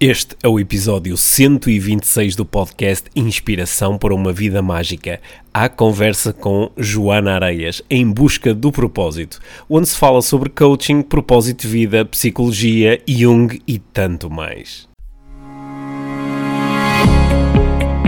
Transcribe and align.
Este 0.00 0.36
é 0.44 0.48
o 0.48 0.60
episódio 0.60 1.16
126 1.16 2.36
do 2.36 2.44
podcast 2.44 3.10
Inspiração 3.16 3.98
para 3.98 4.14
uma 4.14 4.32
Vida 4.32 4.62
Mágica. 4.62 5.20
A 5.52 5.68
conversa 5.68 6.32
com 6.32 6.70
Joana 6.76 7.32
Areias, 7.32 7.82
em 7.90 8.08
busca 8.08 8.54
do 8.54 8.70
propósito, 8.70 9.40
onde 9.68 9.88
se 9.88 9.98
fala 9.98 10.22
sobre 10.22 10.50
coaching, 10.50 11.02
propósito 11.02 11.62
de 11.62 11.66
vida, 11.66 12.04
psicologia, 12.04 13.02
Jung 13.08 13.60
e 13.66 13.80
tanto 13.80 14.30
mais. 14.30 14.86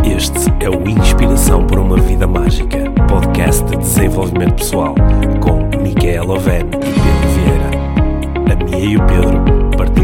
Este 0.05 0.49
é 0.65 0.71
o 0.71 0.89
Inspiração 0.89 1.67
para 1.67 1.81
uma 1.81 1.97
Vida 1.97 2.29
Mágica, 2.29 2.89
podcast 3.09 3.65
de 3.65 3.77
desenvolvimento 3.79 4.55
pessoal, 4.55 4.95
com 5.41 5.69
Micaela 5.83 6.35
Oven 6.35 6.61
e 6.61 7.01
Pedro 7.01 7.29
Vieira. 7.35 8.53
A 8.53 8.65
Mia 8.65 8.79
e 8.79 8.97
o 8.97 9.07
Pedro 9.07 9.60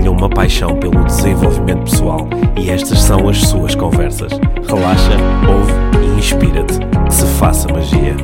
partilham 0.06 0.12
uma 0.12 0.28
paixão 0.28 0.78
pelo 0.78 1.04
desenvolvimento 1.04 1.90
pessoal 1.90 2.28
e 2.60 2.70
estas 2.70 3.00
são 3.00 3.28
as 3.28 3.38
suas 3.38 3.74
conversas. 3.74 4.32
Relaxa, 4.66 5.16
ouve 5.48 5.72
e 6.04 6.18
inspira-te. 6.18 6.78
Que 7.06 7.12
se 7.12 7.26
faça 7.38 7.68
magia. 7.68 8.14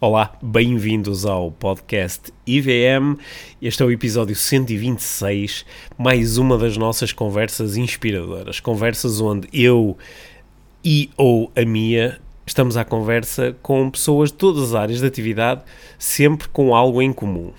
Olá, 0.00 0.36
bem-vindos 0.42 1.24
ao 1.24 1.50
podcast 1.50 2.32
IVM. 2.46 3.16
Este 3.60 3.82
é 3.82 3.86
o 3.86 3.90
episódio 3.90 4.36
126, 4.36 5.64
mais 5.96 6.36
uma 6.36 6.58
das 6.58 6.76
nossas 6.76 7.12
conversas 7.12 7.76
inspiradoras. 7.76 8.60
Conversas 8.60 9.20
onde 9.20 9.48
eu 9.52 9.96
e 10.84 11.10
ou 11.16 11.50
a 11.56 11.64
Mia 11.64 12.20
estamos 12.46 12.76
à 12.76 12.84
conversa 12.84 13.56
com 13.62 13.90
pessoas 13.90 14.30
de 14.30 14.36
todas 14.36 14.62
as 14.70 14.74
áreas 14.74 15.00
de 15.00 15.06
atividade, 15.06 15.62
sempre 15.98 16.48
com 16.48 16.74
algo 16.74 17.00
em 17.00 17.12
comum. 17.12 17.52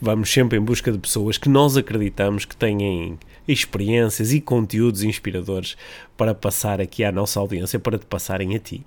Vamos 0.00 0.30
sempre 0.30 0.58
em 0.58 0.60
busca 0.60 0.92
de 0.92 0.98
pessoas 0.98 1.38
que 1.38 1.48
nós 1.48 1.76
acreditamos 1.76 2.44
que 2.44 2.56
têm 2.56 3.18
experiências 3.46 4.32
e 4.32 4.40
conteúdos 4.40 5.02
inspiradores 5.02 5.76
para 6.16 6.34
passar 6.34 6.80
aqui 6.80 7.02
à 7.02 7.10
nossa 7.10 7.40
audiência, 7.40 7.78
para 7.78 7.98
te 7.98 8.06
passarem 8.06 8.54
a 8.54 8.58
ti. 8.58 8.84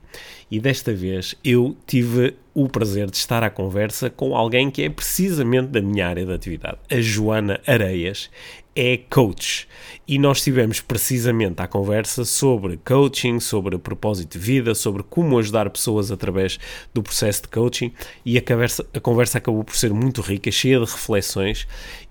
E 0.50 0.59
desta 0.59 0.94
vez 0.94 1.36
eu 1.44 1.76
tive 1.86 2.36
o 2.53 2.70
prazer 2.70 3.09
de 3.09 3.17
estar 3.17 3.44
à 3.44 3.50
conversa 3.50 4.09
com 4.09 4.36
alguém 4.36 4.72
que 4.72 4.83
é 4.83 4.89
precisamente 4.89 5.67
da 5.67 5.81
minha 5.81 6.08
área 6.08 6.26
de 6.26 6.31
atividade, 6.31 6.78
a 6.89 7.02
Joana 7.02 7.59
Areias 7.67 8.30
é 8.76 8.98
coach. 9.09 9.68
E 10.08 10.20
nós 10.20 10.44
tivemos 10.44 10.81
precisamente 10.81 11.62
a 11.62 11.68
conversa 11.68 12.26
sobre 12.26 12.78
coaching, 12.78 13.40
sobre 13.40 13.78
propósito 13.78 14.38
de 14.38 14.44
vida, 14.44 14.76
sobre 14.76 15.02
como 15.02 15.40
ajudar 15.40 15.70
pessoas 15.70 16.12
através 16.12 16.59
do 16.94 17.02
processo 17.02 17.44
de 17.44 17.48
coaching. 17.48 17.92
E 18.26 18.38
a 18.38 18.42
conversa, 18.42 18.86
a 18.94 19.00
conversa 19.00 19.38
acabou 19.38 19.64
por 19.64 19.76
ser 19.76 19.94
muito 19.94 20.22
rica, 20.22 20.52
cheia 20.52 20.80
de 20.80 20.86
reflexões 20.86 21.66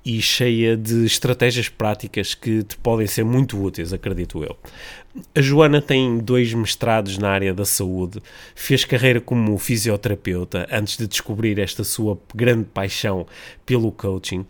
e 0.04 0.20
cheia 0.20 0.76
de 0.76 1.04
estratégias 1.04 1.68
práticas 1.68 2.34
que 2.34 2.62
te 2.62 2.76
podem 2.78 3.06
ser 3.06 3.24
muito 3.24 3.62
úteis, 3.62 3.92
acredito 3.92 4.42
eu. 4.42 4.56
A 5.34 5.40
Joana 5.40 5.80
tem 5.80 6.18
dois 6.18 6.52
mestrados 6.52 7.16
na 7.18 7.30
área 7.30 7.54
da 7.54 7.64
saúde, 7.64 8.20
fez 8.54 8.84
carreira 8.84 9.20
como 9.20 9.56
fisioterapeuta 9.56 10.66
antes 10.72 10.96
de 10.96 11.06
descobrir 11.06 11.58
esta 11.60 11.84
sua 11.84 12.18
grande 12.34 12.64
paixão 12.64 13.24
pelo 13.64 13.92
coaching 13.92 14.44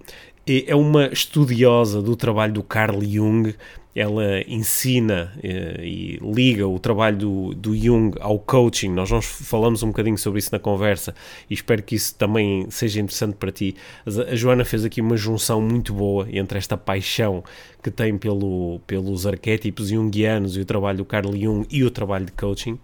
é 0.47 0.75
uma 0.75 1.07
estudiosa 1.07 2.03
do 2.03 2.15
trabalho 2.15 2.53
do 2.53 2.63
Carl 2.63 3.01
Jung. 3.03 3.55
Ela 3.97 4.43
ensina 4.49 5.33
eh, 5.41 5.81
e 5.81 6.19
liga 6.21 6.67
o 6.67 6.81
trabalho 6.81 7.17
do, 7.17 7.55
do 7.55 7.77
Jung 7.77 8.17
ao 8.21 8.41
coaching. 8.41 8.89
Nós 8.89 9.09
falamos 9.25 9.85
um 9.85 9.87
bocadinho 9.89 10.19
sobre 10.19 10.41
isso 10.41 10.51
na 10.51 10.59
conversa 10.59 11.15
e 11.49 11.55
espero 11.55 11.81
que 11.81 11.95
isso 11.95 12.13
também 12.17 12.67
seja 12.71 13.01
interessante 13.01 13.37
para 13.37 13.53
ti. 13.53 13.77
A 14.05 14.35
Joana 14.35 14.65
fez 14.65 14.85
aqui 14.85 15.01
uma 15.01 15.17
junção 15.17 15.63
muito 15.63 15.95
boa 15.95 16.27
entre 16.33 16.59
esta 16.59 16.77
paixão 16.77 17.45
que 17.81 17.91
tem 17.91 18.19
pelo, 18.19 18.81
pelos 18.85 19.29
arquétipos 19.29 19.91
junguianos 19.91 20.57
e 20.57 20.61
o 20.61 20.65
trabalho 20.65 20.99
do 20.99 21.05
Carl 21.05 21.33
Jung 21.33 21.65
e 21.71 21.85
o 21.85 21.91
trabalho 21.91 22.27
de 22.27 22.33
coaching 22.33 22.77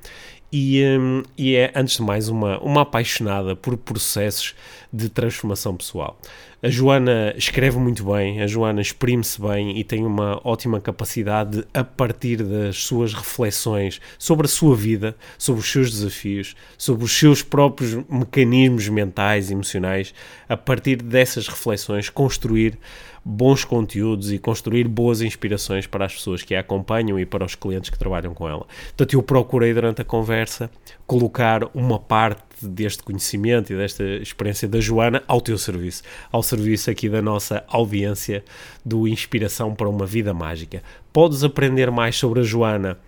e, 0.53 0.83
um, 0.85 1.23
e, 1.37 1.57
é, 1.57 1.73
antes 1.75 1.97
de 1.97 2.03
mais, 2.03 2.29
uma, 2.29 2.59
uma 2.61 2.83
apaixonada 2.83 3.55
por 3.55 3.77
processos 3.77 4.55
de 4.93 5.09
transformação 5.09 5.77
pessoal. 5.77 6.19
A 6.63 6.69
Joana 6.69 7.33
escreve 7.39 7.79
muito 7.79 8.05
bem, 8.05 8.43
a 8.43 8.47
Joana 8.47 8.83
exprime-se 8.83 9.41
bem 9.41 9.79
e 9.79 9.83
tem 9.83 10.05
uma 10.05 10.39
ótima 10.45 10.79
capacidade 10.79 11.59
de, 11.59 11.67
a 11.73 11.83
partir 11.83 12.43
das 12.43 12.77
suas 12.77 13.15
reflexões 13.15 13.99
sobre 14.19 14.45
a 14.45 14.49
sua 14.49 14.77
vida, 14.77 15.17
sobre 15.39 15.63
os 15.63 15.71
seus 15.71 15.91
desafios, 15.91 16.55
sobre 16.77 17.05
os 17.05 17.13
seus 17.13 17.41
próprios 17.43 17.95
mecanismos 18.11 18.89
mentais 18.91 19.49
e 19.49 19.55
emocionais, 19.55 20.13
a 20.47 20.57
partir 20.57 20.97
dessas 20.97 21.49
reflexões, 21.49 22.11
construir 22.11 22.77
bons 23.25 23.65
conteúdos 23.65 24.33
e 24.33 24.39
construir 24.39 24.89
boas 24.89 25.21
inspirações 25.21 25.87
para 25.87 26.07
as 26.07 26.15
pessoas 26.15 26.43
que 26.43 26.55
a 26.55 26.61
acompanham 26.61 27.19
e 27.19 27.27
para 27.27 27.45
os 27.45 27.55
clientes 27.55 27.91
que 27.91 27.99
trabalham 27.99 28.33
com 28.33 28.49
ela. 28.49 28.67
Portanto, 28.89 29.15
eu 29.15 29.23
procurei 29.23 29.75
durante 29.75 30.03
a 30.03 30.05
conversa 30.05 30.71
colocar 31.07 31.69
uma 31.75 31.99
parte 31.99 32.43
deste 32.63 33.03
conhecimento 33.03 33.73
e 33.73 33.77
desta 33.77 34.05
experiência 34.05 34.69
da 34.69 34.81
Joana 34.81 35.23
ao 35.27 35.41
teu 35.41 35.59
serviço, 35.59 36.03
ao 36.31 36.43
serviço 36.43 36.91
aqui 36.91 37.09
da 37.09 37.21
nossa 37.21 37.65
audiência 37.69 38.45
do 38.85 39.09
Inspiração 39.09 39.75
para 39.75 39.89
uma 39.89 40.07
Vida 40.07 40.33
Mágica. 40.33 40.83
Podes 41.13 41.43
aprender 41.43 41.91
mais 41.91 42.17
sobre 42.17 42.41
a 42.41 42.43
Joana 42.43 42.99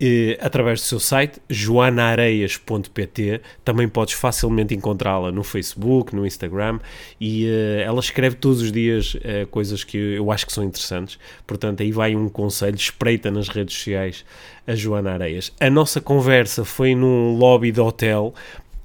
eh, 0.00 0.38
através 0.40 0.80
do 0.80 0.86
seu 0.86 1.00
site 1.00 1.40
joanaareias.pt. 1.48 3.40
Também 3.64 3.88
podes 3.88 4.14
facilmente 4.14 4.74
encontrá-la 4.74 5.32
no 5.32 5.42
Facebook, 5.42 6.14
no 6.14 6.26
Instagram 6.26 6.78
e 7.20 7.46
eh, 7.46 7.82
ela 7.84 8.00
escreve 8.00 8.36
todos 8.36 8.62
os 8.62 8.70
dias 8.70 9.16
eh, 9.22 9.46
coisas 9.50 9.84
que 9.84 9.96
eu 9.96 10.30
acho 10.30 10.46
que 10.46 10.52
são 10.52 10.62
interessantes. 10.64 11.18
Portanto, 11.46 11.82
aí 11.82 11.90
vai 11.90 12.14
um 12.14 12.28
conselho: 12.28 12.76
espreita 12.76 13.30
nas 13.30 13.48
redes 13.48 13.74
sociais 13.74 14.24
a 14.66 14.74
Joana 14.74 15.12
Areias. 15.12 15.52
A 15.58 15.70
nossa 15.70 16.00
conversa 16.00 16.64
foi 16.64 16.94
num 16.94 17.36
lobby 17.36 17.72
de 17.72 17.80
hotel. 17.80 18.34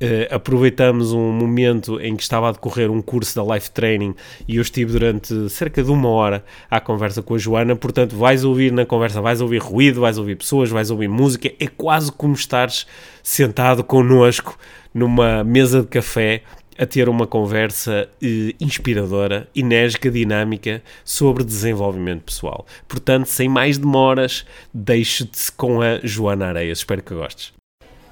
Uh, 0.01 0.35
aproveitamos 0.35 1.13
um 1.13 1.31
momento 1.31 1.99
em 2.01 2.15
que 2.15 2.23
estava 2.23 2.49
a 2.49 2.51
decorrer 2.51 2.91
um 2.91 3.01
curso 3.01 3.35
da 3.35 3.55
Life 3.55 3.71
Training 3.71 4.13
e 4.47 4.57
eu 4.57 4.61
estive 4.61 4.91
durante 4.91 5.49
cerca 5.49 5.81
de 5.81 5.89
uma 5.89 6.09
hora 6.09 6.43
à 6.69 6.81
conversa 6.81 7.21
com 7.21 7.35
a 7.35 7.37
Joana. 7.37 7.75
Portanto, 7.75 8.15
vais 8.17 8.43
ouvir 8.43 8.71
na 8.71 8.85
conversa, 8.85 9.21
vais 9.21 9.39
ouvir 9.39 9.59
ruído, 9.59 10.01
vais 10.01 10.17
ouvir 10.17 10.35
pessoas, 10.35 10.69
vais 10.69 10.91
ouvir 10.91 11.07
música. 11.07 11.51
É 11.59 11.67
quase 11.67 12.11
como 12.11 12.33
estares 12.33 12.85
sentado 13.21 13.83
connosco 13.83 14.57
numa 14.93 15.43
mesa 15.43 15.81
de 15.81 15.87
café 15.87 16.43
a 16.77 16.85
ter 16.85 17.07
uma 17.07 17.27
conversa 17.27 18.09
eh, 18.21 18.53
inspiradora, 18.59 19.47
enérgica, 19.55 20.09
dinâmica 20.09 20.81
sobre 21.03 21.43
desenvolvimento 21.43 22.23
pessoal. 22.23 22.65
Portanto, 22.87 23.27
sem 23.27 23.47
mais 23.47 23.77
demoras, 23.77 24.45
deixo-te 24.73 25.51
com 25.51 25.81
a 25.81 25.99
Joana 26.03 26.47
Areias. 26.47 26.79
Espero 26.79 27.03
que 27.03 27.13
gostes. 27.13 27.53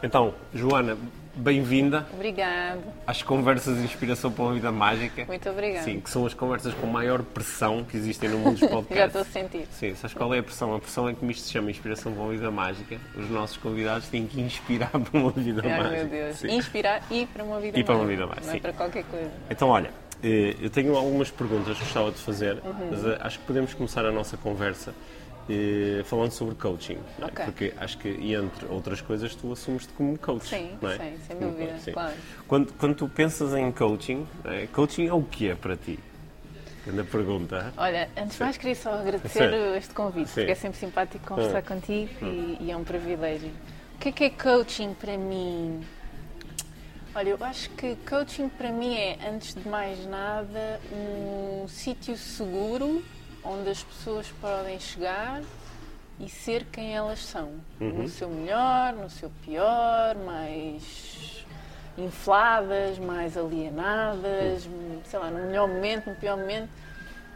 Então, 0.03 0.33
Joana, 0.53 0.97
bem-vinda. 1.41 2.05
Obrigada. 2.13 2.79
Às 3.05 3.21
conversas 3.23 3.77
de 3.77 3.83
inspiração 3.83 4.31
para 4.31 4.43
uma 4.45 4.53
vida 4.53 4.71
mágica. 4.71 5.25
Muito 5.25 5.49
obrigada. 5.49 5.83
Sim, 5.83 5.99
que 5.99 6.09
são 6.09 6.25
as 6.25 6.33
conversas 6.33 6.73
com 6.75 6.87
maior 6.87 7.23
pressão 7.23 7.83
que 7.83 7.97
existem 7.97 8.29
no 8.29 8.37
mundo 8.37 8.59
dos 8.59 8.69
podcasts. 8.69 8.97
Já 8.97 9.05
estou 9.07 9.21
a 9.21 9.25
sentir. 9.25 9.67
Sim, 9.71 9.95
sabes 9.95 10.13
qual 10.15 10.33
é 10.33 10.39
a 10.39 10.43
pressão? 10.43 10.75
A 10.75 10.79
pressão 10.79 11.09
é 11.09 11.13
que 11.13 11.25
isto 11.25 11.43
se 11.45 11.51
chama 11.51 11.71
inspiração 11.71 12.13
para 12.13 12.21
uma 12.21 12.31
vida 12.31 12.51
mágica. 12.51 12.97
Os 13.15 13.29
nossos 13.29 13.57
convidados 13.57 14.07
têm 14.07 14.27
que 14.27 14.39
inspirar 14.39 14.89
para 14.99 15.19
uma 15.19 15.31
vida 15.31 15.61
Ai, 15.65 15.69
mágica. 15.77 15.95
meu 15.97 16.07
Deus. 16.07 16.35
Sim. 16.37 16.51
Inspirar 16.55 17.01
e 17.09 17.25
para 17.25 17.43
uma 17.43 17.59
vida 17.59 17.79
E 17.79 17.83
para 17.83 17.95
uma 17.95 18.03
mágica. 18.05 18.15
vida 18.23 18.27
mágica, 18.27 18.47
Não 18.47 18.55
é 18.55 18.59
para 18.59 18.73
qualquer 18.73 19.03
coisa. 19.05 19.31
Então, 19.49 19.69
olha, 19.69 19.89
eh, 20.23 20.55
eu 20.61 20.69
tenho 20.69 20.95
algumas 20.95 21.31
perguntas 21.31 21.77
que 21.77 21.83
gostava 21.83 22.11
de 22.11 22.17
fazer, 22.19 22.61
Uhum. 22.63 22.87
mas 22.91 23.05
eh, 23.05 23.17
acho 23.21 23.39
que 23.39 23.45
podemos 23.45 23.73
começar 23.73 24.05
a 24.05 24.11
nossa 24.11 24.37
conversa 24.37 24.93
eh, 25.49 26.03
falando 26.05 26.31
sobre 26.31 26.55
coaching. 26.55 26.97
não 27.19 27.27
é? 27.27 27.31
Ok. 27.31 27.45
Porque 27.45 27.73
acho 27.77 27.97
que, 27.97 28.09
entre 28.33 28.65
outras 28.67 29.01
coisas, 29.01 29.35
tu 29.35 29.51
assumes-te 29.51 29.91
como 29.93 30.17
coach. 30.17 30.47
Sim, 30.47 30.77
não 30.81 30.89
é? 30.89 30.97
sim, 30.97 31.17
sem 31.27 31.37
dúvida, 31.39 31.77
sim. 31.79 31.91
claro. 31.91 32.13
Quando, 32.47 32.73
quando 32.73 32.95
tu 32.95 33.07
pensas 33.09 33.53
em 33.53 33.71
coaching, 33.71 34.27
é? 34.45 34.67
coaching 34.67 35.07
é 35.07 35.13
o 35.13 35.23
que 35.23 35.49
é 35.49 35.55
para 35.55 35.75
ti? 35.75 35.99
Grande 36.85 37.03
pergunta. 37.03 37.71
Olha, 37.77 38.09
antes 38.17 38.37
de 38.37 38.43
mais 38.43 38.57
queria 38.57 38.75
só 38.75 38.93
agradecer 38.93 39.51
Sim. 39.51 39.77
este 39.77 39.93
convite, 39.93 40.29
Sim. 40.29 40.33
porque 40.41 40.51
é 40.51 40.55
sempre 40.55 40.79
simpático 40.79 41.27
conversar 41.27 41.59
Hum. 41.59 41.65
contigo 41.75 42.09
e, 42.25 42.57
e 42.59 42.71
é 42.71 42.75
um 42.75 42.83
privilégio. 42.83 43.51
O 43.95 43.99
que 43.99 44.09
é 44.09 44.11
que 44.11 44.23
é 44.23 44.29
coaching 44.31 44.95
para 44.95 45.15
mim? 45.15 45.81
Olha, 47.13 47.29
eu 47.29 47.37
acho 47.41 47.69
que 47.71 47.95
coaching 48.09 48.49
para 48.49 48.71
mim 48.71 48.95
é, 48.95 49.17
antes 49.29 49.53
de 49.53 49.67
mais 49.67 50.03
nada, 50.07 50.79
um 50.91 51.67
sítio 51.67 52.15
seguro 52.17 53.03
onde 53.43 53.69
as 53.69 53.83
pessoas 53.83 54.27
podem 54.39 54.79
chegar 54.79 55.41
e 56.19 56.29
ser 56.29 56.65
quem 56.65 56.95
elas 56.95 57.19
são. 57.19 57.53
No 57.79 58.07
seu 58.07 58.29
melhor, 58.29 58.93
no 58.93 59.09
seu 59.09 59.31
pior, 59.43 60.15
mais 60.15 61.45
infladas, 61.97 62.97
mais 62.99 63.35
alienadas, 63.35 64.67
sei 65.05 65.19
lá, 65.19 65.29
no 65.29 65.47
melhor 65.47 65.67
momento, 65.67 66.09
no 66.09 66.15
pior 66.15 66.37
momento, 66.37 66.69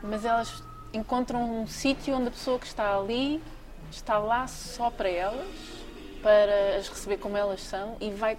mas 0.02 0.24
elas 0.24 0.64
encontram 0.94 1.62
um 1.62 1.68
sítio 1.68 2.16
onde 2.16 2.28
a 2.28 2.32
pessoa 2.32 2.58
que 2.58 2.68
está 2.68 2.98
ali 2.98 3.42
está 3.92 4.18
lá 4.18 4.48
só 4.48 4.90
para 4.90 5.10
elas, 5.10 5.48
para 6.22 6.78
as 6.78 6.88
receber 6.88 7.18
como 7.18 7.36
elas 7.36 7.62
são 7.62 7.98
e 8.00 8.12
vai 8.12 8.38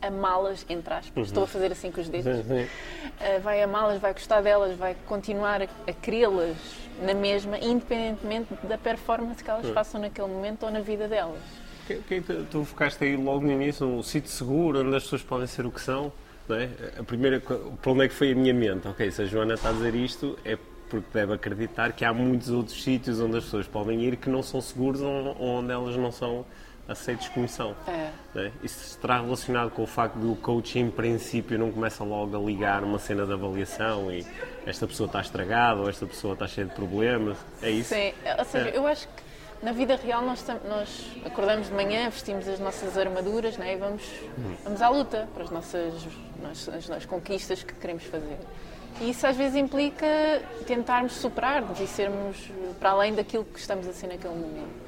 amá-las, 0.00 0.66
entre 0.68 0.94
aspas. 0.94 1.28
Estou 1.28 1.44
a 1.44 1.46
fazer 1.46 1.70
assim 1.70 1.90
com 1.92 2.00
os 2.00 2.08
dedos. 2.08 2.36
Sim, 2.38 2.42
sim. 2.42 2.64
Uh, 2.64 3.40
vai 3.40 3.62
amá-las, 3.62 4.00
vai 4.00 4.12
gostar 4.12 4.40
delas, 4.42 4.76
vai 4.76 4.96
continuar 5.06 5.62
a, 5.62 5.68
a 5.86 5.92
querê-las 5.92 6.56
na 7.02 7.14
mesma, 7.14 7.58
independentemente 7.58 8.54
da 8.66 8.78
performance 8.78 9.42
que 9.42 9.50
elas 9.50 9.68
façam 9.70 10.00
naquele 10.00 10.28
momento 10.28 10.64
ou 10.64 10.70
na 10.70 10.80
vida 10.80 11.08
delas. 11.08 11.40
Que, 11.86 11.96
que, 11.96 12.20
tu, 12.20 12.46
tu 12.50 12.64
focaste 12.64 13.02
aí 13.04 13.16
logo 13.16 13.44
no 13.44 13.52
início, 13.52 13.86
um 13.86 14.02
sítio 14.02 14.30
seguro, 14.30 14.80
onde 14.80 14.96
as 14.96 15.02
pessoas 15.02 15.22
podem 15.22 15.46
ser 15.46 15.66
o 15.66 15.70
que 15.70 15.80
são. 15.80 16.12
Não 16.48 16.56
é? 16.56 16.68
A 16.98 17.02
primeira, 17.02 17.40
para 17.40 17.92
onde 17.92 18.04
é 18.04 18.08
que 18.08 18.14
foi 18.14 18.32
a 18.32 18.34
minha 18.34 18.54
mente? 18.54 18.86
Ok, 18.86 19.10
se 19.10 19.22
a 19.22 19.24
Joana 19.24 19.54
está 19.54 19.70
a 19.70 19.72
dizer 19.72 19.94
isto, 19.94 20.38
é 20.44 20.56
porque 20.88 21.06
deve 21.12 21.32
acreditar 21.32 21.92
que 21.92 22.04
há 22.04 22.12
muitos 22.12 22.50
outros 22.50 22.82
sítios 22.82 23.18
onde 23.18 23.38
as 23.38 23.44
pessoas 23.44 23.66
podem 23.66 24.02
ir 24.02 24.16
que 24.16 24.28
não 24.28 24.42
são 24.42 24.60
seguros 24.60 25.00
ou 25.00 25.36
onde 25.40 25.72
elas 25.72 25.96
não 25.96 26.12
são 26.12 26.44
aceitas 26.88 27.28
como 27.28 27.48
são. 27.48 27.74
É. 27.86 28.10
não 28.34 28.42
é? 28.42 28.52
Isso 28.62 28.84
estará 28.90 29.20
relacionado 29.20 29.70
com 29.70 29.82
o 29.82 29.86
facto 29.86 30.16
do 30.16 30.34
coach, 30.36 30.78
em 30.78 30.90
princípio, 30.90 31.58
não 31.58 31.70
começa 31.70 32.02
logo 32.04 32.36
a 32.36 32.40
ligar 32.40 32.82
uma 32.82 32.98
cena 32.98 33.24
de 33.24 33.32
avaliação 33.32 34.10
e 34.12 34.26
esta 34.66 34.86
pessoa 34.86 35.06
está 35.06 35.20
estragada 35.20 35.80
ou 35.80 35.88
esta 35.88 36.06
pessoa 36.06 36.34
está 36.34 36.46
cheia 36.46 36.66
de 36.66 36.74
problemas. 36.74 37.38
É 37.62 37.70
isso? 37.70 37.94
Sim, 37.94 38.12
ou 38.38 38.44
seja, 38.44 38.68
É. 38.70 38.76
eu 38.76 38.86
acho 38.86 39.06
que 39.08 39.22
na 39.62 39.72
vida 39.72 39.94
real 39.96 40.22
nós, 40.22 40.44
nós 40.68 41.06
acordamos 41.24 41.68
de 41.68 41.74
manhã, 41.74 42.10
vestimos 42.10 42.48
as 42.48 42.58
nossas 42.58 42.98
armaduras 42.98 43.56
né, 43.56 43.74
e 43.74 43.76
vamos, 43.76 44.02
vamos 44.64 44.82
à 44.82 44.88
luta 44.88 45.28
para 45.32 45.44
as 45.44 45.50
nossas, 45.50 45.94
nossas, 46.42 46.90
as 46.90 47.06
conquistas 47.06 47.62
que 47.62 47.72
queremos 47.74 48.02
fazer. 48.04 48.38
E 49.00 49.10
isso 49.10 49.26
às 49.26 49.36
vezes 49.36 49.56
implica 49.56 50.06
tentarmos 50.66 51.12
superar-nos 51.14 51.80
e 51.80 51.86
sermos 51.86 52.50
para 52.78 52.90
além 52.90 53.14
daquilo 53.14 53.44
que 53.44 53.58
estamos 53.58 53.86
a 53.86 53.92
ser 53.92 54.08
naquele 54.08 54.34
momento. 54.34 54.81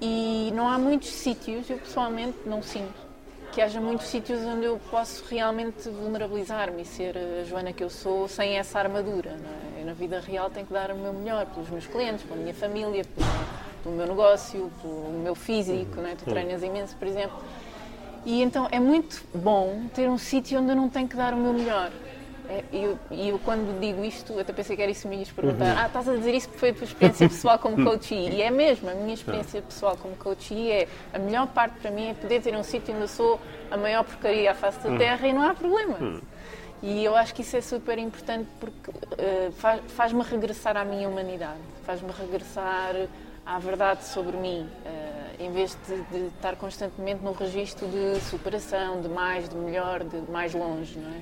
E 0.00 0.52
não 0.54 0.68
há 0.68 0.78
muitos 0.78 1.10
sítios, 1.10 1.68
eu 1.70 1.78
pessoalmente 1.78 2.38
não 2.46 2.62
sinto, 2.62 2.94
que 3.52 3.62
haja 3.62 3.80
muitos 3.80 4.06
sítios 4.08 4.40
onde 4.40 4.64
eu 4.64 4.80
posso 4.90 5.24
realmente 5.30 5.88
vulnerabilizar-me 5.88 6.82
e 6.82 6.84
ser 6.84 7.16
a 7.16 7.44
Joana 7.44 7.72
que 7.72 7.84
eu 7.84 7.88
sou 7.88 8.26
sem 8.26 8.58
essa 8.58 8.78
armadura. 8.78 9.38
É? 9.76 9.80
Eu, 9.80 9.86
na 9.86 9.92
vida 9.92 10.20
real 10.20 10.50
tenho 10.50 10.66
que 10.66 10.72
dar 10.72 10.90
o 10.90 10.96
meu 10.96 11.12
melhor 11.12 11.46
pelos 11.46 11.70
meus 11.70 11.86
clientes, 11.86 12.24
pela 12.24 12.40
minha 12.40 12.54
família, 12.54 13.04
pelo, 13.04 13.28
pelo 13.82 13.94
meu 13.94 14.06
negócio, 14.08 14.70
pelo 14.82 15.10
meu 15.22 15.34
físico. 15.34 16.00
Não 16.00 16.08
é? 16.08 16.16
Tu 16.16 16.24
treinas 16.24 16.62
imenso, 16.62 16.96
por 16.96 17.06
exemplo. 17.06 17.38
E 18.26 18.42
então 18.42 18.66
é 18.72 18.80
muito 18.80 19.22
bom 19.34 19.86
ter 19.94 20.08
um 20.08 20.18
sítio 20.18 20.58
onde 20.60 20.70
eu 20.70 20.76
não 20.76 20.88
tenho 20.88 21.06
que 21.06 21.14
dar 21.14 21.32
o 21.32 21.36
meu 21.36 21.52
melhor. 21.52 21.92
É, 22.48 22.62
E 22.72 22.82
eu, 22.82 22.98
eu, 23.10 23.38
quando 23.38 23.78
digo 23.80 24.04
isto, 24.04 24.38
até 24.38 24.52
pensei 24.52 24.76
que 24.76 24.82
era 24.82 24.90
isso 24.90 25.02
que 25.02 25.08
me 25.08 25.16
ias 25.16 25.30
perguntar. 25.30 25.76
Ah, 25.78 25.86
estás 25.86 26.08
a 26.08 26.14
dizer 26.14 26.34
isso 26.34 26.48
porque 26.48 26.60
foi 26.60 26.70
a 26.70 26.74
tua 26.74 26.84
experiência 26.84 27.28
pessoal 27.28 27.58
como 27.58 27.82
coach. 27.84 28.14
E 28.14 28.42
é 28.42 28.50
mesmo, 28.50 28.90
a 28.90 28.94
minha 28.94 29.14
experiência 29.14 29.62
pessoal 29.62 29.96
como 29.96 30.14
coach 30.16 30.54
é 30.70 30.86
a 31.12 31.18
melhor 31.18 31.46
parte 31.48 31.78
para 31.80 31.90
mim 31.90 32.10
é 32.10 32.14
poder 32.14 32.42
ter 32.42 32.54
um 32.54 32.62
sítio 32.62 32.92
onde 32.94 33.04
eu 33.04 33.08
sou 33.08 33.40
a 33.70 33.76
maior 33.76 34.04
porcaria 34.04 34.50
à 34.50 34.54
face 34.54 34.78
da 34.86 34.96
terra 34.98 35.26
e 35.26 35.32
não 35.32 35.42
há 35.42 35.54
problema. 35.54 36.20
E 36.82 37.02
eu 37.02 37.16
acho 37.16 37.34
que 37.34 37.40
isso 37.40 37.56
é 37.56 37.62
super 37.62 37.96
importante 37.98 38.46
porque 38.60 38.90
faz- 39.56 39.80
faz-me 39.88 40.22
regressar 40.22 40.76
à 40.76 40.84
minha 40.84 41.08
humanidade, 41.08 41.58
faz-me 41.86 42.10
regressar 42.12 42.94
à 43.46 43.58
verdade 43.58 44.04
sobre 44.04 44.36
mim, 44.36 44.68
eh, 44.84 45.44
em 45.44 45.50
vez 45.50 45.76
de, 45.88 45.96
de 46.18 46.26
estar 46.28 46.56
constantemente 46.56 47.22
no 47.22 47.32
registro 47.32 47.86
de 47.88 48.20
superação, 48.20 49.00
de 49.00 49.08
mais, 49.08 49.48
de 49.48 49.54
melhor, 49.56 50.02
de 50.04 50.30
mais 50.30 50.52
longe, 50.54 50.98
não 50.98 51.08
é? 51.10 51.20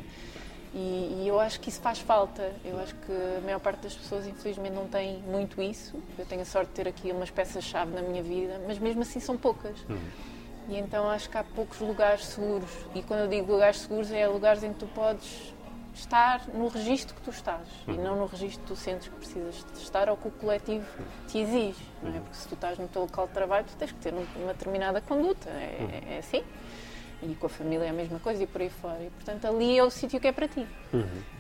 E, 0.75 1.23
e 1.23 1.29
eu 1.29 1.39
acho 1.39 1.61
que 1.61 1.69
isso 1.69 1.81
faz 1.81 1.99
falta. 1.99 2.53
Eu 2.65 2.79
acho 2.81 2.95
que 2.95 3.13
a 3.13 3.41
maior 3.43 3.61
parte 3.61 3.81
das 3.81 3.95
pessoas, 3.95 4.27
infelizmente, 4.27 4.73
não 4.75 4.87
tem 4.89 5.19
muito 5.19 5.61
isso. 5.61 6.01
Eu 6.19 6.25
tenho 6.25 6.41
a 6.43 6.45
sorte 6.47 6.69
de 6.69 6.75
ter 6.75 6.89
aqui 6.89 7.11
umas 7.13 7.31
peças-chave 7.31 7.93
na 7.95 8.01
minha 8.03 8.23
vida, 8.23 8.61
mas 8.67 8.79
mesmo 8.79 9.03
assim 9.03 9.21
são 9.21 9.37
poucas. 9.37 9.77
E 10.69 10.79
então 10.79 11.11
acho 11.11 11.29
que 11.29 11.37
há 11.37 11.45
poucos 11.45 11.79
lugares 11.81 12.25
seguros. 12.25 12.71
E 12.95 13.03
quando 13.03 13.21
eu 13.21 13.29
digo 13.29 13.53
lugares 13.53 13.81
seguros, 13.81 14.11
é 14.13 14.27
lugares 14.27 14.63
em 14.63 14.73
que 14.73 14.79
tu 14.79 14.87
podes 14.87 15.53
estar 15.95 16.49
no 16.55 16.69
registro 16.69 17.15
que 17.15 17.21
tu 17.21 17.29
estás 17.29 17.69
e 17.87 17.93
não 17.93 18.17
no 18.17 18.25
registro 18.25 18.63
que 18.63 18.67
tu 18.69 18.75
sentes 18.77 19.09
que 19.09 19.15
precisas 19.15 19.63
de 19.75 19.83
estar 19.83 20.09
ou 20.09 20.17
que 20.17 20.27
o 20.29 20.31
coletivo 20.31 20.87
te 21.29 21.37
exige. 21.37 21.77
Não 22.03 22.17
é? 22.17 22.21
Porque 22.21 22.35
se 22.37 22.49
tu 22.49 22.55
estás 22.55 22.79
no 22.79 22.89
teu 22.89 23.03
local 23.03 23.27
de 23.27 23.35
trabalho, 23.35 23.67
tu 23.67 23.77
tens 23.77 23.93
que 23.93 23.99
ter 23.99 24.15
um- 24.15 24.25
uma 24.43 24.55
determinada 24.55 25.03
conduta. 25.03 25.51
É, 25.51 26.15
é 26.15 26.19
assim. 26.19 26.43
E 27.23 27.37
com 27.37 27.47
a 27.47 27.49
família 27.49 27.85
é 27.85 27.91
a 27.91 27.93
mesma 27.93 28.19
coisa 28.19 28.43
e 28.43 28.47
por 28.49 28.61
aí 28.61 28.69
fora. 28.69 28.99
E, 29.01 29.09
portanto, 29.11 29.45
ali 29.47 29.79
é 29.79 29.85
o 29.85 29.91
sítio 29.91 30.19
que 30.19 30.27
é 30.27 30.33
para 30.33 30.49
ti. 30.49 30.67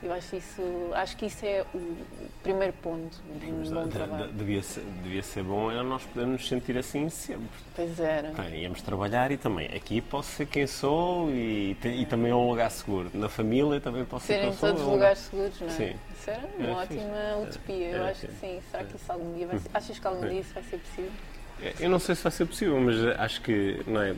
Eu 0.00 0.12
acho, 0.12 0.36
isso, 0.36 0.62
acho 0.94 1.16
que 1.16 1.26
isso 1.26 1.44
é 1.44 1.64
o 1.74 1.96
primeiro 2.40 2.72
ponto 2.74 3.16
de 3.40 3.46
um 3.46 3.62
bom 3.64 3.88
trabalho. 3.88 4.28
devia, 4.32 4.62
ser, 4.62 4.84
devia 5.02 5.22
ser 5.24 5.42
bom 5.42 5.70
era 5.72 5.82
nós 5.82 6.04
podermos 6.04 6.46
sentir 6.46 6.78
assim 6.78 7.08
sempre. 7.08 7.48
Pois 7.74 7.98
era. 7.98 8.30
Bem, 8.30 8.62
íamos 8.62 8.80
trabalhar 8.80 9.32
e 9.32 9.36
também 9.36 9.66
aqui 9.74 10.00
posso 10.00 10.30
ser 10.30 10.46
quem 10.46 10.68
sou 10.68 11.28
e, 11.30 11.76
te- 11.82 11.88
e 11.88 12.06
também 12.06 12.30
é 12.30 12.34
um 12.34 12.48
lugar 12.48 12.70
seguro. 12.70 13.10
Na 13.12 13.28
família 13.28 13.80
também 13.80 14.04
posso 14.04 14.26
ser 14.26 14.34
Serem 14.34 14.50
quem 14.50 14.58
sou. 14.58 14.68
todos 14.68 14.82
é 14.82 14.86
um 14.86 14.92
lugares 14.92 15.18
seguros, 15.18 15.60
não 15.60 15.66
é? 15.66 15.70
Sim. 15.70 15.94
Isso 16.16 16.30
era 16.30 16.42
É 16.60 16.66
uma 16.70 16.86
fixe. 16.86 17.00
ótima 17.00 17.36
utopia. 17.42 17.88
Eu 17.90 18.04
É, 18.04 18.10
acho 18.10 18.20
que 18.28 18.32
sim. 18.34 18.60
Será 18.70 18.84
que 18.84 18.96
isso 18.96 19.10
algum 19.12 19.34
dia 19.34 19.46
vai 19.48 19.58
ser? 19.58 19.70
Achas 19.74 19.98
que 19.98 20.06
algum 20.06 20.28
dia 20.28 20.40
isso 20.40 20.54
vai 20.54 20.62
ser 20.62 20.78
possível? 20.78 21.10
lugar- 21.58 21.74
Eu 21.80 21.90
não 21.90 21.98
sei 21.98 22.14
se 22.14 22.22
vai 22.22 22.32
ser 22.32 22.46
possível, 22.46 22.80
mas 22.80 22.96
acho 23.18 23.40
que 23.42 23.80
não 23.86 24.00
é, 24.00 24.14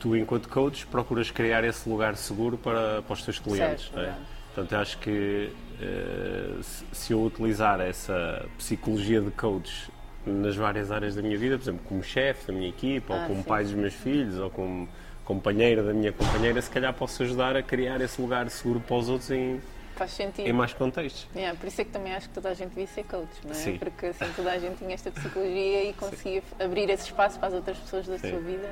tu, 0.00 0.16
enquanto 0.16 0.48
coach, 0.48 0.86
procuras 0.86 1.30
criar 1.30 1.64
esse 1.64 1.88
lugar 1.88 2.16
seguro 2.16 2.56
para, 2.58 3.02
para 3.02 3.12
os 3.14 3.22
teus 3.22 3.38
clientes. 3.38 3.84
Certo, 3.92 3.98
é? 4.00 4.14
Portanto, 4.54 4.72
eu 4.72 4.78
acho 4.80 4.98
que 4.98 5.50
eh, 5.80 6.54
se- 6.92 7.12
eu 7.12 7.22
utilizar 7.22 7.80
essa 7.80 8.46
psicologia 8.58 9.20
de 9.20 9.30
coach 9.30 9.90
nas 10.26 10.56
várias 10.56 10.90
áreas 10.90 11.14
da 11.14 11.22
minha 11.22 11.36
vida, 11.38 11.56
por 11.56 11.62
exemplo, 11.64 11.82
como 11.86 12.02
chefe 12.02 12.46
da 12.46 12.52
minha 12.52 12.68
equipa, 12.68 13.14
Ah, 13.14 13.16
ou 13.18 13.22
como 13.28 13.42
sim. 13.42 13.48
pai 13.48 13.62
dos 13.64 13.74
meus 13.74 13.94
filhos, 13.94 14.38
ou 14.38 14.50
como 14.50 14.88
companheira 15.24 15.82
da 15.82 15.92
minha 15.92 16.12
companheira, 16.12 16.60
se 16.62 16.70
calhar 16.70 16.92
posso 16.94 17.22
ajudar 17.22 17.56
a 17.56 17.62
criar 17.62 18.00
esse 18.00 18.20
lugar 18.20 18.48
seguro 18.50 18.80
para 18.80 18.96
os 18.96 19.08
outros 19.08 19.30
em, 19.30 19.60
Faz 19.96 20.10
sentido. 20.12 20.46
em 20.48 20.52
mais 20.52 20.72
contextos. 20.72 21.26
Yeah, 21.34 21.56
por 21.58 21.66
isso 21.68 21.80
é 21.80 21.84
que 21.84 21.90
também 21.90 22.14
acho 22.14 22.28
que 22.28 22.34
toda 22.34 22.48
a 22.50 22.54
gente 22.54 22.70
devia 22.70 22.86
ser 22.86 23.04
coach, 23.04 23.28
não 23.44 23.50
é? 23.50 23.54
Sim. 23.54 23.76
Porque 23.78 24.06
assim 24.06 24.24
toda 24.34 24.52
a 24.52 24.58
gente 24.58 24.76
tinha 24.78 24.94
esta 24.94 25.10
psicologia 25.10 25.84
e 25.90 25.92
conseguia 25.94 26.42
abrir 26.60 26.88
esse 26.90 27.04
espaço 27.06 27.38
para 27.38 27.48
as 27.48 27.54
outras 27.54 27.76
pessoas 27.78 28.06
da 28.06 28.18
Sim. 28.18 28.30
sua 28.30 28.38
vida. 28.40 28.68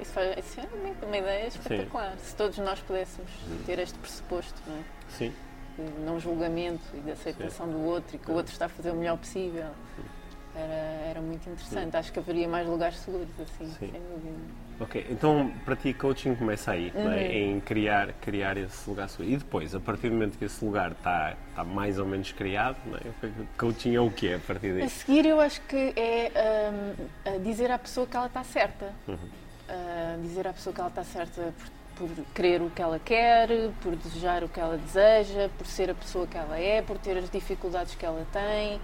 Isso, 0.00 0.12
faz, 0.12 0.38
isso 0.38 0.60
é 0.60 1.06
uma, 1.06 1.16
ideia 1.16 1.46
espetacular. 1.48 2.16
Se 2.18 2.34
todos 2.34 2.58
nós 2.58 2.80
pudéssemos 2.80 3.30
ter 3.64 3.78
este 3.78 3.98
pressuposto, 3.98 4.60
não 4.66 4.76
é? 4.76 4.82
Sim. 5.10 5.32
de 5.78 6.00
não 6.04 6.18
julgamento 6.18 6.82
e 6.94 7.00
de 7.00 7.10
aceitação 7.10 7.68
do 7.68 7.80
outro 7.82 8.16
e 8.16 8.18
que 8.18 8.30
o 8.30 8.34
outro 8.34 8.52
está 8.52 8.66
a 8.66 8.68
fazer 8.68 8.90
o 8.90 8.94
melhor 8.96 9.16
possível. 9.18 9.70
Era, 10.54 11.10
era 11.10 11.20
muito 11.20 11.48
interessante. 11.48 11.96
Acho 11.96 12.10
que 12.12 12.18
haveria 12.18 12.48
mais 12.48 12.66
lugares 12.66 12.96
seguros, 12.98 13.28
assim, 13.38 13.66
Sim. 13.66 13.90
sem 13.90 14.00
dúvida. 14.00 14.66
Ok, 14.78 15.06
então 15.10 15.52
para 15.64 15.76
ti 15.76 15.92
coaching 15.94 16.34
começa 16.34 16.72
aí, 16.72 16.92
é? 16.94 16.98
Uhum. 16.98 17.12
em 17.14 17.60
criar, 17.60 18.12
criar 18.20 18.56
esse 18.56 18.88
lugar 18.88 19.08
seguro. 19.08 19.30
E 19.30 19.36
depois, 19.36 19.74
a 19.74 19.80
partir 19.80 20.08
do 20.08 20.14
momento 20.14 20.38
que 20.38 20.44
esse 20.44 20.62
lugar 20.64 20.92
está, 20.92 21.34
está 21.48 21.64
mais 21.64 21.98
ou 21.98 22.06
menos 22.06 22.32
criado, 22.32 22.76
não 22.86 22.96
é? 22.96 23.02
coaching 23.58 23.94
é 23.94 24.00
o 24.00 24.10
quê 24.10 24.34
a 24.36 24.38
partir 24.46 24.70
A 24.70 24.74
daí? 24.80 24.88
seguir, 24.90 25.26
eu 25.26 25.40
acho 25.40 25.60
que 25.62 25.92
é 25.96 26.30
a 27.26 27.38
dizer 27.38 27.70
à 27.70 27.78
pessoa 27.78 28.06
que 28.06 28.16
ela 28.16 28.26
está 28.26 28.42
certa. 28.44 28.92
Ah, 29.68 30.16
dizer 30.22 30.46
à 30.46 30.52
pessoa 30.52 30.72
que 30.72 30.80
ela 30.80 30.88
está 30.90 31.02
certa 31.04 31.52
por, 31.96 32.08
por 32.08 32.24
querer 32.34 32.62
o 32.62 32.70
que 32.70 32.80
ela 32.80 32.98
quer, 32.98 33.48
por 33.82 33.96
desejar 33.96 34.44
o 34.44 34.48
que 34.48 34.60
ela 34.60 34.76
deseja, 34.78 35.48
por 35.58 35.66
ser 35.66 35.90
a 35.90 35.94
pessoa 35.94 36.26
que 36.26 36.36
ela 36.36 36.58
é, 36.58 36.82
por 36.82 36.96
ter 36.98 37.16
as 37.18 37.28
dificuldades 37.30 37.94
que 37.94 38.06
ela 38.06 38.24
tem. 38.32 38.80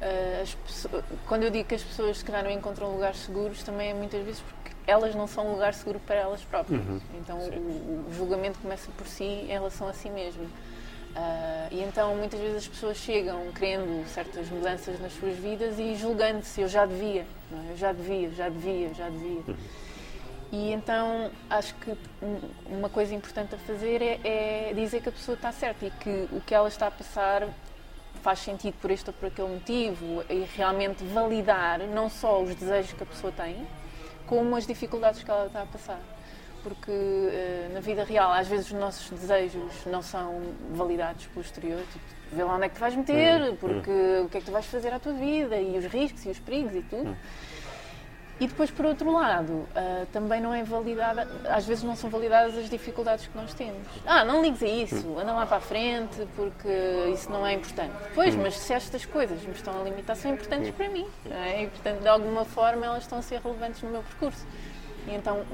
Ah, 0.00 0.40
as 0.42 0.54
pesso- 0.54 0.88
quando 1.26 1.42
eu 1.42 1.50
digo 1.50 1.68
que 1.68 1.74
as 1.74 1.82
pessoas 1.82 2.18
se 2.18 2.24
calhar 2.24 2.44
não 2.44 2.50
encontram 2.50 2.92
lugares 2.92 3.18
seguros, 3.18 3.62
também 3.62 3.90
é 3.90 3.94
muitas 3.94 4.24
vezes 4.24 4.40
porque 4.40 4.70
elas 4.86 5.14
não 5.14 5.26
são 5.26 5.48
um 5.48 5.52
lugar 5.52 5.74
seguro 5.74 6.00
para 6.06 6.16
elas 6.16 6.42
próprias. 6.42 6.80
Então 7.18 7.36
o, 7.38 8.06
o 8.08 8.12
julgamento 8.16 8.58
começa 8.60 8.88
por 8.96 9.06
si 9.06 9.24
em 9.24 9.46
relação 9.48 9.88
a 9.88 9.92
si 9.92 10.08
mesmo. 10.10 10.46
Ah, 11.16 11.66
e 11.72 11.82
então 11.82 12.14
muitas 12.14 12.38
vezes 12.38 12.56
as 12.58 12.68
pessoas 12.68 12.96
chegam 12.98 13.50
querendo 13.52 14.06
certas 14.08 14.48
mudanças 14.48 15.00
nas 15.00 15.12
suas 15.14 15.36
vidas 15.36 15.76
e 15.78 15.96
julgando-se, 15.96 16.60
eu 16.60 16.68
já 16.68 16.86
devia, 16.86 17.26
não 17.50 17.58
é? 17.68 17.72
eu 17.72 17.76
já 17.76 17.92
devia, 17.92 18.30
já 18.30 18.48
devia, 18.48 18.94
já 18.94 19.08
devia. 19.08 19.42
E 20.52 20.72
então 20.72 21.30
acho 21.48 21.74
que 21.76 21.92
um- 22.20 22.40
uma 22.78 22.88
coisa 22.88 23.14
importante 23.14 23.54
a 23.54 23.58
fazer 23.58 24.02
é, 24.02 24.20
é 24.24 24.72
dizer 24.74 25.00
que 25.00 25.08
a 25.08 25.12
pessoa 25.12 25.36
está 25.36 25.52
certa 25.52 25.86
e 25.86 25.90
que 25.92 26.28
o 26.32 26.40
que 26.40 26.52
ela 26.54 26.66
está 26.68 26.88
a 26.88 26.90
passar 26.90 27.46
faz 28.22 28.40
sentido 28.40 28.74
por 28.80 28.90
este 28.90 29.08
ou 29.08 29.14
por 29.14 29.26
aquele 29.26 29.48
motivo 29.48 30.24
e 30.28 30.46
realmente 30.56 31.04
validar 31.04 31.78
não 31.80 32.10
só 32.10 32.42
os 32.42 32.54
desejos 32.54 32.92
que 32.92 33.02
a 33.02 33.06
pessoa 33.06 33.32
tem, 33.32 33.66
como 34.26 34.56
as 34.56 34.66
dificuldades 34.66 35.22
que 35.22 35.30
ela 35.30 35.46
está 35.46 35.62
a 35.62 35.66
passar. 35.66 36.00
Porque 36.62 36.90
eh, 36.90 37.70
na 37.72 37.80
vida 37.80 38.04
real, 38.04 38.30
às 38.32 38.46
vezes, 38.46 38.66
os 38.66 38.72
nossos 38.78 39.08
desejos 39.18 39.72
não 39.86 40.02
são 40.02 40.42
validados 40.72 41.24
pelo 41.28 41.40
exterior. 41.40 41.80
Tipo, 41.90 42.04
vê 42.32 42.44
lá 42.44 42.54
onde 42.56 42.66
é 42.66 42.68
que 42.68 42.74
te 42.74 42.80
vais 42.80 42.94
meter, 42.94 43.54
porque 43.56 43.90
o 44.22 44.28
que 44.28 44.36
é 44.36 44.40
que 44.40 44.46
tu 44.46 44.52
vais 44.52 44.66
fazer 44.66 44.92
à 44.92 44.98
tua 44.98 45.14
vida, 45.14 45.56
e 45.56 45.78
os 45.78 45.86
riscos 45.86 46.26
e 46.26 46.28
os 46.28 46.38
perigos 46.38 46.74
e 46.74 46.82
tudo. 46.82 47.16
E 48.40 48.46
depois, 48.46 48.70
por 48.70 48.86
outro 48.86 49.12
lado, 49.12 49.68
ah, 49.76 50.06
também 50.12 50.40
não 50.40 50.54
é 50.54 50.64
validada, 50.64 51.28
às 51.46 51.66
vezes 51.66 51.84
não 51.84 51.94
são 51.94 52.08
validadas 52.08 52.56
as 52.56 52.70
dificuldades 52.70 53.26
que 53.26 53.36
nós 53.36 53.52
temos. 53.52 53.86
Ah, 54.06 54.24
não 54.24 54.40
ligues 54.40 54.62
a 54.62 54.66
isso, 54.66 55.18
anda 55.18 55.32
lá 55.32 55.44
para 55.44 55.58
a 55.58 55.60
frente, 55.60 56.26
porque 56.34 56.68
isso 57.12 57.30
não 57.30 57.46
é 57.46 57.52
importante. 57.52 57.92
Pois, 58.14 58.34
mas 58.34 58.58
se 58.58 58.72
estas 58.72 59.04
coisas 59.04 59.42
me 59.42 59.52
estão 59.52 59.78
a 59.78 59.84
limitar, 59.84 60.16
são 60.16 60.32
importantes 60.32 60.70
para 60.74 60.88
mim. 60.88 61.06
é? 61.30 61.64
E, 61.64 61.66
portanto, 61.68 62.00
de 62.00 62.08
alguma 62.08 62.46
forma, 62.46 62.86
elas 62.86 63.02
estão 63.02 63.18
a 63.18 63.22
ser 63.22 63.40
relevantes 63.40 63.82
no 63.82 63.90
meu 63.90 64.02
percurso. 64.02 64.46
E 65.06 65.14
então, 65.14 65.44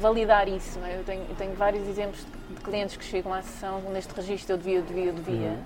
validar 0.00 0.48
isso. 0.48 0.78
É? 0.84 0.98
Eu, 0.98 1.04
tenho, 1.04 1.22
eu, 1.28 1.34
tenho, 1.36 1.54
vários 1.54 1.86
exemplos 1.86 2.24
de, 2.24 2.54
de, 2.54 2.60
clientes 2.62 2.96
que 2.96 3.04
chegam 3.04 3.32
à 3.32 3.42
sessão 3.42 3.80
neste 3.92 4.14
registro 4.14 4.54
eu 4.54 4.58
devia, 4.58 4.82
devia, 4.82 5.12
devia. 5.12 5.58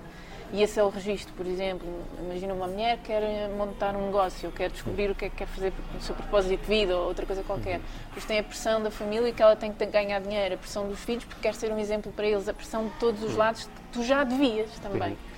Uhum. 0.51 0.59
E 0.59 0.63
esse 0.63 0.79
é 0.79 0.83
o 0.83 0.89
registro, 0.89 1.33
por 1.33 1.45
exemplo. 1.45 1.87
Imagina 2.19 2.53
uma 2.53 2.67
mulher 2.67 2.97
que 2.97 3.05
quer 3.05 3.49
montar 3.49 3.95
um 3.95 4.05
negócio, 4.05 4.51
quer 4.51 4.69
descobrir 4.69 5.11
o 5.11 5.15
que 5.15 5.25
é 5.25 5.29
que 5.29 5.37
quer 5.37 5.47
fazer 5.47 5.73
no 5.93 6.01
seu 6.01 6.15
propósito 6.15 6.61
de 6.61 6.67
vida 6.67 6.97
ou 6.97 7.07
outra 7.07 7.25
coisa 7.25 7.43
qualquer. 7.43 7.77
Uhum. 7.77 7.85
Depois 8.07 8.25
tem 8.25 8.39
a 8.39 8.43
pressão 8.43 8.81
da 8.81 8.91
família 8.91 9.31
que 9.31 9.41
ela 9.41 9.55
tem 9.55 9.71
que 9.71 9.85
ganhar 9.85 10.19
dinheiro, 10.19 10.55
a 10.55 10.57
pressão 10.57 10.87
dos 10.87 10.99
filhos 10.99 11.25
porque 11.25 11.41
quer 11.41 11.55
ser 11.55 11.71
um 11.71 11.79
exemplo 11.79 12.11
para 12.11 12.25
eles, 12.27 12.47
a 12.47 12.53
pressão 12.53 12.87
de 12.87 12.93
todos 12.99 13.23
os 13.23 13.31
uhum. 13.31 13.37
lados 13.37 13.65
que 13.65 13.81
tu 13.93 14.03
já 14.03 14.23
devias 14.23 14.69
também. 14.79 15.11
Uhum 15.11 15.31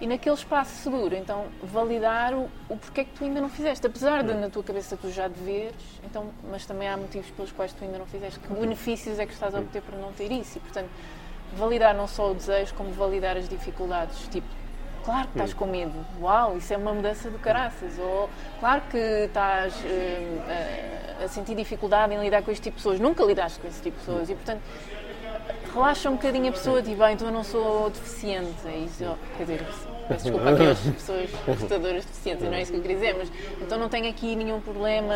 e 0.00 0.06
naquele 0.06 0.34
espaço 0.34 0.74
seguro, 0.82 1.14
então 1.14 1.46
validar 1.62 2.34
o, 2.34 2.50
o 2.68 2.76
porquê 2.76 3.04
que 3.04 3.12
tu 3.12 3.24
ainda 3.24 3.40
não 3.40 3.48
fizeste, 3.48 3.86
apesar 3.86 4.22
de 4.22 4.34
na 4.34 4.50
tua 4.50 4.62
cabeça 4.62 4.96
tu 4.96 5.10
já 5.10 5.26
deveres, 5.26 5.74
então, 6.04 6.30
mas 6.50 6.66
também 6.66 6.86
há 6.88 6.96
motivos 6.96 7.30
pelos 7.30 7.50
quais 7.52 7.72
tu 7.72 7.82
ainda 7.82 7.98
não 7.98 8.06
fizeste, 8.06 8.38
que 8.38 8.52
benefícios 8.52 9.18
é 9.18 9.26
que 9.26 9.32
estás 9.32 9.54
a 9.54 9.58
obter 9.58 9.82
por 9.82 9.98
não 9.98 10.12
ter 10.12 10.30
isso 10.30 10.58
e 10.58 10.60
portanto 10.60 10.90
validar 11.54 11.94
não 11.94 12.06
só 12.06 12.30
o 12.30 12.34
desejo 12.34 12.74
como 12.74 12.90
validar 12.92 13.36
as 13.36 13.48
dificuldades, 13.48 14.28
tipo 14.28 14.46
claro 15.04 15.28
que 15.28 15.34
estás 15.34 15.54
com 15.54 15.66
medo, 15.66 15.94
uau, 16.20 16.56
isso 16.56 16.74
é 16.74 16.76
uma 16.76 16.92
mudança 16.92 17.30
do 17.30 17.38
caraças, 17.38 17.96
ou 17.98 18.28
claro 18.58 18.82
que 18.90 18.98
estás 18.98 19.72
uh, 19.76 21.24
a 21.24 21.28
sentir 21.28 21.54
dificuldade 21.54 22.12
em 22.12 22.20
lidar 22.20 22.42
com 22.42 22.50
este 22.50 22.64
tipo 22.64 22.76
de 22.76 22.82
pessoas, 22.82 22.98
nunca 22.98 23.22
lidaste 23.22 23.60
com 23.60 23.68
esse 23.68 23.80
tipo 23.80 23.96
de 23.98 24.04
pessoas. 24.04 24.28
E 24.28 24.34
portanto 24.34 24.62
relaxa 25.72 26.10
um 26.10 26.14
bocadinho 26.14 26.48
a 26.48 26.52
pessoa, 26.52 26.82
tipo, 26.82 27.02
ah, 27.02 27.12
então 27.12 27.28
eu 27.28 27.32
não 27.32 27.44
sou 27.44 27.90
deficiente. 27.90 28.66
É 28.66 28.78
isso, 28.78 29.16
quer 29.36 29.44
dizer, 29.44 29.66
peço 30.08 30.24
desculpa 30.24 30.50
às 30.50 30.80
pessoas 30.80 31.30
portadoras 31.44 32.04
deficientes, 32.04 32.44
não 32.44 32.54
é 32.54 32.62
isso 32.62 32.72
que 32.72 32.78
eu 32.78 32.82
queria 32.82 32.96
dizer, 32.96 33.14
mas 33.16 33.32
então 33.60 33.78
não 33.78 33.88
tenho 33.88 34.08
aqui 34.08 34.34
nenhum 34.34 34.60
problema. 34.60 35.14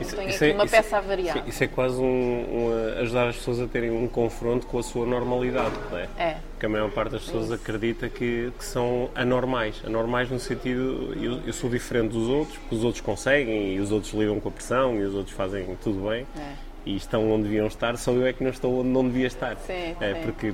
Isso, 0.00 0.16
tenho 0.16 0.28
aqui 0.28 0.44
é, 0.44 0.52
uma 0.54 0.66
peça 0.66 0.98
a 0.98 1.00
variar. 1.00 1.36
Isso, 1.38 1.48
isso 1.48 1.64
é 1.64 1.66
quase 1.66 2.00
um, 2.00 2.04
um, 2.04 3.00
ajudar 3.00 3.28
as 3.28 3.36
pessoas 3.36 3.60
a 3.60 3.66
terem 3.66 3.90
um 3.90 4.08
confronto 4.08 4.66
com 4.66 4.78
a 4.78 4.82
sua 4.82 5.06
normalidade, 5.06 5.74
não 5.90 5.98
é? 5.98 6.08
É. 6.18 6.36
Porque 6.52 6.66
a 6.66 6.68
maior 6.68 6.90
parte 6.90 7.12
das 7.12 7.24
pessoas 7.24 7.50
acredita 7.50 8.08
que, 8.08 8.52
que, 8.58 8.64
são 8.64 9.10
anormais. 9.14 9.80
Anormais 9.84 10.30
no 10.30 10.38
sentido, 10.38 11.14
eu, 11.20 11.40
eu, 11.46 11.52
sou 11.52 11.70
diferente 11.70 12.12
dos 12.12 12.28
outros, 12.28 12.58
porque 12.58 12.74
os 12.74 12.84
outros 12.84 13.00
conseguem 13.02 13.74
e 13.74 13.80
os 13.80 13.90
outros 13.92 14.12
lidam 14.12 14.38
com 14.40 14.48
a 14.48 14.52
pressão 14.52 14.96
e 14.96 15.02
os 15.02 15.14
outros 15.14 15.34
fazem 15.34 15.76
tudo 15.82 16.08
bem. 16.08 16.26
É 16.36 16.70
e 16.84 16.96
estão 16.96 17.30
onde 17.30 17.44
deviam 17.44 17.66
estar, 17.66 17.96
só 17.96 18.12
eu 18.12 18.26
é 18.26 18.32
que 18.32 18.42
não 18.42 18.50
estou 18.50 18.80
onde 18.80 18.88
não 18.88 19.04
devia 19.06 19.26
estar. 19.26 19.56
Sim, 19.58 19.94
é, 20.00 20.14
sim. 20.14 20.20
Porque 20.22 20.52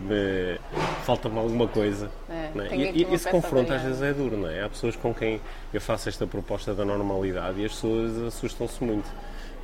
falta-me 1.05 1.39
alguma 1.39 1.69
coisa. 1.69 2.11
É, 2.29 2.51
é? 2.59 2.77
E, 2.77 3.07
e 3.09 3.15
esse 3.15 3.29
confronto 3.31 3.73
às 3.73 3.83
vezes 3.83 4.03
é 4.03 4.13
duro, 4.13 4.37
não 4.37 4.51
é? 4.51 4.65
Há 4.65 4.69
pessoas 4.69 4.97
com 4.97 5.15
quem 5.15 5.41
eu 5.73 5.81
faço 5.81 6.09
esta 6.09 6.27
proposta 6.27 6.75
da 6.75 6.85
normalidade 6.85 7.61
e 7.61 7.65
as 7.65 7.73
pessoas 7.73 8.19
assustam-se 8.23 8.83
muito 8.83 9.09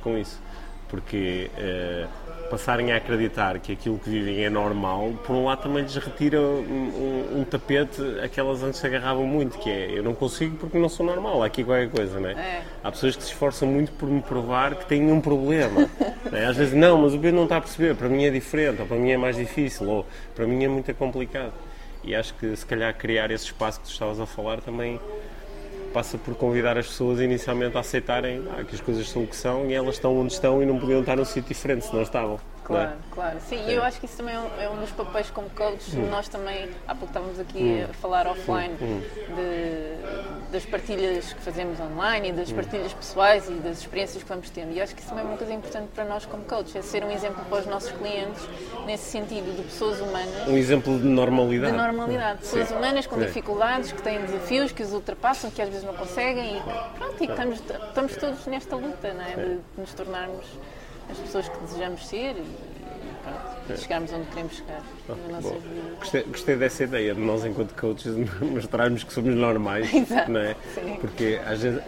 com 0.03 0.17
isso. 0.17 0.41
Porque 0.89 1.49
uh, 1.57 2.07
passarem 2.49 2.91
a 2.91 2.97
acreditar 2.97 3.57
que 3.57 3.71
aquilo 3.71 3.97
que 3.97 4.11
vivem 4.11 4.43
é 4.43 4.49
normal, 4.49 5.11
por 5.25 5.35
um 5.35 5.45
lado 5.45 5.63
também 5.63 5.81
lhes 5.81 5.95
retira 5.95 6.39
um, 6.39 6.61
um, 7.33 7.39
um 7.39 7.43
tapete 7.43 7.99
aquelas 8.23 8.61
antes 8.61 8.79
se 8.79 8.85
agarravam 8.85 9.25
muito, 9.25 9.57
que 9.57 9.71
é 9.71 9.97
eu 9.97 10.03
não 10.03 10.13
consigo 10.13 10.55
porque 10.57 10.77
não 10.77 10.87
sou 10.87 11.03
normal, 11.03 11.41
aqui 11.41 11.63
qualquer 11.63 11.89
coisa, 11.89 12.19
não 12.19 12.29
é? 12.29 12.33
é. 12.33 12.63
Há 12.83 12.91
pessoas 12.91 13.15
que 13.15 13.23
se 13.23 13.29
esforçam 13.29 13.67
muito 13.67 13.91
por 13.93 14.07
me 14.07 14.21
provar 14.21 14.75
que 14.75 14.85
têm 14.85 15.11
um 15.11 15.19
problema. 15.19 15.89
é? 16.31 16.45
Às 16.45 16.57
vezes, 16.57 16.75
não, 16.75 16.99
mas 16.99 17.15
o 17.15 17.19
Pedro 17.19 17.37
não 17.37 17.43
está 17.45 17.57
a 17.57 17.61
perceber, 17.61 17.95
para 17.95 18.07
mim 18.07 18.25
é 18.25 18.29
diferente, 18.29 18.81
ou 18.81 18.87
para 18.87 18.97
mim 18.97 19.09
é 19.09 19.17
mais 19.17 19.35
difícil, 19.35 19.89
ou 19.89 20.05
para 20.35 20.45
mim 20.45 20.63
é 20.63 20.67
muito 20.67 20.93
complicado. 20.93 21.53
E 22.03 22.13
acho 22.13 22.35
que 22.35 22.55
se 22.55 22.65
calhar 22.67 22.93
criar 22.95 23.31
esse 23.31 23.45
espaço 23.45 23.79
que 23.79 23.87
tu 23.87 23.91
estavas 23.91 24.19
a 24.19 24.27
falar 24.27 24.61
também 24.61 24.99
passa 25.93 26.17
por 26.17 26.35
convidar 26.35 26.77
as 26.77 26.87
pessoas 26.87 27.19
inicialmente 27.19 27.77
a 27.77 27.81
aceitarem 27.81 28.43
ah, 28.57 28.63
que 28.63 28.75
as 28.75 28.81
coisas 28.81 29.07
são 29.07 29.23
o 29.23 29.27
que 29.27 29.35
são 29.35 29.69
e 29.69 29.73
elas 29.73 29.95
estão 29.95 30.17
onde 30.17 30.33
estão 30.33 30.61
e 30.61 30.65
não 30.65 30.79
podiam 30.79 31.01
estar 31.01 31.15
num 31.15 31.23
sítio 31.23 31.49
diferente 31.49 31.85
se 31.85 31.93
não 31.93 32.01
estavam. 32.01 32.39
Claro, 32.63 32.91
é? 32.91 32.95
claro. 33.11 33.37
Sim, 33.47 33.61
e 33.67 33.73
eu 33.73 33.83
acho 33.83 33.99
que 33.99 34.05
isso 34.05 34.17
também 34.17 34.35
é 34.35 34.39
um, 34.39 34.75
é 34.77 34.79
dos 34.79 34.91
papéis 34.91 35.29
como 35.29 35.49
coach. 35.49 35.95
Hum. 35.95 36.09
Nós 36.09 36.27
também, 36.27 36.69
há 36.87 36.95
pouco 36.95 37.07
estávamos 37.07 37.39
aqui 37.39 37.85
hum. 37.85 37.87
a 37.89 37.93
falar 37.93 38.27
offline 38.27 38.73
hum. 38.81 39.01
de, 39.35 40.51
das 40.51 40.65
partilhas 40.65 41.33
que 41.33 41.41
fazemos 41.41 41.79
online 41.79 42.29
e 42.29 42.31
das 42.31 42.51
hum. 42.51 42.55
partilhas 42.55 42.93
pessoais 42.93 43.49
e 43.49 43.53
das 43.55 43.79
experiências 43.79 44.23
que 44.23 44.29
vamos 44.29 44.49
tendo. 44.49 44.71
E 44.73 44.81
acho 44.81 44.95
que 44.95 45.01
isso 45.01 45.09
também 45.09 45.25
é 45.25 45.27
uma 45.27 45.37
coisa 45.37 45.53
importante 45.53 45.89
para 45.93 46.05
nós 46.05 46.25
como 46.25 46.43
coach, 46.45 46.77
é 46.77 46.81
ser 46.81 47.03
um 47.03 47.11
exemplo 47.11 47.43
para 47.45 47.59
os 47.59 47.65
nossos 47.65 47.91
clientes 47.91 48.47
nesse 48.85 49.11
sentido 49.11 49.55
de 49.55 49.63
pessoas 49.63 49.99
humanas. 49.99 50.47
Um 50.47 50.57
exemplo 50.57 50.97
de 50.97 51.05
normalidade. 51.05 51.71
De 51.71 51.77
normalidade. 51.77 52.39
Pessoas 52.39 52.69
Sim. 52.69 52.75
humanas 52.75 53.05
com 53.07 53.19
dificuldades, 53.19 53.91
que 53.91 54.01
têm 54.01 54.21
desafios, 54.21 54.71
que 54.71 54.83
os 54.83 54.93
ultrapassam, 54.93 55.51
que 55.51 55.61
às 55.61 55.69
vezes 55.69 55.83
não 55.83 55.93
conseguem 55.93 56.57
e 56.57 56.61
pronto, 56.97 57.23
e 57.23 57.25
estamos, 57.25 57.59
estamos 57.59 58.15
todos 58.15 58.45
nesta 58.47 58.75
luta, 58.75 59.13
não 59.13 59.21
é? 59.21 59.35
de, 59.35 59.55
de 59.55 59.61
nos 59.77 59.93
tornarmos 59.93 60.45
as 61.09 61.17
pessoas 61.17 61.49
que 61.49 61.57
desejamos 61.59 62.07
ser 62.07 62.35
e, 62.35 62.73
é. 63.69 63.77
chegarmos 63.77 64.11
onde 64.11 64.25
queremos 64.27 64.55
chegar 64.55 64.81
ah. 65.09 65.15
Gostei, 65.99 66.23
gostei, 66.23 66.55
dessa 66.57 66.83
ideia 66.83 67.15
de 67.15 67.21
nós, 67.21 67.45
enquanto 67.45 67.73
coaches, 67.73 68.13
mostrarmos 68.41 69.03
que 69.03 69.13
somos 69.13 69.33
normais, 69.35 69.91
Exato, 69.93 70.31
não 70.31 70.39
é? 70.39 70.55
Sim. 70.73 70.97
Porque 70.99 71.39
às 71.45 71.61
vezes 71.61 71.81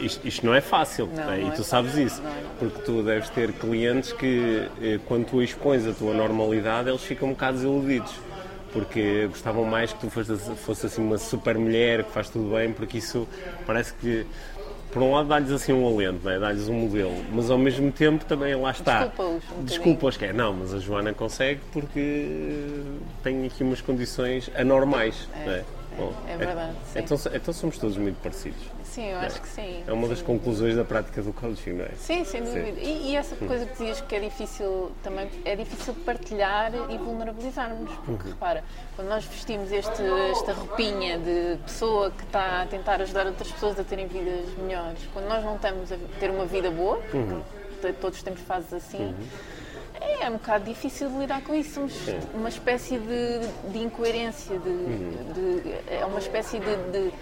isto, 0.00 0.26
isto 0.26 0.46
não 0.46 0.54
é 0.54 0.60
fácil 0.60 1.06
não, 1.06 1.24
não 1.24 1.32
é? 1.32 1.42
e 1.42 1.50
tu 1.52 1.60
é 1.60 1.64
sabes 1.64 1.92
fácil. 1.92 2.06
isso, 2.06 2.22
não, 2.22 2.30
porque 2.58 2.82
tu 2.82 3.02
deves 3.02 3.28
ter 3.30 3.52
clientes 3.52 4.12
que, 4.12 4.68
eh, 4.82 4.98
quando 5.06 5.26
tu 5.26 5.42
expões 5.42 5.86
a 5.86 5.92
tua 5.92 6.12
normalidade, 6.14 6.88
eles 6.88 7.02
ficam 7.02 7.28
um 7.28 7.32
bocado 7.32 7.58
desiludidos 7.58 8.12
porque 8.72 9.26
gostavam 9.26 9.64
mais 9.64 9.92
que 9.92 9.98
tu 9.98 10.10
fosse, 10.10 10.36
fosse 10.56 10.86
assim 10.86 11.02
uma 11.02 11.18
super 11.18 11.58
mulher 11.58 12.04
que 12.04 12.12
faz 12.12 12.28
tudo 12.28 12.54
bem, 12.54 12.72
porque 12.72 12.98
isso 12.98 13.26
parece 13.66 13.92
que 13.94 14.26
por 14.92 15.02
um 15.02 15.12
lado 15.12 15.28
dá-lhes 15.28 15.50
assim 15.50 15.72
um 15.72 15.86
alento, 15.86 16.24
né? 16.24 16.38
dá-lhes 16.38 16.68
um 16.68 16.74
modelo, 16.74 17.14
mas 17.32 17.50
ao 17.50 17.58
mesmo 17.58 17.90
tempo 17.92 18.24
também 18.24 18.54
lá 18.54 18.70
está. 18.70 19.06
Desculpa-os. 19.06 19.42
Um 19.58 19.64
Desculpa-os, 19.64 20.16
que 20.16 20.24
é, 20.26 20.32
não, 20.32 20.52
mas 20.52 20.74
a 20.74 20.78
Joana 20.78 21.12
consegue 21.12 21.60
porque 21.72 22.82
tem 23.22 23.46
aqui 23.46 23.62
umas 23.62 23.80
condições 23.80 24.50
anormais. 24.54 25.28
É, 25.34 25.46
né? 25.46 25.64
É, 26.00 26.06
Bom, 26.06 26.14
é 26.28 26.36
verdade. 26.36 26.76
É, 26.94 27.00
então, 27.00 27.18
então 27.32 27.54
somos 27.54 27.78
todos 27.78 27.96
muito 27.96 28.20
parecidos. 28.22 28.60
Sim, 28.84 29.10
eu 29.10 29.18
acho 29.18 29.40
que 29.40 29.48
sim. 29.48 29.84
É 29.86 29.92
uma 29.92 30.02
sim. 30.02 30.08
das 30.08 30.22
conclusões 30.22 30.74
da 30.74 30.84
prática 30.84 31.22
do 31.22 31.32
coaching, 31.32 31.74
não 31.74 31.84
é? 31.84 31.90
Sim, 31.96 32.24
sem 32.24 32.42
dúvida. 32.42 32.80
Sim. 32.80 32.82
E, 32.82 33.10
e, 33.10 33.16
essa 33.16 33.36
coisa 33.36 33.66
que 33.66 33.72
dizias 33.72 34.00
que 34.00 34.14
é 34.16 34.20
difícil 34.20 34.90
também, 35.02 35.30
é 35.44 35.54
difícil 35.54 35.94
partilhar 36.04 36.72
e 36.90 36.98
vulnerabilizar-nos, 36.98 37.92
porque 38.04 38.24
uhum. 38.24 38.30
repara, 38.30 38.64
quando 38.96 39.08
nós 39.08 39.24
vestimos 39.24 39.70
este, 39.70 40.02
esta 40.32 40.52
roupinha 40.52 41.18
de 41.18 41.58
pessoa 41.64 42.10
que 42.10 42.24
está 42.24 42.62
a 42.62 42.66
tentar 42.66 43.00
ajudar 43.00 43.26
outras 43.26 43.50
pessoas 43.52 43.78
a 43.78 43.84
terem 43.84 44.06
vidas 44.06 44.46
melhores, 44.58 44.98
quando 45.12 45.28
nós 45.28 45.44
não 45.44 45.56
estamos 45.56 45.92
a 45.92 45.96
ter 46.18 46.30
uma 46.30 46.46
vida 46.46 46.70
boa, 46.70 47.00
uhum. 47.14 47.42
todos 48.00 48.22
temos 48.22 48.40
fases 48.40 48.72
assim. 48.72 48.98
Uhum. 48.98 49.59
É, 50.00 50.24
é 50.24 50.28
um 50.28 50.34
bocado 50.34 50.64
difícil 50.64 51.08
de 51.10 51.18
lidar 51.18 51.42
com 51.42 51.54
isso. 51.54 51.88
Sim. 51.88 52.18
uma 52.34 52.48
espécie 52.48 52.98
de, 52.98 53.70
de 53.70 53.78
incoerência, 53.78 54.58
de, 54.58 54.68
uhum. 54.68 55.32
de, 55.34 55.94
é 55.94 56.04
uma 56.04 56.18
espécie 56.18 56.58
de, 56.58 56.76
de 56.90 57.12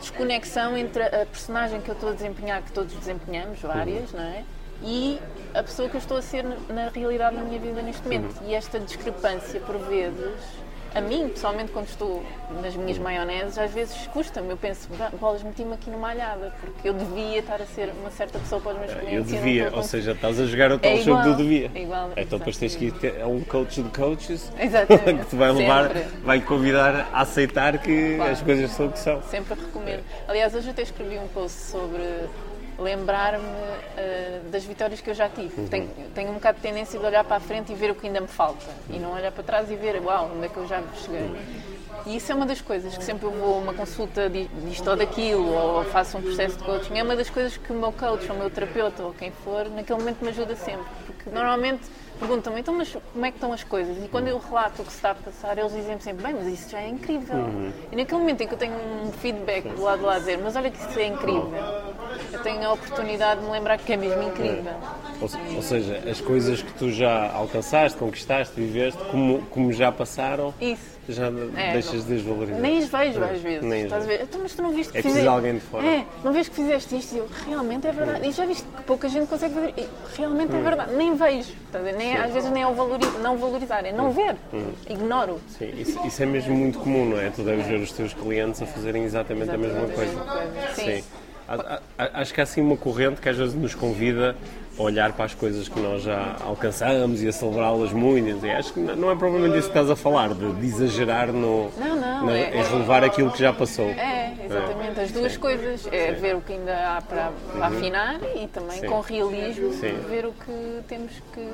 desconexão 0.00 0.76
entre 0.76 1.02
a 1.02 1.26
personagem 1.26 1.80
que 1.80 1.90
eu 1.90 1.94
estou 1.94 2.10
a 2.10 2.12
desempenhar, 2.12 2.62
que 2.62 2.72
todos 2.72 2.94
desempenhamos, 2.94 3.60
várias, 3.60 4.12
uhum. 4.12 4.20
não 4.20 4.26
é? 4.26 4.44
E 4.82 5.18
a 5.54 5.62
pessoa 5.62 5.88
que 5.88 5.96
eu 5.96 6.00
estou 6.00 6.18
a 6.18 6.22
ser 6.22 6.44
na 6.68 6.88
realidade 6.90 7.34
na 7.34 7.42
minha 7.42 7.58
vida 7.58 7.80
neste 7.80 8.02
momento. 8.02 8.40
Uhum. 8.40 8.48
E 8.48 8.54
esta 8.54 8.78
discrepância, 8.78 9.58
por 9.60 9.78
vezes, 9.78 10.34
a 10.94 11.00
mim, 11.00 11.28
pessoalmente, 11.28 11.72
quando 11.72 11.88
estou 11.88 12.22
nas 12.62 12.74
minhas 12.74 12.98
maioneses, 12.98 13.58
às 13.58 13.70
vezes 13.70 14.06
custa-me. 14.12 14.50
Eu 14.50 14.56
penso, 14.56 14.88
bolas, 15.20 15.42
meti-me 15.42 15.74
aqui 15.74 15.90
numa 15.90 16.10
alhada, 16.10 16.54
porque 16.60 16.88
eu 16.88 16.94
devia 16.94 17.38
estar 17.38 17.60
a 17.60 17.66
ser 17.66 17.92
uma 18.00 18.10
certa 18.10 18.38
pessoa 18.38 18.60
para 18.60 18.72
os 18.72 18.78
meus 18.78 18.92
clientes. 18.92 19.14
Eu 19.14 19.24
devia, 19.24 19.72
ou 19.74 19.82
seja, 19.82 20.12
estás 20.12 20.40
a 20.40 20.46
jogar 20.46 20.72
o 20.72 20.78
tal 20.78 20.92
é 20.92 20.96
jogo 20.98 21.22
do 21.22 21.36
devia. 21.36 21.70
É 21.74 21.82
igual. 21.82 22.10
Então 22.16 22.38
depois 22.38 22.56
tens 22.56 22.74
que 22.74 22.86
ir 22.86 22.92
ter 22.92 23.24
um 23.24 23.42
coach 23.42 23.82
de 23.82 23.90
coaches 23.90 24.50
Exatamente. 24.58 25.24
que 25.24 25.30
te 25.30 25.36
vai 25.36 25.52
levar, 25.52 25.90
vai 26.22 26.40
convidar 26.40 27.08
a 27.12 27.20
aceitar 27.20 27.78
que 27.78 28.16
claro. 28.16 28.32
as 28.32 28.42
coisas 28.42 28.70
são 28.70 28.86
o 28.86 28.92
que 28.92 28.98
são. 28.98 29.22
Sempre 29.22 29.54
recomendo. 29.54 30.00
É. 30.00 30.30
Aliás, 30.30 30.54
hoje 30.54 30.68
eu 30.68 30.72
até 30.72 30.82
escrevi 30.82 31.18
um 31.18 31.28
post 31.28 31.58
sobre 31.58 32.02
lembrar-me 32.78 33.44
uh, 33.44 34.50
das 34.50 34.64
vitórias 34.64 35.00
que 35.00 35.10
eu 35.10 35.14
já 35.14 35.28
tive. 35.28 35.60
Uhum. 35.60 35.68
Tenho, 35.68 35.88
tenho 36.14 36.30
um 36.30 36.34
bocado 36.34 36.56
de 36.56 36.62
tendência 36.62 36.98
de 36.98 37.04
olhar 37.04 37.24
para 37.24 37.36
a 37.36 37.40
frente 37.40 37.72
e 37.72 37.74
ver 37.74 37.90
o 37.90 37.94
que 37.94 38.06
ainda 38.06 38.20
me 38.20 38.28
falta 38.28 38.66
e 38.90 38.98
não 38.98 39.12
olhar 39.12 39.32
para 39.32 39.42
trás 39.42 39.70
e 39.70 39.76
ver, 39.76 40.00
uau, 40.02 40.30
onde 40.34 40.46
é 40.46 40.48
que 40.48 40.56
eu 40.56 40.66
já 40.66 40.82
cheguei. 40.94 41.30
E 42.04 42.16
isso 42.16 42.30
é 42.30 42.34
uma 42.34 42.46
das 42.46 42.60
coisas 42.60 42.96
que 42.96 43.02
sempre 43.02 43.26
eu 43.26 43.32
vou 43.32 43.54
a 43.54 43.58
uma 43.58 43.74
consulta 43.74 44.30
disto 44.30 44.88
ou 44.88 44.96
daquilo, 44.96 45.52
ou 45.52 45.84
faço 45.84 46.18
um 46.18 46.22
processo 46.22 46.56
de 46.56 46.64
coaching, 46.64 46.98
é 46.98 47.02
uma 47.02 47.16
das 47.16 47.30
coisas 47.30 47.56
que 47.56 47.72
o 47.72 47.74
meu 47.74 47.90
coach, 47.92 48.28
ou 48.30 48.36
o 48.36 48.38
meu 48.38 48.50
terapeuta, 48.50 49.02
ou 49.02 49.12
quem 49.12 49.30
for, 49.30 49.68
naquele 49.70 49.98
momento 49.98 50.22
me 50.22 50.28
ajuda 50.28 50.54
sempre. 50.54 50.86
Porque 51.06 51.30
normalmente 51.30 51.82
perguntam-me, 52.18 52.60
então, 52.60 52.74
mas 52.74 52.96
como 53.12 53.26
é 53.26 53.30
que 53.30 53.36
estão 53.36 53.52
as 53.52 53.64
coisas? 53.64 54.04
E 54.04 54.08
quando 54.08 54.28
eu 54.28 54.38
relato 54.38 54.82
o 54.82 54.84
que 54.84 54.90
se 54.90 54.98
está 54.98 55.10
a 55.10 55.14
passar, 55.14 55.58
eles 55.58 55.72
dizem 55.72 55.98
sempre, 56.00 56.24
bem, 56.24 56.34
mas 56.34 56.46
isso 56.46 56.70
já 56.70 56.80
é 56.80 56.88
incrível. 56.88 57.36
Uhum. 57.36 57.72
E 57.90 57.96
naquele 57.96 58.20
momento 58.20 58.40
em 58.40 58.46
que 58.46 58.54
eu 58.54 58.58
tenho 58.58 58.74
um 58.74 59.12
feedback 59.12 59.68
do 59.68 59.82
lado 59.82 59.98
de 59.98 60.04
lá 60.04 60.14
a 60.14 60.18
dizer, 60.18 60.38
mas 60.38 60.56
olha 60.56 60.70
que 60.70 60.78
isso 60.78 60.98
é 60.98 61.06
incrível, 61.06 61.52
eu 62.32 62.38
tenho 62.40 62.66
a 62.66 62.72
oportunidade 62.72 63.40
de 63.40 63.46
me 63.46 63.52
lembrar 63.52 63.78
que 63.78 63.92
é 63.92 63.96
mesmo 63.96 64.22
incrível. 64.22 64.74
Ou, 65.20 65.56
ou, 65.56 65.62
seja, 65.62 66.02
as 66.10 66.20
coisas 66.20 66.62
que 66.62 66.72
tu 66.74 66.90
já 66.90 67.30
alcançaste, 67.32 67.98
conquistaste, 67.98 68.54
viveste, 68.54 69.02
como, 69.10 69.40
como 69.50 69.72
já 69.72 69.90
passaram, 69.90 70.52
Isso. 70.60 70.98
já 71.08 71.26
é, 71.56 71.72
deixas 71.72 72.04
de 72.04 72.16
desvalorizar. 72.16 72.60
Nem 72.60 72.78
as 72.78 72.88
vejo 72.88 73.24
às 73.24 73.40
vezes. 73.40 73.62
Nem 73.62 73.84
estás 73.84 74.04
a 74.04 74.06
ver? 74.06 74.22
Então, 74.22 74.40
mas 74.42 74.54
tu 74.54 74.62
não 74.62 74.70
viste 74.72 74.92
que 74.92 74.98
é 74.98 75.02
fizeste... 75.02 75.26
alguém 75.26 75.54
de 75.54 75.60
fora. 75.60 75.86
É, 75.86 76.04
não 76.22 76.32
vês 76.32 76.48
que 76.48 76.54
fizeste 76.54 76.96
isto 76.96 77.14
e 77.14 77.18
eu, 77.18 77.28
realmente 77.46 77.86
é 77.86 77.92
verdade. 77.92 78.28
E 78.28 78.32
já 78.32 78.44
viste 78.44 78.64
que 78.64 78.82
pouca 78.82 79.08
gente 79.08 79.26
consegue 79.26 79.54
fazer. 79.54 79.74
E, 79.78 79.88
realmente 80.16 80.54
é 80.54 80.58
hum. 80.58 80.62
verdade. 80.62 80.94
Nem 80.94 81.14
vejo. 81.14 81.52
Nem, 81.96 82.16
às 82.16 82.32
vezes 82.32 82.50
nem 82.50 82.62
é 82.62 82.66
o 82.66 82.74
não 83.22 83.36
valorizar, 83.38 83.84
é 83.84 83.92
não 83.92 84.08
hum. 84.08 84.12
ver. 84.12 84.36
Hum. 84.52 84.72
Ignoro. 84.88 85.40
Sim, 85.48 85.72
isso, 85.78 86.06
isso, 86.06 86.22
é 86.22 86.26
mesmo 86.26 86.54
muito 86.54 86.78
comum, 86.78 87.08
não 87.08 87.20
é? 87.20 87.30
Tu 87.30 87.42
deves 87.42 87.66
ver 87.66 87.80
os 87.80 87.92
teus 87.92 88.12
clientes 88.12 88.60
a 88.60 88.66
fazerem 88.66 89.04
exatamente, 89.04 89.50
exatamente 89.50 89.76
a 89.76 89.80
mesma 89.80 89.94
coisa. 89.94 90.20
coisa. 90.20 90.74
Sim. 90.74 90.84
Sim. 90.84 91.04
Acho 91.96 92.34
que 92.34 92.40
há 92.40 92.44
assim 92.44 92.60
uma 92.60 92.76
corrente 92.76 93.20
que 93.20 93.28
às 93.28 93.36
vezes 93.36 93.54
nos 93.54 93.74
convida 93.74 94.36
a 94.78 94.82
olhar 94.82 95.12
para 95.12 95.24
as 95.24 95.34
coisas 95.34 95.68
que 95.68 95.80
nós 95.80 96.02
já 96.02 96.36
alcançamos 96.40 97.22
e 97.22 97.28
a 97.28 97.32
celebrá-las 97.32 97.92
muito. 97.92 98.44
E 98.44 98.50
acho 98.50 98.72
que 98.72 98.80
não 98.80 99.10
é 99.10 99.16
provavelmente 99.16 99.58
isso 99.58 99.70
que 99.70 99.78
estás 99.78 99.90
a 99.90 99.96
falar, 99.96 100.34
de, 100.34 100.52
de 100.52 100.66
exagerar 100.66 101.32
no, 101.32 101.70
não, 101.78 101.96
não, 102.26 102.30
é, 102.30 102.56
em 102.56 102.62
relevar 102.62 103.02
é, 103.02 103.06
aquilo 103.06 103.30
que 103.30 103.38
já 103.38 103.52
passou. 103.52 103.86
É, 103.86 104.34
exatamente, 104.44 105.00
é. 105.00 105.02
as 105.02 105.12
duas 105.12 105.32
Sim. 105.32 105.38
coisas. 105.38 105.88
É 105.90 106.14
Sim. 106.14 106.20
ver 106.20 106.36
o 106.36 106.40
que 106.40 106.52
ainda 106.52 106.96
há 106.96 107.00
para, 107.00 107.32
para 107.52 107.70
uhum. 107.70 107.76
afinar 107.76 108.20
e 108.34 108.46
também 108.48 108.80
Sim. 108.80 108.86
com 108.86 109.00
realismo 109.00 109.70
ver 110.08 110.26
o 110.26 110.32
que 110.32 110.82
temos 110.88 111.12
que 111.32 111.48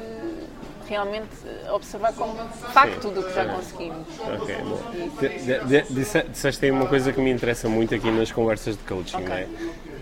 realmente 0.88 1.28
observar 1.72 2.12
como 2.12 2.34
facto 2.72 3.08
do 3.08 3.22
que 3.22 3.34
já 3.34 3.44
conseguimos. 3.46 4.06
Ok, 4.20 4.56
bom. 4.64 6.24
Disseste 6.30 6.64
aí 6.64 6.70
uma 6.70 6.86
coisa 6.86 7.12
que 7.12 7.20
me 7.20 7.30
interessa 7.30 7.68
muito 7.68 7.94
aqui 7.94 8.10
nas 8.10 8.32
conversas 8.32 8.76
de 8.76 8.82
coaching, 8.82 9.16
okay. 9.16 9.28
né? 9.28 9.48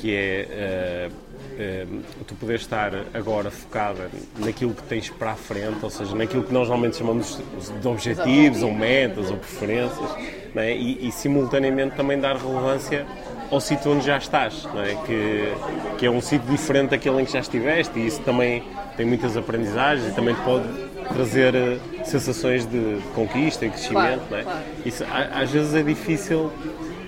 Que 0.00 0.14
é 0.14 1.08
uh, 1.10 2.24
tu 2.26 2.34
poder 2.34 2.54
estar 2.54 2.92
agora 3.12 3.50
focada 3.50 4.10
naquilo 4.38 4.72
que 4.74 4.82
tens 4.84 5.10
para 5.10 5.32
a 5.32 5.36
frente, 5.36 5.78
ou 5.82 5.90
seja, 5.90 6.14
naquilo 6.14 6.42
que 6.42 6.52
nós 6.52 6.68
normalmente 6.68 6.96
chamamos 6.96 7.38
de 7.80 7.88
objetivos, 7.88 8.62
ou 8.62 8.72
metas, 8.72 9.30
ou 9.30 9.36
preferências, 9.36 10.10
né? 10.54 10.74
e, 10.74 11.06
e 11.06 11.12
simultaneamente 11.12 11.96
também 11.96 12.18
dar 12.18 12.36
relevância 12.36 13.06
ao 13.50 13.60
sítio 13.60 13.92
onde 13.92 14.06
já 14.06 14.16
estás, 14.16 14.66
é? 14.76 14.94
que, 15.06 15.98
que 15.98 16.06
é 16.06 16.10
um 16.10 16.20
sítio 16.20 16.48
diferente 16.48 16.90
daquele 16.90 17.20
em 17.20 17.24
que 17.24 17.32
já 17.32 17.40
estiveste 17.40 17.98
e 17.98 18.06
isso 18.06 18.20
também 18.22 18.62
tem 18.96 19.04
muitas 19.04 19.36
aprendizagens 19.36 20.12
e 20.12 20.14
também 20.14 20.34
pode 20.36 20.68
trazer 21.12 21.54
eh, 21.54 21.78
sensações 22.04 22.64
de, 22.66 22.96
de 22.96 23.02
conquista 23.14 23.66
e 23.66 23.70
crescimento. 23.70 24.20
Claro, 24.28 24.42
é? 24.42 24.44
claro. 24.44 24.60
Isso 24.84 25.04
às 25.04 25.50
vezes 25.50 25.74
é 25.74 25.82
difícil, 25.82 26.52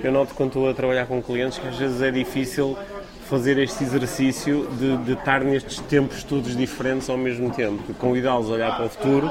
eu 0.03 0.13
noto 0.13 0.35
quando 0.35 0.49
estou 0.49 0.69
a 0.69 0.75
trabalhar 0.75 1.07
com 1.07 1.23
clientes 1.23 1.59
que 1.59 1.67
às 1.67 1.77
vezes 1.77 2.01
é 2.03 2.11
difícil 2.11 2.77
fazer 3.33 3.57
este 3.57 3.83
exercício 3.83 4.69
de, 4.79 4.95
de 4.99 5.13
estar 5.15 5.43
nestes 5.43 5.79
tempos 5.81 6.23
todos 6.23 6.55
diferentes 6.55 7.09
ao 7.09 7.17
mesmo 7.17 7.51
tempo, 7.51 7.83
de 7.87 7.95
convidá-los 7.95 8.51
a 8.51 8.53
olhar 8.53 8.77
para 8.77 8.85
o 8.85 8.89
futuro, 8.91 9.31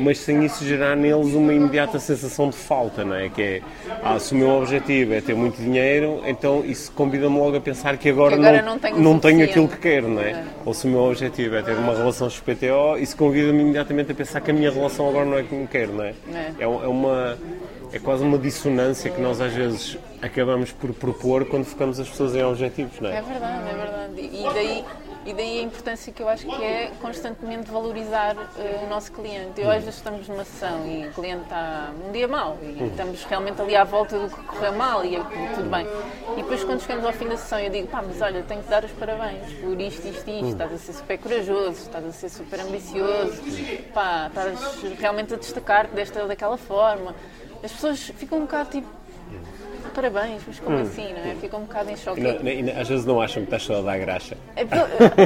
mas 0.00 0.20
sem 0.20 0.42
isso 0.42 0.64
gerar 0.64 0.96
neles 0.96 1.34
uma 1.34 1.52
imediata 1.52 1.98
sensação 1.98 2.48
de 2.48 2.56
falta, 2.56 3.04
não 3.04 3.14
é? 3.14 3.28
Que 3.28 3.42
é, 3.42 3.62
ah, 4.02 4.18
se 4.18 4.32
o 4.32 4.38
meu 4.38 4.48
objetivo 4.48 5.12
é 5.12 5.20
ter 5.20 5.34
muito 5.34 5.60
dinheiro, 5.60 6.22
então 6.24 6.64
isso 6.64 6.90
convida-me 6.92 7.36
logo 7.36 7.54
a 7.54 7.60
pensar 7.60 7.98
que 7.98 8.08
agora, 8.08 8.38
que 8.38 8.42
agora 8.42 8.62
não, 8.62 8.72
não, 8.72 8.78
tenho, 8.78 8.98
não 8.98 9.18
tenho 9.18 9.44
aquilo 9.44 9.68
que 9.68 9.76
quero, 9.76 10.08
não 10.08 10.22
é? 10.22 10.30
é? 10.30 10.44
Ou 10.64 10.72
se 10.72 10.86
o 10.86 10.90
meu 10.90 11.00
objetivo 11.00 11.54
é 11.56 11.62
ter 11.62 11.74
uma 11.74 11.94
relação 11.94 12.30
XPTO, 12.30 12.96
isso 12.98 13.14
convida-me 13.18 13.60
imediatamente 13.60 14.12
a 14.12 14.14
pensar 14.14 14.40
que 14.40 14.50
a 14.50 14.54
minha 14.54 14.70
relação 14.70 15.06
agora 15.06 15.26
não 15.26 15.36
é 15.36 15.42
como 15.42 15.68
quero, 15.68 15.92
não 15.92 16.04
é? 16.04 16.14
É, 16.32 16.54
é, 16.60 16.62
é 16.62 16.66
uma 16.66 17.36
é 17.92 17.98
quase 17.98 18.24
uma 18.24 18.38
dissonância 18.38 19.10
que 19.10 19.20
nós 19.20 19.42
às 19.42 19.52
vezes 19.52 19.98
acabamos 20.22 20.70
por 20.70 20.94
propor 20.94 21.44
quando 21.46 21.64
focamos 21.64 21.98
as 21.98 22.08
pessoas 22.08 22.34
em 22.36 22.44
objetivos, 22.44 22.98
não 23.00 23.10
é? 23.10 23.16
É 23.16 23.22
verdade, 23.22 23.68
é 23.68 23.74
verdade. 23.74 24.20
E 24.20 24.54
daí, 24.54 24.84
e 25.26 25.34
daí 25.34 25.58
a 25.58 25.62
importância 25.62 26.12
que 26.12 26.22
eu 26.22 26.28
acho 26.28 26.46
que 26.46 26.64
é 26.64 26.92
constantemente 27.00 27.70
valorizar 27.70 28.36
uh, 28.36 28.84
o 28.84 28.88
nosso 28.88 29.10
cliente. 29.10 29.60
Eu, 29.60 29.68
às 29.68 29.82
vezes 29.82 29.96
estamos 29.96 30.28
numa 30.28 30.44
sessão 30.44 30.86
e 30.86 31.08
o 31.08 31.12
cliente 31.12 31.42
está 31.42 31.90
um 32.06 32.12
dia 32.12 32.28
mal 32.28 32.56
e 32.62 32.84
estamos 32.84 33.24
realmente 33.24 33.60
ali 33.60 33.74
à 33.74 33.82
volta 33.82 34.16
do 34.16 34.28
que 34.28 34.42
correu 34.44 34.72
mal 34.74 35.04
e 35.04 35.16
tudo 35.54 35.68
bem. 35.68 35.86
E 36.36 36.42
depois 36.42 36.62
quando 36.62 36.80
chegamos 36.80 37.04
ao 37.04 37.12
fim 37.12 37.26
da 37.26 37.36
sessão 37.36 37.58
eu 37.58 37.70
digo, 37.70 37.88
pá, 37.88 38.02
mas 38.06 38.22
olha, 38.22 38.42
tenho 38.42 38.62
que 38.62 38.70
dar 38.70 38.84
os 38.84 38.92
parabéns 38.92 39.52
por 39.54 39.80
isto, 39.80 40.06
isto 40.06 40.30
isto, 40.30 40.46
estás 40.46 40.72
a 40.72 40.78
ser 40.78 40.92
super 40.92 41.18
corajoso, 41.18 41.82
estás 41.82 42.04
a 42.04 42.12
ser 42.12 42.28
super 42.28 42.60
ambicioso, 42.60 43.42
pá, 43.92 44.28
estás 44.28 44.82
realmente 45.00 45.34
a 45.34 45.36
destacar-te 45.36 45.94
desta 45.94 46.24
daquela 46.26 46.56
forma 46.56 47.12
as 47.62 47.70
pessoas 47.70 48.00
ficam 48.16 48.38
um 48.38 48.42
bocado 48.42 48.70
tipo 48.70 49.01
parabéns, 49.90 50.42
mas 50.46 50.60
como 50.60 50.76
hum. 50.76 50.82
assim, 50.82 51.12
não 51.12 51.30
é? 51.30 51.34
Ficam 51.34 51.60
um 51.60 51.64
bocado 51.64 51.90
em 51.90 51.96
choque. 51.96 52.20
E, 52.20 52.70
às 52.70 52.88
vezes 52.88 53.04
não 53.04 53.20
acham 53.20 53.42
que 53.42 53.46
estás 53.46 53.62
só 53.62 53.78
a 53.78 53.82
dar 53.82 53.98
graxa. 53.98 54.36
É, 54.56 54.64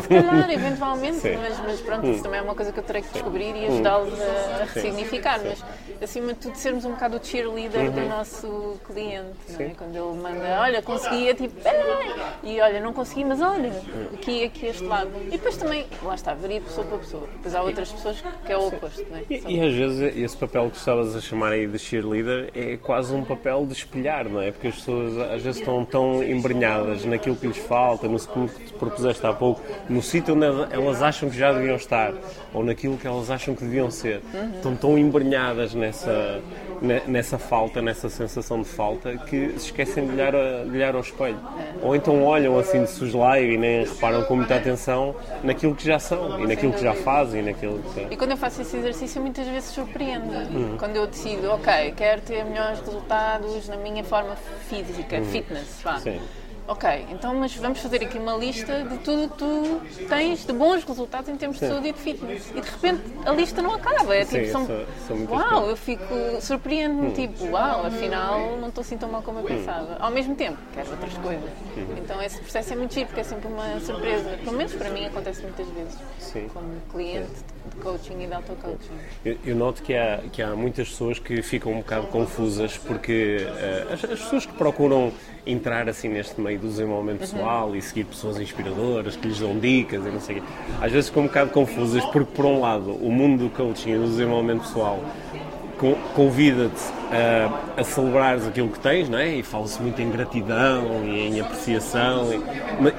se 0.00 0.08
calhar, 0.08 0.50
eventualmente, 0.50 1.20
mas, 1.40 1.58
mas, 1.60 1.80
pronto, 1.80 2.06
hum. 2.06 2.12
isso 2.12 2.22
também 2.22 2.40
é 2.40 2.42
uma 2.42 2.54
coisa 2.54 2.72
que 2.72 2.78
eu 2.78 2.84
terei 2.84 3.02
que 3.02 3.12
descobrir 3.12 3.54
e 3.54 3.66
ajudá-los 3.66 4.14
a, 4.20 4.62
a 4.62 4.64
ressignificar. 4.64 5.40
Mas 5.42 5.64
acima 6.02 6.28
de 6.28 6.40
tudo, 6.40 6.56
sermos 6.56 6.84
um 6.84 6.92
bocado 6.92 7.16
o 7.16 7.24
cheerleader 7.24 7.86
uhum. 7.86 7.90
do 7.90 8.00
nosso 8.08 8.80
cliente, 8.86 9.36
não 9.50 9.60
é? 9.60 9.68
Quando 9.70 9.96
ele 9.96 10.22
manda, 10.22 10.60
olha, 10.60 10.82
consegui, 10.82 11.28
é 11.28 11.34
tipo, 11.34 11.54
e 12.42 12.60
olha, 12.60 12.80
não 12.80 12.92
consegui, 12.92 13.24
mas 13.24 13.40
olha, 13.40 13.72
aqui, 14.12 14.44
aqui, 14.44 14.66
este 14.66 14.84
lado. 14.84 15.10
E 15.26 15.30
depois 15.30 15.56
também, 15.56 15.86
lá 16.02 16.14
está, 16.14 16.34
varia 16.34 16.60
de 16.60 16.66
pessoa 16.66 16.86
para 16.86 16.98
pessoa. 16.98 17.28
Depois 17.34 17.54
há 17.54 17.62
outras 17.62 17.92
pessoas 17.92 18.22
que 18.44 18.52
é 18.52 18.56
o 18.56 18.68
oposto, 18.68 19.04
não 19.10 19.18
é? 19.18 19.22
E, 19.28 19.56
e 19.56 19.60
às 19.60 19.74
vezes 19.74 20.16
esse 20.16 20.36
papel 20.36 20.70
que 20.70 20.76
estavas 20.76 21.16
a 21.16 21.20
chamar 21.20 21.52
aí 21.52 21.66
de 21.66 21.78
cheerleader 21.78 22.50
é 22.54 22.76
quase 22.76 23.14
um 23.14 23.24
papel 23.24 23.66
de 23.66 23.72
espelhar, 23.72 24.28
não 24.28 24.40
é? 24.40 24.45
Porque 24.52 24.68
as 24.68 24.74
pessoas 24.76 25.18
às 25.18 25.42
vezes 25.42 25.60
estão 25.60 25.84
tão 25.84 26.22
embrenhadas 26.22 27.04
naquilo 27.04 27.36
que 27.36 27.46
lhes 27.46 27.58
falta, 27.58 28.08
no 28.08 28.18
que 28.18 28.64
te 28.64 28.72
propuseste 28.74 29.26
há 29.26 29.32
pouco, 29.32 29.60
no 29.88 30.02
sítio 30.02 30.34
onde 30.34 30.46
elas 30.72 31.02
acham 31.02 31.28
que 31.28 31.36
já 31.36 31.52
deviam 31.52 31.76
estar, 31.76 32.12
ou 32.52 32.64
naquilo 32.64 32.96
que 32.96 33.06
elas 33.06 33.30
acham 33.30 33.54
que 33.54 33.64
deviam 33.64 33.90
ser. 33.90 34.22
Uhum. 34.32 34.50
Estão 34.54 34.76
tão 34.76 34.98
embrenhadas 34.98 35.74
nessa, 35.74 36.40
nessa 37.06 37.38
falta, 37.38 37.80
nessa 37.80 38.08
sensação 38.08 38.62
de 38.62 38.68
falta, 38.68 39.16
que 39.16 39.50
se 39.50 39.66
esquecem 39.66 40.06
de 40.06 40.12
olhar, 40.12 40.32
de 40.32 40.70
olhar 40.70 40.94
ao 40.94 41.00
espelho. 41.00 41.38
Ou 41.82 41.94
então 41.94 42.22
olham 42.24 42.58
assim 42.58 42.82
de 42.82 42.90
soslaio 42.90 43.52
e 43.52 43.58
nem 43.58 43.84
reparam 43.84 44.24
com 44.24 44.36
muita 44.36 44.56
atenção 44.56 45.14
naquilo 45.42 45.74
que 45.74 45.84
já 45.84 45.98
são, 45.98 46.40
e 46.40 46.46
naquilo 46.46 46.72
que 46.72 46.82
já 46.82 46.94
fazem, 46.94 47.40
e 47.40 47.44
naquilo 47.44 47.82
que... 47.94 48.06
E 48.10 48.16
quando 48.16 48.32
eu 48.32 48.36
faço 48.36 48.62
esse 48.62 48.76
exercício 48.76 49.20
muitas 49.20 49.46
vezes 49.46 49.70
surpreende. 49.70 50.36
Uhum. 50.54 50.76
Quando 50.78 50.96
eu 50.96 51.06
decido, 51.06 51.50
ok, 51.50 51.92
quero 51.96 52.20
ter 52.22 52.44
melhores 52.44 52.80
resultados 52.80 53.68
na 53.68 53.76
minha 53.76 54.04
forma 54.04 54.35
física, 54.68 55.18
uhum. 55.18 55.24
fitness, 55.24 55.80
vá. 55.82 55.98
Sim 56.00 56.20
Ok, 56.68 57.06
então 57.10 57.32
mas 57.34 57.54
vamos 57.54 57.78
fazer 57.78 58.02
aqui 58.02 58.18
uma 58.18 58.36
lista 58.36 58.82
de 58.82 58.98
tudo 58.98 59.28
que 59.28 59.38
tu 59.38 59.80
tens 60.08 60.44
de 60.44 60.52
bons 60.52 60.82
resultados 60.82 61.28
em 61.28 61.36
termos 61.36 61.58
Sim. 61.58 61.66
de 61.66 61.72
saúde 61.72 61.88
e 61.88 61.92
de 61.92 62.00
fitness. 62.00 62.50
E 62.50 62.60
de 62.60 62.68
repente 62.68 63.02
a 63.24 63.30
lista 63.30 63.62
não 63.62 63.72
acaba. 63.72 64.14
É 64.16 64.24
Sim, 64.24 64.40
tipo, 64.40 64.52
são, 64.52 64.66
sou 65.06 65.16
uau, 65.30 65.70
eu 65.70 65.76
fico 65.76 66.04
surpreendo-me, 66.40 67.08
hum. 67.08 67.12
tipo, 67.12 67.46
uau, 67.46 67.86
afinal 67.86 68.56
não 68.56 68.68
estou 68.68 68.82
assim 68.82 68.98
tão 68.98 69.08
mal 69.08 69.22
como 69.22 69.38
eu 69.38 69.44
hum. 69.44 69.46
pensava. 69.46 69.96
Ao 70.00 70.10
mesmo 70.10 70.34
tempo, 70.34 70.58
quero 70.74 70.90
outras 70.90 71.16
coisas. 71.18 71.50
Hum. 71.76 71.86
Então 71.98 72.20
esse 72.20 72.40
processo 72.40 72.72
é 72.72 72.76
muito 72.76 72.94
giro, 72.94 73.06
porque 73.06 73.20
é 73.20 73.24
sempre 73.24 73.46
uma 73.46 73.78
surpresa. 73.78 74.36
Pelo 74.42 74.56
menos 74.56 74.72
para 74.74 74.90
mim 74.90 75.06
acontece 75.06 75.42
muitas 75.42 75.68
vezes. 75.68 75.96
Sim. 76.18 76.48
Como 76.52 76.80
cliente 76.90 77.30
de 77.30 77.55
coaching 77.82 78.22
e 78.22 78.26
de 78.26 78.34
auto-coaching. 78.34 78.94
Eu, 79.24 79.36
eu, 79.44 79.56
noto 79.56 79.82
que 79.82 79.94
há, 79.94 80.20
que 80.32 80.42
há 80.42 80.54
muitas 80.54 80.88
pessoas 80.88 81.18
que 81.18 81.42
ficam 81.42 81.72
um 81.72 81.78
bocado 81.78 82.06
confusas 82.08 82.76
porque 82.78 83.38
uh, 83.46 83.92
as, 83.92 84.04
as 84.04 84.20
pessoas 84.20 84.46
que 84.46 84.52
procuram 84.54 85.12
entrar 85.46 85.88
assim 85.88 86.08
neste 86.08 86.40
meio 86.40 86.58
do 86.58 86.68
desenvolvimento 86.68 87.22
uhum. 87.22 87.28
pessoal 87.28 87.68
uhum. 87.68 87.76
e 87.76 87.82
seguir 87.82 88.04
pessoas 88.04 88.40
inspiradoras 88.40 89.16
que 89.16 89.28
lhes 89.28 89.38
dão 89.38 89.58
dicas 89.58 90.04
e 90.04 90.08
não 90.10 90.20
sei 90.20 90.38
o 90.38 90.42
quê. 90.42 90.48
Às 90.80 90.92
vezes 90.92 91.08
ficam 91.08 91.24
um 91.24 91.26
bocado 91.26 91.50
confusas 91.50 92.04
porque, 92.06 92.32
por 92.34 92.44
um 92.44 92.60
lado, 92.60 92.92
o 92.92 93.10
mundo 93.10 93.44
do 93.44 93.50
coaching 93.50 93.92
e 93.92 93.98
do 93.98 94.06
desenvolvimento 94.06 94.62
pessoal 94.62 95.00
convida-te 96.14 96.82
a, 97.10 97.80
a 97.80 97.84
celebrares 97.84 98.46
aquilo 98.46 98.68
que 98.68 98.78
tens, 98.80 99.08
não 99.08 99.18
é? 99.18 99.36
E 99.36 99.42
fala-se 99.42 99.80
muito 99.80 100.00
em 100.00 100.10
gratidão 100.10 101.04
e 101.04 101.28
em 101.28 101.40
apreciação 101.40 102.30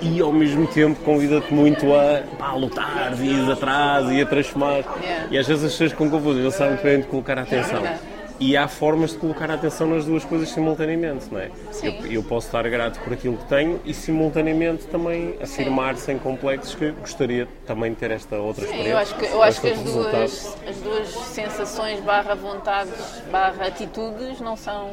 e, 0.02 0.16
e 0.16 0.22
ao 0.22 0.32
mesmo 0.32 0.68
tempo 0.68 1.00
convida-te 1.04 1.54
muito 1.54 1.86
a, 1.94 2.22
pá, 2.38 2.54
lutar, 2.54 3.14
ir 3.20 3.52
atrás 3.52 4.10
e 4.12 4.22
a 4.22 4.26
transformar. 4.26 4.84
Yeah. 5.02 5.28
E 5.32 5.38
às 5.38 5.48
vezes 5.48 5.64
as 5.64 5.72
pessoas 5.72 5.92
ficam 5.92 6.10
confusas, 6.10 6.44
não 6.44 6.52
sabem 6.52 6.78
bem 6.82 6.98
onde 6.98 7.08
colocar 7.08 7.38
a 7.38 7.42
atenção. 7.42 7.84
E 8.40 8.56
há 8.56 8.68
formas 8.68 9.12
de 9.12 9.18
colocar 9.18 9.50
a 9.50 9.56
atenção 9.56 9.88
nas 9.88 10.06
duas 10.06 10.24
coisas 10.24 10.50
simultaneamente, 10.50 11.32
não 11.32 11.40
é? 11.40 11.50
Eu, 11.82 12.12
eu, 12.12 12.24
posso 12.24 12.48
estar 12.48 12.68
grato 12.70 13.00
por 13.00 13.14
aquilo 13.14 13.38
que 13.38 13.46
tenho 13.46 13.80
e 13.84 13.94
simultaneamente 13.94 14.86
também 14.86 15.36
afirmar 15.42 15.96
Sim. 15.96 16.06
sem 16.06 16.20
complexos 16.20 16.76
que 16.76 16.92
gostaria 16.92 17.48
também 17.66 17.92
de 17.92 17.98
ter 17.98 18.12
esta 18.12 18.36
outra 18.38 18.66
Sim, 18.66 18.72
experiência. 18.72 18.92
Eu 18.92 18.98
acho 18.98 19.16
que, 19.16 19.26
eu 19.26 19.44
acho 19.44 19.62
que 19.62 19.68
as, 19.70 19.80
duas, 19.80 20.58
as 20.68 20.78
duas 20.78 21.10
sensações 21.10 22.00
barra 22.02 22.36
vontades 22.36 23.24
barra 23.32 23.68
atitudes 23.68 24.40
não 24.40 24.56
são 24.56 24.92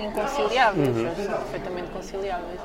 inconciliáveis, 0.00 0.88
uhum. 0.88 1.14
são 1.14 1.38
perfeitamente 1.38 1.90
conciliáveis. 1.90 2.60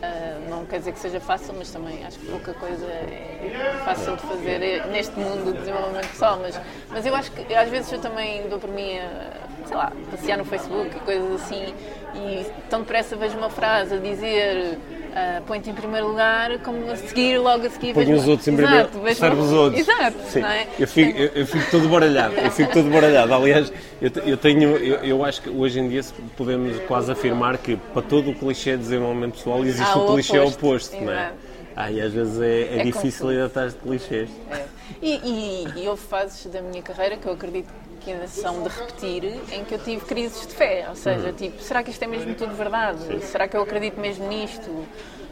Uh, 0.00 0.48
não 0.48 0.64
quer 0.64 0.78
dizer 0.78 0.92
que 0.92 0.98
seja 0.98 1.20
fácil, 1.20 1.54
mas 1.58 1.70
também 1.70 2.02
acho 2.06 2.18
que 2.18 2.26
pouca 2.26 2.54
coisa 2.54 2.86
é 2.86 3.80
fácil 3.84 4.16
de 4.16 4.22
fazer 4.22 4.86
neste 4.86 5.18
mundo 5.18 5.44
do 5.44 5.52
desenvolvimento 5.52 6.08
pessoal. 6.08 6.38
Mas, 6.40 6.58
mas 6.88 7.04
eu 7.04 7.14
acho 7.14 7.30
que 7.32 7.54
às 7.54 7.68
vezes 7.68 7.92
eu 7.92 8.00
também 8.00 8.48
dou 8.48 8.58
por 8.58 8.70
mim 8.70 8.98
a, 8.98 9.66
sei 9.66 9.76
lá, 9.76 9.92
passear 10.10 10.38
no 10.38 10.44
Facebook 10.46 10.96
e 10.96 11.00
coisas 11.00 11.42
assim, 11.42 11.74
e 12.14 12.46
tão 12.70 12.80
depressa 12.80 13.14
vejo 13.14 13.36
uma 13.36 13.50
frase 13.50 13.94
a 13.94 13.98
dizer 13.98 14.78
Uh, 15.10 15.42
põe-te 15.42 15.68
em 15.68 15.74
primeiro 15.74 16.06
lugar, 16.06 16.56
como 16.60 16.88
a 16.88 16.94
seguir, 16.94 17.36
logo 17.38 17.66
a 17.66 17.70
seguir. 17.70 17.94
Põe 17.94 18.12
os 18.12 18.28
outros 18.28 18.46
em 18.46 18.54
primeiro, 18.54 18.88
serve 19.14 19.40
os 19.40 19.52
outros. 19.52 19.80
Exato, 19.80 20.16
Sim. 20.28 20.44
é? 20.44 20.68
Eu 20.78 20.86
fico, 20.86 21.18
eu, 21.18 21.26
eu 21.34 21.46
fico 21.46 21.68
todo 21.68 21.88
baralhado, 21.88 22.34
eu 22.36 22.50
fico 22.52 22.72
todo 22.72 22.88
baralhado. 22.88 23.34
Aliás, 23.34 23.72
eu, 24.00 24.10
eu 24.24 24.36
tenho, 24.36 24.76
eu, 24.76 24.96
eu, 25.02 25.24
acho 25.24 25.42
que 25.42 25.50
hoje 25.50 25.80
em 25.80 25.88
dia 25.88 26.02
podemos 26.36 26.78
quase 26.86 27.10
afirmar 27.10 27.58
que 27.58 27.76
para 27.76 28.02
todo 28.02 28.30
o 28.30 28.34
clichê 28.34 28.72
de 28.72 28.84
desenvolvimento 28.84 29.34
pessoal 29.34 29.64
existe 29.64 29.98
o 29.98 30.04
o 30.04 30.14
clichê 30.14 30.38
oposto, 30.38 30.66
oposto, 30.66 31.04
não 31.04 31.12
é? 31.12 31.32
Ah, 31.74 31.90
e 31.90 32.00
às 32.00 32.12
vezes 32.12 32.40
é, 32.40 32.60
é, 32.60 32.78
É 32.78 32.84
difícil 32.84 33.32
ir 33.32 33.42
atrás 33.42 33.72
de 33.72 33.80
clichês. 33.80 34.30
É. 34.50 34.64
E, 35.02 35.16
e, 35.24 35.82
e 35.82 35.88
houve 35.88 36.02
fases 36.02 36.46
da 36.46 36.62
minha 36.62 36.82
carreira 36.82 37.16
que 37.16 37.26
eu 37.26 37.32
acredito 37.32 37.72
que 38.00 38.10
ainda 38.10 38.26
são 38.26 38.62
de 38.62 38.68
repetir, 38.68 39.24
em 39.52 39.64
que 39.64 39.74
eu 39.74 39.78
tive 39.78 40.04
crises 40.04 40.46
de 40.46 40.54
fé. 40.54 40.86
Ou 40.88 40.96
seja, 40.96 41.32
tipo, 41.32 41.62
será 41.62 41.82
que 41.82 41.90
isto 41.90 42.02
é 42.02 42.06
mesmo 42.06 42.34
tudo 42.34 42.54
verdade? 42.54 43.22
Será 43.24 43.46
que 43.46 43.56
eu 43.56 43.62
acredito 43.62 44.00
mesmo 44.00 44.26
nisto? 44.26 44.86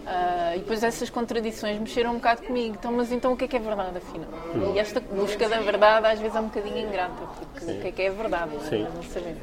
Ah, 0.06 0.56
e 0.56 0.60
depois 0.60 0.82
essas 0.82 1.10
contradições 1.10 1.78
mexeram 1.78 2.12
um 2.12 2.14
bocado 2.14 2.42
comigo. 2.42 2.76
Então, 2.78 2.90
mas 2.92 3.12
então 3.12 3.32
o 3.32 3.36
que 3.36 3.44
é 3.44 3.48
que 3.48 3.56
é 3.56 3.60
verdade, 3.60 3.98
afinal? 3.98 4.28
E 4.74 4.78
esta 4.78 5.00
busca 5.00 5.48
da 5.48 5.60
verdade 5.60 6.06
às 6.06 6.18
vezes 6.18 6.34
é 6.34 6.40
um 6.40 6.44
bocadinho 6.44 6.78
ingrata, 6.78 7.12
porque 7.52 7.70
o 7.70 7.80
que 7.80 7.88
é 7.88 7.92
que 7.92 8.02
é 8.02 8.10
verdade? 8.10 8.52
Sim. 8.68 8.84
Nós 8.84 8.94
não 8.94 9.02
sabemos. 9.02 9.42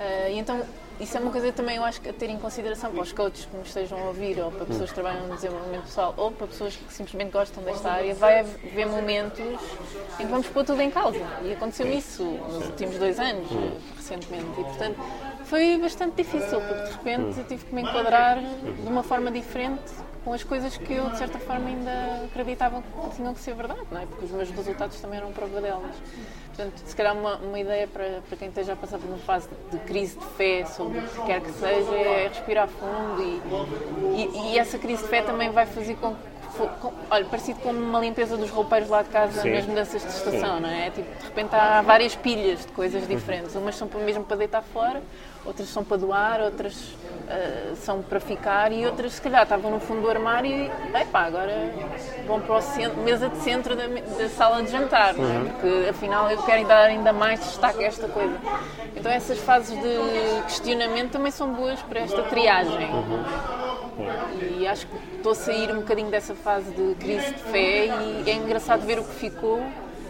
Ah, 0.00 0.28
e 0.30 0.38
então, 0.38 0.62
isso 1.00 1.16
é 1.16 1.20
uma 1.20 1.30
coisa 1.30 1.52
também 1.52 1.76
eu 1.76 1.84
acho 1.84 2.00
que 2.00 2.08
a 2.08 2.12
ter 2.12 2.30
em 2.30 2.38
consideração 2.38 2.90
para 2.92 3.02
os 3.02 3.12
coaches 3.12 3.46
que 3.46 3.56
nos 3.56 3.68
estejam 3.68 3.98
a 3.98 4.04
ouvir, 4.04 4.38
ou 4.40 4.50
para 4.50 4.64
pessoas 4.64 4.90
que 4.90 4.94
trabalham 4.94 5.26
no 5.26 5.34
desenvolvimento 5.34 5.82
pessoal, 5.84 6.14
ou 6.16 6.30
para 6.30 6.46
pessoas 6.46 6.76
que 6.76 6.92
simplesmente 6.92 7.32
gostam 7.32 7.62
desta 7.64 7.90
área, 7.90 8.14
vai 8.14 8.40
haver 8.40 8.86
momentos 8.86 9.40
em 9.40 10.24
que 10.24 10.30
vamos 10.30 10.46
pôr 10.46 10.64
tudo 10.64 10.80
em 10.80 10.90
causa. 10.90 11.18
E 11.42 11.52
aconteceu 11.52 11.90
isso 11.90 12.22
nos 12.22 12.66
últimos 12.66 12.96
dois 12.98 13.18
anos, 13.18 13.48
recentemente. 13.96 14.60
E, 14.60 14.64
portanto, 14.64 15.00
foi 15.54 15.78
bastante 15.78 16.16
difícil, 16.16 16.60
porque 16.62 16.82
de 16.82 16.90
repente 16.90 17.38
eu 17.38 17.44
tive 17.44 17.64
que 17.64 17.72
me 17.72 17.82
enquadrar 17.82 18.40
de 18.40 18.88
uma 18.88 19.04
forma 19.04 19.30
diferente 19.30 19.84
com 20.24 20.32
as 20.32 20.42
coisas 20.42 20.76
que 20.76 20.92
eu, 20.92 21.08
de 21.10 21.16
certa 21.16 21.38
forma, 21.38 21.68
ainda 21.68 22.24
acreditava 22.24 22.82
que 22.82 23.14
tinham 23.14 23.32
que 23.32 23.38
ser 23.38 23.54
verdade, 23.54 23.82
não 23.88 24.00
é? 24.00 24.06
Porque 24.06 24.24
os 24.24 24.32
meus 24.32 24.50
resultados 24.50 24.98
também 25.00 25.18
eram 25.18 25.30
prova 25.30 25.60
delas. 25.60 25.94
Portanto, 26.48 26.82
se 26.84 26.96
calhar 26.96 27.16
uma, 27.16 27.36
uma 27.36 27.60
ideia 27.60 27.86
para, 27.86 28.20
para 28.28 28.36
quem 28.36 28.48
esteja 28.48 28.72
a 28.72 28.76
passar 28.76 28.98
por 28.98 29.06
uma 29.08 29.18
fase 29.18 29.48
de 29.70 29.78
crise 29.78 30.18
de 30.18 30.24
fé 30.36 30.64
sobre 30.64 30.98
o 30.98 31.02
que 31.02 31.22
quer 31.22 31.40
que 31.40 31.52
seja 31.52 31.94
é 31.94 32.26
respirar 32.26 32.66
fundo 32.66 33.22
e, 33.22 34.22
e, 34.22 34.54
e 34.54 34.58
essa 34.58 34.76
crise 34.76 35.04
de 35.04 35.08
fé 35.08 35.22
também 35.22 35.50
vai 35.50 35.66
fazer 35.66 35.94
com 35.98 36.16
que 36.16 36.20
com- 36.80 36.92
Olha, 37.10 37.24
parecido 37.26 37.60
com 37.60 37.70
uma 37.70 37.98
limpeza 38.00 38.36
dos 38.36 38.50
roupeiros 38.50 38.88
lá 38.88 39.02
de 39.02 39.08
casa 39.08 39.40
Sim. 39.42 39.52
nas 39.52 39.66
mudanças 39.66 40.02
de 40.02 40.08
estação, 40.08 40.60
não 40.60 40.68
é? 40.68 40.90
Tipo, 40.90 41.18
de 41.18 41.24
repente 41.24 41.54
há 41.54 41.82
várias 41.82 42.14
pilhas 42.14 42.60
de 42.60 42.72
coisas 42.72 43.06
diferentes. 43.06 43.54
Umas 43.54 43.76
são 43.76 43.88
mesmo 44.04 44.24
para 44.24 44.36
deitar 44.36 44.62
fora, 44.62 45.02
outras 45.44 45.68
são 45.68 45.84
para 45.84 45.96
doar, 45.96 46.40
outras 46.40 46.94
ah, 47.28 47.74
são 47.76 48.02
para 48.02 48.20
ficar 48.20 48.70
e 48.70 48.84
outras, 48.84 49.14
se 49.14 49.22
calhar, 49.22 49.42
estavam 49.44 49.70
no 49.70 49.80
fundo 49.80 50.02
do 50.02 50.10
armário 50.10 50.50
e, 50.50 50.70
epá, 51.00 51.22
agora 51.22 51.72
vão 52.26 52.40
para 52.40 52.58
a 52.58 52.88
mesa 53.02 53.28
de 53.28 53.38
centro 53.38 53.74
da, 53.74 53.86
da 53.86 54.28
sala 54.28 54.62
de 54.62 54.70
jantar, 54.70 55.14
é? 55.14 55.50
Porque 55.50 55.88
afinal 55.88 56.30
eu 56.30 56.42
quero 56.42 56.66
dar 56.66 56.86
ainda 56.86 57.12
mais 57.12 57.40
destaque 57.40 57.82
a 57.82 57.86
esta 57.86 58.08
coisa. 58.08 58.36
Então 58.94 59.10
essas 59.10 59.38
fases 59.38 59.70
de 59.80 60.42
questionamento 60.42 61.12
também 61.12 61.30
são 61.30 61.52
boas 61.52 61.80
para 61.82 62.00
esta 62.00 62.22
triagem. 62.24 62.90
E 64.58 64.66
acho 64.66 64.86
que 64.86 64.96
estou 65.16 65.32
a 65.32 65.34
sair 65.34 65.70
um 65.72 65.80
bocadinho 65.80 66.10
dessa 66.10 66.34
fase 66.34 66.70
de 66.72 66.94
crise 66.96 67.32
de 67.32 67.42
fé 67.44 67.86
e 67.86 68.30
é 68.30 68.34
engraçado 68.34 68.82
ver 68.82 68.98
o 68.98 69.04
que 69.04 69.14
ficou 69.14 69.62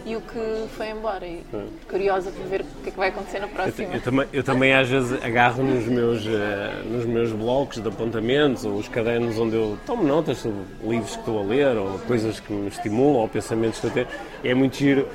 e 0.05 0.15
o 0.15 0.21
que 0.21 0.67
foi 0.77 0.89
embora. 0.89 1.25
E 1.25 1.41
curiosa 1.89 2.29
por 2.31 2.45
ver 2.45 2.61
o 2.61 2.83
que 2.83 2.89
é 2.89 2.91
que 2.91 2.97
vai 2.97 3.09
acontecer 3.09 3.39
na 3.39 3.47
Eu, 3.47 3.49
próxima. 3.49 3.93
eu 3.95 4.01
também, 4.01 4.27
eu 4.31 4.43
também 4.43 4.73
às 4.73 4.87
vezes 4.87 5.23
agarro 5.23 5.63
nos 5.63 5.85
meus, 5.85 6.25
eh, 6.27 6.83
nos 6.85 7.05
meus 7.05 7.31
blocos 7.31 7.81
de 7.81 7.87
apontamentos 7.87 8.65
ou 8.65 8.75
os 8.75 8.87
cadernos 8.87 9.39
onde 9.39 9.55
eu 9.55 9.77
tomo 9.85 10.03
notas 10.03 10.37
sobre 10.37 10.59
livros 10.83 11.11
que 11.13 11.19
estou 11.19 11.39
a 11.39 11.43
ler 11.43 11.75
ou 11.75 11.97
coisas 11.99 12.39
que 12.39 12.53
me 12.53 12.67
estimulam 12.67 13.21
ou 13.21 13.27
pensamentos 13.27 13.79
que 13.79 13.87
eu 13.87 13.91
tenho. 13.91 14.07
É 14.43 14.53
muito 14.53 14.77
giro 14.77 15.07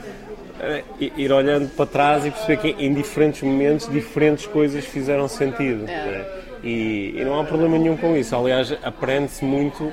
eh, 0.60 0.82
ir 0.98 1.32
olhando 1.32 1.68
para 1.76 1.86
trás 1.86 2.26
e 2.26 2.30
perceber 2.30 2.56
que 2.56 2.84
em 2.84 2.92
diferentes 2.92 3.42
momentos 3.42 3.88
diferentes 3.88 4.46
coisas 4.46 4.84
fizeram 4.84 5.28
sentido. 5.28 5.84
É. 5.88 6.04
né? 6.04 6.24
E, 6.62 7.14
e 7.16 7.24
não 7.24 7.40
há 7.40 7.44
problema 7.44 7.78
nenhum 7.78 7.96
com 7.96 8.14
isso. 8.16 8.36
Aliás, 8.36 8.76
aprende-se 8.82 9.44
muito 9.44 9.90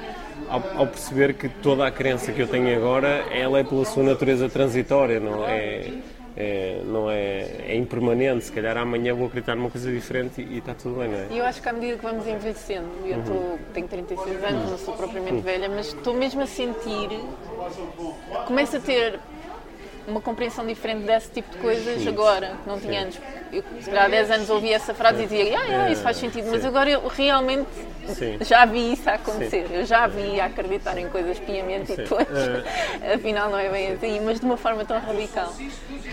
ao, 0.49 0.81
ao 0.81 0.88
perceber 0.88 1.33
que 1.33 1.49
toda 1.49 1.86
a 1.86 1.91
crença 1.91 2.31
que 2.31 2.41
eu 2.41 2.47
tenho 2.47 2.75
agora 2.77 3.07
ela 3.31 3.60
é 3.60 3.63
pela 3.63 3.86
sua 3.86 4.03
natureza 4.03 4.49
transitória, 4.49 5.19
não 5.19 5.45
é, 5.47 5.91
é- 6.36 6.81
não 6.86 7.10
é, 7.10 7.47
é 7.67 7.75
impermanente. 7.75 8.45
Se 8.45 8.51
calhar 8.51 8.77
amanhã 8.77 9.13
vou 9.13 9.27
acreditar 9.27 9.55
numa 9.55 9.69
coisa 9.69 9.91
diferente 9.91 10.41
e, 10.41 10.55
e 10.55 10.57
está 10.60 10.73
tudo 10.73 10.99
bem, 10.99 11.10
não 11.10 11.17
é? 11.17 11.27
E 11.31 11.38
eu 11.38 11.45
acho 11.45 11.62
que 11.62 11.69
à 11.69 11.73
medida 11.73 11.97
que 11.97 12.03
vamos 12.03 12.27
envelhecendo, 12.27 12.88
eu 13.05 13.21
tô, 13.23 13.57
tenho 13.73 13.88
36 13.88 14.43
anos, 14.43 14.71
não 14.71 14.77
sou 14.77 14.93
propriamente 14.95 15.41
velha, 15.41 15.67
mas 15.69 15.88
estou 15.88 16.13
mesmo 16.13 16.41
a 16.41 16.47
sentir, 16.47 17.10
começo 18.45 18.77
a 18.77 18.79
ter 18.79 19.19
uma 20.08 20.22
compreensão 20.22 20.65
diferente 20.65 21.06
desse 21.06 21.30
tipo 21.32 21.52
de 21.52 21.58
coisas 21.58 22.08
agora, 22.08 22.54
que 22.63 22.70
não 22.70 22.80
tinha 22.80 23.04
antes. 23.04 23.20
Eu, 23.52 23.63
há 23.98 24.08
10 24.08 24.32
anos 24.32 24.50
ouvi 24.50 24.72
essa 24.74 24.93
frase 24.93 25.24
e 25.24 25.28
dizia, 25.28 25.58
ah, 25.58 25.84
ah, 25.86 25.91
isso 25.91 26.02
faz 26.02 26.17
sentido, 26.17 26.50
mas 26.50 26.62
Sim. 26.62 26.67
agora 26.67 26.89
eu 26.89 27.08
realmente 27.08 27.67
Sim. 28.08 28.38
já 28.41 28.65
vi 28.65 28.93
isso 28.93 29.10
a 29.10 29.13
acontecer, 29.13 29.67
eu 29.72 29.86
já 29.86 30.08
vi 30.08 30.39
a 30.39 30.46
acreditar 30.46 30.98
em 30.98 31.08
coisas 31.10 31.38
piamente 31.39 31.91
e 31.91 31.96
Sim. 31.96 32.04
depois, 32.04 32.28
afinal 33.13 33.50
não 33.50 33.58
é 33.58 33.70
bem 33.70 33.91
assim, 33.91 34.20
mas 34.22 34.39
de 34.39 34.46
uma 34.46 34.58
forma 34.58 34.84
tão 34.86 35.00
radical, 35.00 35.54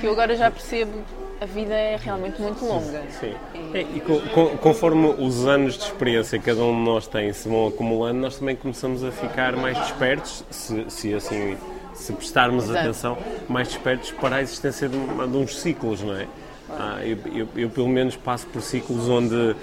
que 0.01 0.07
eu 0.07 0.13
agora 0.13 0.37
já 0.37 0.51
percebo 0.51 0.93
a 1.41 1.47
vida 1.47 1.75
é 1.75 1.97
realmente 1.97 2.41
muito 2.41 2.65
longa. 2.65 3.03
Sim. 3.21 3.35
É, 3.75 3.81
E 3.81 4.01
co- 4.01 4.21
co- 4.33 4.57
conforme 4.59 5.09
os 5.19 5.47
anos 5.47 5.77
de 5.77 5.85
experiência 5.85 6.39
que 6.39 6.45
cada 6.45 6.63
um 6.63 6.73
de 6.75 6.89
nós 6.89 7.07
tem 7.09 7.33
se 7.33 7.49
vão 7.49 7.67
acumulando, 7.69 8.21
nós 8.21 8.39
também 8.39 8.55
começamos 8.57 9.03
a 9.05 9.11
ficar 9.11 9.57
mais 9.57 9.77
despertos, 9.79 10.45
se, 10.51 10.85
se 10.89 11.13
assim 11.15 11.57
se 11.95 12.13
prestarmos 12.13 12.65
Exato. 12.65 12.79
atenção, 12.81 13.19
mais 13.49 13.69
despertos 13.69 14.11
para 14.13 14.37
a 14.37 14.43
existência 14.43 14.89
de, 14.89 14.97
de 14.99 15.37
uns 15.37 15.59
ciclos, 15.61 16.03
não 16.03 16.15
é? 16.17 16.27
Ah, 16.71 16.99
eu, 17.03 17.19
eu- 17.35 17.49
eu, 17.57 17.71
pelo 17.71 17.89
menos 17.89 18.17
passo 18.17 18.47
por 18.47 18.61
ciclos 18.63 19.09
onde 19.09 19.55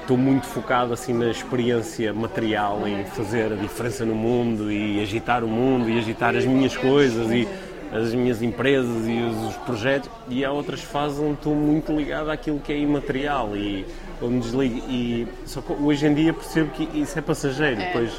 estou 0.00 0.16
muito 0.16 0.46
focado 0.46 0.92
assim 0.92 1.12
na 1.12 1.30
experiência 1.30 2.12
material 2.12 2.82
em 2.86 3.04
fazer 3.04 3.52
a 3.52 3.56
diferença 3.56 4.04
no 4.04 4.14
mundo 4.14 4.70
e 4.70 5.00
agitar 5.00 5.44
o 5.44 5.48
mundo 5.48 5.88
e 5.88 5.98
agitar 5.98 6.34
as 6.34 6.44
minhas 6.44 6.76
coisas 6.76 7.30
e 7.30 7.46
as 7.92 8.12
minhas 8.14 8.40
empresas 8.42 9.06
e 9.06 9.20
os, 9.20 9.50
os 9.50 9.56
projetos 9.58 10.10
e 10.28 10.44
há 10.44 10.50
outras 10.52 10.80
fases 10.80 11.18
onde 11.18 11.34
estou 11.34 11.54
muito 11.54 11.92
ligado 11.92 12.30
àquilo 12.30 12.58
que 12.60 12.72
é 12.72 12.78
imaterial 12.78 13.56
e 13.56 13.84
onde 14.22 14.40
desligo 14.40 14.78
e 14.88 15.26
só 15.46 15.60
que 15.60 15.72
hoje 15.72 16.06
em 16.06 16.14
dia 16.14 16.32
percebo 16.32 16.70
que 16.70 16.88
isso 17.00 17.18
é 17.18 17.22
passageiro 17.22 17.76
depois 17.80 18.10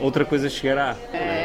outra 0.00 0.24
coisa 0.24 0.48
chegará 0.48 0.96
É, 1.12 1.41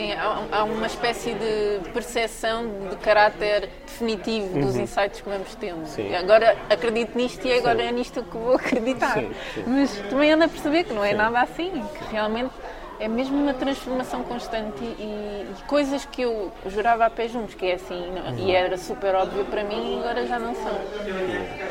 sim, 0.00 0.12
há, 0.12 0.42
há 0.52 0.64
uma 0.64 0.86
espécie 0.86 1.34
de 1.34 1.90
percepção 1.90 2.66
de 2.90 2.96
caráter 2.96 3.68
definitivo 3.86 4.58
dos 4.60 4.76
insights 4.76 5.20
que 5.20 5.28
vamos 5.28 5.54
tendo. 5.56 5.78
Uhum. 5.80 5.86
Sim. 5.86 6.08
E 6.10 6.14
Agora 6.16 6.56
acredito 6.70 7.16
nisto 7.16 7.46
e 7.46 7.52
agora 7.52 7.82
é 7.82 7.92
nisto 7.92 8.22
que 8.22 8.36
vou 8.36 8.54
acreditar. 8.56 9.14
Sim, 9.14 9.30
sim. 9.54 9.64
Mas 9.66 9.90
também 10.08 10.32
ando 10.32 10.44
a 10.44 10.48
perceber 10.48 10.84
que 10.84 10.92
não 10.92 11.04
é 11.04 11.12
nada 11.14 11.40
assim, 11.40 11.70
que 11.98 12.04
realmente 12.12 12.50
é 12.98 13.08
mesmo 13.08 13.34
uma 13.34 13.54
transformação 13.54 14.22
constante 14.24 14.82
e, 14.82 15.02
e 15.02 15.46
coisas 15.66 16.04
que 16.04 16.20
eu 16.20 16.52
jurava 16.66 17.06
a 17.06 17.10
pé 17.10 17.28
juntos, 17.28 17.54
que 17.54 17.64
é 17.64 17.74
assim, 17.74 18.12
não- 18.12 18.32
Uhum. 18.32 18.38
e 18.48 18.54
era 18.54 18.76
super 18.76 19.14
óbvio 19.14 19.44
para 19.46 19.64
mim, 19.64 19.98
agora 20.00 20.26
já 20.26 20.38
não 20.38 20.54
são. 20.54 20.78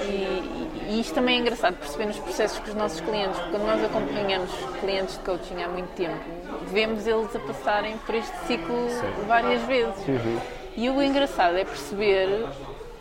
E, 0.08 0.12
e- 0.12 0.70
e 0.89 1.00
isto 1.00 1.13
também 1.13 1.38
é 1.38 1.42
engraçado 1.42 1.76
perceber 1.76 2.08
nos 2.08 2.18
processos 2.18 2.58
com 2.60 2.70
os 2.70 2.74
nossos 2.74 3.00
clientes, 3.02 3.38
porque 3.38 3.52
quando 3.52 3.68
nós 3.68 3.84
acompanhamos 3.84 4.50
clientes 4.80 5.13
de 5.20 5.24
coaching 5.24 5.62
há 5.62 5.68
muito 5.68 5.89
tempo, 5.89 6.18
vemos 6.71 7.05
eles 7.07 7.35
a 7.35 7.39
passarem 7.39 7.97
por 7.99 8.15
este 8.15 8.38
ciclo 8.45 8.88
várias 9.27 9.62
vezes. 9.63 9.95
E 10.75 10.89
o 10.89 11.01
engraçado 11.01 11.57
é 11.57 11.65
perceber 11.65 12.47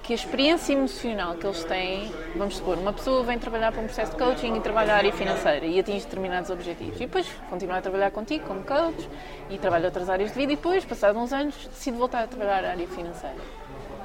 que 0.02 0.14
a 0.14 0.16
experiência 0.16 0.72
emocional 0.72 1.34
que 1.34 1.46
eles 1.46 1.62
têm, 1.64 2.10
vamos 2.34 2.56
supor, 2.56 2.78
uma 2.78 2.94
pessoa 2.94 3.22
vem 3.24 3.38
trabalhar 3.38 3.72
para 3.72 3.82
um 3.82 3.84
processo 3.84 4.12
de 4.12 4.16
coaching 4.16 4.56
e 4.56 4.60
trabalha 4.60 4.94
a 4.94 4.96
área 4.96 5.12
financeira 5.12 5.66
e 5.66 5.78
atinge 5.78 6.04
determinados 6.06 6.48
objetivos. 6.50 6.96
E 6.96 7.00
depois 7.00 7.26
continua 7.50 7.76
a 7.76 7.82
trabalhar 7.82 8.10
contigo 8.10 8.46
como 8.46 8.64
coach 8.64 9.06
e 9.50 9.58
trabalha 9.58 9.84
outras 9.84 10.08
áreas 10.08 10.32
de 10.32 10.38
vida 10.38 10.54
e 10.54 10.56
depois, 10.56 10.82
passados 10.84 11.20
uns 11.20 11.30
anos, 11.30 11.54
decide 11.68 11.98
voltar 11.98 12.24
a 12.24 12.26
trabalhar 12.26 12.64
a 12.64 12.70
área 12.70 12.88
financeira. 12.88 13.36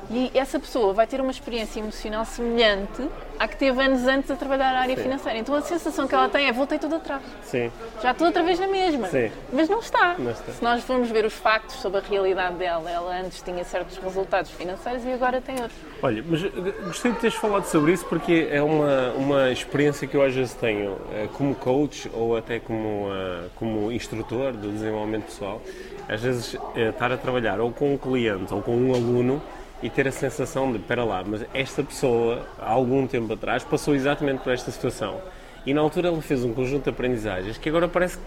E 0.09 0.31
essa 0.33 0.59
pessoa 0.59 0.93
vai 0.93 1.07
ter 1.07 1.21
uma 1.21 1.31
experiência 1.31 1.79
emocional 1.79 2.25
semelhante 2.25 3.07
à 3.39 3.47
que 3.47 3.57
teve 3.57 3.81
anos 3.81 4.05
antes 4.07 4.29
a 4.29 4.35
trabalhar 4.35 4.75
a 4.75 4.79
área 4.81 4.95
financeira. 4.95 5.39
Então 5.39 5.55
a 5.55 5.61
sensação 5.61 6.07
que 6.07 6.15
ela 6.15 6.29
tem 6.29 6.47
é 6.47 6.51
voltei 6.51 6.77
tudo 6.77 6.95
atrás. 6.95 7.21
sim 7.43 7.71
Já 8.01 8.11
estou 8.11 8.27
outra 8.27 8.43
vez 8.43 8.59
na 8.59 8.67
mesma. 8.67 9.07
Sim. 9.07 9.31
Mas 9.51 9.69
não 9.69 9.79
está. 9.79 10.15
Não 10.17 10.31
está. 10.31 10.51
Se 10.51 10.63
nós 10.63 10.83
formos 10.83 11.09
ver 11.09 11.25
os 11.25 11.33
factos 11.33 11.75
sobre 11.77 11.99
a 11.99 12.01
realidade 12.01 12.55
dela, 12.55 12.89
ela 12.89 13.19
antes 13.19 13.41
tinha 13.41 13.63
certos 13.63 13.97
resultados 13.97 14.51
financeiros 14.51 15.03
e 15.05 15.11
agora 15.11 15.41
tem 15.41 15.55
outros. 15.55 15.79
Olha, 16.01 16.23
mas 16.27 16.41
gostei 16.85 17.11
de 17.11 17.19
teres 17.19 17.35
falado 17.35 17.65
sobre 17.65 17.93
isso 17.93 18.05
porque 18.05 18.47
é 18.51 18.61
uma, 18.61 19.11
uma 19.13 19.51
experiência 19.51 20.07
que 20.07 20.15
eu 20.15 20.21
às 20.21 20.33
vezes 20.33 20.53
tenho 20.53 20.97
eh, 21.13 21.27
como 21.33 21.55
coach 21.55 22.09
ou 22.13 22.37
até 22.37 22.59
como, 22.59 23.09
eh, 23.11 23.47
como 23.55 23.91
instrutor 23.91 24.51
de 24.53 24.69
desenvolvimento 24.69 25.25
pessoal. 25.25 25.61
Às 26.07 26.21
vezes 26.21 26.55
eh, 26.75 26.89
estar 26.89 27.11
a 27.11 27.17
trabalhar 27.17 27.59
ou 27.59 27.71
com 27.71 27.93
um 27.93 27.97
cliente 27.97 28.53
ou 28.53 28.61
com 28.61 28.75
um 28.75 28.93
aluno 28.93 29.41
e 29.83 29.89
ter 29.89 30.07
a 30.07 30.11
sensação 30.11 30.71
de, 30.71 30.77
espera 30.79 31.03
lá, 31.03 31.23
mas 31.25 31.45
esta 31.53 31.83
pessoa, 31.83 32.47
há 32.57 32.71
algum 32.71 33.05
tempo 33.05 33.33
atrás, 33.33 33.63
passou 33.63 33.93
exatamente 33.93 34.39
por 34.41 34.51
esta 34.53 34.71
situação. 34.71 35.21
E 35.65 35.73
na 35.73 35.81
altura 35.81 36.07
ela 36.07 36.21
fez 36.21 36.43
um 36.43 36.53
conjunto 36.53 36.85
de 36.85 36.89
aprendizagens 36.89 37.57
que 37.57 37.69
agora 37.69 37.87
parece 37.87 38.17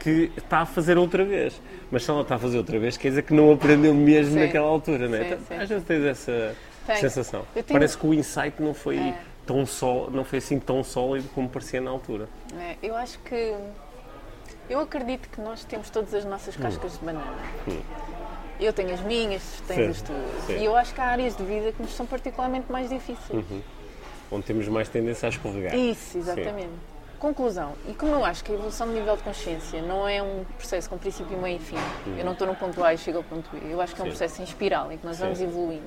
que 0.00 0.30
está 0.36 0.58
a 0.60 0.66
fazer 0.66 0.98
outra 0.98 1.24
vez. 1.24 1.60
Mas 1.90 2.04
se 2.04 2.10
ela 2.10 2.22
está 2.22 2.34
a 2.34 2.38
fazer 2.38 2.58
outra 2.58 2.78
vez, 2.78 2.96
quer 2.96 3.08
dizer 3.08 3.22
que 3.22 3.32
não 3.32 3.52
aprendeu 3.52 3.94
mesmo 3.94 4.34
Sim. 4.34 4.40
naquela 4.40 4.66
altura, 4.66 5.08
não 5.08 5.16
é? 5.16 5.20
Sim, 5.20 5.26
Então, 5.26 5.38
sim. 5.48 5.54
Às 5.62 5.68
vezes 5.68 5.84
tens 5.84 6.04
essa 6.04 6.56
Tenho. 6.86 6.98
sensação. 6.98 7.42
Tenho- 7.54 7.66
Parece 7.66 7.96
que 7.96 8.06
o 8.06 8.12
insight 8.12 8.60
não 8.60 8.74
foi, 8.74 8.98
É. 8.98 9.14
tão 9.46 9.64
só, 9.64 10.08
não 10.10 10.24
foi 10.24 10.38
assim 10.40 10.58
tão 10.58 10.82
sólido 10.84 11.28
como 11.34 11.48
parecia 11.48 11.80
na 11.80 11.90
altura. 11.90 12.28
É, 12.58 12.76
eu 12.82 12.96
acho 12.96 13.18
que. 13.20 13.54
Eu 14.68 14.80
acredito 14.80 15.28
que 15.28 15.40
nós 15.40 15.62
temos 15.64 15.88
todas 15.90 16.12
as 16.14 16.24
Hum. 16.24 16.30
nossas 16.30 16.56
cascas 16.56 16.98
de 16.98 17.04
banana. 17.04 17.32
Eu 18.60 18.72
tenho 18.72 18.94
as 18.94 19.00
minhas, 19.00 19.42
tens 19.66 19.76
Sim, 19.76 19.90
as 19.90 20.02
tuas. 20.02 20.44
sim. 20.46 20.58
E 20.58 20.64
eu 20.64 20.76
acho 20.76 20.94
que 20.94 21.00
há 21.00 21.04
áreas 21.06 21.36
de 21.36 21.42
vida 21.44 21.72
que 21.72 21.82
nos 21.82 21.94
são 21.94 22.06
particularmente 22.06 22.70
mais 22.70 22.88
difíceis. 22.88 23.44
Onde 24.30 24.44
temos 24.44 24.68
mais 24.68 24.88
tendência 24.88 25.26
a 25.26 25.30
escorregar. 25.30 25.74
Isso, 25.76 26.18
exatamente. 26.18 26.70
Conclusão. 27.18 27.72
E 27.88 27.94
como 27.94 28.12
eu 28.12 28.24
acho 28.24 28.44
que 28.44 28.52
a 28.52 28.54
evolução 28.54 28.88
de 28.88 28.94
nível 28.94 29.16
de 29.16 29.22
consciência 29.22 29.80
não 29.82 30.06
é 30.06 30.22
um 30.22 30.44
processo 30.58 30.88
com 30.90 30.98
princípio, 30.98 31.36
meio 31.38 31.56
e 31.56 31.60
fim, 31.60 31.76
eu 32.18 32.24
não 32.24 32.32
estou 32.32 32.46
no 32.46 32.54
ponto 32.54 32.82
A 32.84 32.92
e 32.92 32.98
chego 32.98 33.18
ao 33.18 33.24
ponto 33.24 33.48
B, 33.50 33.60
eu 33.72 33.80
acho 33.80 33.94
que 33.94 34.00
é 34.00 34.04
um 34.04 34.08
Uhum. 34.08 34.12
Sim. 34.12 34.18
processo 34.18 34.40
em 34.42 34.44
espiral 34.44 34.92
em 34.92 34.98
que 34.98 35.06
nós 35.06 35.16
Sim. 35.16 35.22
vamos 35.24 35.40
evoluindo. 35.40 35.84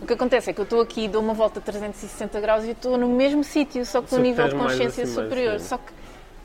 O 0.00 0.06
que 0.06 0.12
acontece 0.12 0.50
é 0.50 0.52
que 0.52 0.60
eu 0.60 0.64
estou 0.64 0.80
aqui, 0.80 1.06
dou 1.08 1.22
uma 1.22 1.32
volta 1.32 1.58
a 1.60 1.62
360 1.62 2.40
graus 2.40 2.64
e 2.64 2.70
estou 2.70 2.98
no 2.98 3.08
mesmo 3.08 3.42
sítio, 3.44 3.84
só 3.86 4.02
que 4.02 4.10
no 4.12 4.16
que 4.18 4.22
nível 4.28 4.48
de 4.48 4.54
consciência 4.56 5.04
assim, 5.04 5.14
superior. 5.14 5.54
assim. 5.54 5.64
Só 5.68 5.78
que, 5.78 5.92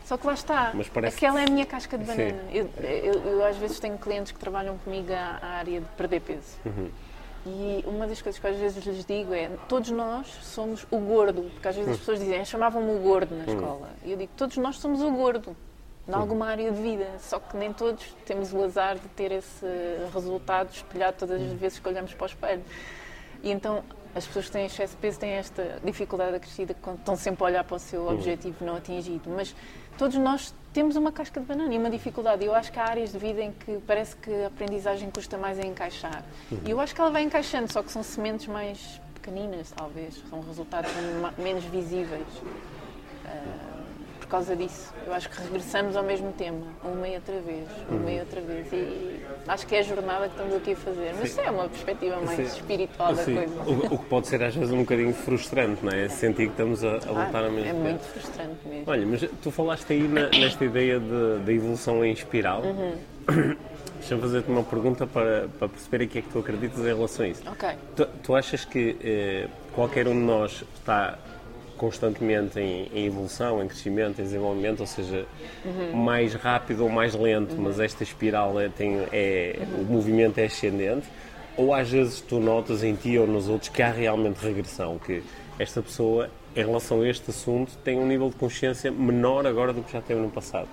só 0.07 0.17
que 0.17 0.25
lá 0.25 0.33
está. 0.33 0.71
Mas 0.73 0.87
parece- 0.87 1.17
Aquela 1.17 1.41
é 1.41 1.45
a 1.45 1.49
minha 1.51 1.65
casca 1.65 1.97
de 1.97 2.05
banana. 2.05 2.43
Eu, 2.51 2.69
eu- 2.81 3.13
eu 3.23 3.45
às 3.45 3.57
vezes 3.57 3.77
tenho 3.79 3.97
clientes 3.97 4.31
que 4.31 4.39
trabalham 4.39 4.77
comigo 4.77 5.11
à, 5.11 5.39
à 5.41 5.47
área 5.57 5.81
de 5.81 5.87
perder 5.97 6.21
peso. 6.21 6.57
Uhum. 6.65 6.89
E 7.45 7.83
uma 7.87 8.07
das 8.07 8.21
coisas 8.21 8.39
que 8.39 8.47
às 8.47 8.57
vezes 8.57 8.83
lhes 8.85 9.05
digo 9.05 9.33
é: 9.33 9.49
todos 9.67 9.89
nós 9.91 10.27
somos 10.41 10.87
o 10.89 10.97
gordo, 10.97 11.43
porque 11.53 11.67
às 11.67 11.75
vezes 11.75 11.89
Hum. 11.89 11.93
as 11.93 11.99
pessoas 11.99 12.19
dizem, 12.19 12.43
chamavam-me 12.45 12.91
o 12.93 12.99
gordo 12.99 13.35
na 13.35 13.45
escola. 13.45 13.89
E 14.03 14.11
eu 14.11 14.17
digo: 14.17 14.31
todos 14.37 14.55
nós 14.57 14.77
somos 14.79 15.01
o 15.01 15.11
gordo, 15.11 15.55
em 16.07 16.11
Hum. 16.11 16.15
alguma 16.15 16.47
área 16.47 16.71
de 16.71 16.81
vida, 16.81 17.05
só 17.19 17.37
que 17.39 17.55
nem 17.57 17.71
todos 17.73 18.15
temos 18.25 18.53
o 18.53 18.63
azar 18.63 18.95
de 18.95 19.07
ter 19.09 19.31
esse 19.33 19.65
resultado 20.13 20.69
espelhado 20.73 21.17
todas 21.19 21.41
Hum. 21.41 21.47
as 21.47 21.53
vezes 21.53 21.79
que 21.79 21.87
olhamos 21.87 22.13
para 22.13 22.23
o 22.23 22.27
espelho. 22.27 22.63
E 23.43 23.51
então 23.51 23.83
as 24.15 24.25
pessoas 24.25 24.45
que 24.47 24.51
têm 24.51 24.65
excesso 24.65 24.95
de 24.95 24.99
peso 25.01 25.19
têm 25.19 25.31
esta 25.33 25.79
dificuldade 25.83 26.35
acrescida 26.35 26.75
quando 26.81 26.97
estão 26.99 27.15
sempre 27.15 27.43
a 27.43 27.45
olhar 27.47 27.63
para 27.63 27.75
o 27.75 27.79
seu 27.79 28.01
Hum. 28.07 28.13
objetivo 28.13 28.65
não 28.65 28.75
atingido. 28.75 29.29
Mas 29.29 29.55
todos 29.97 30.15
nós 30.17 30.53
temos 30.71 30.95
uma 30.95 31.11
casca 31.11 31.39
de 31.39 31.45
banana 31.45 31.73
e 31.73 31.77
uma 31.77 31.89
dificuldade. 31.89 32.45
Eu 32.45 32.53
acho 32.53 32.71
que 32.71 32.79
há 32.79 32.85
áreas 32.85 33.11
de 33.11 33.17
vida 33.17 33.41
em 33.41 33.51
que 33.51 33.79
parece 33.87 34.15
que 34.15 34.31
a 34.43 34.47
aprendizagem 34.47 35.09
custa 35.09 35.37
mais 35.37 35.59
a 35.59 35.63
encaixar. 35.65 36.23
E 36.65 36.69
eu 36.69 36.79
acho 36.79 36.93
que 36.93 37.01
ela 37.01 37.09
vai 37.09 37.23
encaixando, 37.23 37.71
só 37.71 37.81
que 37.81 37.91
são 37.91 38.03
sementes 38.03 38.47
mais 38.47 39.01
pequeninas, 39.15 39.71
talvez. 39.71 40.21
São 40.29 40.41
resultados 40.41 40.91
menos 41.37 41.63
visíveis. 41.65 42.27
Ah, 43.25 43.76
por 44.27 44.31
causa 44.31 44.57
disso, 44.57 44.93
eu 45.05 45.13
acho 45.13 45.29
que 45.29 45.41
regressamos 45.41 45.95
ao 45.95 46.03
mesmo 46.03 46.33
tema, 46.33 46.59
uma 46.83 47.07
e 47.07 47.15
outra 47.15 47.39
vez, 47.39 47.65
uma 47.89 48.11
e 48.11 48.19
outra 48.19 48.41
vez. 48.41 48.67
E 48.73 49.21
acho 49.47 49.65
que 49.65 49.73
é 49.73 49.79
a 49.79 49.83
jornada 49.83 50.25
que 50.27 50.33
estamos 50.33 50.53
aqui 50.53 50.73
a 50.73 50.75
fazer. 50.75 51.13
Mas 51.17 51.29
isso 51.29 51.39
é 51.39 51.49
uma 51.49 51.69
perspectiva 51.69 52.17
mais 52.19 52.35
Sim. 52.35 52.43
espiritual 52.57 53.15
da 53.15 53.23
Sim. 53.23 53.35
coisa. 53.35 53.53
O, 53.61 53.95
o 53.95 53.97
que 53.99 54.05
pode 54.07 54.27
ser 54.27 54.43
às 54.43 54.53
vezes 54.53 54.73
um 54.73 54.79
bocadinho 54.79 55.13
frustrante, 55.13 55.83
não 55.83 55.93
é? 55.93 56.09
Sentir 56.09 56.47
que 56.47 56.51
estamos 56.51 56.83
a, 56.83 56.95
a 56.95 56.99
voltar 56.99 57.37
Ah, 57.41 57.45
ao 57.45 57.51
mesmo 57.51 57.59
é 57.69 57.71
tempo. 57.71 57.79
muito 57.79 58.01
frustrante 58.03 58.67
mesmo. 58.67 58.83
Olha, 58.85 59.05
mas 59.05 59.29
tu 59.41 59.49
falaste 59.49 59.93
aí 59.93 60.05
na- 60.09 60.27
nesta 60.29 60.65
ideia 60.65 60.99
de- 60.99 61.39
da 61.45 61.53
evolução 61.53 62.03
em 62.03 62.11
espiral. 62.11 62.63
Uhum. 62.63 62.95
Deixa-me 63.99 64.21
fazer-te 64.21 64.51
uma 64.51 64.63
pergunta 64.63 65.07
para, 65.07 65.47
para 65.57 65.69
perceber 65.69 66.03
o 66.03 66.07
que 66.09 66.19
é 66.19 66.21
que 66.21 66.29
tu 66.29 66.39
acreditas 66.39 66.79
em 66.79 66.83
relação 66.83 67.25
a 67.25 67.29
isso. 67.29 67.43
Ok. 67.49 67.69
Tu, 67.95 68.05
tu 68.23 68.35
achas 68.35 68.63
que 68.65 68.95
eh, 69.01 69.47
qualquer 69.73 70.05
um 70.07 70.11
de 70.13 70.19
nós 70.19 70.63
está 70.75 71.17
constantemente 71.77 72.59
em, 72.59 72.89
em 72.93 73.05
evolução, 73.05 73.63
em 73.63 73.67
crescimento, 73.67 74.19
em 74.19 74.23
desenvolvimento, 74.23 74.81
ou 74.81 74.87
seja, 74.87 75.25
mais 75.93 76.33
rápido 76.33 76.83
ou 76.83 76.89
mais 76.89 77.13
lento, 77.15 77.55
mas 77.57 77.79
esta 77.79 78.03
espiral 78.03 78.59
é, 78.59 78.69
tem, 78.69 78.97
é, 79.11 79.59
o 79.79 79.83
movimento 79.83 80.37
é 80.39 80.45
ascendente? 80.45 81.07
Ou 81.55 81.73
às 81.73 81.89
vezes 81.89 82.21
tu 82.21 82.39
notas 82.39 82.83
em 82.83 82.95
ti 82.95 83.17
ou 83.17 83.25
nos 83.25 83.47
outros 83.47 83.69
que 83.69 83.81
há 83.81 83.91
realmente 83.91 84.37
regressão, 84.37 84.99
que 84.99 85.23
esta 85.57 85.81
pessoa, 85.81 86.29
em 86.55 86.63
relação 86.63 87.01
a 87.01 87.07
este 87.07 87.29
assunto, 87.31 87.71
tem 87.83 87.97
um 87.97 88.05
nível 88.05 88.29
de 88.29 88.35
consciência 88.35 88.91
menor 88.91 89.47
agora 89.47 89.73
do 89.73 89.81
que 89.81 89.91
já 89.91 90.01
teve 90.01 90.19
no 90.19 90.29
passado? 90.29 90.67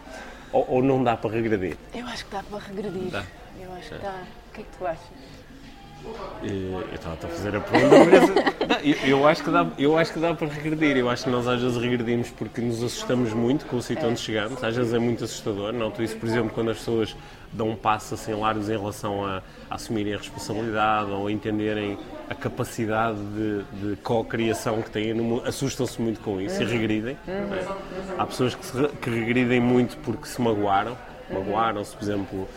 Ou, 0.53 0.67
ou 0.69 0.83
não 0.83 1.03
dá 1.03 1.17
para 1.17 1.31
regredir? 1.31 1.77
Eu 1.95 2.07
acho 2.07 2.25
que 2.27 2.31
dá 2.31 2.43
para 2.43 2.59
regredir. 2.59 3.11
Dá. 3.11 3.25
Eu 3.61 3.73
acho 3.73 3.89
que 3.91 3.99
dá. 3.99 4.23
O 4.51 4.55
que 4.55 4.61
é 4.61 4.65
que 4.65 4.79
tu 4.79 4.87
achas? 4.87 5.34
Eu 6.43 6.95
estava 6.95 7.15
a 7.15 7.29
fazer 7.29 7.57
a 7.57 7.61
pergunta, 7.61 7.97
mas 8.05 8.55
Não, 8.69 8.79
eu, 8.81 8.97
eu 9.07 9.29
acho 9.29 9.43
que 9.43 9.51
dá, 9.51 9.67
eu 9.79 9.99
acho 9.99 10.13
que 10.13 10.19
dá 10.19 10.35
para 10.35 10.49
regredir. 10.49 10.97
Eu 10.97 11.11
acho 11.11 11.25
que 11.25 11.31
nós 11.31 11.47
às 11.47 11.61
vezes 11.61 11.77
regredimos 11.77 12.31
porque 12.31 12.61
nos 12.61 12.83
assustamos 12.83 13.33
muito 13.33 13.67
com 13.67 13.77
o 13.77 13.83
sítio 13.83 14.09
onde 14.09 14.21
chegamos. 14.21 14.63
Às 14.63 14.77
vezes 14.77 14.93
é 14.93 14.99
muito 14.99 15.25
assustador. 15.25 15.73
Noto 15.73 16.03
isso, 16.03 16.17
por 16.17 16.29
exemplo, 16.29 16.51
quando 16.55 16.71
as 16.71 16.79
pessoas 16.79 17.15
dão 17.53 17.71
um 17.71 17.77
passo 17.77 18.15
assim 18.15 18.33
largos 18.35 18.69
em 18.69 18.77
relação 18.77 19.25
a, 19.25 19.43
a 19.71 19.75
assumirem 19.75 20.15
a 20.15 20.17
responsabilidade 20.17 21.11
ou 21.11 21.27
a 21.27 21.33
entenderem 21.33 21.99
a 22.29 22.35
capacidade 22.35 23.19
de, 23.19 23.63
de 23.81 23.97
co-criação 23.97 24.83
que 24.83 24.91
têm 24.91 25.13
no 25.15 25.25
mundo. 25.25 25.47
Assustam-se 25.47 26.01
muito 26.01 26.21
com 26.21 26.41
isso 26.41 26.63
e 26.63 26.65
regridem. 26.65 27.17
não 27.27 27.35
é? 27.35 27.67
Há 28.19 28.27
pessoas 28.27 28.55
que, 28.55 28.65
se, 28.65 28.89
que 29.01 29.11
regridem 29.11 29.61
muito 29.61 29.97
porque 29.99 30.27
se 30.27 30.41
magoaram. 30.41 30.97
Magoaram-se, 31.31 31.95
por 31.97 32.03
exemplo. 32.03 32.49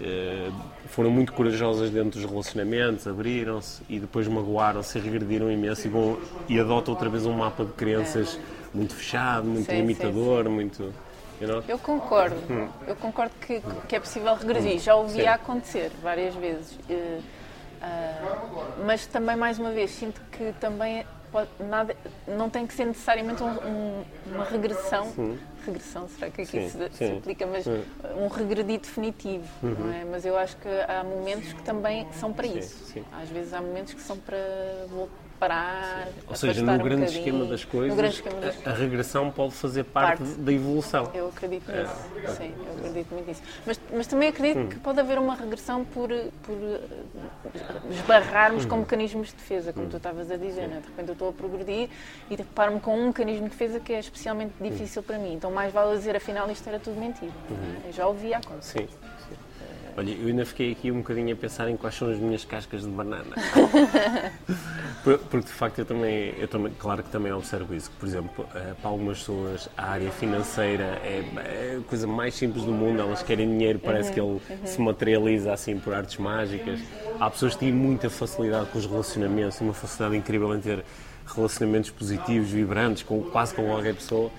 Eh, 0.00 0.50
foram 0.88 1.10
muito 1.10 1.32
corajosas 1.32 1.90
dentro 1.90 2.20
dos 2.20 2.30
relacionamentos, 2.30 3.06
abriram-se 3.06 3.82
e 3.88 3.98
depois 3.98 4.26
magoaram-se 4.28 4.98
e 4.98 5.00
regrediram 5.00 5.50
imenso 5.50 5.86
e, 5.86 5.90
vão, 5.90 6.18
e 6.48 6.58
adotam 6.58 6.94
outra 6.94 7.08
vez 7.08 7.26
um 7.26 7.32
mapa 7.32 7.64
de 7.64 7.72
crenças 7.72 8.38
muito 8.72 8.94
fechado, 8.94 9.46
muito 9.46 9.70
Sim, 9.70 9.76
limitador, 9.76 10.48
muito. 10.48 10.92
You 11.40 11.48
know? 11.48 11.64
Eu 11.68 11.78
concordo. 11.78 12.36
Eu 12.86 12.96
concordo 12.96 13.34
que, 13.40 13.62
que 13.88 13.96
é 13.96 14.00
possível 14.00 14.34
regredir. 14.34 14.78
Já 14.78 14.94
ouvi 14.94 15.20
Sim. 15.20 15.26
acontecer 15.26 15.92
várias 16.02 16.34
vezes. 16.34 16.78
Eh, 16.88 17.20
ah, 17.82 18.72
mas 18.84 19.06
também, 19.06 19.36
mais 19.36 19.58
uma 19.58 19.70
vez, 19.70 19.90
sinto 19.90 20.20
que 20.32 20.52
também 20.60 21.04
pode- 21.30 21.48
nada, 21.60 21.96
não 22.26 22.48
tem 22.50 22.66
que 22.66 22.74
ser 22.74 22.84
necessariamente 22.86 23.42
um- 23.42 23.46
um- 23.48 24.04
uma 24.26 24.44
regressão. 24.44 25.12
Regressão, 25.64 26.08
será 26.08 26.30
que 26.30 26.42
aqui 26.42 26.50
Sim, 26.50 26.68
se, 26.68 26.90
se 26.90 26.96
sim. 26.96 27.18
aplica? 27.18 27.46
Mas 27.46 27.64
Sim. 27.64 27.84
um 28.16 28.28
regredir 28.28 28.80
definitivo. 28.80 29.44
Não 29.62 29.92
é? 29.92 30.04
Mas 30.04 30.24
eu 30.24 30.36
acho 30.36 30.56
que 30.58 30.68
há 30.68 31.02
momentos 31.02 31.52
que 31.52 31.62
também 31.62 32.06
são 32.12 32.32
para 32.32 32.46
Sim, 32.46 32.58
isso. 32.58 32.84
sim. 32.92 33.04
Às 33.20 33.28
vezes 33.28 33.52
há 33.52 33.60
momentos 33.60 33.94
que 33.94 34.00
são 34.02 34.16
para 34.16 34.36
vol- 34.88 35.08
parar. 35.36 36.08
Ou 36.26 36.34
seja, 36.34 36.62
no 36.62 36.78
grande 36.82 37.04
esquema 37.04 37.44
das 37.44 37.64
coisas, 37.64 38.14
esquema 38.14 38.40
das 38.40 38.66
a, 38.66 38.70
a 38.70 38.74
regressão 38.74 39.30
pode 39.30 39.54
fazer 39.54 39.84
parte, 39.84 40.22
Parte. 40.22 40.34
da 40.40 40.52
evolução. 40.52 41.10
Eu 41.14 41.28
acredito 41.28 41.70
É. 41.70 41.82
nisso, 41.82 42.36
sim, 42.36 42.54
eu 42.66 42.74
acredito 42.78 43.12
muito 43.14 43.28
nisso. 43.28 43.42
Mas, 43.66 43.80
mas 43.92 44.06
também 44.06 44.28
acredito 44.28 44.58
Hum. 44.58 44.68
que 44.68 44.76
pode 44.78 44.98
haver 45.00 45.18
uma 45.18 45.34
regressão 45.34 45.84
por, 45.84 46.08
por 46.42 46.56
eh, 46.56 46.80
esbarrarmos 47.90 48.64
Hum. 48.64 48.68
com 48.68 48.76
mecanismos 48.78 49.28
de 49.28 49.34
defesa, 49.34 49.72
como 49.72 49.86
tu 49.88 49.96
estavas 49.96 50.30
a 50.30 50.36
dizer, 50.36 50.68
né? 50.68 50.80
de 50.80 50.86
repente 50.88 51.08
eu 51.08 51.12
estou 51.12 51.28
a 51.30 51.32
progredir 51.32 51.88
e 52.30 52.36
deparo-me 52.36 52.80
com 52.80 52.96
um 52.98 53.06
mecanismo 53.08 53.44
de 53.44 53.50
defesa 53.50 53.80
que 53.80 53.92
é 53.92 53.98
especialmente 54.00 54.52
Hum. 54.60 54.68
difícil 54.70 55.02
para 55.02 55.18
mim. 55.18 55.34
Então 55.34 55.50
mais 55.50 55.72
vale 55.72 55.96
dizer, 55.96 56.16
afinal 56.16 56.50
isto 56.50 56.68
era 56.68 56.78
tudo 56.78 56.98
mentira. 56.98 57.32
Eu 57.86 57.92
já 57.92 58.06
ouvi 58.06 58.32
acontecer. 58.34 58.88
Sim. 58.88 59.05
Olha, 59.98 60.10
eu 60.10 60.26
ainda 60.28 60.44
fiquei 60.44 60.72
aqui 60.72 60.90
um 60.90 60.98
bocadinho 60.98 61.32
a 61.32 61.36
pensar 61.36 61.70
em 61.70 61.76
quais 61.76 61.94
são 61.94 62.10
as 62.10 62.18
minhas 62.18 62.44
cascas 62.44 62.82
de 62.82 62.88
banana. 62.88 63.34
Por- 65.02 65.18
Porque 65.20 65.46
de 65.46 65.52
facto 65.52 65.78
eu 65.78 65.86
também, 65.86 66.34
eu 66.38 66.46
também, 66.48 66.70
claro 66.78 67.02
que 67.02 67.08
também 67.10 67.32
observo 67.32 67.74
isso, 67.74 67.90
que 67.90 67.96
por 67.96 68.06
exemplo, 68.06 68.46
eh, 68.54 68.74
para 68.80 68.90
algumas 68.90 69.18
pessoas 69.20 69.68
a 69.76 69.86
área 69.92 70.10
financeira 70.10 71.00
é, 71.02 71.24
é 71.36 71.78
a 71.80 71.88
coisa 71.88 72.06
mais 72.06 72.34
simples 72.34 72.64
do 72.64 72.72
mundo, 72.72 73.00
elas 73.00 73.22
querem 73.22 73.48
dinheiro, 73.48 73.78
parece 73.78 74.12
que 74.12 74.20
ele 74.20 74.38
se 74.64 74.78
materializa 74.80 75.52
assim 75.52 75.78
por 75.78 75.94
artes 75.94 76.18
mágicas. 76.18 76.78
Há 77.18 77.30
pessoas 77.30 77.54
que 77.54 77.60
têm 77.60 77.72
muita 77.72 78.10
facilidade 78.10 78.66
com 78.70 78.78
os 78.78 78.84
relacionamentos, 78.86 79.58
uma 79.62 79.72
facilidade 79.72 80.16
incrível 80.18 80.54
em 80.54 80.60
ter 80.60 80.84
relacionamentos 81.34 81.88
positivos, 81.90 82.50
vibrantes, 82.50 83.02
com, 83.02 83.22
quase 83.22 83.54
com 83.54 83.64
qualquer 83.64 83.94
pessoa. 83.94 84.30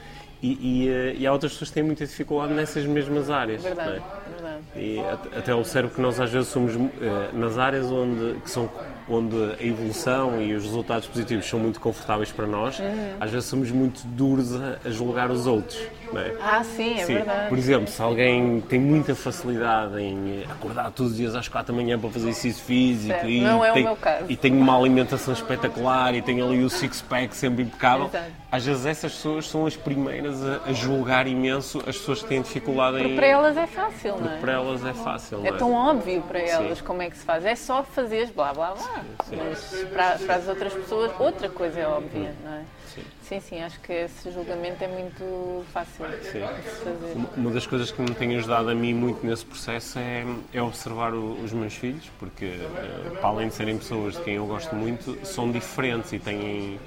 E, 0.42 0.48
e, 0.86 0.90
eh, 0.90 1.16
e 1.18 1.26
há 1.28 1.34
outras 1.34 1.54
pessoas 1.54 1.70
que 1.70 1.74
têm 1.76 1.84
muita 1.84 2.06
dificuldade 2.06 2.54
nessas 2.54 2.86
mesmas 2.86 3.30
áreas. 3.30 3.64
não 3.64 3.72
é? 3.72 3.74
Verdade, 3.76 4.02
verdade. 4.36 4.58
E 4.76 5.00
at- 5.00 5.38
até 5.40 5.56
observo 5.56 5.90
que 5.96 6.00
nós 6.02 6.20
às 6.20 6.30
vezes 6.30 6.50
somos 6.50 6.76
eh, 6.76 7.30
nas 7.34 7.58
áreas 7.58 7.88
onde, 7.92 8.40
que 8.42 8.52
são, 8.52 8.70
onde 9.10 9.36
a 9.60 9.64
evolução 9.66 10.40
e 10.42 10.54
os 10.54 10.64
resultados 10.64 11.08
positivos 11.08 11.46
são 11.48 11.60
muito 11.60 11.80
confortáveis 11.80 12.32
para 12.32 12.46
nós, 12.46 12.80
às 13.20 13.32
vezes 13.32 13.48
somos 13.50 13.72
muito 13.72 14.02
duros 14.06 14.54
a, 14.56 14.78
a 14.86 14.90
julgar 14.92 15.32
os 15.32 15.48
outros. 15.48 15.80
É? 16.16 16.36
Ah, 16.42 16.64
sim, 16.64 17.00
é 17.00 17.06
Sim. 17.06 17.14
verdade. 17.16 17.50
Por 17.50 17.58
exemplo, 17.58 17.88
se 17.88 18.02
alguém 18.02 18.62
tem 18.62 18.80
muita 18.80 19.14
facilidade 19.14 20.00
em 20.02 20.44
acordar 20.50 20.90
todos 20.92 21.12
os 21.14 21.18
dias 21.18 21.36
às 21.36 21.48
4 21.50 21.74
da 21.74 21.82
manhã 21.82 22.00
para 22.00 22.10
fazer 22.10 22.30
exercício 22.30 22.64
físico 22.64 23.14
Certo. 23.14 23.28
e, 23.30 23.42
Não 23.42 23.64
é 23.66 23.72
o 23.72 23.74
tem, 23.74 23.84
meu 23.84 23.96
caso. 23.98 24.26
e 24.30 24.36
tem 24.38 24.54
uma 24.54 24.78
alimentação 24.78 25.34
espetacular 25.34 26.14
e 26.16 26.22
tem 26.22 26.42
ali 26.42 26.64
o 26.64 26.70
six-pack 26.70 27.36
sempre 27.36 27.64
impecável, 27.64 28.06
Exato. 28.06 28.26
às 28.52 28.66
vezes 28.66 28.86
essas 28.86 29.12
pessoas 29.14 29.48
são 29.50 29.66
as 29.66 29.76
primeiras 29.76 30.27
a, 30.44 30.70
a 30.70 30.74
julgar 30.74 31.28
imenso 31.28 31.80
as 31.80 31.98
pessoas 31.98 32.22
que 32.22 32.28
têm 32.30 32.42
dificuldade 32.42 32.98
Porque 32.98 33.14
em. 33.14 33.16
para 33.16 33.26
elas 33.28 33.58
é 33.58 33.68
fácil, 33.68 34.18
não 34.18 34.32
é? 34.34 34.38
Para 34.40 34.52
elas 34.54 34.86
é 34.86 34.94
fácil, 34.94 35.46
É 35.46 35.52
não 35.52 35.58
tão 35.58 35.74
óbvio 35.74 36.22
para 36.24 36.40
elas 36.40 36.78
Sim. 36.80 36.84
como 36.84 37.02
é 37.02 37.10
que 37.10 37.18
se 37.18 37.24
faz. 37.26 37.46
É 37.46 37.56
só 37.56 37.84
fazer 37.84 38.32
blá 38.36 38.54
blá 38.54 38.74
blá. 38.74 39.04
sim. 39.28 39.36
Mas 39.38 39.86
para, 39.94 40.18
para 40.20 40.36
as 40.36 40.48
outras 40.48 40.74
pessoas, 40.74 41.12
outra 41.20 41.50
coisa 41.50 41.80
é 41.80 41.88
óbvia, 41.88 42.34
não 42.44 42.54
é? 42.54 42.62
Sim. 42.94 43.04
Sim, 43.22 43.40
sim, 43.42 43.62
acho 43.62 43.80
que 43.82 43.92
esse 43.94 44.32
julgamento 44.32 44.84
é 44.84 44.88
muito 44.88 45.64
fácil 45.74 46.06
de 46.08 46.26
se 46.26 46.40
fazer. 46.84 47.18
Uma 47.36 47.52
das 47.52 47.68
coisas 47.68 47.92
que 47.92 48.02
me 48.02 48.10
tem 48.16 48.36
ajudado 48.38 48.70
a 48.70 48.74
mim 48.76 48.94
muito 48.94 49.24
nesse 49.26 49.46
processo 49.46 50.00
é, 50.00 50.26
é 50.54 50.62
observar 50.62 51.14
o- 51.14 51.34
os 51.44 51.52
meus 51.52 51.74
filhos, 51.74 52.10
porque, 52.18 52.46
eh, 52.46 53.10
para 53.20 53.28
além 53.30 53.50
de 53.50 53.54
serem 53.54 53.78
pessoas 53.78 54.16
de 54.16 54.22
quem 54.24 54.36
eu 54.36 54.46
gosto 54.48 54.74
muito, 54.74 55.18
são 55.26 55.52
diferentes 55.52 56.12
e 56.14 56.20
têm, 56.20 56.80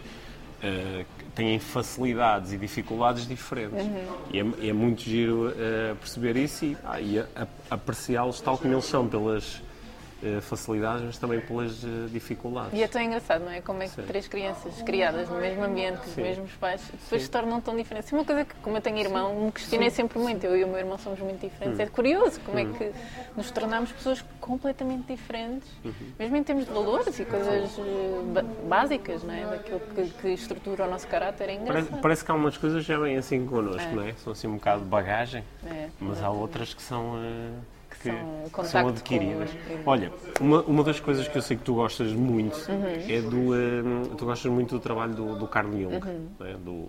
eh, 0.62 1.04
têm 1.40 1.58
facilidades 1.58 2.52
e 2.52 2.58
dificuldades 2.58 3.26
diferentes. 3.26 3.86
E, 4.30 4.38
é, 4.38 4.68
é 4.68 4.72
muito 4.74 5.02
giro 5.02 5.50
eh, 5.56 5.94
perceber 5.98 6.36
isso 6.36 6.66
e, 6.66 6.76
ah, 6.84 7.00
e 7.00 7.24
apreciá-los 7.70 8.42
tal 8.42 8.58
como 8.58 8.74
eles 8.74 8.84
são, 8.84 9.08
pelas 9.08 9.62
facilidades, 10.42 11.02
mas 11.04 11.18
também 11.18 11.40
pelas 11.40 11.82
eh, 11.84 11.88
dificuldades. 12.12 12.72
E 12.78 12.82
é 12.82 12.88
tão 12.88 13.00
engraçado, 13.00 13.44
não 13.44 13.50
é? 13.52 13.60
Como 13.60 13.82
é 13.82 13.86
que 13.86 13.94
Sim. 13.94 14.02
três 14.02 14.28
crianças 14.28 14.82
criadas 14.82 15.28
no 15.28 15.38
mesmo 15.38 15.62
ambiente, 15.64 15.98
com 15.98 16.04
os 16.06 16.12
Sim. 16.12 16.22
mesmos 16.22 16.52
pais, 16.52 16.82
depois 16.92 17.22
se 17.22 17.30
tornam 17.30 17.60
tão 17.60 17.76
diferentes. 17.76 18.12
É 18.12 18.16
uma 18.16 18.24
coisa 18.24 18.44
que, 18.44 18.54
como 18.56 18.76
eu 18.76 18.80
tenho 18.82 18.98
irmão, 18.98 19.34
me 19.46 19.52
questionei 19.52 19.90
sempre 19.90 20.18
muito. 20.18 20.44
Eu 20.44 20.56
e 20.56 20.64
o 20.64 20.68
meu 20.68 20.78
irmão 20.78 20.98
somos 20.98 21.18
muito 21.20 21.40
diferentes. 21.40 21.78
Hum. 21.78 21.82
É 21.82 21.86
curioso 21.86 22.40
como 22.40 22.58
é 22.58 22.64
que 22.66 22.92
nos 23.36 23.50
tornamos 23.50 23.92
pessoas 23.92 24.24
completamente 24.40 25.06
diferentes, 25.12 25.68
Uhum. 25.84 25.92
mesmo 26.18 26.36
em 26.36 26.42
termos 26.42 26.66
de 26.66 26.72
valores 26.72 27.18
e 27.18 27.24
coisas 27.24 27.78
eh, 27.78 28.42
básicas, 28.68 29.22
não 29.22 29.34
é? 29.34 29.46
Daquilo 29.46 29.80
que, 29.80 30.04
que 30.10 30.28
estrutura 30.28 30.84
o 30.86 30.90
nosso 30.90 31.06
caráter. 31.08 31.44
É 31.44 31.56
Parece, 31.56 31.62
engraçado. 31.62 32.00
parece 32.02 32.24
que 32.24 32.30
há 32.30 32.34
umas 32.34 32.56
coisas 32.56 32.84
já 32.84 32.98
vêm 32.98 33.16
assim 33.16 33.46
connosco, 33.46 33.80
É. 33.80 33.92
não 33.94 34.02
é? 34.02 34.12
São 34.14 34.32
assim 34.32 34.46
um 34.46 34.54
bocado 34.54 34.82
de 34.82 34.88
bagagem. 34.88 35.44
É, 35.66 35.88
Mas 35.98 36.22
há 36.22 36.30
outras 36.30 36.74
que 36.74 36.82
são, 36.82 37.14
eh, 37.16 37.50
que, 38.00 38.10
são 38.64 38.88
adquiridas. 38.88 39.50
com- 39.50 39.90
Olha, 39.90 40.10
uma, 40.40 40.62
uma 40.62 40.82
das 40.84 40.98
coisas 41.00 41.28
que 41.28 41.36
eu 41.36 41.42
sei 41.42 41.56
que 41.56 41.62
tu 41.62 41.74
gostas 41.74 42.12
muito 42.12 42.56
Uhum. 42.70 42.84
é 43.08 43.20
do. 43.20 43.54
eh, 43.54 44.14
tu 44.16 44.24
gostas 44.24 44.50
muito 44.50 44.74
do 44.76 44.80
trabalho 44.80 45.14
do, 45.14 45.34
do 45.36 45.46
Carl 45.46 45.70
Jung, 45.70 45.94
Uhum. 45.96 46.28
não 46.38 46.46
é? 46.46 46.54
do, 46.54 46.88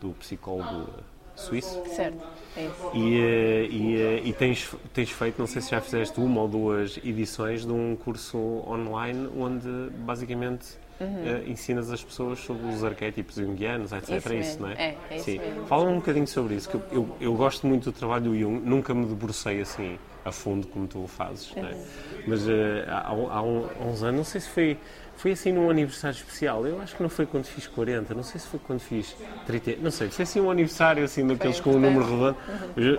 do 0.00 0.10
psicólogo 0.14 0.88
suíço. 1.36 1.80
Certo, 1.86 2.18
é 2.56 2.64
isso. 2.64 2.90
E, 2.94 3.20
eh, 3.20 3.66
e, 3.70 3.96
eh, 3.96 4.22
e 4.24 4.32
tens, 4.32 4.74
tens 4.92 5.10
feito, 5.10 5.38
não 5.38 5.46
sei 5.46 5.62
se 5.62 5.70
já 5.70 5.80
fizeste 5.80 6.18
uma 6.20 6.40
ou 6.42 6.48
duas 6.48 6.96
edições 7.04 7.64
de 7.64 7.70
um 7.72 7.94
curso 7.96 8.38
online 8.66 9.28
onde 9.38 9.68
basicamente 10.00 10.66
eh, 11.00 11.42
ensinas 11.46 11.90
as 11.90 12.02
pessoas 12.02 12.38
sobre 12.40 12.66
os 12.66 12.82
arquétipos 12.84 13.36
junguianos, 13.36 13.92
etc. 13.92 14.08
Uhum. 14.10 14.16
Isso 14.18 14.28
é 14.32 14.36
isso, 14.38 14.62
não 14.62 14.68
é? 14.68 14.72
É, 14.74 14.96
é 15.10 15.16
isso 15.16 15.24
Sim. 15.24 15.38
mesmo. 15.38 15.66
Fala-me 15.66 15.92
um 15.92 15.96
bocadinho 15.96 16.26
sobre 16.26 16.54
isso, 16.54 16.68
que 16.68 16.74
eu, 16.76 16.82
eu, 16.90 17.08
eu 17.20 17.34
gosto 17.34 17.66
muito 17.66 17.84
do 17.84 17.92
trabalho 17.92 18.24
do 18.24 18.38
Jung, 18.38 18.60
nunca 18.60 18.92
me 18.94 19.06
debrucei 19.06 19.60
assim 19.60 19.98
a 20.24 20.32
fundo 20.32 20.66
como 20.66 20.86
tu 20.86 21.04
o 21.04 21.06
fazes, 21.06 21.52
não 21.56 21.68
é? 21.68 21.72
Uhum. 21.72 21.84
Mas 22.26 22.48
eh, 22.48 22.84
há, 22.88 23.08
há 23.08 23.12
um- 23.14 23.30
há 23.30 23.42
uns 23.86 24.02
anos, 24.02 24.16
não 24.16 24.24
sei 24.24 24.40
se 24.40 24.48
foi, 24.50 24.76
foi 25.18 25.32
assim 25.32 25.52
num 25.52 25.68
aniversário 25.68 26.14
especial, 26.16 26.64
eu 26.64 26.80
acho 26.80 26.94
que 26.96 27.02
não 27.02 27.10
foi 27.10 27.26
quando 27.26 27.44
fiz 27.44 27.66
40, 27.66 28.14
não 28.14 28.22
sei 28.22 28.40
se 28.40 28.46
foi 28.46 28.60
quando 28.64 28.78
fiz 28.78 29.16
30, 29.46 29.74
não 29.82 29.90
sei, 29.90 30.08
foi 30.10 30.22
assim 30.22 30.40
um 30.40 30.48
aniversário 30.48 31.04
assim 31.04 31.26
daqueles 31.26 31.58
com 31.60 31.70
um 31.70 31.78
número 31.80 32.04
redondo, 32.04 32.36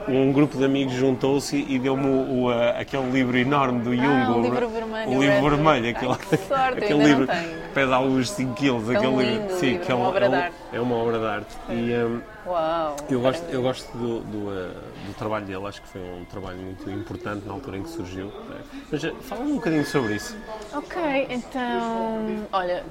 um 0.10 0.32
grupo 0.34 0.58
de 0.58 0.66
amigos 0.66 0.94
juntou-se 0.94 1.56
e 1.56 1.80
deu-me 1.80 2.06
o, 2.06 2.44
o, 2.44 2.50
aquele 2.78 3.10
livro 3.10 3.38
enorme 3.38 3.80
do 3.82 3.96
Jung, 3.96 4.06
Ah, 4.06 4.32
o 4.32 4.40
o- 4.40 4.42
livro 4.44 4.68
vermelho, 4.70 5.12
o 5.12 5.22
livro 5.24 5.50
vermelho, 5.56 5.90
aquele, 5.96 6.16
que 6.18 6.38
sorte, 6.38 6.78
aquele 6.84 7.04
livro 7.06 7.20
não 7.26 7.28
tenho. 7.28 7.58
pesa 7.74 7.96
alguns 7.96 8.30
5 8.32 8.54
quilos, 8.54 8.90
aquele 8.90 9.08
lindo 9.16 9.22
livro, 9.22 9.58
sim, 9.58 9.66
livro, 9.68 9.86
que 9.86 9.92
é 9.92 9.96
uma 9.96 10.04
um- 10.06 10.10
obra 10.10 10.26
é 10.26 10.28
um- 10.28 10.32
de 10.32 10.38
arte. 10.38 10.56
é 10.74 10.80
uma 10.82 10.96
obra 10.96 11.20
de 11.20 11.26
arte. 11.26 11.58
E, 11.70 11.94
hum, 12.04 12.22
Uau! 12.50 12.96
eu 13.10 13.22
gosto, 13.22 13.44
eu 13.52 13.62
gosto 13.62 13.96
do, 13.98 14.22
do, 14.22 14.52
eh, 14.52 14.74
do 15.06 15.14
trabalho 15.14 15.46
dele, 15.46 15.68
acho 15.68 15.82
que 15.84 15.88
foi 15.88 16.02
um 16.02 16.26
trabalho 16.26 16.58
muito 16.58 16.90
importante 16.90 17.46
na 17.46 17.54
altura 17.54 17.78
em 17.78 17.84
que 17.84 17.90
surgiu. 17.90 18.26
né? 18.28 18.62
Mas 18.92 19.04
eh, 19.04 19.14
fala-me 19.22 19.52
um 19.52 19.56
bocadinho 19.58 19.86
sobre 19.86 20.16
isso. 20.16 20.36
Ok, 20.74 21.28
então, 21.30 22.48
olha, 22.52 22.84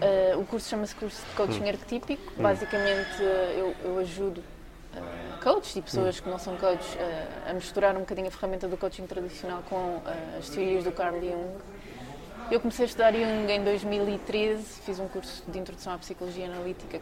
eh, 0.00 0.34
o 0.36 0.44
curso 0.44 0.68
chama-se 0.68 0.94
curso 0.96 1.22
de 1.22 1.30
Hum. 1.30 1.34
coaching 1.46 1.68
arquetípico. 1.68 2.32
Basicamente, 2.42 3.22
eh, 3.22 3.54
eu, 3.56 3.74
eu 3.84 3.98
ajudo 4.00 4.42
eh, 4.96 5.00
coaches 5.44 5.76
e 5.76 5.82
pessoas 5.82 6.18
que 6.18 6.28
não 6.28 6.38
são 6.38 6.56
coaches 6.56 6.98
a 7.48 7.52
misturar 7.52 7.94
um 7.96 8.00
bocadinho 8.00 8.26
a 8.26 8.30
ferramenta 8.32 8.66
do 8.66 8.76
coaching 8.76 9.06
tradicional 9.06 9.62
com 9.70 10.00
as 10.36 10.48
teorias 10.48 10.82
do 10.82 10.90
Carl 10.90 11.20
Jung. 11.20 11.50
Eu 12.50 12.60
comecei 12.60 12.84
a 12.84 12.88
estudar 12.88 13.12
Jung 13.12 13.48
em 13.50 13.62
2013, 13.62 14.62
fiz 14.84 14.98
um 14.98 15.06
curso 15.08 15.42
de 15.48 15.58
introdução 15.58 15.92
à 15.94 15.98
psicologia 15.98 16.46
analítica 16.46 17.00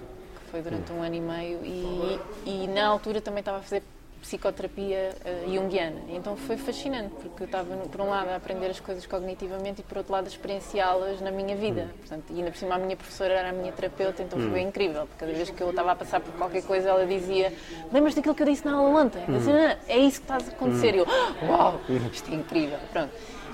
foi 0.52 0.60
durante 0.60 0.92
um 0.92 1.02
ano 1.02 1.14
e 1.14 1.20
meio 1.20 1.58
e, 1.64 2.20
e 2.44 2.68
na 2.68 2.86
altura 2.86 3.22
também 3.22 3.40
estava 3.40 3.58
a 3.58 3.62
fazer 3.62 3.82
psicoterapia 4.20 5.16
eh, 5.24 5.44
junguiana. 5.52 5.98
Então 6.10 6.36
foi 6.36 6.56
fascinante, 6.56 7.12
porque 7.20 7.42
eu 7.42 7.46
estava, 7.46 7.74
por 7.90 8.00
um 8.02 8.08
lado, 8.10 8.28
a 8.28 8.36
aprender 8.36 8.66
as 8.66 8.78
coisas 8.78 9.04
cognitivamente 9.04 9.80
e, 9.80 9.82
por 9.82 9.96
outro 9.98 10.12
lado, 10.12 10.26
a 10.26 10.28
experienciá-las 10.28 11.20
na 11.20 11.32
minha 11.32 11.56
vida. 11.56 11.88
Portanto, 11.98 12.24
e 12.30 12.38
ainda 12.38 12.50
por 12.52 12.56
cima, 12.56 12.76
a 12.76 12.78
minha 12.78 12.96
professora 12.96 13.32
era 13.34 13.48
a 13.48 13.52
minha 13.52 13.72
terapeuta, 13.72 14.22
então 14.22 14.38
foi 14.38 14.50
bem 14.50 14.68
incrível. 14.68 15.06
porque 15.08 15.24
Cada 15.24 15.32
vez 15.32 15.50
que 15.50 15.60
eu 15.60 15.70
estava 15.70 15.90
a 15.92 15.96
passar 15.96 16.20
por 16.20 16.32
qualquer 16.34 16.62
coisa, 16.62 16.90
ela 16.90 17.04
dizia: 17.04 17.52
Lembras 17.92 18.14
daquilo 18.14 18.34
que 18.34 18.42
eu 18.42 18.46
disse 18.46 18.64
na 18.64 18.74
aula 18.74 19.00
ontem? 19.00 19.24
Eu 19.26 19.34
dizia, 19.38 19.72
"Ah, 19.72 19.76
é 19.88 19.98
isso 19.98 20.20
que 20.20 20.24
está 20.32 20.34
a 20.34 20.54
acontecer. 20.54 20.94
E 20.94 20.98
eu, 20.98 21.06
"Ah, 21.08 21.34
uau, 21.48 21.80
isto 22.12 22.30
é 22.30 22.34
incrível. 22.36 22.78
Pronto. 22.92 23.10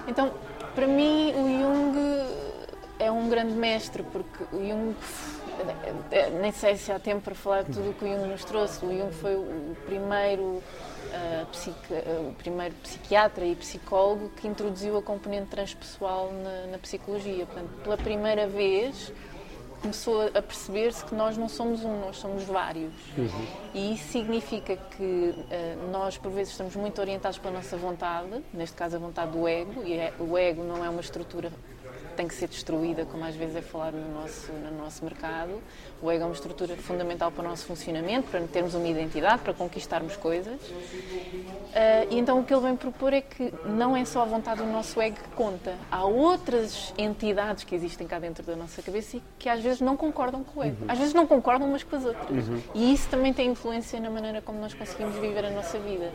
Então, 0.06 0.32
para 0.74 0.86
mim, 0.86 1.32
o 1.32 1.44
Jung 1.62 1.98
é 2.98 3.10
um 3.10 3.26
grande 3.30 3.54
mestre, 3.54 4.02
porque 4.02 4.44
o 4.54 4.58
Jung, 4.60 4.94
nem 6.40 6.52
sei 6.52 6.76
se 6.76 6.90
há 6.92 6.98
tempo 6.98 7.22
para 7.22 7.34
falar 7.34 7.62
de 7.64 7.72
tudo 7.72 7.90
o 7.90 7.94
que 7.94 8.04
o 8.04 8.08
Jung 8.08 8.28
nos 8.28 8.44
trouxe. 8.44 8.84
O 8.84 8.88
Jung 8.96 9.12
foi 9.12 9.34
o 9.36 9.76
primeiro, 9.86 10.62
ah, 11.12 11.44
psiqui- 11.52 11.94
ah, 11.94 12.20
o 12.30 12.34
primeiro 12.34 12.74
psiquiatra 12.76 13.44
e 13.44 13.54
psicólogo 13.56 14.30
que 14.36 14.46
introduziu 14.48 14.96
a 14.96 15.02
componente 15.02 15.46
transpessoal 15.46 16.30
na, 16.32 16.72
na 16.72 16.78
psicologia. 16.78 17.46
Portanto, 17.46 17.70
pela 17.82 17.96
primeira 17.96 18.46
vez 18.46 19.12
começou 19.80 20.22
a 20.34 20.42
perceber-se 20.42 21.04
que 21.04 21.14
nós 21.14 21.36
não 21.36 21.48
somos 21.48 21.84
um, 21.84 22.00
nós 22.00 22.16
somos 22.16 22.42
vários. 22.42 22.92
E 23.72 23.94
isso 23.94 24.08
significa 24.10 24.76
que 24.76 25.34
eh, 25.50 25.76
nós, 25.92 26.18
por 26.18 26.32
vezes, 26.32 26.50
estamos 26.52 26.74
muito 26.74 27.00
orientados 27.00 27.38
pela 27.38 27.54
nossa 27.54 27.76
vontade, 27.76 28.42
neste 28.52 28.74
caso 28.74 28.96
a 28.96 28.98
vontade 28.98 29.30
do 29.30 29.46
ego, 29.46 29.84
e 29.84 29.92
é- 29.94 30.12
o 30.18 30.36
ego 30.36 30.64
não 30.64 30.84
é 30.84 30.88
uma 30.90 31.00
estrutura 31.00 31.52
tem 32.18 32.26
que 32.26 32.34
ser 32.34 32.48
destruída, 32.48 33.04
como 33.04 33.24
às 33.24 33.36
vezes 33.36 33.54
é 33.54 33.62
falado 33.62 33.96
no 33.96 34.20
nosso, 34.20 34.50
no 34.50 34.76
nosso 34.76 35.04
mercado. 35.04 35.62
O 36.02 36.10
ego 36.10 36.24
é 36.24 36.26
uma 36.26 36.34
estrutura 36.34 36.76
fundamental 36.76 37.30
para 37.30 37.44
o 37.44 37.48
nosso 37.48 37.64
funcionamento, 37.64 38.28
para 38.28 38.40
termos 38.40 38.74
uma 38.74 38.88
identidade, 38.88 39.40
para 39.40 39.54
conquistarmos 39.54 40.16
coisas. 40.16 40.60
Ah, 41.72 42.06
e 42.10 42.18
então 42.18 42.40
o 42.40 42.44
que 42.44 42.52
ele 42.52 42.62
vem 42.62 42.74
propor 42.74 43.12
é 43.12 43.20
que 43.20 43.54
não 43.64 43.96
é 43.96 44.04
só 44.04 44.22
a 44.22 44.24
vontade 44.24 44.60
do 44.60 44.66
nosso 44.66 45.00
ego 45.00 45.14
que 45.14 45.28
conta. 45.36 45.76
Há 45.92 46.04
outras 46.06 46.92
entidades 46.98 47.62
que 47.62 47.72
existem 47.72 48.04
cá 48.04 48.18
dentro 48.18 48.44
da 48.44 48.56
nossa 48.56 48.82
cabeça 48.82 49.18
e 49.18 49.22
que 49.38 49.48
às 49.48 49.60
vezes 49.60 49.80
não 49.80 49.96
concordam 49.96 50.42
com 50.42 50.58
o 50.58 50.64
ego. 50.64 50.86
Às 50.88 50.98
vezes 50.98 51.14
não 51.14 51.24
concordam 51.24 51.68
umas 51.68 51.84
com 51.84 51.94
as 51.94 52.04
outras. 52.04 52.46
E 52.74 52.92
isso 52.92 53.08
também 53.08 53.32
tem 53.32 53.48
influência 53.48 54.00
na 54.00 54.10
maneira 54.10 54.42
como 54.42 54.58
nós 54.58 54.74
conseguimos 54.74 55.14
viver 55.18 55.44
a 55.44 55.50
nossa 55.50 55.78
vida. 55.78 56.12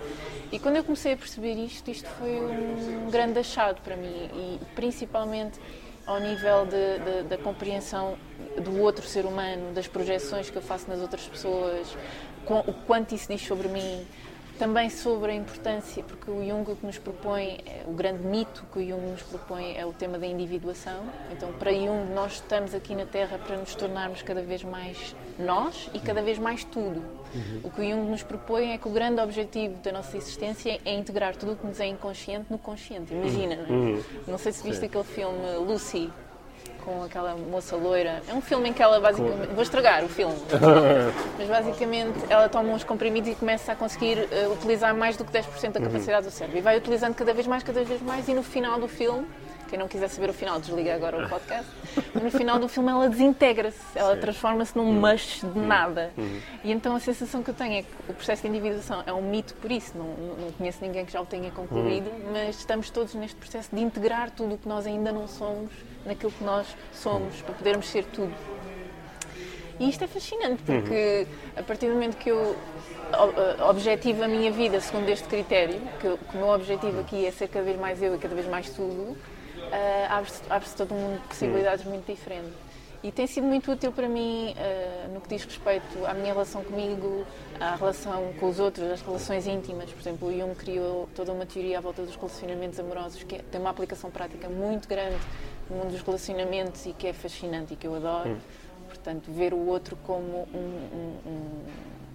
E 0.52 0.60
quando 0.60 0.76
eu 0.76 0.84
comecei 0.84 1.14
a 1.14 1.18
perceber 1.18 1.54
isto, 1.54 1.90
isto 1.90 2.10
foi 2.20 2.42
um 2.42 3.10
grande 3.10 3.40
achado 3.40 3.80
para 3.82 3.96
mim. 3.96 4.30
E 4.34 4.60
principalmente 4.76 5.58
ao 6.06 6.20
nível 6.20 6.66
de- 6.66 7.00
de- 7.00 7.24
da 7.30 7.38
compreensão 7.38 8.18
do 8.62 8.80
outro 8.82 9.06
ser 9.06 9.26
humano, 9.26 9.74
das 9.74 9.88
projeções 9.88 10.50
que 10.50 10.56
eu 10.58 10.62
faço 10.62 10.90
nas 10.90 11.00
outras 11.00 11.26
pessoas, 11.28 11.96
com- 12.46 12.60
o 12.60 12.74
quanto 12.74 13.16
isso 13.16 13.28
diz 13.32 13.42
sobre 13.42 13.68
mim, 13.68 14.06
também 14.58 14.90
sobre 14.90 15.32
a 15.32 15.36
importância, 15.36 16.04
porque 16.04 16.30
o 16.30 16.46
Jung 16.46 16.72
o 16.72 16.76
que 16.76 16.86
nos 16.86 16.98
propõe, 16.98 17.58
o 17.88 17.92
grande 17.92 18.24
mito 18.26 18.66
que 18.72 18.80
o 18.80 18.88
Jung 18.88 19.12
nos 19.12 19.22
propõe 19.24 19.76
é 19.76 19.86
o 19.86 19.94
tema 19.94 20.18
da 20.18 20.28
individuação. 20.28 21.04
Então, 21.32 21.52
para 21.54 21.72
Jung, 21.72 22.14
nós 22.14 22.34
estamos 22.34 22.74
aqui 22.74 22.96
na 22.96 23.06
Terra 23.06 23.38
para 23.38 23.58
nos 23.58 23.74
tornarmos 23.76 24.22
cada 24.22 24.42
vez 24.42 24.64
mais 24.64 25.16
nós 25.40 25.90
e 25.94 26.00
cada 26.00 26.22
vez 26.22 26.38
mais 26.38 26.64
tudo. 26.64 27.02
O 27.64 27.72
que 27.72 27.82
o 27.82 27.90
Jung 27.90 28.10
nos 28.10 28.22
propõe 28.22 28.74
é 28.74 28.78
que 28.78 28.88
o 28.88 28.92
grande 28.92 29.20
objetivo 29.20 29.76
da 29.82 29.92
nossa 29.92 30.16
existência 30.16 30.80
é 30.86 30.94
integrar 30.94 31.36
tudo 31.36 31.54
o 31.54 31.56
que 31.56 31.66
nos 31.66 31.80
é 31.80 31.88
inconsciente 31.88 32.46
no 32.50 32.60
consciente. 32.60 33.14
Imagina, 33.14 33.56
não, 33.68 33.98
é? 33.98 34.04
não 34.28 34.38
sei 34.38 34.52
se 34.52 34.64
viste 34.64 34.86
aquele 34.86 35.04
filme 35.04 35.56
Lucy 35.58 36.12
com 36.84 37.04
aquela 37.04 37.36
moça 37.36 37.76
loira. 37.76 38.22
É 38.28 38.34
um 38.34 38.42
filme 38.42 38.70
em 38.70 38.74
que 38.74 38.82
ela 38.82 39.00
basicamente. 39.00 39.54
Vou 39.54 39.64
estragar 39.64 40.04
o 40.04 40.10
filme. 40.10 40.36
Mas 41.38 41.48
basicamente 41.48 42.20
ela 42.30 42.50
toma 42.50 42.70
uns 42.70 42.84
comprimidos 42.84 43.30
e 43.30 43.36
começa 43.36 43.72
a 43.72 43.76
conseguir 43.76 44.28
eh, 44.32 44.48
utilizar 44.52 44.96
mais 44.96 45.18
do 45.18 45.24
que 45.24 45.32
10% 45.32 45.72
da 45.72 45.82
capacidade 45.82 46.28
do 46.28 46.32
cérebro. 46.32 46.58
E 46.58 46.62
vai 46.62 46.78
utilizando 46.78 47.16
cada 47.16 47.34
vez 47.34 47.48
mais, 47.48 47.64
cada 47.64 47.84
vez 47.84 48.02
mais, 48.02 48.28
e 48.28 48.34
no 48.34 48.44
final 48.44 48.80
do 48.80 48.88
filme. 48.88 49.26
Quem 49.74 49.80
não 49.80 49.88
quiser 49.88 50.08
saber 50.08 50.30
o 50.30 50.34
final, 50.34 50.60
desliga 50.60 50.94
agora 50.94 51.26
o 51.26 51.28
podcast. 51.28 51.66
Mas 52.14 52.22
no 52.22 52.30
final 52.30 52.60
do 52.60 52.68
filme 52.70 52.92
ela 52.92 53.10
desintegra-se, 53.10 53.80
ela 53.96 54.16
transforma-se 54.16 54.78
num 54.78 54.94
mush 54.94 55.42
de 55.52 55.60
nada. 55.60 56.12
E 56.64 56.72
então 56.72 56.96
a 56.96 57.00
sensação 57.00 57.42
que 57.42 57.50
eu 57.50 57.56
tenho 57.56 57.80
é 57.80 57.82
que 57.82 57.88
o 58.08 58.14
processo 58.14 58.44
de 58.44 58.50
individuação 58.50 59.02
é 59.08 59.12
um 59.12 59.24
mito 59.24 59.56
por 59.56 59.72
isso, 59.72 59.98
não, 59.98 60.06
não 60.38 60.52
conheço 60.52 60.78
ninguém 60.80 61.04
que 61.04 61.12
já 61.12 61.20
o 61.20 61.26
tenha 61.26 61.50
concluído, 61.50 62.08
mas 62.32 62.58
estamos 62.60 62.92
todos 62.92 63.16
neste 63.16 63.36
processo 63.36 63.76
de 63.76 63.82
integrar 63.82 64.30
tudo 64.30 64.54
o 64.54 64.58
que 64.60 64.70
nós 64.70 64.86
ainda 64.86 65.12
não 65.12 65.28
somos 65.28 65.72
naquilo 66.06 66.32
que 66.32 66.44
nós 66.44 66.68
somos, 66.94 67.42
para 67.42 67.56
podermos 67.56 67.88
ser 67.90 68.06
tudo. 68.06 68.32
E 69.80 69.90
isto 69.90 70.04
é 70.04 70.08
fascinante, 70.08 70.62
porque 70.62 71.26
a 71.58 71.64
partir 71.64 71.88
do 71.88 71.94
momento 71.94 72.16
que 72.18 72.30
eu 72.30 72.56
objetivo 73.68 74.24
a 74.24 74.28
minha 74.28 74.52
vida 74.52 74.80
segundo 74.80 75.10
este 75.10 75.28
critério, 75.28 75.82
que, 76.00 76.08
o- 76.10 76.20
meu 76.36 76.50
objetivo 76.50 77.00
aqui 77.00 77.26
é 77.26 77.32
ser 77.32 77.48
cada 77.48 77.66
vez 77.66 77.80
mais 77.80 78.04
eu 78.04 78.14
e 78.14 78.20
cada 78.20 78.36
vez 78.36 78.48
mais 78.48 78.70
tudo, 78.70 79.18
abre-se 80.10 80.42
abre-se 80.50 80.76
todo 80.76 80.94
um 80.94 80.98
mundo 81.00 81.22
de 81.22 81.28
possibilidades 81.28 81.86
muito 81.86 82.06
diferente. 82.06 82.54
E 83.04 83.12
tem 83.12 83.28
sido 83.28 83.46
muito 83.46 83.70
útil 83.70 83.92
para 83.92 84.08
mim 84.08 84.56
ah, 84.58 85.08
no 85.14 85.20
que 85.20 85.28
diz 85.28 85.44
respeito 85.44 86.06
à 86.06 86.14
minha 86.14 86.32
relação 86.32 86.64
comigo, 86.64 87.26
à 87.60 87.76
relação 87.76 88.34
com 88.40 88.48
os 88.48 88.60
outros, 88.62 88.90
às 88.90 89.02
relações 89.02 89.46
íntimas. 89.46 89.90
Por 89.92 90.00
exemplo, 90.00 90.28
o 90.30 90.32
Jung 90.32 90.56
criou 90.56 91.10
toda 91.14 91.34
uma 91.34 91.46
teoria 91.46 91.80
à 91.80 91.82
volta 91.82 92.02
dos 92.02 92.16
relacionamentos 92.16 92.80
amorosos 92.80 93.22
que 93.24 93.44
tem 93.44 93.60
uma 93.60 93.72
aplicação 93.72 94.10
prática 94.10 94.48
muito 94.48 94.88
grande 94.88 95.18
no 95.70 95.76
mundo 95.78 95.92
dos 95.92 96.02
relacionamentos 96.02 96.86
e 96.86 96.94
que 96.94 97.08
é 97.08 97.14
fascinante 97.14 97.74
e 97.74 97.76
que 97.76 97.86
eu 97.88 97.94
adoro. 97.96 98.38
Portanto, 98.88 99.30
ver 99.32 99.54
o 99.54 99.66
outro 99.68 99.98
como 100.06 100.48
um- 100.54 100.58
um- 100.94 101.30
um- 101.30 101.64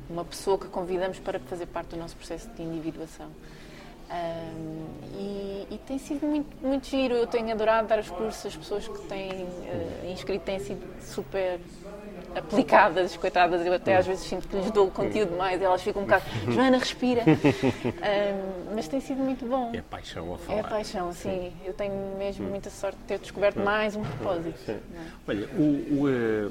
uma 0.09 0.25
pessoa 0.25 0.57
que 0.57 0.69
convidamos 0.69 1.19
para 1.19 1.39
fazer 1.41 1.67
parte 1.67 1.89
do 1.89 1.97
nosso 1.99 2.17
processo 2.17 2.49
de 2.51 2.63
individuação. 2.63 3.27
Ahm, 4.11 4.87
e, 5.15 5.67
e 5.71 5.79
tem 5.87 5.99
sido 5.99 6.27
muito, 6.27 6.49
muito 6.67 6.87
giro. 6.87 7.15
Eu 7.15 7.27
tenho 7.27 7.51
adorado 7.53 7.89
dar 7.89 7.99
os 7.99 8.11
cursos, 8.11 8.47
as 8.47 8.57
pessoas 8.57 8.89
que 8.89 8.99
têm 9.03 9.31
eh, 9.67 10.11
inscrito 10.13 10.45
têm 10.45 10.59
sido 10.59 10.81
super 11.01 11.61
aplicadas, 12.35 13.17
coitadas. 13.17 13.67
Eu 13.67 13.73
até 13.73 13.97
às 13.97 14.07
vezes 14.07 14.25
sinto 14.25 14.47
que 14.49 14.57
lhes 14.57 14.71
dou 14.71 14.91
conteúdo 14.91 15.31
demais 15.33 15.61
e 15.61 15.65
elas 15.65 15.83
ficam 15.83 16.03
um 16.03 16.05
bocado, 16.05 16.25
Joana, 16.53 16.79
respira. 16.79 17.23
Ahm, 17.23 18.75
mas 18.75 18.89
tem 18.89 19.01
sido 19.01 19.19
muito 19.23 19.45
bom. 19.47 19.73
É 19.75 19.83
paixão 19.83 20.33
a 20.33 20.37
É 20.37 20.39
falar. 20.39 20.61
a 20.61 20.65
paixão, 20.65 21.13
sim. 21.13 21.53
Eu 21.65 21.73
tenho 21.75 21.93
mesmo 22.17 22.49
muita 22.49 22.71
sorte 22.71 22.97
de 22.99 23.05
ter 23.05 23.19
descoberto 23.19 23.59
mais 23.61 23.97
um 23.97 24.03
propósito. 24.03 24.59
Sim. 24.65 24.73
é? 24.73 24.79
Olha, 25.27 25.49
o, 25.59 26.01
o, 26.03 26.09
eh, 26.09 26.51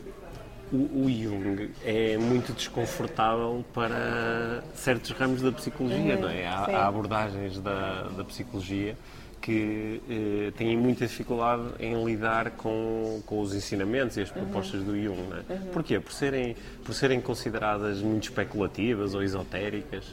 o- 0.71 1.05
o 1.05 1.09
Jung 1.09 1.69
é 1.85 2.17
muito 2.17 2.53
desconfortável 2.53 3.63
para 3.73 4.63
certos 4.73 5.11
ramos 5.11 5.41
da 5.41 5.51
psicologia, 5.51 6.15
não 6.17 6.29
é? 6.29 6.45
Há, 6.47 6.65
há 6.65 6.87
abordagens 6.87 7.59
da, 7.59 8.03
da 8.15 8.23
psicologia 8.23 8.95
que 9.41 10.01
eh, 10.09 10.51
têm 10.57 10.75
muita 10.75 11.05
dificuldade 11.05 11.63
em 11.79 12.03
lidar 12.03 12.51
com, 12.51 13.21
com 13.25 13.39
os 13.39 13.53
ensinamentos 13.53 14.17
e 14.17 14.21
as 14.21 14.29
propostas 14.31 14.81
do 14.83 14.99
Jung, 15.01 15.21
não 15.29 15.37
é? 15.37 15.57
Porquê? 15.71 15.99
Por 15.99 16.11
serem, 16.11 16.55
por 16.83 16.93
serem 16.93 17.21
consideradas 17.21 18.01
muito 18.01 18.23
especulativas 18.23 19.13
ou 19.13 19.23
esotéricas? 19.23 20.03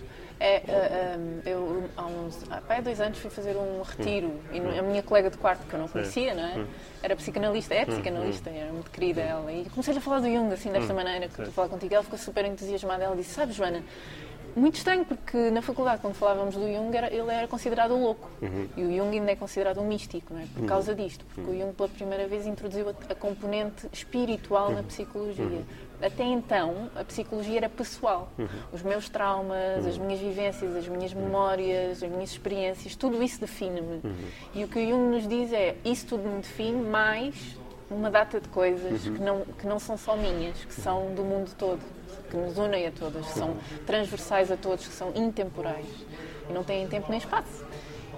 É, 0.45 0.63
ah, 0.69 1.49
eu 1.49 1.85
há 1.97 2.05
uns 2.05 2.45
há 2.51 2.81
dois 2.83 3.01
anos 3.01 3.19
fui 3.19 3.31
fazer 3.31 3.57
um 3.57 3.81
retiro 3.81 4.31
e 4.53 4.59
a 4.79 4.83
minha 4.83 5.03
colega 5.03 5.31
de 5.31 5.39
quarto, 5.39 5.67
que 5.67 5.73
eu 5.75 5.79
não 5.81 5.89
conhecia, 5.89 6.35
não 6.35 6.45
é? 6.45 6.67
Era 7.03 7.17
psicanalista, 7.17 7.73
é 7.75 7.85
psicanalista, 7.87 8.51
era 8.51 8.71
muito 8.73 8.91
querida 8.91 9.23
ela. 9.23 9.51
E 9.51 9.65
comecei 9.71 9.97
a 9.97 10.01
falar 10.03 10.21
do 10.21 10.27
Jung 10.29 10.53
assim, 10.53 10.71
desta 10.71 10.93
maneira 10.93 11.21
que 11.29 11.33
estou 11.33 11.47
a 11.49 11.51
falar 11.53 11.69
contigo. 11.69 11.95
Ela 11.95 12.03
ficou 12.05 12.19
super 12.19 12.45
entusiasmada. 12.45 13.05
Ela 13.05 13.17
disse: 13.17 13.31
Sabes, 13.31 13.55
Joana, 13.57 13.83
muito 14.55 14.77
estranho, 14.77 15.05
porque 15.05 15.51
na 15.51 15.63
faculdade, 15.63 16.01
quando 16.03 16.15
falávamos 16.15 16.55
do 16.55 16.61
Jung, 16.71 16.95
era- 16.97 17.13
ele 17.13 17.31
era 17.33 17.49
considerado 17.49 17.95
um 17.95 18.03
louco. 18.03 18.29
E 18.77 18.83
o 18.85 18.95
Jung 18.97 19.19
ainda 19.19 19.33
é 19.33 19.37
considerado 19.37 19.81
um 19.81 19.87
místico, 19.87 20.33
não 20.35 20.41
é? 20.41 20.45
Por 20.55 20.67
causa 20.67 20.95
disto. 20.95 21.25
Porque 21.35 21.51
o 21.51 21.59
Jung, 21.59 21.73
pela 21.73 21.89
primeira 21.89 22.27
vez, 22.29 22.47
introduziu 22.47 22.89
a, 22.91 22.93
a 23.11 23.15
componente 23.15 23.89
espiritual 23.93 24.71
na 24.71 24.83
psicologia. 24.83 25.63
Até 26.05 26.23
então, 26.23 26.91
a 26.95 27.03
psicologia 27.03 27.57
era 27.57 27.69
pessoal. 27.69 28.29
Os 28.71 28.83
meus 28.83 29.09
traumas, 29.09 29.87
as 29.87 29.97
minhas 29.97 30.21
vivências, 30.21 30.77
as 30.77 30.87
minhas 30.87 31.15
memórias, 31.15 32.03
as 32.03 32.11
minhas 32.11 32.31
experiências, 32.31 32.95
tudo 32.95 33.23
isso 33.23 33.41
define-me. 33.41 34.03
E 34.55 34.65
o 34.65 34.69
que 34.69 34.79
o 34.79 34.89
Jung 34.89 35.17
nos 35.17 35.27
diz 35.27 35.51
é: 35.53 35.77
isso 35.83 36.07
tudo 36.07 36.29
me 36.29 36.43
define, 36.43 36.83
mais 36.83 37.57
uma 37.91 38.11
data 38.11 38.39
de 38.39 38.49
coisas 38.49 39.03
que, 39.03 39.21
não, 39.21 39.43
que 39.59 39.67
não 39.67 39.79
são 39.79 39.97
só 39.97 40.15
minhas, 40.17 40.57
que 40.65 40.75
são 40.75 41.15
do 41.15 41.23
mundo 41.23 41.51
todo, 41.57 41.81
que 42.31 42.37
nos 42.37 42.59
unem 42.59 42.87
a 42.87 42.91
todas, 42.91 43.27
que 43.27 43.39
são 43.39 43.57
transversais 43.87 44.51
a 44.51 44.57
todos, 44.57 44.87
que 44.87 44.93
são 44.93 45.11
intemporais 45.15 45.87
e 46.49 46.53
não 46.53 46.65
têm 46.65 46.87
tempo 46.87 47.07
nem 47.09 47.19
espaço. 47.19 47.65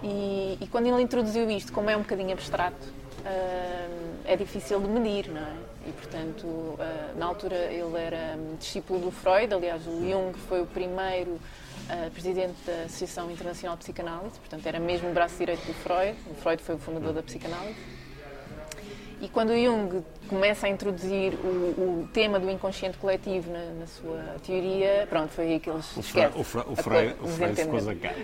E, 0.02 0.58
e 0.60 0.66
quando 0.66 0.86
ele 0.86 1.00
introduziu 1.02 1.48
isto, 1.50 1.72
como 1.72 1.88
é 1.88 1.96
um 1.96 2.00
bocadinho 2.00 2.32
abstrato, 2.32 2.76
ah, 3.24 3.88
é 4.24 4.36
difícil 4.36 4.80
de 4.80 4.88
medir, 4.88 5.28
não 5.30 5.40
é? 5.40 5.54
E, 5.86 5.92
portanto, 5.92 6.76
ah, 6.80 7.12
na 7.16 7.26
altura 7.26 7.54
ele 7.54 7.96
era 7.96 8.36
hum, 8.36 8.56
discípulo 8.58 8.98
do 8.98 9.10
Freud, 9.10 9.54
aliás, 9.54 9.86
o 9.86 10.00
Jung 10.00 10.36
foi 10.48 10.60
o 10.60 10.66
primeiro 10.66 11.40
ah, 11.88 12.10
presidente 12.12 12.56
da 12.66 12.84
Associação 12.84 13.30
Internacional 13.30 13.76
de 13.76 13.84
Psicanálise, 13.84 14.38
portanto, 14.40 14.66
era 14.66 14.80
mesmo 14.80 15.10
o 15.10 15.12
braço 15.12 15.36
direito 15.36 15.64
do 15.64 15.74
Freud. 15.74 16.16
O 16.28 16.34
Freud 16.34 16.62
foi 16.62 16.74
o 16.74 16.78
fundador 16.78 17.12
da 17.12 17.22
psicanálise. 17.22 17.76
E 19.20 19.28
quando 19.28 19.56
Jung 19.56 20.04
começa 20.26 20.66
a 20.66 20.70
introduzir 20.70 21.34
o, 21.34 21.46
o 21.46 22.08
tema 22.12 22.38
do 22.38 22.50
inconsciente 22.50 22.98
coletivo 22.98 23.50
na, 23.52 23.64
na 23.80 23.86
sua 23.86 24.18
teoria, 24.44 25.06
pronto, 25.08 25.30
foi 25.30 25.44
aí 25.52 25.60
que 25.60 25.70
eles 25.70 25.96
O 25.96 26.02
o 27.22 27.26
ficou 27.64 27.80
zangado. 27.80 28.14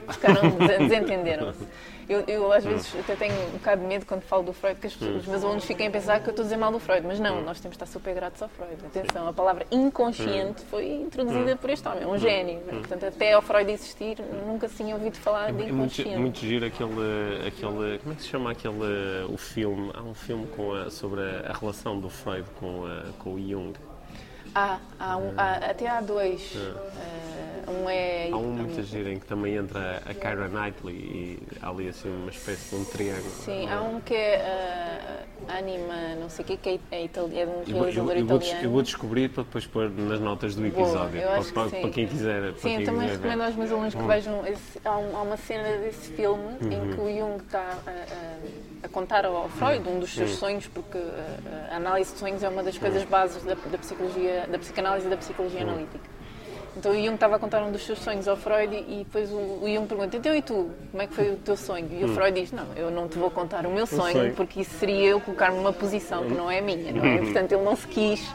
Desen- 0.58 0.88
desentenderam-se. 0.88 1.66
Eu, 2.08 2.20
eu, 2.26 2.52
às 2.52 2.64
vezes, 2.64 2.92
até 2.98 3.14
tenho 3.14 3.32
um 3.48 3.50
bocado 3.52 3.80
de 3.80 3.86
medo 3.86 4.04
quando 4.04 4.22
falo 4.22 4.42
do 4.42 4.52
Freud, 4.52 4.78
que 4.80 4.88
as 4.88 4.92
pessoas- 4.92 5.22
os 5.22 5.26
meus 5.28 5.42
alunos 5.44 5.64
fiquem 5.64 5.86
a 5.86 5.90
pensar 5.90 6.20
que 6.20 6.26
eu 6.28 6.30
estou 6.32 6.42
a 6.42 6.46
dizer 6.46 6.56
mal 6.56 6.72
do 6.72 6.80
Freud, 6.80 7.06
mas 7.06 7.18
não, 7.20 7.40
nós 7.42 7.60
temos 7.60 7.76
de 7.78 7.82
estar 7.84 7.86
super 7.86 8.12
gratos 8.12 8.42
ao 8.42 8.48
Freud. 8.48 8.74
Atenção, 8.84 9.28
a 9.28 9.32
palavra 9.32 9.64
inconsciente 9.70 10.62
foi 10.68 10.86
introduzida 10.94 11.56
por 11.56 11.70
este 11.70 11.86
homem, 11.88 12.02
é 12.02 12.06
um 12.06 12.18
gênio. 12.18 12.60
é? 12.68 12.70
Portanto, 12.72 13.06
até 13.06 13.32
ao 13.32 13.40
Freud 13.40 13.70
existir, 13.70 14.18
nunca 14.46 14.68
se 14.68 14.76
tinha 14.78 14.94
ouvido 14.94 15.16
falar 15.16 15.52
de 15.52 15.62
É 15.62 15.66
muito, 15.66 15.72
inconsciente. 15.74 16.16
muito 16.18 16.38
giro 16.40 16.66
aquele, 16.66 17.46
aquele. 17.46 17.98
Como 17.98 18.12
é 18.12 18.16
que 18.16 18.22
se 18.22 18.28
chama 18.28 18.50
aquele. 18.50 19.24
O 19.32 19.36
filme? 19.36 19.90
Há 19.94 20.02
um 20.02 20.14
filme 20.14 20.46
com 20.48 20.74
a- 20.74 20.90
sobre 20.90 21.20
a, 21.20 21.50
a 21.50 21.52
relação 21.56 21.91
do 22.00 22.08
Freud 22.10 22.44
com, 22.58 22.84
a- 22.86 23.12
com 23.18 23.34
o 23.34 23.38
Jung. 23.38 23.72
Há, 24.54 24.78
há 24.98 25.16
um- 25.16 25.32
há- 25.36 25.70
até 25.70 25.88
há 25.88 26.00
dois. 26.00 26.52
Eh, 26.56 27.51
um 27.70 27.88
é. 27.88 28.28
Há 28.30 28.36
um 28.36 28.52
muito 28.52 28.82
giro 28.82 29.08
em 29.08 29.18
que 29.18 29.26
também 29.26 29.56
entra 29.56 30.02
a 30.04 30.14
Kyra 30.14 30.48
Knightley 30.48 30.94
e 30.96 31.38
há 31.62 31.68
ali 31.70 31.88
assim 31.88 32.08
uma 32.08 32.30
espécie 32.30 32.74
de 32.74 32.80
um 32.80 32.84
triângulo. 32.84 33.30
Sim, 33.30 33.68
há 33.68 33.80
um 33.82 34.00
que 34.00 34.14
é 34.14 34.34
eh, 34.36 35.24
Anima, 35.58 36.14
não 36.20 36.28
sei 36.28 36.44
o 36.44 36.48
que, 36.48 36.56
que 36.56 36.68
é, 36.90 36.96
é, 36.96 37.04
itali- 37.04 37.38
é 37.38 37.44
de 37.46 37.50
um 37.50 37.54
Eu 37.54 37.64
vou, 37.64 37.74
eu, 37.76 37.82
realizador 37.82 38.16
eu 38.16 38.26
vou 38.26 38.38
des- 38.38 38.46
italiano. 38.48 38.68
eu 38.68 38.72
vou 38.72 38.82
descobrir 38.82 39.28
para 39.30 39.42
depois 39.44 39.66
pôr 39.66 39.90
nas 39.90 40.20
notas 40.20 40.54
do 40.54 40.66
episódio. 40.66 41.20
eu 41.20 41.28
para, 41.28 41.42
para- 41.68 41.80
para 41.80 41.90
quem 41.90 42.06
quiser. 42.06 42.40
Para 42.42 42.52
Sim, 42.54 42.60
quem 42.68 42.78
eu 42.80 42.84
também 42.86 43.08
ver. 43.08 43.16
recomendo 43.16 43.42
aos 43.42 43.54
meus 43.56 43.70
alunos 43.72 43.94
que 43.94 44.02
vejam. 44.02 44.46
Esse, 44.46 44.80
há, 44.84 44.96
um- 44.98 45.22
uma 45.22 45.36
cena 45.36 45.78
desse 45.78 46.12
filme 46.12 46.44
em 46.62 46.90
que 46.94 47.00
o 47.00 47.08
Jung 47.18 47.42
está 47.44 47.60
a, 47.86 47.90
a- 47.90 48.38
a 48.84 48.88
contar 48.88 49.24
ao 49.24 49.48
Freud 49.48 49.88
um 49.88 49.98
dos 50.00 50.12
seus 50.14 50.30
sonhos, 50.36 50.66
porque 50.66 50.98
a, 50.98 51.74
a 51.74 51.76
análise 51.76 52.12
de 52.12 52.18
sonhos 52.18 52.42
é 52.42 52.48
uma 52.48 52.62
das 52.62 52.76
coisas 52.78 53.04
bases 53.04 53.42
da, 53.44 53.54
da 53.54 53.78
psicologia, 53.78 54.46
da 54.50 54.58
psicanálise 54.58 55.06
e 55.06 55.10
da 55.10 55.16
psicologia 55.16 55.62
analítica. 55.62 56.10
Então 56.76 56.92
o 56.92 56.94
Jung 56.94 57.14
estava 57.14 57.36
a 57.36 57.38
contar 57.38 57.62
um 57.62 57.70
dos 57.70 57.84
seus 57.84 57.98
sonhos 57.98 58.26
ao 58.26 58.36
Freud 58.36 58.74
e, 58.74 59.00
e 59.00 59.04
depois 59.04 59.30
o, 59.30 59.36
o 59.36 59.64
Jung 59.72 59.86
pergunta, 59.86 60.16
então 60.16 60.34
e 60.34 60.40
tu, 60.40 60.70
como 60.90 61.02
é 61.02 61.06
que 61.06 61.14
foi 61.14 61.30
o 61.32 61.36
teu 61.36 61.56
sonho? 61.56 61.86
E 61.92 62.02
o 62.04 62.08
Freud 62.08 62.40
diz, 62.40 62.50
não, 62.50 62.66
eu 62.74 62.90
não 62.90 63.06
te 63.08 63.18
vou 63.18 63.30
contar 63.30 63.66
o 63.66 63.70
meu 63.70 63.86
sonho, 63.86 64.12
sonho. 64.12 64.34
porque 64.34 64.60
isso 64.62 64.74
seria 64.78 65.08
eu 65.10 65.20
colocar-me 65.20 65.56
numa 65.58 65.72
posição 65.72 66.24
que 66.24 66.32
não 66.34 66.50
é 66.50 66.60
minha, 66.62 66.90
não 66.92 67.04
é? 67.04 67.18
Portanto, 67.18 67.52
ele 67.52 67.62
não 67.62 67.76
se 67.76 67.86
quis 67.86 68.26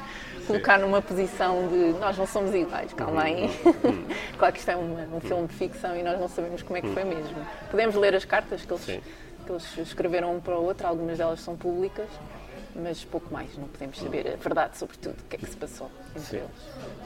colocar 0.45 0.77
numa 0.79 1.01
posição 1.01 1.67
de 1.67 1.99
nós 1.99 2.15
não 2.17 2.27
somos 2.27 2.53
iguais, 2.53 2.93
calma 2.93 3.23
aí. 3.23 3.49
claro 4.37 4.53
que 4.53 4.59
isto 4.59 4.69
é 4.69 4.75
uma- 4.75 5.07
um 5.17 5.19
filme 5.19 5.47
de 5.47 5.53
ficção 5.55 5.95
e 5.97 6.03
nós 6.03 6.19
não 6.19 6.29
sabemos 6.29 6.61
como 6.61 6.77
é 6.77 6.81
que 6.81 6.89
foi 6.89 7.03
mesmo. 7.03 7.35
Podemos 7.71 7.95
ler 7.95 8.15
as 8.15 8.23
cartas 8.23 8.63
que 8.63 8.71
eles, 8.71 8.83
Sim. 8.83 9.01
que 9.45 9.51
eles 9.51 9.77
escreveram 9.79 10.35
um 10.35 10.39
para 10.39 10.55
o 10.57 10.63
outro, 10.63 10.85
algumas 10.87 11.17
delas 11.17 11.41
são 11.41 11.55
públicas, 11.57 12.07
mas 12.81 13.03
pouco 13.03 13.33
mais, 13.33 13.57
não 13.57 13.67
podemos 13.67 13.97
saber 13.97 14.27
a 14.33 14.35
verdade 14.35 14.77
sobre 14.77 14.97
tudo, 14.97 15.15
o 15.19 15.29
que 15.29 15.35
é 15.35 15.39
que 15.39 15.45
se 15.47 15.57
passou 15.57 15.89
entre 16.15 16.21
Sim. 16.21 16.37
eles. 16.37 16.49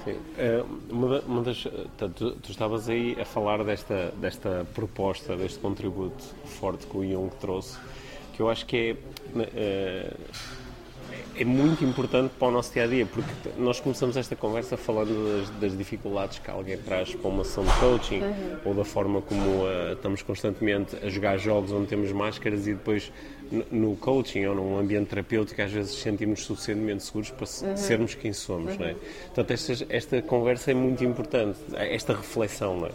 Sim. 0.03 0.19
Eh, 0.38 0.63
uma, 0.89 1.07
da- 1.19 1.26
uma 1.26 1.41
das, 1.41 1.65
eh, 1.65 2.07
tu, 2.15 2.32
tu 2.32 2.51
estavas 2.51 2.89
aí 2.89 3.17
a 3.19 3.26
falar 3.26 3.63
desta, 3.63 4.11
desta 4.17 4.65
proposta, 4.74 5.36
deste 5.36 5.59
contributo 5.59 6.24
forte 6.45 6.86
que 6.88 6.97
o 6.97 7.03
Jung 7.09 7.30
trouxe, 7.39 7.78
que 8.34 8.41
eu 8.41 8.49
acho 8.49 8.65
que 8.65 8.97
é, 9.36 9.41
eh, 9.55 10.13
é 11.38 11.45
muito 11.45 11.84
importante 11.86 12.34
para 12.38 12.47
o 12.49 12.51
nosso 12.51 12.74
dia 12.74 12.84
a 12.84 12.88
dia, 12.88 13.05
porque 13.05 13.30
nós 13.57 13.80
começamos 13.80 14.17
esta 14.17 14.36
conversa 14.36 14.76
falando 14.76 15.39
das, 15.39 15.49
das 15.61 15.78
dificuldades 15.78 16.39
que 16.39 16.51
alguém 16.51 16.78
traz 16.78 17.15
para 17.15 17.30
uma 17.30 17.43
sessão 17.43 17.63
de 17.63 17.74
coaching 17.80 18.22
ou 18.65 18.74
da 18.74 18.84
forma 18.84 19.22
como 19.22 19.65
eh, 19.67 19.93
estamos 19.93 20.22
constantemente 20.22 20.95
a 20.97 21.09
jogar 21.09 21.38
jogos 21.38 21.72
onde 21.72 21.88
temos 21.88 22.11
máscaras 22.11 22.67
e 22.67 22.74
depois 22.74 23.11
no- 23.72 23.95
coaching 23.97 24.45
ou 24.45 24.56
num 24.56 24.78
ambiente 24.78 25.08
terapêutico 25.10 25.62
às 25.62 25.72
vezes 25.72 25.95
sentimos 25.95 26.43
suficientemente 26.45 27.04
seguros 27.04 27.30
para 27.32 27.45
se- 27.45 27.78
sermos 27.78 28.16
quem 28.16 28.32
somos, 28.34 28.78
não 28.78 28.86
é? 28.86 28.95
Portanto, 29.34 29.52
esta, 29.52 29.86
esta 29.89 30.22
conversa 30.22 30.72
é 30.72 30.74
muito 30.74 31.04
importante, 31.04 31.60
esta 31.76 32.14
reflexão, 32.14 32.78
não 32.80 32.88
é? 32.88 32.91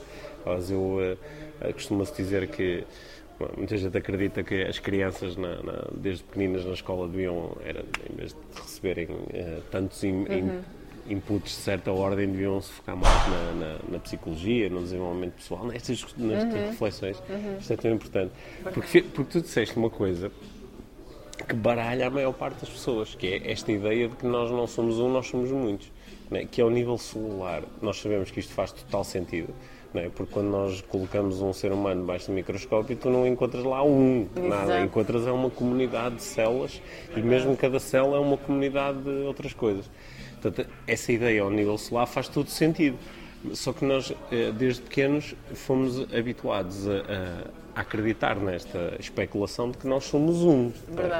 Eu 0.70 0.98
eh, 1.00 1.16
eh, 1.60 1.72
costuma-se 1.72 2.14
dizer 2.16 2.48
que 2.48 2.84
Bom, 3.38 3.50
Muita 3.58 3.76
gente 3.76 3.94
acredita 3.98 4.42
que 4.42 4.62
as 4.62 4.78
crianças, 4.78 5.36
na- 5.36 5.62
na- 5.62 5.88
desde 5.92 6.24
pequeninas 6.24 6.64
na 6.64 6.72
escola, 6.72 7.06
deviam, 7.06 7.54
era, 7.66 7.84
em 8.10 8.16
vez 8.16 8.32
de 8.32 8.38
receberem 8.62 9.08
eh, 9.34 9.58
tantos 9.70 10.02
in- 10.04 10.22
in- 10.30 10.62
inputs 11.08 11.50
de 11.52 11.56
certa 11.62 11.92
ordem, 11.92 12.28
deviam 12.28 12.60
se 12.60 12.70
focar 12.72 12.96
mais 12.96 13.28
na, 13.28 13.52
na- 13.52 13.78
na 13.90 13.98
psicologia, 13.98 14.68
no 14.68 14.80
desenvolvimento 14.82 15.34
pessoal, 15.34 15.64
nestas, 15.66 16.04
nestas 16.16 16.52
reflexões. 16.54 17.22
Isto 17.60 17.72
é 17.72 17.76
tão 17.76 17.90
importante. 17.92 18.32
Porque, 18.74 19.02
porque 19.02 19.32
tu 19.32 19.40
disseste 19.42 19.76
uma 19.76 19.90
coisa 19.90 20.30
que 21.48 21.54
baralha 21.54 22.06
a 22.06 22.10
maior 22.10 22.32
parte 22.32 22.60
das 22.60 22.68
pessoas, 22.70 23.14
que 23.14 23.26
é 23.26 23.50
esta 23.52 23.70
ideia 23.70 24.08
de 24.08 24.16
que 24.16 24.26
nós 24.26 24.50
não 24.50 24.66
somos 24.66 24.98
um, 24.98 25.10
nós 25.12 25.26
somos 25.28 25.50
muitos, 25.50 25.92
né? 26.30 26.46
que 26.50 26.60
é 26.60 26.64
o 26.64 26.70
nível 26.70 26.96
celular. 26.98 27.62
Nós 27.80 28.00
sabemos 28.00 28.30
que 28.30 28.40
isto 28.40 28.52
faz 28.54 28.72
total 28.72 29.04
sentido, 29.04 29.54
né? 29.92 30.10
porque 30.14 30.32
quando 30.32 30.48
nós 30.48 30.80
colocamos 30.80 31.40
um 31.42 31.52
ser 31.52 31.72
humano 31.72 32.00
debaixo 32.00 32.28
do 32.28 32.32
microscópio, 32.32 32.96
tu 32.96 33.10
não 33.10 33.26
encontras 33.26 33.62
lá 33.64 33.84
um, 33.84 34.26
nada, 34.34 34.64
Exato. 34.72 34.84
encontras 34.86 35.26
é 35.26 35.30
uma 35.30 35.50
comunidade 35.50 36.16
de 36.16 36.22
células 36.22 36.80
e 37.14 37.20
mesmo 37.20 37.54
cada 37.56 37.78
célula 37.78 38.16
é 38.16 38.20
uma 38.20 38.38
comunidade 38.38 38.98
de 39.02 39.10
outras 39.26 39.52
coisas. 39.52 39.88
Portanto, 40.40 40.68
essa 40.86 41.12
ideia 41.12 41.42
ao 41.42 41.50
nível 41.50 41.76
celular 41.78 42.06
faz 42.06 42.28
todo 42.28 42.48
sentido. 42.48 42.96
Só 43.52 43.72
que 43.72 43.84
nós, 43.84 44.12
eh, 44.32 44.50
desde 44.52 44.82
pequenos, 44.82 45.34
fomos 45.54 46.00
habituados 46.12 46.86
a, 46.88 46.92
a- 47.74 47.80
acreditar 47.80 48.36
nesta 48.36 48.96
especulação 48.98 49.70
de 49.70 49.76
que 49.78 49.86
nós 49.86 50.04
somos 50.04 50.36
um. 50.42 50.72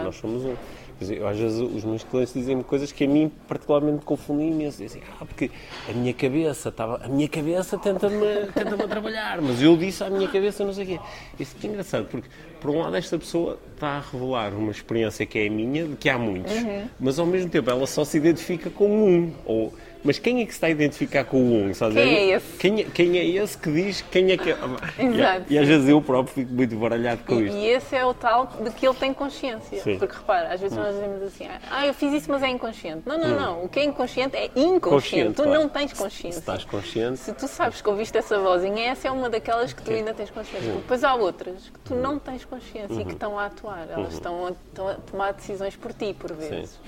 nós 0.05 0.17
somos 0.17 0.43
um. 0.45 0.55
Dizer, 0.99 1.23
às 1.27 1.37
vezes 1.39 1.61
os 1.61 1.85
meus 1.85 2.03
clientes 2.05 2.33
dizem-me 2.33 2.65
coisas 2.65 2.91
que 2.91 3.05
a 3.05 3.09
mim 3.09 3.31
particularmente 3.47 4.05
confundem 4.05 4.51
imenso. 4.51 4.83
Dizem, 4.83 5.03
ah, 5.21 5.25
porque 5.27 5.51
a 5.89 5.93
minha 5.93 6.15
cabeça 6.15 6.71
estava. 6.71 7.05
A 7.05 7.09
minha 7.09 7.29
cabeça 7.29 7.77
tenta-me 7.77 8.47
tenta 8.55 8.89
trabalhar, 8.89 9.43
mas 9.43 9.61
eu 9.61 9.77
disse 9.77 10.03
à 10.03 10.09
minha 10.09 10.27
cabeça 10.27 10.65
não 10.65 10.73
sei 10.73 10.85
o 10.85 10.87
quê. 10.89 11.01
Isso 11.39 11.55
é 11.63 11.67
engraçado, 11.67 12.07
porque 12.07 12.29
por 12.61 12.71
um 12.71 12.79
lado 12.81 12.97
esta 12.97 13.19
pessoa 13.19 13.59
está 13.75 13.89
a 13.89 14.01
revelar 14.01 14.55
uma 14.55 14.71
experiência 14.71 15.27
que 15.27 15.39
é 15.39 15.47
a 15.49 15.51
minha, 15.51 15.85
de 15.87 15.97
que 15.97 16.09
há 16.09 16.17
muitos, 16.19 16.53
Uhum. 16.55 16.89
mas 16.99 17.19
ao 17.19 17.27
mesmo 17.27 17.51
tempo 17.51 17.69
ela 17.71 17.87
só 17.87 18.03
se 18.05 18.17
identifica 18.17 18.71
com 18.71 18.89
um. 18.89 19.33
Ou, 19.45 19.75
mas 20.07 20.19
quem 20.19 20.41
é 20.41 20.45
que 20.47 20.53
se 20.53 20.57
está 20.57 20.69
a 20.69 20.71
identificar 20.71 21.25
com 21.25 21.37
o 21.39 21.55
um? 21.65 21.75
Sabes? 21.75 21.95
Quem 21.97 22.15
é 22.15 22.37
esse? 22.37 22.57
Quem, 22.57 22.81
é- 22.81 22.85
quem 22.85 23.19
é 23.19 23.25
esse 23.27 23.59
que 23.59 23.71
diz 23.73 24.01
quem 24.11 24.31
é 24.33 24.37
que. 24.37 24.51
é? 24.51 24.57
Exato. 25.05 25.45
E, 25.51 25.55
e 25.55 25.59
às 25.59 25.67
vezes 25.69 25.89
eu 25.89 26.01
próprio 26.01 26.35
fico 26.35 26.53
muito 26.53 26.77
baralhado 26.77 27.23
com 27.25 27.35
E, 27.41 27.47
isto. 27.47 27.57
e 27.57 27.67
esse 27.67 27.97
é 27.97 28.05
o 28.05 28.15
tal 28.15 28.47
de 28.47 28.71
que 28.71 28.87
ele 28.87 28.95
tem 28.97 29.13
consciência. 29.13 29.81
Sim. 29.83 29.99
Porque 29.99 30.15
repara, 30.17 30.53
às 30.55 30.61
vezes 30.61 30.77
nós 30.77 30.95
dizemos 30.95 31.23
assim, 31.23 31.47
ah, 31.71 31.87
eu 31.87 31.93
fiz 31.95 32.13
isso, 32.15 32.31
mas 32.31 32.43
é 32.43 32.49
inconsciente. 32.49 33.03
Não, 33.05 33.19
não, 33.19 33.29
não. 33.41 33.65
O 33.65 33.69
que 33.69 33.81
é 33.81 33.85
inconsciente 33.85 34.37
é 34.37 34.47
inconsciente. 34.57 34.81
Consciente, 34.81 35.35
tu 35.35 35.43
claro. 35.43 35.61
não 35.61 35.69
tens 35.69 35.91
Se 35.91 35.97
consciência. 35.97 36.39
estás 36.39 36.65
consciente. 36.65 37.19
Se 37.19 37.33
tu 37.33 37.49
sabes 37.49 37.83
que 37.83 37.89
ouviste 37.89 38.17
essa 38.17 38.39
vozinha, 38.39 38.91
essa 38.91 39.09
é 39.09 39.11
uma 39.11 39.29
daquelas 39.29 39.73
que 39.73 39.83
tu 39.83 39.91
ainda 39.91 40.15
tens 40.15 40.31
consciência. 40.31 40.67
Porque 40.69 40.83
Depois 40.83 41.05
há 41.05 41.15
outras 41.15 41.69
que 41.69 41.81
tu 41.81 41.95
não 41.95 42.19
tens 42.19 42.45
consciência 42.45 43.01
e 43.01 43.05
que 43.05 43.13
estão 43.13 43.39
a 43.39 43.47
atuar. 43.47 43.87
Elas 43.91 44.15
estão, 44.15 44.47
a, 44.47 44.51
estão 44.51 44.89
a 44.89 44.95
tomar 44.95 45.33
decisões 45.33 45.75
por 45.77 45.93
ti, 45.93 46.15
por 46.19 46.33
vezes. 46.33 46.79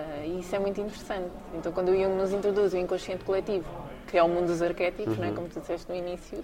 Ah, 0.00 0.24
e 0.24 0.38
isso 0.38 0.54
é 0.54 0.60
muito 0.60 0.80
interessante. 0.80 1.28
Então, 1.52 1.72
quando 1.72 1.88
o 1.88 1.92
Jung 1.92 2.14
nos 2.14 2.32
introduz 2.32 2.72
o 2.72 2.76
inconsciente 2.76 3.24
coletivo, 3.24 3.66
que 4.08 4.16
é 4.16 4.22
o 4.22 4.28
mundo 4.28 4.46
dos 4.46 4.62
arquétipos, 4.62 5.16
não 5.18 5.26
é? 5.26 5.32
como 5.32 5.48
tu 5.48 5.60
disseste 5.60 5.90
no 5.90 5.96
início, 5.96 6.42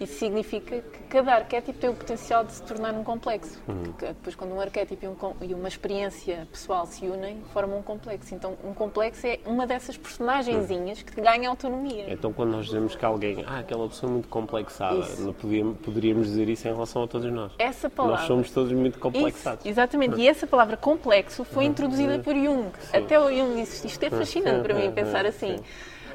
isso 0.00 0.18
significa 0.18 0.80
que 0.80 0.98
cada 1.08 1.34
arquétipo 1.34 1.78
tem 1.78 1.88
o 1.90 1.94
potencial 1.94 2.44
de 2.44 2.52
se 2.52 2.62
tornar 2.62 2.92
um 2.92 3.04
complexo. 3.04 3.60
Porque 3.64 4.06
depois, 4.06 4.34
quando 4.34 4.52
um 4.52 4.60
arquétipo 4.60 5.04
e, 5.04 5.08
um 5.08 5.16
e 5.40 5.54
uma 5.54 5.68
experiência 5.68 6.46
pessoal 6.50 6.84
se 6.86 7.06
unem, 7.06 7.42
formam 7.52 7.78
um 7.78 7.82
complexo. 7.82 8.34
Então, 8.34 8.56
um 8.64 8.74
complexo 8.74 9.26
é 9.26 9.38
uma 9.46 9.66
dessas 9.66 9.96
personagenzinhas 9.96 11.02
que 11.02 11.20
ganha 11.20 11.48
autonomia. 11.48 12.12
Então, 12.12 12.32
quando 12.32 12.50
nós 12.50 12.66
dizemos 12.66 12.96
que 12.96 13.04
alguém, 13.04 13.44
ah, 13.46 13.60
aquela 13.60 13.88
pessoa 13.88 14.10
é 14.10 14.12
muito 14.12 14.28
complexada, 14.28 14.98
Isso. 14.98 15.22
não 15.22 15.32
podíamos, 15.32 15.78
poderíamos 15.78 16.26
dizer 16.26 16.48
isso 16.48 16.66
em 16.66 16.72
relação 16.72 17.04
a 17.04 17.06
todos 17.06 17.30
nós. 17.32 17.52
Essa 17.58 17.88
palavra. 17.88 18.18
Nós 18.18 18.26
somos 18.26 18.50
todos 18.50 18.72
muito 18.72 18.94
Isso, 18.94 19.00
complexados. 19.00 19.64
exatamente. 19.64 20.20
E 20.20 20.28
essa 20.28 20.46
palavra 20.46 20.76
complexo 20.76 21.44
foi 21.44 21.64
introduzida 21.64 22.18
por 22.18 22.34
Jung. 22.34 22.70
Até 22.92 23.18
o 23.20 23.30
Jung 23.30 23.54
disse 23.60 23.86
isto 23.86 24.02
é 24.02 24.10
fascinante 24.10 24.62
para 24.62 24.74
mim 24.74 24.90
pensar 24.90 25.24
assim. 25.26 25.56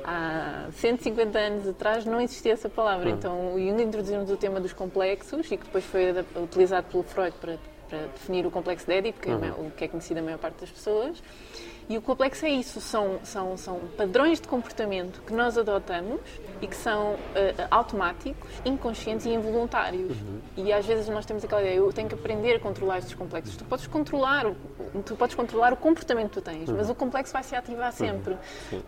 Há 0.03 0.67
150 0.71 1.37
anos 1.37 1.67
atrás 1.67 2.05
não 2.05 2.19
existia 2.19 2.53
essa 2.53 2.69
palavra. 2.69 3.09
Então 3.09 3.53
o 3.53 3.59
Jung 3.59 3.81
introduziu-nos 3.81 4.29
o 4.31 4.37
tema 4.37 4.59
dos 4.59 4.73
complexos 4.73 5.51
e 5.51 5.57
que 5.57 5.63
depois 5.63 5.85
foi 5.85 6.11
utilizado 6.41 6.87
pelo 6.87 7.03
Freud 7.03 7.35
para, 7.39 7.57
para 7.89 7.99
definir 8.07 8.45
o 8.45 8.51
complexo 8.51 8.85
de 8.85 8.93
Édipo, 8.93 9.19
que 9.19 9.29
é 9.29 9.35
o 9.35 9.71
que 9.71 9.85
é 9.85 9.87
conhecido 9.87 10.19
a 10.19 10.23
maior 10.23 10.39
parte 10.39 10.61
das 10.61 10.71
pessoas. 10.71 11.21
E 11.89 11.97
o 11.97 12.01
complexo 12.03 12.45
é 12.45 12.49
isso, 12.49 12.79
são, 12.79 13.19
são, 13.23 13.57
são 13.57 13.79
padrões 13.97 14.39
de 14.39 14.47
comportamento 14.47 15.23
que 15.25 15.33
nós 15.33 15.57
adotamos 15.57 16.21
e 16.61 16.67
que 16.67 16.75
são 16.75 17.15
eh, 17.33 17.55
automáticos, 17.71 18.47
inconscientes 18.63 19.25
e 19.25 19.29
involuntários. 19.29 20.15
E 20.55 20.71
às 20.71 20.85
vezes 20.85 21.09
nós 21.09 21.25
temos 21.25 21.43
aquela 21.43 21.61
ideia, 21.61 21.77
eu 21.77 21.91
tenho 21.91 22.07
que 22.07 22.13
aprender 22.13 22.57
a 22.57 22.59
controlar 22.59 22.99
estes 22.99 23.15
complexos. 23.15 23.57
Tu 23.57 23.65
podes 23.65 23.87
controlar 23.87 24.45
o, 24.45 24.55
tu 25.03 25.15
podes 25.15 25.33
controlar 25.33 25.73
o 25.73 25.77
comportamento 25.77 26.27
que 26.27 26.33
tu 26.35 26.41
tens, 26.41 26.69
mas 26.69 26.91
o 26.91 26.93
complexo 26.93 27.33
vai 27.33 27.41
se 27.41 27.55
ativar 27.55 27.91
sempre. 27.91 28.37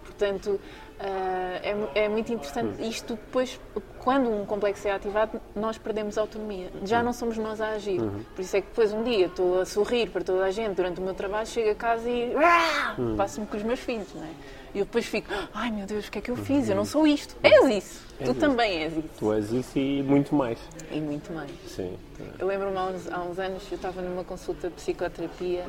Portanto, 0.03 0.61
ah, 1.03 1.59
é, 1.63 2.03
é 2.05 2.09
muito 2.09 2.31
interessante. 2.31 2.87
Isto 2.87 3.15
depois, 3.15 3.59
quando 3.99 4.29
um 4.29 4.45
complexo 4.45 4.87
é 4.87 4.91
ativado, 4.91 5.41
nós 5.55 5.77
perdemos 5.77 6.17
a 6.17 6.21
autonomia. 6.21 6.71
Já 6.83 7.01
não 7.01 7.11
somos 7.11 7.37
nós 7.37 7.59
a 7.59 7.69
agir. 7.69 7.99
Por 8.35 8.41
isso 8.41 8.55
é 8.55 8.61
que 8.61 8.67
depois 8.67 8.93
um 8.93 9.03
dia 9.03 9.25
estou 9.25 9.61
a 9.61 9.65
sorrir 9.65 10.09
para 10.09 10.23
toda 10.23 10.45
a 10.45 10.51
gente 10.51 10.75
durante 10.75 10.99
o 10.99 11.03
meu 11.03 11.13
trabalho, 11.13 11.47
chego 11.47 11.71
a 11.71 11.75
casa 11.75 12.09
e 12.09 12.35
ah, 12.35 12.95
passo-me 13.17 13.47
com 13.47 13.57
os 13.57 13.63
meus 13.63 13.79
filhos, 13.79 14.13
não 14.13 14.23
é? 14.23 14.29
E 14.73 14.79
eu 14.79 14.85
depois 14.85 15.05
fico, 15.05 15.27
ai 15.53 15.69
meu 15.69 15.85
Deus, 15.85 16.07
o 16.07 16.11
que 16.11 16.19
é 16.19 16.21
que 16.21 16.31
eu 16.31 16.35
fiz? 16.37 16.69
Eu 16.69 16.75
não 16.75 16.85
sou 16.85 17.05
isto. 17.05 17.35
És 17.43 17.65
isso. 17.65 18.07
tu 18.17 18.23
isso. 18.23 18.33
também 18.35 18.83
és 18.83 18.93
isso. 18.93 19.09
Tu 19.19 19.33
és 19.33 19.51
isso 19.51 19.79
e 19.79 20.01
muito 20.01 20.33
mais. 20.33 20.57
E 20.91 21.01
muito 21.01 21.33
mais. 21.33 21.51
Sim. 21.67 21.97
Eu 22.39 22.47
lembro-me 22.47 22.77
há 22.77 22.93
há 23.11 23.23
uns 23.23 23.37
anos, 23.37 23.63
eu 23.69 23.75
estava 23.75 24.01
numa 24.01 24.23
consulta 24.23 24.69
de 24.69 24.75
psicoterapia 24.75 25.65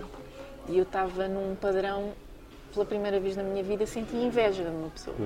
e 0.68 0.78
eu 0.78 0.84
estava 0.84 1.26
num 1.26 1.56
padrão, 1.56 2.12
pela 2.72 2.84
primeira 2.84 3.20
vez 3.20 3.36
na 3.36 3.42
minha 3.42 3.62
vida, 3.62 3.86
senti 3.86 4.16
inveja 4.16 4.64
de 4.64 4.70
uma 4.70 4.88
pessoa. 4.88 5.16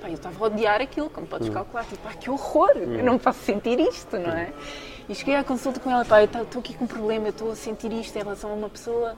Pá, 0.00 0.08
eu 0.08 0.14
estava 0.14 0.44
a 0.44 0.46
odiar 0.48 0.80
aquilo, 0.80 1.08
como 1.08 1.26
podes 1.26 1.48
calcular. 1.48 1.84
Tipo, 1.84 2.02
pá, 2.02 2.14
que 2.14 2.28
horror, 2.30 2.72
eu 2.76 3.04
não 3.04 3.18
posso 3.18 3.40
sentir 3.40 3.78
isto, 3.80 4.18
não 4.18 4.30
é? 4.30 4.52
E 5.08 5.14
cheguei 5.14 5.36
à 5.36 5.44
consulta 5.44 5.78
com 5.78 5.90
ela, 5.90 6.04
pá, 6.04 6.20
eu 6.20 6.24
estou 6.24 6.58
aqui 6.58 6.74
com 6.74 6.84
um 6.84 6.88
problema, 6.88 7.26
eu 7.26 7.30
estou 7.30 7.52
a 7.52 7.56
sentir 7.56 7.92
isto 7.92 8.16
em 8.16 8.22
relação 8.22 8.50
a 8.50 8.54
uma 8.54 8.68
pessoa. 8.68 9.14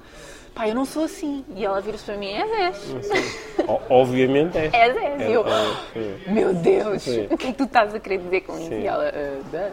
Pá, 0.58 0.66
eu 0.68 0.74
não 0.74 0.84
sou 0.84 1.04
assim. 1.04 1.44
E 1.54 1.64
ela 1.64 1.80
vira-se 1.80 2.02
para 2.04 2.16
mim, 2.16 2.32
és, 2.32 2.50
és. 2.52 3.56
Obviamente 3.88 4.58
é. 4.58 4.64
És, 4.72 4.96
és. 4.96 5.20
E 5.20 5.32
eu, 5.32 5.44
meu 6.32 6.52
Deus, 6.52 7.02
Sim. 7.02 7.28
o 7.30 7.36
que 7.38 7.46
é 7.46 7.52
que 7.52 7.58
tu 7.58 7.62
estás 7.62 7.94
a 7.94 8.00
querer 8.00 8.18
dizer 8.18 8.40
com 8.40 8.54
isso? 8.58 8.66
Sim. 8.66 8.74
Uhum. 8.74 8.80
E 8.80 8.86
ela, 8.88 9.08
"Ah, 9.14 9.40
dá." 9.52 9.70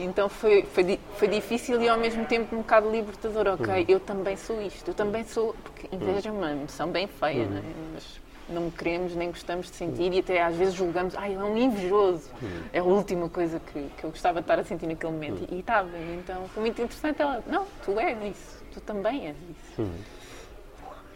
Então 0.00 0.28
foi, 0.28 0.64
foi, 0.64 0.98
foi 1.16 1.28
difícil 1.28 1.80
e 1.80 1.88
ao 1.88 1.96
mesmo 1.96 2.24
tempo 2.26 2.56
um 2.56 2.58
bocado 2.58 2.90
libertador. 2.90 3.46
Ok, 3.54 3.72
Uhum. 3.72 3.84
eu 3.86 4.00
também 4.00 4.36
sou 4.36 4.60
isto, 4.60 4.88
eu 4.88 4.94
também 4.94 5.22
sou. 5.22 5.54
Porque 5.62 5.94
inveja 5.94 6.28
é 6.28 6.32
uma 6.32 6.50
emoção 6.50 6.88
bem 6.88 7.06
feia, 7.06 7.44
Uhum. 7.44 7.50
não 7.50 7.58
é? 7.58 7.62
Mas 7.94 8.20
não 8.48 8.68
queremos 8.68 9.14
nem 9.14 9.28
gostamos 9.28 9.70
de 9.70 9.76
sentir 9.76 10.12
e 10.12 10.18
até 10.18 10.42
às 10.42 10.56
vezes 10.56 10.74
julgamos, 10.74 11.14
ai, 11.16 11.34
ele 11.34 11.40
é 11.40 11.44
um 11.44 11.56
invejoso. 11.56 12.30
Uhum. 12.42 12.48
É 12.72 12.80
a 12.80 12.82
última 12.82 13.28
coisa 13.28 13.60
que, 13.60 13.80
que 13.96 14.02
eu 14.02 14.10
gostava 14.10 14.40
de 14.40 14.44
estar 14.44 14.58
a 14.58 14.64
sentir 14.64 14.88
naquele 14.88 15.12
momento. 15.12 15.46
E 15.52 15.60
estava. 15.60 15.88
Então 16.18 16.48
foi 16.52 16.62
muito 16.64 16.82
interessante. 16.82 17.22
Ela, 17.22 17.44
não, 17.46 17.64
tu 17.84 17.96
és 18.00 18.18
isso, 18.36 18.59
tu 18.72 18.80
também 18.80 19.26
és 19.28 19.36
isso. 19.36 19.82
Uhum. 19.82 19.90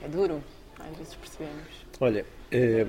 É 0.05 0.09
duro, 0.09 0.42
às 0.78 0.96
vezes 0.96 1.14
percebemos. 1.14 1.62
Olha, 2.00 2.26
eh, 2.50 2.86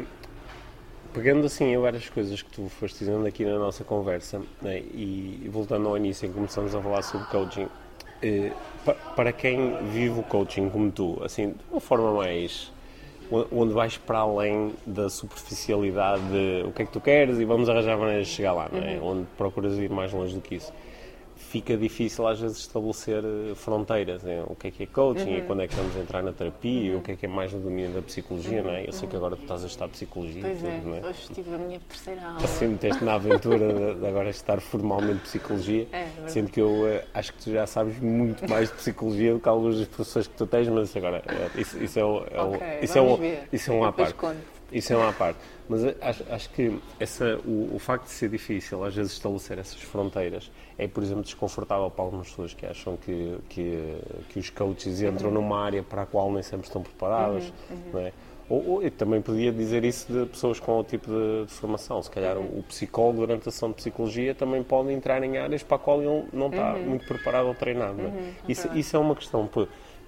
pegando 1.13 1.45
assim 1.45 1.66
em 1.74 1.78
várias 1.78 2.09
coisas 2.09 2.41
que 2.41 2.51
tu 2.51 2.68
foste 2.70 2.99
dizendo 2.99 3.26
aqui 3.26 3.45
na 3.45 3.57
nossa 3.57 3.84
conversa 3.84 4.41
né, 4.61 4.80
e, 4.80 5.47
voltando 5.51 5.88
ao 5.88 5.97
início 5.97 6.26
em 6.26 6.30
que 6.30 6.36
começamos 6.36 6.76
a 6.76 6.82
falar 6.82 7.01
sobre 7.03 7.26
coaching, 7.28 7.68
eh, 8.22 8.51
pa- 8.84 8.93
para 9.16 9.32
quem 9.32 9.78
vive 9.91 10.20
o 10.20 10.24
coaching 10.24 10.70
como 10.70 10.91
tu, 10.91 11.22
assim, 11.24 11.49
de 11.51 11.57
uma 11.72 11.80
forma 11.82 12.11
mais. 12.13 12.72
onde 13.51 13.74
vais 13.74 13.97
para 13.97 14.20
além 14.20 14.76
da 14.86 15.09
superficialidade 15.09 16.22
de 16.30 16.63
o 16.68 16.72
que 16.72 16.84
é 16.84 16.86
que 16.86 16.91
tu 16.91 17.01
queres 17.01 17.39
e 17.39 17.45
vamos 17.45 17.68
arranjar 17.68 17.97
maneiras 17.97 18.28
de 18.28 18.34
chegar 18.34 18.53
lá, 18.53 18.70
não 18.72 18.78
é? 18.80 18.99
Onde 19.01 19.26
procuras 19.36 19.74
ir 19.80 19.89
mais 19.89 20.13
longe 20.13 20.36
do 20.36 20.41
que 20.41 20.53
isso. 20.55 20.72
Fica 21.50 21.78
difícil 21.78 22.28
às 22.28 22.39
vezes 22.39 22.58
estabelecer 22.58 23.24
eh, 23.24 23.56
fronteiras, 23.56 24.24
né? 24.24 24.43
o 24.48 24.56
que 24.56 24.68
é 24.68 24.72
que 24.72 24.84
é 24.84 24.86
coaching 24.88 25.38
e 25.38 25.41
quando 25.43 25.62
é 25.62 25.68
que 25.68 25.76
vamos 25.76 25.96
entrar 25.96 26.22
na 26.22 26.34
terapia, 26.34 26.98
o 26.98 27.02
que 27.02 27.12
é 27.12 27.16
que 27.16 27.26
é 27.26 27.30
mais 27.30 27.54
no 27.54 27.60
domínio 27.62 27.91
da 27.91 28.02
psicologia, 28.02 28.62
não 28.62 28.72
é? 28.72 28.86
Eu 28.88 28.91
sei 28.91 29.08
que 29.08 29.16
agora 29.16 29.36
tu 29.38 29.41
estás 29.43 29.64
a 29.64 29.68
estudar 29.68 29.88
psicologia, 29.89 30.39
e 30.41 30.43
Pois 30.43 30.64
é, 30.66 30.72
tudo, 30.72 30.88
não 30.89 30.96
é? 30.98 31.02
hoje 31.08 31.20
tive 31.34 31.54
a 31.56 31.58
minha 31.58 31.80
terceira 31.80 32.22
aula. 32.26 32.43
Assim 32.43 32.68
meteste 32.68 33.04
na 33.04 33.14
aventura 33.14 33.74
de, 33.74 34.00
de 34.02 34.08
agora 34.08 34.30
estar 34.30 34.60
formalmente 34.60 35.22
psicologia, 35.22 35.88
É, 35.93 36.06
verdade. 36.06 36.32
sendo 36.32 36.52
que 36.52 36.60
eu 36.60 36.88
eh, 36.88 37.06
acho 37.14 37.32
que 37.34 37.43
tu 37.43 37.52
já 37.52 37.66
sabes 37.68 37.98
muito 38.00 38.50
mais 38.50 38.70
de 38.70 38.76
psicologia 38.76 39.34
do 39.34 39.39
que 39.39 39.48
algumas 39.48 39.78
das 39.78 39.88
professores 39.88 40.28
que 40.28 40.36
tu 40.36 40.48
tens, 40.48 40.68
mas 40.68 40.96
agora, 40.98 41.24
eh, 41.26 41.62
isso, 41.62 41.82
isso 41.82 42.00
é, 42.00 42.04
o- 42.04 42.26
é, 42.30 42.41
o- 42.41 42.56
Ok, 42.56 42.68
isso 42.82 42.98
é, 42.98 43.02
um, 43.02 43.18
isso 43.54 43.72
é 43.72 43.74
um 43.74 43.84
à 43.86 43.93
parte. 43.93 44.14
conto. 44.16 44.55
Isso 44.72 44.93
é 44.93 44.97
uma 44.97 45.13
parte. 45.13 45.39
Mas 45.68 45.84
acho, 46.01 46.24
acho 46.30 46.49
que 46.51 46.80
essa, 46.99 47.39
o, 47.45 47.76
o 47.76 47.80
facto 47.80 48.05
de 48.05 48.11
ser 48.11 48.30
difícil, 48.30 48.84
às 48.84 48.95
vezes, 48.95 49.13
estabelecer 49.13 49.57
essas 49.57 49.82
fronteiras 49.82 50.51
é, 50.78 50.88
por 50.88 51.01
exemplo, 51.03 51.24
desconfortável 51.24 51.89
para 51.89 52.03
algumas 52.03 52.30
pessoas 52.30 52.53
que 52.53 52.66
acham 52.66 52.97
que, 52.97 53.38
que, 53.49 53.97
que 54.30 54.39
os 54.39 54.49
coaches 54.49 55.01
entram 55.01 55.32
numa 55.32 55.63
área 55.63 55.82
para 55.82 56.01
a 56.01 56.05
qual 56.05 56.32
nem 56.32 56.43
sempre 56.43 56.68
estão 56.68 56.82
preparados. 56.82 57.51
Não 57.93 57.99
é? 57.99 58.11
Ou, 58.47 58.70
ou 58.70 58.84
eu 58.84 58.91
também 58.91 59.22
podia 59.22 59.51
dizer 59.51 59.84
isso 59.84 60.11
de 60.11 60.26
pessoas 60.28 60.59
com 60.59 60.74
outro 60.74 60.97
tipo 60.97 61.09
de, 61.09 61.45
de 61.45 61.51
formação. 61.51 62.01
Se 62.03 62.11
calhar 62.11 62.38
o, 62.38 62.59
o 62.59 62.63
psicólogo, 62.68 63.22
durante 63.22 63.47
a 63.49 63.51
sessão 63.51 63.70
de 63.70 63.76
psicologia, 63.76 64.36
também 64.36 64.61
pode 64.63 64.91
entrar 64.91 65.24
em 65.24 65.38
áreas 65.38 65.63
para 65.63 65.78
a 65.78 65.80
qual 65.80 66.01
ele 66.01 66.26
não 66.32 66.49
está 66.49 66.74
muito 66.74 67.05
preparado 67.07 67.47
ou 67.47 67.55
treinado. 67.55 68.01
é? 68.01 68.34
isso, 68.47 68.70
isso 68.78 68.95
é 68.95 68.99
uma 68.99 69.16
questão. 69.16 69.49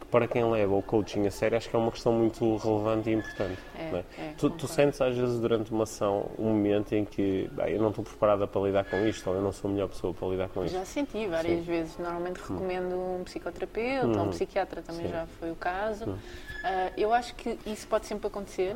Para 0.10 0.28
quem 0.28 0.44
leva 0.50 0.74
o 0.74 0.82
coaching 0.82 1.26
a 1.28 1.32
sério, 1.32 1.58
acho 1.58 1.70
que 1.70 1.76
é 1.76 1.80
uma 1.80 1.92
questão 1.92 2.14
muito 2.14 2.56
relevante 2.58 3.10
e 3.10 3.14
importante. 3.14 3.60
É, 3.78 3.82
é? 3.84 4.06
é, 4.18 4.34
tu, 4.38 4.50
tu 4.50 4.68
sentes 4.68 5.02
às 5.02 5.16
vezes 5.16 5.40
durante 5.40 5.72
uma 5.72 5.86
sessão 5.86 6.30
um 6.40 6.46
momento 6.46 6.94
em 6.96 7.04
que 7.04 7.50
"Bem, 7.52 7.74
eu 7.76 7.82
não 7.82 7.90
estou 7.90 8.04
preparada 8.04 8.48
para 8.48 8.62
lidar 8.62 8.86
com 8.86 9.06
isto 9.06 9.30
ou 9.30 9.36
eu 9.36 9.42
não 9.42 9.52
sou 9.52 9.70
a 9.70 9.74
melhor 9.74 9.90
pessoa 9.90 10.14
para 10.14 10.28
lidar 10.30 10.50
com 10.50 10.64
isto. 10.64 10.74
Já 10.74 10.86
senti 10.86 11.28
várias 11.28 11.66
vezes. 11.66 11.98
Normalmente 11.98 12.38
recomendo 12.38 12.96
um 12.96 13.24
psicoterapeuta 13.26 14.20
ou 14.20 14.28
um 14.28 14.30
psiquiatra, 14.30 14.82
também 14.82 15.08
Sim. 15.08 15.12
já 15.12 15.28
foi 15.40 15.52
o 15.52 15.56
caso. 15.56 16.18
Ah, 16.64 16.92
eu 16.98 17.14
acho 17.14 17.36
que 17.36 17.58
isso 17.66 17.88
pode 17.88 18.06
sempre 18.06 18.28
acontecer. 18.28 18.76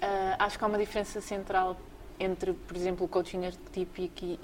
Ah, 0.00 0.36
acho 0.38 0.58
que 0.58 0.64
há 0.64 0.68
uma 0.68 0.78
diferença 0.78 1.20
central 1.20 1.76
entre, 2.18 2.52
por 2.52 2.76
exemplo, 2.76 3.04
o 3.06 3.08
coaching 3.08 3.46
arquetípico 3.46 4.24
e, 4.24 4.38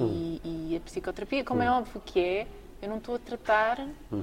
e- 0.45 0.70
e 0.72 0.76
a 0.76 0.80
psicoterapia. 0.80 1.45
Como 1.45 1.62
é 1.62 1.70
óbvio 1.70 2.01
que 2.05 2.18
é, 2.18 2.47
eu 2.83 2.89
não 2.89 2.99
estou 2.99 3.14
a 3.14 3.18
tratar 3.18 3.81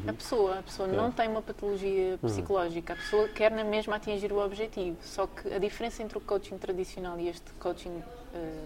a 0.07 0.13
pessoa. 0.13 0.59
A 0.59 0.63
pessoa 0.63 0.87
não 0.87 1.11
tem 1.11 1.27
uma 1.27 1.41
patologia 1.41 2.17
psicológica. 2.21 2.93
A 2.93 2.95
pessoa 2.95 3.27
quer 3.27 3.51
na 3.51 3.63
mesma 3.63 3.95
atingir 3.95 4.31
o 4.31 4.43
objetivo. 4.43 4.97
Só 5.01 5.27
que 5.27 5.53
a 5.53 5.57
diferença 5.59 6.03
entre 6.03 6.17
o 6.17 6.21
coaching 6.21 6.57
tradicional 6.57 7.19
e 7.19 7.29
este 7.29 7.51
coaching 7.59 8.01
ah, 8.35 8.65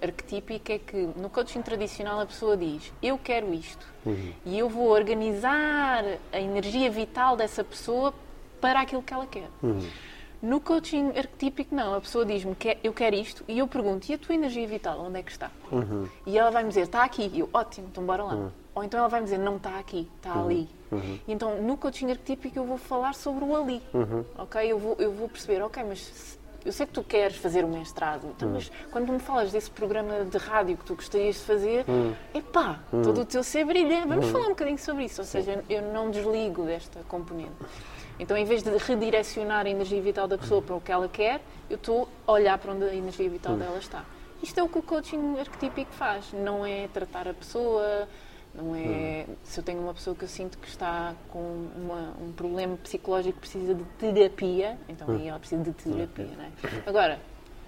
arquetípico 0.00 0.72
é 0.72 0.78
que 0.78 1.08
no 1.16 1.28
coaching 1.28 1.60
tradicional 1.62 2.20
a 2.20 2.26
pessoa 2.26 2.56
diz 2.56 2.92
eu 3.02 3.18
quero 3.18 3.52
isto 3.52 3.84
e 4.46 4.56
eu 4.56 4.68
vou 4.68 4.88
organizar 4.88 6.04
a 6.32 6.40
energia 6.40 6.88
vital 6.88 7.36
dessa 7.36 7.64
pessoa 7.64 8.14
para 8.60 8.80
aquilo 8.80 9.02
que 9.02 9.12
ela 9.12 9.26
quer. 9.26 9.48
No 10.40 10.60
coaching 10.60 11.08
arquetípico, 11.16 11.74
não. 11.74 11.94
A 11.94 12.00
pessoa 12.00 12.24
diz-me 12.24 12.54
que 12.54 12.78
eu 12.84 12.92
quero 12.92 13.16
isto 13.16 13.44
e 13.48 13.58
eu 13.58 13.66
pergunto: 13.66 14.08
e 14.08 14.14
a 14.14 14.18
tua 14.18 14.36
energia 14.36 14.68
vital, 14.68 15.00
onde 15.00 15.18
é 15.18 15.22
que 15.24 15.32
está? 15.32 15.50
E 16.24 16.38
ela 16.38 16.50
vai-me 16.50 16.68
dizer: 16.68 16.82
está 16.82 17.02
aqui. 17.02 17.28
E 17.34 17.40
eu: 17.40 17.50
ótimo, 17.52 17.88
então 17.90 18.04
bora 18.04 18.22
lá. 18.22 18.34
Ou 18.78 18.84
então 18.84 19.00
ela 19.00 19.08
vai-me 19.08 19.24
dizer: 19.24 19.38
não 19.38 19.56
está 19.56 19.78
aqui, 19.78 20.08
está 20.16 20.40
ali. 20.40 20.68
E 21.26 21.32
então 21.32 21.60
no 21.60 21.76
coaching 21.76 22.10
arquetípico 22.10 22.58
eu 22.58 22.64
vou 22.64 22.78
falar 22.78 23.14
sobre 23.14 23.44
o 23.44 23.56
ali. 23.56 23.82
Ok? 24.38 24.72
Eu 24.72 24.78
vou, 24.78 24.96
eu 24.98 25.12
vou 25.12 25.28
perceber: 25.28 25.62
ok, 25.62 25.82
mas 25.82 26.38
eu 26.64 26.72
sei 26.72 26.86
que 26.86 26.92
tu 26.92 27.02
queres 27.02 27.36
fazer 27.36 27.64
o 27.64 27.68
mestrado, 27.68 28.26
então, 28.36 28.50
mas 28.50 28.70
quando 28.90 29.12
me 29.12 29.18
falas 29.18 29.50
desse 29.50 29.70
programa 29.70 30.24
de 30.24 30.36
rádio 30.38 30.76
que 30.76 30.84
tu 30.84 30.94
gostarias 30.94 31.36
de 31.36 31.42
fazer, 31.42 31.84
epá, 32.34 32.80
todo 32.90 33.22
o 33.22 33.24
teu 33.24 33.42
ser 33.42 33.64
brilha. 33.64 34.06
Vamos 34.06 34.26
falar 34.28 34.46
um 34.46 34.50
bocadinho 34.50 34.78
sobre 34.78 35.04
isso. 35.04 35.20
Ou 35.20 35.26
seja, 35.26 35.64
eu 35.68 35.82
não 35.92 36.10
desligo 36.10 36.64
desta 36.64 37.00
componente. 37.08 37.52
Então, 38.18 38.36
em 38.36 38.44
vez 38.44 38.62
de 38.62 38.76
redirecionar 38.76 39.66
a 39.66 39.70
energia 39.70 40.00
vital 40.02 40.26
da 40.28 40.36
pessoa 40.36 40.60
para 40.60 40.74
o 40.74 40.80
que 40.80 40.90
ela 40.90 41.08
quer, 41.08 41.40
eu 41.70 41.76
estou 41.76 42.08
a 42.26 42.32
olhar 42.32 42.58
para 42.58 42.72
onde 42.72 42.84
a 42.84 42.94
energia 42.94 43.30
vital 43.30 43.56
dela 43.56 43.78
está. 43.78 44.04
Isto 44.42 44.60
é 44.60 44.62
o 44.62 44.68
que 44.68 44.78
o 44.78 44.82
coaching 44.82 45.38
arquetípico 45.38 45.92
faz. 45.92 46.32
Não 46.32 46.64
é 46.66 46.88
tratar 46.88 47.28
a 47.28 47.34
pessoa, 47.34 48.08
não 48.62 48.74
é. 48.74 49.26
Se 49.44 49.60
eu 49.60 49.64
tenho 49.64 49.80
uma 49.80 49.94
pessoa 49.94 50.14
que 50.16 50.24
eu 50.24 50.28
sinto 50.28 50.58
que 50.58 50.68
está 50.68 51.14
com 51.30 51.38
uma- 51.76 52.14
um 52.20 52.32
problema 52.32 52.76
psicológico 52.76 53.34
que 53.34 53.40
precisa 53.40 53.74
de 53.74 53.84
terapia, 53.98 54.78
então 54.88 55.10
aí 55.10 55.28
ela 55.28 55.38
precisa 55.38 55.62
de 55.62 55.72
terapia, 55.72 56.26
não 56.36 56.44
é? 56.44 56.50
Agora, 56.86 57.20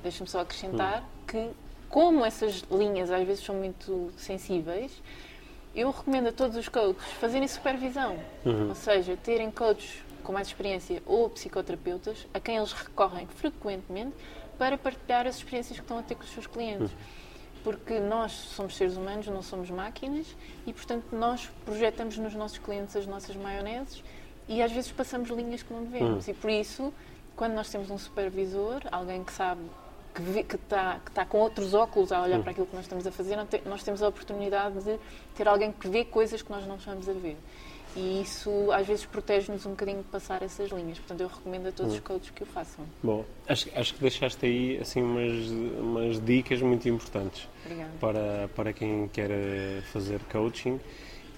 deixa-me 0.03 0.29
só 0.29 0.41
acrescentar 0.41 1.05
que, 1.27 1.51
como 1.89 2.25
essas 2.25 2.65
linhas 2.71 3.11
às 3.11 3.27
vezes 3.27 3.45
são 3.45 3.55
muito 3.55 4.11
sensíveis, 4.17 5.03
eu 5.75 5.91
recomendo 5.91 6.29
a 6.29 6.33
todos 6.33 6.57
os 6.57 6.69
coaches 6.69 7.03
fazerem 7.21 7.47
supervisão, 7.47 8.19
ou 8.69 8.75
seja, 8.75 9.17
terem 9.17 9.51
coaches 9.51 10.03
com 10.25 10.33
mais 10.33 10.49
experiência 10.49 11.03
ou 11.07 11.31
psicoterapeutas 11.31 12.27
a 12.35 12.41
quem 12.41 12.57
eles 12.57 12.73
recorrem 12.73 13.27
frequentemente 13.29 14.15
para 14.59 14.77
partilhar 14.77 15.27
as 15.27 15.37
experiências 15.37 15.79
que 15.79 15.85
estão 15.85 15.99
a 15.99 16.03
ter 16.03 16.15
com 16.17 16.23
os 16.25 16.31
seus 16.31 16.47
clientes. 16.47 16.91
Porque 17.63 18.01
nós 18.01 18.33
somos 18.33 18.77
seres 18.77 18.97
humanos, 18.97 19.27
não 19.27 19.43
somos 19.43 19.71
máquinas 19.71 20.27
e, 20.67 20.73
portanto, 20.73 21.05
nós 21.13 21.51
projetamos 21.65 22.17
nos 22.17 22.35
nossos 22.35 22.59
clientes 22.59 22.97
as 22.97 23.07
nossas 23.07 23.37
maioneses 23.37 24.03
e 24.49 24.63
às 24.63 24.73
vezes 24.73 24.91
passamos 24.91 25.29
linhas 25.29 25.63
que 25.63 25.73
não 25.73 25.85
devemos. 25.85 26.27
E 26.27 26.35
por 26.35 26.51
isso, 26.51 26.93
quando 27.37 27.53
nós 27.53 27.71
temos 27.71 27.91
um 27.91 27.99
supervisor, 27.99 28.81
alguém 28.91 29.23
que 29.23 29.33
sabe 29.33 29.61
que 30.13 30.57
está 30.57 30.99
que 31.05 31.13
tá 31.13 31.25
com 31.25 31.39
outros 31.39 31.73
óculos 31.73 32.11
a 32.11 32.23
olhar 32.23 32.41
para 32.41 32.51
aquilo 32.51 32.67
que 32.67 32.75
nós 32.75 32.85
estamos 32.85 33.07
a 33.07 33.13
fazer, 33.13 33.39
nós 33.65 33.83
temos 33.83 34.03
a 34.03 34.09
oportunidade 34.09 34.83
de 34.83 34.99
ter 35.37 35.47
alguém 35.47 35.71
que 35.71 35.89
vê 35.89 36.05
coisas 36.05 36.43
que 36.43 36.51
nós 36.51 36.67
não 36.67 36.77
estamos 36.77 37.09
a 37.09 37.13
ver. 37.13 37.37
E 37.97 38.23
isso 38.23 38.71
às 38.73 38.87
vezes 38.87 39.05
protege-nos 39.05 39.67
um 39.67 39.71
bocadinho 39.71 39.99
de 39.99 40.05
passar 40.05 40.43
essas 40.43 40.71
linhas. 40.71 40.99
Portanto, 40.99 41.21
eu 41.21 41.29
recomendo 41.29 41.69
a 41.69 41.73
todos 41.73 41.95
os 41.95 42.01
coaches 42.01 42.31
que 42.31 42.43
o 42.43 42.47
façam. 42.47 42.85
Bom, 43.03 43.25
acho, 43.49 43.69
acho 43.75 43.95
que 43.95 44.01
deixaste 44.01 44.47
aí 44.47 44.79
assim 44.81 45.03
umas, 45.03 45.51
umas 45.79 46.25
dicas 46.25 46.63
muito 46.63 46.89
importantes 46.89 47.49
Obrigada. 47.65 47.91
para, 48.01 48.49
para 48.55 48.73
quem 48.73 49.09
quer 49.09 49.31
eh, 49.31 49.83
fazer 49.93 50.21
coaching 50.31 50.79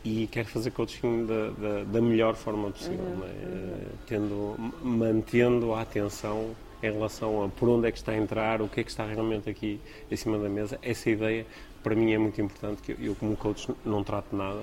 e 0.05 0.27
quer 0.27 0.45
fazer 0.45 0.73
coaching 0.73 1.27
da, 1.27 1.51
da, 1.51 1.85
da 1.85 2.01
melhor 2.01 2.35
forma 2.35 2.71
possível, 2.71 3.05
não 3.17 3.25
é? 3.25 3.31
Eh, 3.31 3.87
tendo, 4.07 4.57
mantendo 4.83 5.73
a 5.73 5.81
atenção 5.81 6.55
em 6.83 6.91
relação 6.91 7.45
a 7.45 7.49
por 7.49 7.69
onde 7.69 7.89
é 7.89 7.93
que 7.93 7.99
está 7.99 8.13
a 8.13 8.17
entrar, 8.17 8.61
o 8.61 8.69
que 8.69 8.81
é 8.81 8.85
que 8.85 8.91
está 8.91 9.07
realmente 9.07 9.49
aqui 9.49 9.81
em 10.11 10.17
cima 10.17 10.37
da 10.39 10.49
mesa. 10.49 10.79
Essa 10.83 11.09
ideia 11.09 11.47
para 11.83 11.95
mim 11.95 12.13
é 12.13 12.19
muito 12.19 12.41
importante, 12.41 12.83
que 12.83 12.93
eu, 12.93 12.97
eu 13.01 13.15
como 13.15 13.37
coach 13.37 13.69
não 13.85 14.03
trato 14.05 14.35
nada, 14.35 14.63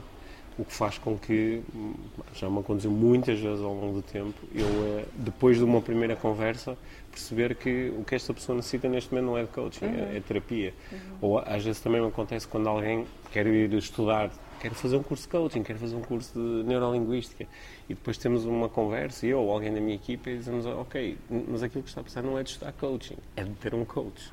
o 0.59 0.65
que 0.65 0.73
faz 0.73 0.97
com 0.97 1.17
que, 1.17 1.61
hum, 1.73 1.93
já 2.35 2.49
me 2.49 2.59
aconteceu 2.59 2.91
muitas 2.91 3.39
vezes 3.39 3.63
ao 3.63 3.73
longo 3.73 3.93
do 3.95 4.01
tempo, 4.01 4.33
eu, 4.53 4.65
eh, 4.99 5.05
depois 5.15 5.57
de 5.57 5.63
uma 5.63 5.81
primeira 5.81 6.15
conversa, 6.15 6.77
perceber 7.09 7.55
que 7.55 7.91
o 7.97 8.03
que 8.03 8.13
esta 8.15 8.33
pessoa 8.33 8.55
necessita 8.57 8.87
neste 8.89 9.11
momento 9.13 9.25
não 9.27 9.37
é 9.37 9.43
de 9.43 9.47
coaching, 9.49 9.85
é, 9.85 10.17
é 10.17 10.19
terapia. 10.25 10.73
Ou 11.21 11.39
às 11.39 11.63
vezes 11.63 11.79
também 11.81 12.01
me 12.01 12.07
acontece 12.07 12.47
quando 12.47 12.67
alguém 12.67 13.05
quer 13.31 13.47
ir 13.47 13.73
estudar, 13.73 14.29
quer 14.59 14.71
fazer 14.73 14.97
um 14.97 15.03
curso 15.03 15.23
de 15.23 15.29
coaching, 15.29 15.63
quer 15.63 15.77
fazer 15.77 15.95
um 15.95 16.01
curso 16.01 16.33
de 16.33 16.63
neurolinguística, 16.67 17.45
e 17.87 17.93
depois 17.93 18.17
temos 18.17 18.43
uma 18.45 18.67
conversa, 18.67 19.25
eu 19.25 19.39
ou 19.39 19.51
alguém 19.51 19.73
da 19.73 19.79
minha 19.79 19.95
equipa, 19.95 20.29
e 20.29 20.37
dizemos, 20.37 20.65
ok, 20.65 21.17
mas 21.47 21.63
aquilo 21.63 21.83
que 21.83 21.89
está 21.89 22.01
a 22.01 22.03
precisar 22.03 22.21
não 22.21 22.37
é 22.37 22.43
de 22.43 22.49
estudar 22.49 22.73
coaching, 22.73 23.15
é 23.37 23.43
de 23.43 23.51
ter 23.51 23.73
um 23.73 23.85
coach. 23.85 24.29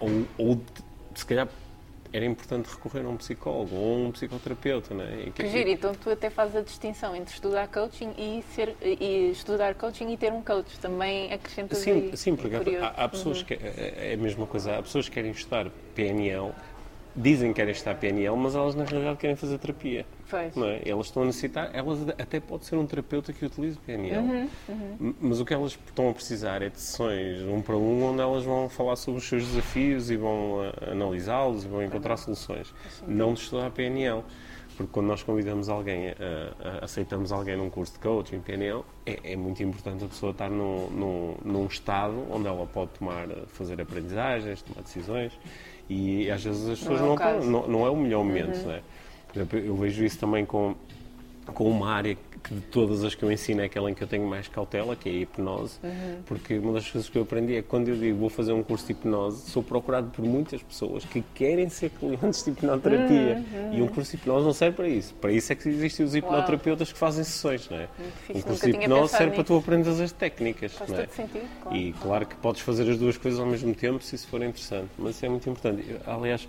Ou, 0.00 0.24
ou 0.38 0.54
de- 0.56 0.62
se 1.14 1.24
calhar 1.24 1.48
era 2.12 2.24
importante 2.24 2.68
recorrer 2.70 3.04
a 3.04 3.08
um 3.08 3.16
psicólogo 3.16 3.74
ou 3.74 4.06
um 4.06 4.12
psicoterapeuta, 4.12 4.94
não 4.94 5.04
é? 5.04 5.26
E 5.26 5.30
Que 5.30 5.48
giro, 5.48 5.68
então 5.68 5.94
tu 5.94 6.10
até 6.10 6.30
fazes 6.30 6.56
a 6.56 6.60
distinção 6.60 7.14
entre 7.14 7.34
estudar 7.34 7.68
coaching 7.68 8.12
e, 8.16 8.42
ser, 8.54 8.76
e 8.82 9.30
estudar 9.30 9.74
coaching 9.74 10.12
e 10.12 10.16
ter 10.16 10.32
um 10.32 10.42
coach. 10.42 10.78
Também 10.78 11.32
acrescentas 11.32 11.78
Sim, 11.78 12.14
sim 12.14 12.36
porque 12.36 12.70
É 12.70 12.78
há, 12.78 12.88
há 12.88 13.08
pessoas 13.08 13.42
que 13.42 13.54
é 13.54 14.10
é 14.10 14.14
a 14.14 14.16
mesma 14.16 14.46
coisa, 14.46 14.78
há 14.78 14.82
pessoas 14.82 15.08
que 15.08 15.14
querem 15.14 15.30
estudar 15.30 15.70
PNL, 15.94 16.52
dizem 17.20 17.48
que 17.52 17.56
querem 17.56 17.72
estudar 17.72 17.94
PNL, 17.96 18.36
mas 18.36 18.54
elas 18.54 18.74
na 18.74 18.84
realidade 18.84 19.18
querem 19.18 19.36
fazer 19.36 19.58
terapia. 19.58 20.06
Pois. 20.30 20.54
Não 20.54 20.66
é? 20.68 20.80
Elas 20.86 21.06
estão 21.06 21.22
a 21.22 21.26
necessitar, 21.26 21.70
elas 21.72 21.98
até 22.18 22.38
pode 22.40 22.64
ser 22.66 22.76
um 22.76 22.86
terapeuta 22.86 23.32
que 23.32 23.44
utilize 23.44 23.78
PNL. 23.78 24.18
Uhum, 24.18 24.48
M- 25.00 25.14
Mas 25.20 25.40
o 25.40 25.44
que 25.44 25.52
elas 25.54 25.72
estão 25.86 26.08
a 26.10 26.12
precisar 26.14 26.62
é 26.62 26.68
de 26.68 26.80
sessões 26.80 27.42
um 27.42 27.60
para 27.62 27.76
um, 27.76 28.04
onde 28.04 28.20
elas 28.20 28.44
vão 28.44 28.68
falar 28.68 28.96
sobre 28.96 29.18
os 29.20 29.28
seus 29.28 29.44
desafios 29.46 30.10
e 30.10 30.16
vão 30.16 30.60
ah, 30.62 30.92
analisá-los 30.92 31.64
e 31.64 31.68
vão 31.68 31.82
encontrar 31.82 32.16
soluções. 32.16 32.72
Não 33.06 33.34
de 33.34 33.40
estudar 33.40 33.70
PNL. 33.70 34.22
Porque 34.76 34.92
quando 34.92 35.06
nós 35.06 35.24
convidamos 35.24 35.68
alguém, 35.68 36.10
a- 36.10 36.14
a- 36.80 36.84
aceitamos 36.84 37.32
alguém 37.32 37.56
num 37.56 37.68
curso 37.68 37.94
de 37.94 37.98
coaching, 37.98 38.38
PNL, 38.38 38.84
é, 39.04 39.32
é 39.32 39.36
muito 39.36 39.60
importante 39.60 40.04
a 40.04 40.06
pessoa 40.06 40.30
estar 40.30 40.48
num, 40.48 40.88
num, 40.90 41.34
num 41.44 41.66
estado 41.66 42.24
onde 42.30 42.46
ela 42.46 42.64
pode 42.64 42.92
tomar, 42.92 43.26
fazer 43.48 43.80
aprendizagens, 43.80 44.62
tomar 44.62 44.82
decisões. 44.82 45.32
E 45.88 46.30
às 46.30 46.44
vezes 46.44 46.68
as 46.68 46.78
pessoas 46.78 47.00
é 47.00 47.02
o 47.02 47.06
não, 47.06 47.16
caso. 47.16 47.50
não, 47.50 47.66
não 47.66 47.86
é 47.86 47.90
o 47.90 47.96
melhor 47.96 48.22
momento, 48.24 48.62
não 48.64 48.72
é? 48.72 48.82
Por 49.28 49.38
exemplo, 49.38 49.58
eu 49.58 49.76
vejo 49.76 50.04
isso 50.04 50.18
também 50.18 50.44
com, 50.44 50.74
com 51.46 51.70
uma 51.70 51.90
área 51.90 52.14
que 52.14 52.20
de 52.50 52.60
todas 52.62 53.04
as 53.04 53.14
que 53.14 53.22
eu 53.22 53.30
ensino 53.30 53.60
é 53.60 53.64
aquela 53.64 53.90
em 53.90 53.94
que 53.94 54.02
eu 54.02 54.06
tenho 54.06 54.26
mais 54.26 54.48
cautela, 54.48 54.94
que 54.96 55.08
é 55.08 55.12
a 55.12 55.14
hipnose, 55.16 55.78
porque 56.26 56.58
uma 56.58 56.72
das 56.72 56.88
coisas 56.88 57.08
que 57.08 57.18
eu 57.18 57.22
aprendi 57.22 57.56
é 57.56 57.62
que 57.62 57.68
quando 57.68 57.88
eu 57.88 57.96
digo 57.96 58.18
vou 58.18 58.30
fazer 58.30 58.52
um 58.52 58.62
curso 58.62 58.86
de 58.86 58.92
hipnose, 58.92 59.50
sou 59.50 59.62
procurado 59.62 60.10
por 60.10 60.24
muitas 60.24 60.62
pessoas 60.62 61.04
que 61.04 61.22
querem 61.34 61.68
ser 61.68 61.90
clientes 61.90 62.44
de 62.44 62.50
hipnoterapia. 62.50 63.44
E 63.72 63.82
um 63.82 63.88
curso 63.88 64.12
de 64.12 64.16
hipnose 64.16 64.44
não 64.46 64.52
serve 64.52 64.76
para 64.76 64.88
isso. 64.88 65.14
Para 65.14 65.32
isso 65.32 65.52
é 65.52 65.56
que 65.56 65.68
existem 65.68 66.04
os 66.06 66.14
hipnoterapeutas 66.14 66.92
que 66.92 66.98
fazem 66.98 67.24
sessões, 67.24 67.68
não 67.68 67.78
é? 67.78 67.88
Um 68.34 68.40
curso 68.40 68.64
de 68.64 68.70
hipnose 68.70 69.14
serve 69.14 69.34
para 69.34 69.44
tu 69.44 69.54
nisso. 69.54 69.64
aprenderes 69.64 70.00
as 70.00 70.12
técnicas. 70.12 70.72
Faz 70.72 70.90
não 70.90 70.98
é? 70.98 71.02
todo 71.02 71.14
sentido, 71.14 71.48
claro. 71.62 71.76
E 71.76 71.92
claro 71.92 72.26
que 72.26 72.36
podes 72.36 72.60
fazer 72.62 72.90
as 72.90 72.98
duas 72.98 73.16
coisas 73.16 73.40
ao 73.40 73.46
mesmo 73.46 73.74
tempo 73.74 74.02
se 74.02 74.14
isso 74.14 74.28
for 74.28 74.42
interessante, 74.42 74.90
mas 74.98 75.16
isso 75.16 75.26
é 75.26 75.28
muito 75.28 75.48
importante. 75.48 75.84
Aliás, 76.06 76.48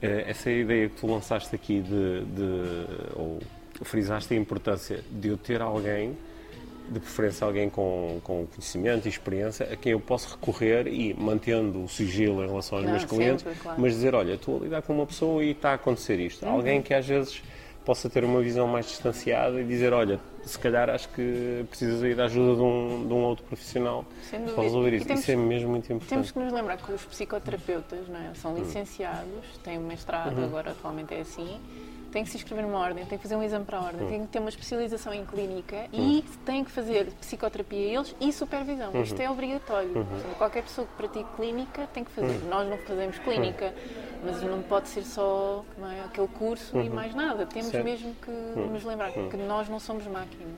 eh, 0.00 0.24
essa 0.28 0.50
ideia 0.50 0.88
que 0.88 0.96
tu 0.96 1.06
lançaste 1.06 1.54
aqui 1.54 1.80
de, 1.80 2.24
de 2.24 2.86
ou 3.16 3.40
frisaste 3.84 4.34
a 4.34 4.36
importância 4.36 5.02
de 5.10 5.28
eu 5.28 5.36
ter 5.36 5.60
alguém, 5.62 6.16
de 6.90 6.98
preferência 7.00 7.46
alguém 7.46 7.68
com, 7.68 8.20
com 8.24 8.46
conhecimento 8.46 9.06
e 9.06 9.08
experiência, 9.10 9.68
a 9.72 9.76
quem 9.76 9.92
eu 9.92 10.00
posso 10.00 10.30
recorrer 10.30 10.86
e 10.88 11.12
mantendo 11.14 11.84
o 11.84 11.88
sigilo 11.88 12.42
em 12.42 12.46
relação 12.48 12.78
aos 12.78 12.84
Não, 12.86 12.92
meus 12.92 13.04
clientes, 13.04 13.42
sempre, 13.44 13.58
claro. 13.60 13.80
mas 13.80 13.92
dizer, 13.92 14.14
olha, 14.14 14.32
estou 14.34 14.56
a 14.58 14.64
lidar 14.64 14.82
com 14.82 14.94
uma 14.94 15.06
pessoa 15.06 15.44
e 15.44 15.50
está 15.50 15.70
a 15.70 15.74
acontecer 15.74 16.18
isto. 16.18 16.44
Uhum. 16.46 16.52
Alguém 16.52 16.80
que 16.82 16.94
às 16.94 17.06
vezes 17.06 17.42
possa 17.84 18.08
ter 18.10 18.22
uma 18.22 18.40
visão 18.42 18.66
mais 18.66 18.86
distanciada 18.86 19.60
e 19.60 19.64
dizer, 19.64 19.94
olha, 19.94 20.20
se 20.44 20.58
calhar 20.58 20.90
acho 20.90 21.08
que 21.10 21.64
precisas 21.70 22.02
aí 22.02 22.14
da 22.14 22.24
ajuda 22.26 22.56
de 22.56 22.60
um, 22.62 23.06
de 23.06 23.12
um 23.14 23.22
outro 23.22 23.44
profissional 23.46 24.04
para 24.54 24.62
resolver 24.62 24.94
isso. 24.94 25.06
temos- 25.06 25.20
isso 25.22 25.30
é 25.30 25.36
mesmo 25.36 25.70
muito 25.70 25.86
Temos 25.88 26.02
importante. 26.04 26.32
que 26.34 26.38
nos 26.38 26.52
lembrar 26.52 26.76
que 26.78 26.92
os 26.92 27.02
psicoterapeutas 27.06 28.06
não 28.08 28.16
é? 28.18 28.34
são 28.34 28.54
licenciados, 28.56 29.44
têm 29.64 29.78
um 29.78 29.86
mestrado, 29.86 30.38
agora 30.42 30.70
atualmente 30.72 31.14
é 31.14 31.20
assim, 31.20 31.58
tem 32.10 32.24
que 32.24 32.30
se 32.30 32.36
inscrever 32.36 32.64
numa 32.64 32.78
ordem, 32.78 33.04
tem 33.04 33.18
que 33.18 33.22
fazer 33.22 33.36
um 33.36 33.42
exame 33.42 33.64
para 33.64 33.78
a 33.78 33.82
ordem, 33.82 34.08
tem 34.08 34.20
que 34.22 34.28
ter 34.28 34.38
uma 34.38 34.48
especialização 34.48 35.12
em 35.12 35.24
clínica 35.24 35.86
e 35.92 36.24
tem 36.44 36.64
que 36.64 36.70
fazer 36.70 37.06
psicoterapia 37.20 37.78
eles 37.78 38.14
e 38.20 38.32
supervisão. 38.32 38.90
Isto 39.02 39.20
é 39.20 39.30
obrigatório. 39.30 39.90
Portanto, 39.90 40.36
qualquer 40.36 40.62
pessoa 40.62 40.86
que 40.86 40.92
pratique 40.94 41.28
clínica 41.36 41.86
tem 41.92 42.04
que 42.04 42.10
fazer. 42.10 42.38
Nós 42.48 42.68
não 42.68 42.78
fazemos 42.78 43.18
clínica, 43.18 43.74
mas 44.24 44.42
não 44.42 44.62
pode 44.62 44.88
ser 44.88 45.04
só 45.04 45.64
é, 45.82 46.04
aquele 46.04 46.28
curso 46.28 46.78
e 46.78 46.88
mais 46.88 47.14
nada. 47.14 47.46
Temos 47.46 47.70
Certo. 47.70 47.84
mesmo 47.84 48.14
que 48.22 48.30
nos 48.30 48.84
lembrar 48.84 49.12
que 49.12 49.36
nós 49.36 49.68
não 49.68 49.78
somos 49.78 50.06
máquinas. 50.06 50.54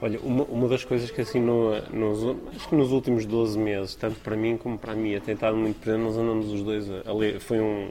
Olha, 0.00 0.18
uma, 0.20 0.44
uma 0.44 0.68
das 0.68 0.84
coisas 0.84 1.10
que 1.10 1.20
assim, 1.20 1.40
no, 1.40 1.80
nos, 1.90 2.36
acho 2.54 2.68
que 2.68 2.74
nos 2.74 2.90
últimos 2.90 3.24
12 3.24 3.58
meses, 3.58 3.94
tanto 3.94 4.20
para 4.20 4.36
mim 4.36 4.56
como 4.56 4.76
para 4.76 4.92
a 4.92 4.96
Mia, 4.96 5.20
tem 5.20 5.34
estado 5.34 5.56
muito 5.56 5.80
presente, 5.80 6.02
nós 6.02 6.16
andamos 6.16 6.52
os 6.52 6.62
dois 6.62 6.90
a, 6.90 7.10
a 7.10 7.14
ler, 7.14 7.40
foi 7.40 7.60
um, 7.60 7.88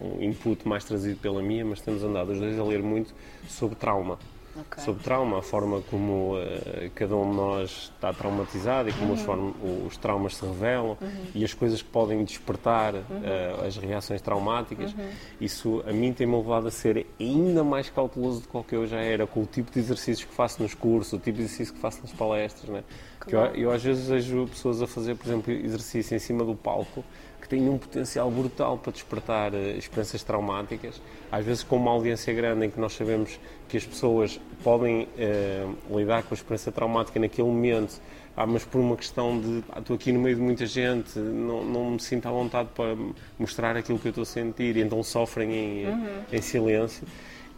um 0.00 0.22
input 0.22 0.66
mais 0.66 0.84
trazido 0.84 1.18
pela 1.20 1.42
Mia, 1.42 1.64
mas 1.64 1.80
temos 1.80 2.02
andado 2.02 2.32
os 2.32 2.38
dois 2.38 2.58
a 2.58 2.64
ler 2.64 2.82
muito 2.82 3.14
sobre 3.48 3.76
trauma. 3.76 4.18
Ok. 4.56 4.82
Sobre 4.82 5.04
trauma, 5.04 5.38
a 5.38 5.42
forma 5.42 5.80
como 5.82 6.34
eh, 6.36 6.90
cada 6.96 7.14
um 7.14 7.30
de 7.30 7.36
nós 7.36 7.92
está 7.94 8.12
traumatizado 8.12 8.88
e 8.88 8.92
como 8.92 9.12
os, 9.12 9.20
form- 9.20 9.52
os 9.86 9.96
traumas 9.96 10.34
se 10.36 10.44
revelam 10.44 10.98
e 11.36 11.44
as 11.44 11.54
coisas 11.54 11.80
que 11.80 11.88
podem 11.88 12.24
despertar 12.24 12.96
eh, 12.96 13.54
as 13.64 13.76
reações 13.76 14.20
traumáticas. 14.20 14.92
Isso 15.40 15.84
a 15.86 15.92
mim 15.92 16.12
tem-me 16.12 16.36
levado 16.36 16.66
a 16.66 16.70
ser 16.72 17.06
ainda 17.20 17.62
mais 17.62 17.88
cauteloso 17.90 18.42
do 18.42 18.64
que 18.64 18.74
eu 18.74 18.88
já 18.88 18.98
era 19.00 19.24
com 19.24 19.40
o 19.42 19.46
tipo 19.46 19.70
de 19.70 19.78
exercícios 19.78 20.24
que 20.28 20.34
faço 20.34 20.60
nos 20.60 20.74
cursos, 20.74 21.12
o 21.12 21.18
tipo 21.18 21.38
de 21.38 21.44
exercício 21.44 21.72
que 21.72 21.80
faço 21.80 22.00
nas 22.02 22.12
palestras. 22.12 22.68
Né? 22.68 22.82
Que 23.24 23.36
eu, 23.36 23.40
eu 23.54 23.70
às 23.70 23.82
vezes 23.84 24.08
vejo 24.08 24.48
pessoas 24.48 24.82
a 24.82 24.86
fazer, 24.88 25.14
por 25.14 25.28
exemplo, 25.28 25.52
exercício 25.52 26.16
em 26.16 26.18
cima 26.18 26.44
do 26.44 26.56
palco 26.56 27.04
têm 27.50 27.68
um 27.68 27.76
potencial 27.76 28.30
brutal 28.30 28.78
para 28.78 28.92
despertar 28.92 29.52
eh, 29.52 29.72
experiências 29.72 30.22
traumáticas, 30.22 31.02
às 31.30 31.44
vezes 31.44 31.64
com 31.64 31.76
uma 31.76 31.90
audiência 31.90 32.32
grande 32.32 32.64
em 32.64 32.70
que 32.70 32.78
nós 32.78 32.92
sabemos 32.92 33.38
que 33.68 33.76
as 33.76 33.84
pessoas 33.84 34.40
podem 34.62 35.08
eh, 35.18 35.66
lidar 35.90 36.22
com 36.22 36.32
a 36.32 36.36
experiência 36.36 36.70
traumática 36.70 37.18
naquele 37.18 37.48
momento, 37.48 38.00
ah, 38.36 38.46
mas 38.46 38.64
por 38.64 38.80
uma 38.80 38.96
questão 38.96 39.38
de 39.40 39.64
ah, 39.70 39.80
estou 39.80 39.96
aqui 39.96 40.12
no 40.12 40.20
meio 40.20 40.36
de 40.36 40.40
muita 40.40 40.64
gente, 40.64 41.18
não, 41.18 41.64
não 41.64 41.90
me 41.90 42.00
sinto 42.00 42.26
à 42.26 42.30
vontade 42.30 42.68
para 42.72 42.96
mostrar 43.36 43.76
aquilo 43.76 43.98
que 43.98 44.06
eu 44.06 44.10
estou 44.10 44.22
a 44.22 44.26
sentir, 44.26 44.76
e 44.76 44.80
então 44.80 45.02
sofrem 45.02 45.52
em, 45.52 45.84
eh, 45.86 46.24
em 46.32 46.40
silêncio. 46.40 47.04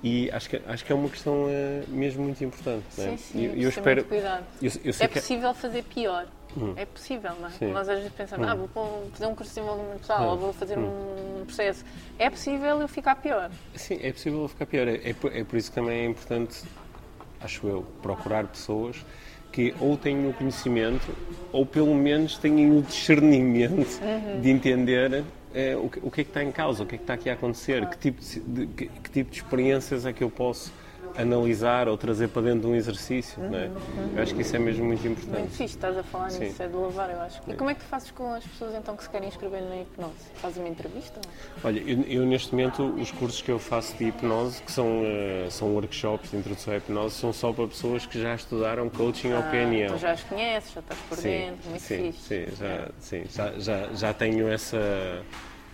E 0.02 0.30
acho 0.32 0.50
que, 0.50 0.60
acho 0.66 0.84
que 0.84 0.92
é 0.92 0.94
uma 0.94 1.08
questão 1.08 1.46
eh, 1.48 1.84
mesmo 1.88 2.24
muito 2.24 2.42
importante. 2.42 2.84
é? 2.98 3.02
Sim, 3.10 3.16
sim, 3.16 3.38
E 3.40 3.44
eu, 3.62 3.70
ter 3.70 3.78
espero. 3.78 4.06
Eu, 4.10 4.70
eu 4.84 4.92
É 4.98 5.08
que 5.08 5.20
possível 5.20 5.54
fazer 5.54 5.82
pior. 5.84 6.26
É 6.76 6.84
possível, 6.84 7.30
não 7.40 7.48
é? 7.48 7.50
Sim. 7.52 7.72
Nós 7.72 7.88
às 7.88 7.96
vezes 7.98 8.12
pensamos, 8.12 8.46
ah, 8.46 8.54
vou 8.54 8.68
fazer 9.12 9.26
um 9.26 9.34
curso 9.34 9.54
de 9.54 9.60
desenvolvimento 9.60 10.00
pessoal, 10.00 10.22
Hum. 10.22 10.30
ou 10.32 10.36
vou 10.36 10.52
fazer 10.52 10.78
um 10.78 11.44
processo. 11.46 11.84
É 12.18 12.28
possível 12.28 12.80
eu 12.80 12.88
ficar 12.88 13.14
pior. 13.16 13.50
Sim, 13.74 13.98
é 14.02 14.12
possível 14.12 14.46
ficar 14.48 14.66
pior. 14.66 14.86
É, 14.86 15.00
é 15.02 15.14
por, 15.14 15.34
é 15.34 15.44
por 15.44 15.56
isso 15.56 15.70
que 15.70 15.74
também 15.76 16.00
é 16.00 16.04
importante, 16.06 16.62
acho 17.40 17.66
eu, 17.66 17.86
procurar 18.02 18.46
pessoas 18.48 18.96
que 19.50 19.74
ou 19.80 19.96
tenham 19.96 20.28
o 20.30 20.34
conhecimento 20.34 21.14
ou 21.52 21.64
pelo 21.64 21.94
menos 21.94 22.36
tenham 22.38 22.78
o 22.78 22.82
discernimento 22.82 24.00
de 24.40 24.50
entender 24.50 25.24
eh, 25.54 25.76
o, 25.76 25.88
que, 25.88 25.98
o 26.02 26.10
que 26.10 26.20
é 26.20 26.24
que 26.24 26.30
está 26.30 26.42
em 26.42 26.52
causa, 26.52 26.82
o 26.82 26.86
que 26.86 26.94
é 26.94 26.98
que 26.98 27.04
está 27.04 27.14
aqui 27.14 27.28
a 27.30 27.34
acontecer, 27.34 27.86
que 27.88 27.98
tipo 27.98 28.20
de, 28.22 28.40
de- 28.40 28.66
que, 28.68 28.86
que 28.86 29.10
tipo 29.10 29.30
de 29.30 29.36
experiências 29.36 30.06
é 30.06 30.12
que 30.12 30.22
eu 30.24 30.30
posso 30.30 30.72
analisar 31.16 31.88
ou 31.88 31.96
trazer 31.96 32.28
para 32.28 32.42
dentro 32.42 32.60
de 32.60 32.66
um 32.68 32.74
exercício. 32.74 33.42
Não 33.42 33.58
é? 33.58 33.70
Eu 34.16 34.22
acho 34.22 34.34
que 34.34 34.42
isso 34.42 34.56
é 34.56 34.58
mesmo 34.58 34.84
muito 34.84 35.02
Muito 35.02 35.20
importante. 35.26 35.50
fixe, 35.50 35.74
estás 35.76 35.96
a 35.96 36.02
falar 36.02 36.30
Sim. 36.30 36.44
nisso, 36.44 36.62
é 36.62 36.66
de 36.68 36.74
louvar, 36.74 37.10
eu 37.10 37.20
acho. 37.20 37.40
E 37.46 37.54
como 37.54 37.70
é 37.70 37.74
que 37.74 37.80
tu 37.80 37.86
fazes 37.86 38.10
com 38.10 38.32
as 38.32 38.44
pessoas 38.44 38.74
então 38.74 38.96
que 38.96 39.02
se 39.02 39.10
querem 39.10 39.28
inscrever 39.28 39.62
na 39.62 39.76
hipnose? 39.82 40.12
Fazes 40.36 40.58
uma 40.58 40.68
entrevista? 40.68 41.20
Olha, 41.64 41.80
eu, 41.80 42.02
eu 42.02 42.26
neste 42.26 42.52
momento, 42.52 42.82
os 43.00 43.10
cursos 43.10 43.42
que 43.42 43.50
eu 43.50 43.58
faço 43.58 43.96
de 43.96 44.04
hipnose, 44.08 44.62
que 44.62 44.72
são, 44.72 45.02
eh, 45.04 45.46
são 45.50 45.68
workshops 45.74 46.30
de 46.30 46.36
introdução 46.36 46.74
à 46.74 46.76
hipnose, 46.76 47.14
são 47.16 47.32
só 47.32 47.52
para 47.52 47.66
pessoas 47.68 48.06
que 48.06 48.20
já 48.20 48.34
estudaram 48.34 48.88
coaching 48.88 49.32
ou 49.32 49.42
PNL. 49.44 49.92
Tu 49.94 49.98
já 49.98 50.12
as 50.12 50.22
conheces, 50.24 50.72
já 50.72 50.80
estás 50.80 51.00
por 51.08 51.18
dentro, 51.20 51.70
muito 51.70 51.82
sim, 51.82 52.12
fixe. 52.12 52.28
sim, 52.46 52.56
já, 52.56 52.88
sim, 52.98 53.24
já, 53.30 53.52
já, 53.58 53.92
já 53.94 54.14
tenho 54.14 54.48
essa, 54.48 54.78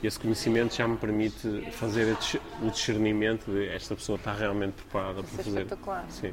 esse 0.02 0.18
conhecimento, 0.18 0.74
já 0.74 0.86
me 0.86 0.96
permite 0.96 1.70
fazer 1.72 2.16
o 2.62 2.70
discernimento 2.70 3.50
de 3.50 3.68
esta 3.68 3.94
pessoa 3.96 4.16
está 4.16 4.32
realmente 4.32 4.74
preparada 4.74 5.22
para 5.22 5.40
é 5.40 5.44
fazer. 5.44 5.60
espetacular. 5.62 6.06
Sim, 6.08 6.32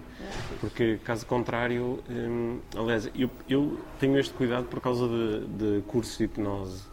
porque 0.60 1.00
caso 1.04 1.26
contrário, 1.26 2.04
hum, 2.10 2.60
aliás, 2.76 3.10
eu, 3.16 3.30
eu 3.50 3.80
tenho 4.00 4.20
este 4.20 4.34
cuidado 4.34 4.66
por 4.66 4.80
causa 4.80 5.08
de, 5.08 5.48
de 5.48 5.82
cursos 5.84 6.18
de 6.18 6.26
hipnose 6.26 6.84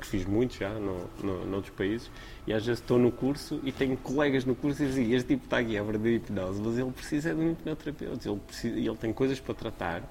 que 0.00 0.06
fiz 0.06 0.26
muito 0.26 0.56
já 0.56 0.70
no, 0.70 1.08
no, 1.22 1.46
noutros 1.46 1.74
países 1.74 2.10
e 2.46 2.52
às 2.52 2.64
vezes 2.64 2.80
estou 2.80 2.98
no 2.98 3.10
curso 3.10 3.60
e 3.64 3.72
tenho 3.72 3.96
colegas 3.96 4.44
no 4.44 4.54
curso 4.54 4.82
e 4.82 4.86
dizem 4.86 5.12
este 5.12 5.28
tipo 5.28 5.44
está 5.44 5.58
aqui 5.58 5.76
a 5.78 5.82
de 5.82 6.16
hipnose, 6.16 6.60
mas 6.62 6.78
ele 6.78 6.90
precisa 6.90 7.34
de 7.34 7.40
um 7.40 7.52
hipnoterapeuta, 7.52 8.28
ele, 8.28 8.40
precisa, 8.40 8.78
ele 8.78 8.96
tem 8.96 9.12
coisas 9.12 9.40
para 9.40 9.54
tratar 9.54 10.02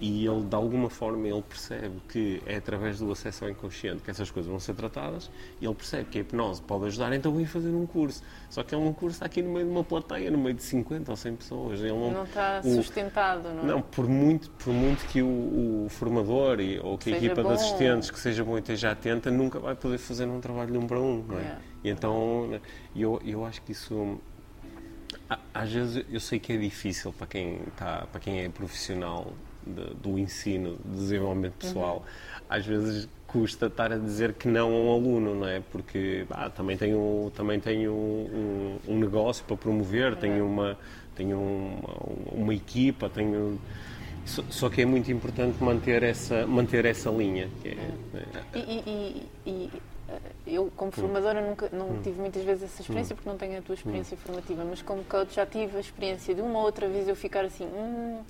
e 0.00 0.26
ele 0.26 0.42
de 0.44 0.54
alguma 0.54 0.90
forma 0.90 1.26
ele 1.26 1.40
percebe 1.42 1.94
que 2.08 2.42
é 2.46 2.56
através 2.56 2.98
do 2.98 3.10
acesso 3.10 3.44
ao 3.44 3.50
inconsciente 3.50 4.02
que 4.02 4.10
essas 4.10 4.30
coisas 4.30 4.50
vão 4.50 4.60
ser 4.60 4.74
tratadas 4.74 5.30
e 5.60 5.64
ele 5.64 5.74
percebe 5.74 6.04
que 6.10 6.18
a 6.18 6.20
hipnose 6.20 6.60
pode 6.60 6.84
ajudar, 6.86 7.12
então 7.14 7.32
vem 7.34 7.46
fazer 7.46 7.70
um 7.70 7.86
curso. 7.86 8.22
Só 8.50 8.62
que 8.62 8.74
é 8.74 8.78
um 8.78 8.92
curso 8.92 9.16
está 9.16 9.26
aqui 9.26 9.40
no 9.42 9.50
meio 9.52 9.64
de 9.64 9.70
uma 9.72 9.82
plateia, 9.84 10.30
no 10.30 10.38
meio 10.38 10.54
de 10.54 10.62
50 10.62 11.10
ou 11.10 11.16
100 11.16 11.36
pessoas. 11.36 11.80
Ele 11.80 11.88
não, 11.92 12.10
Não 12.10 12.24
está 12.24 12.60
o- 12.64 12.74
sustentado, 12.74 13.48
não 13.54 13.62
é? 13.62 13.66
não, 13.66 13.80
por 13.82 14.06
muito, 14.08 14.50
por 14.50 14.72
muito 14.72 15.06
que 15.06 15.22
o, 15.22 15.26
o 15.26 15.86
formador 15.88 16.60
e, 16.60 16.78
ou 16.80 16.98
que 16.98 17.12
a 17.12 17.16
equipa 17.16 17.42
bom. 17.42 17.48
de 17.48 17.54
assistentes 17.54 18.10
que 18.10 18.18
seja 18.20 18.44
bom 18.44 18.56
e 18.56 18.60
esteja 18.60 18.90
atenta 18.90 19.30
nunca 19.30 19.58
vai 19.58 19.74
poder 19.74 19.98
fazer 19.98 20.26
um 20.26 20.40
trabalho 20.40 20.72
de 20.72 20.78
um 20.78 20.86
para 20.86 21.00
um, 21.00 21.24
não 21.26 21.38
é? 21.38 21.40
Yeah. 21.42 21.60
E 21.84 21.88
então 21.90 22.60
eu, 22.94 23.20
eu 23.24 23.44
acho 23.44 23.62
que 23.62 23.72
isso 23.72 24.18
às 25.54 25.72
vezes 25.72 26.04
eu 26.10 26.20
sei 26.20 26.38
que 26.38 26.52
é 26.52 26.56
difícil 26.56 27.12
para 27.12 27.26
quem 27.26 27.60
está, 27.68 28.06
para 28.10 28.20
quem 28.20 28.40
é 28.40 28.48
profissional 28.48 29.32
de- 29.66 29.94
do 29.94 30.18
ensino, 30.18 30.76
de 30.84 30.96
desenvolvimento 30.96 31.54
pessoal. 31.54 32.04
Às 32.48 32.64
vezes 32.66 33.08
custa 33.26 33.66
estar 33.66 33.92
a 33.92 33.98
dizer 33.98 34.32
que 34.34 34.46
não 34.48 34.68
a 34.70 34.78
um 34.78 34.92
aluno, 34.94 35.34
não 35.34 35.46
é? 35.48 35.60
Porque 35.72 36.24
ah, 36.30 36.48
também 36.48 36.76
tenho 36.76 37.30
também 37.34 37.58
tenho 37.60 37.92
um, 37.92 38.78
um 38.88 38.98
negócio 38.98 39.44
para 39.44 39.56
promover, 39.56 40.16
tenho 40.16 40.46
uma 40.46 40.78
tenho 41.14 41.38
uma, 41.38 42.42
uma 42.42 42.54
equipa, 42.54 43.08
tenho 43.08 43.58
só, 44.24 44.42
só 44.50 44.68
que 44.68 44.82
é 44.82 44.86
muito 44.86 45.10
importante 45.10 45.62
manter 45.62 46.02
essa 46.02 46.46
manter 46.46 46.84
essa 46.84 47.10
linha. 47.10 47.48
Que 47.62 47.68
é, 47.70 47.74
E, 48.54 48.58
e- 48.60 49.26
e- 49.50 49.70
eh, 50.08 50.20
eu, 50.46 50.70
como 50.76 50.92
formadora, 50.92 51.40
nunca, 51.40 51.68
não 51.72 52.00
tive 52.02 52.20
muitas 52.20 52.44
vezes 52.44 52.62
essa 52.64 52.82
experiência 52.82 53.14
porque 53.16 53.28
não 53.28 53.36
tenho 53.36 53.58
a 53.58 53.62
tua 53.62 53.74
experiência 53.74 54.16
formativa, 54.16 54.64
mas 54.64 54.80
como 54.82 55.02
coach 55.04 55.34
já 55.34 55.44
tive 55.44 55.76
a 55.76 55.80
experiência 55.80 56.34
de 56.34 56.40
uma 56.40 56.58
ou 56.60 56.64
outra 56.66 56.88
vez 56.88 57.08
eu 57.08 57.16
ficar 57.16 57.44
assim, 57.44 57.64
hum, 57.66 58.20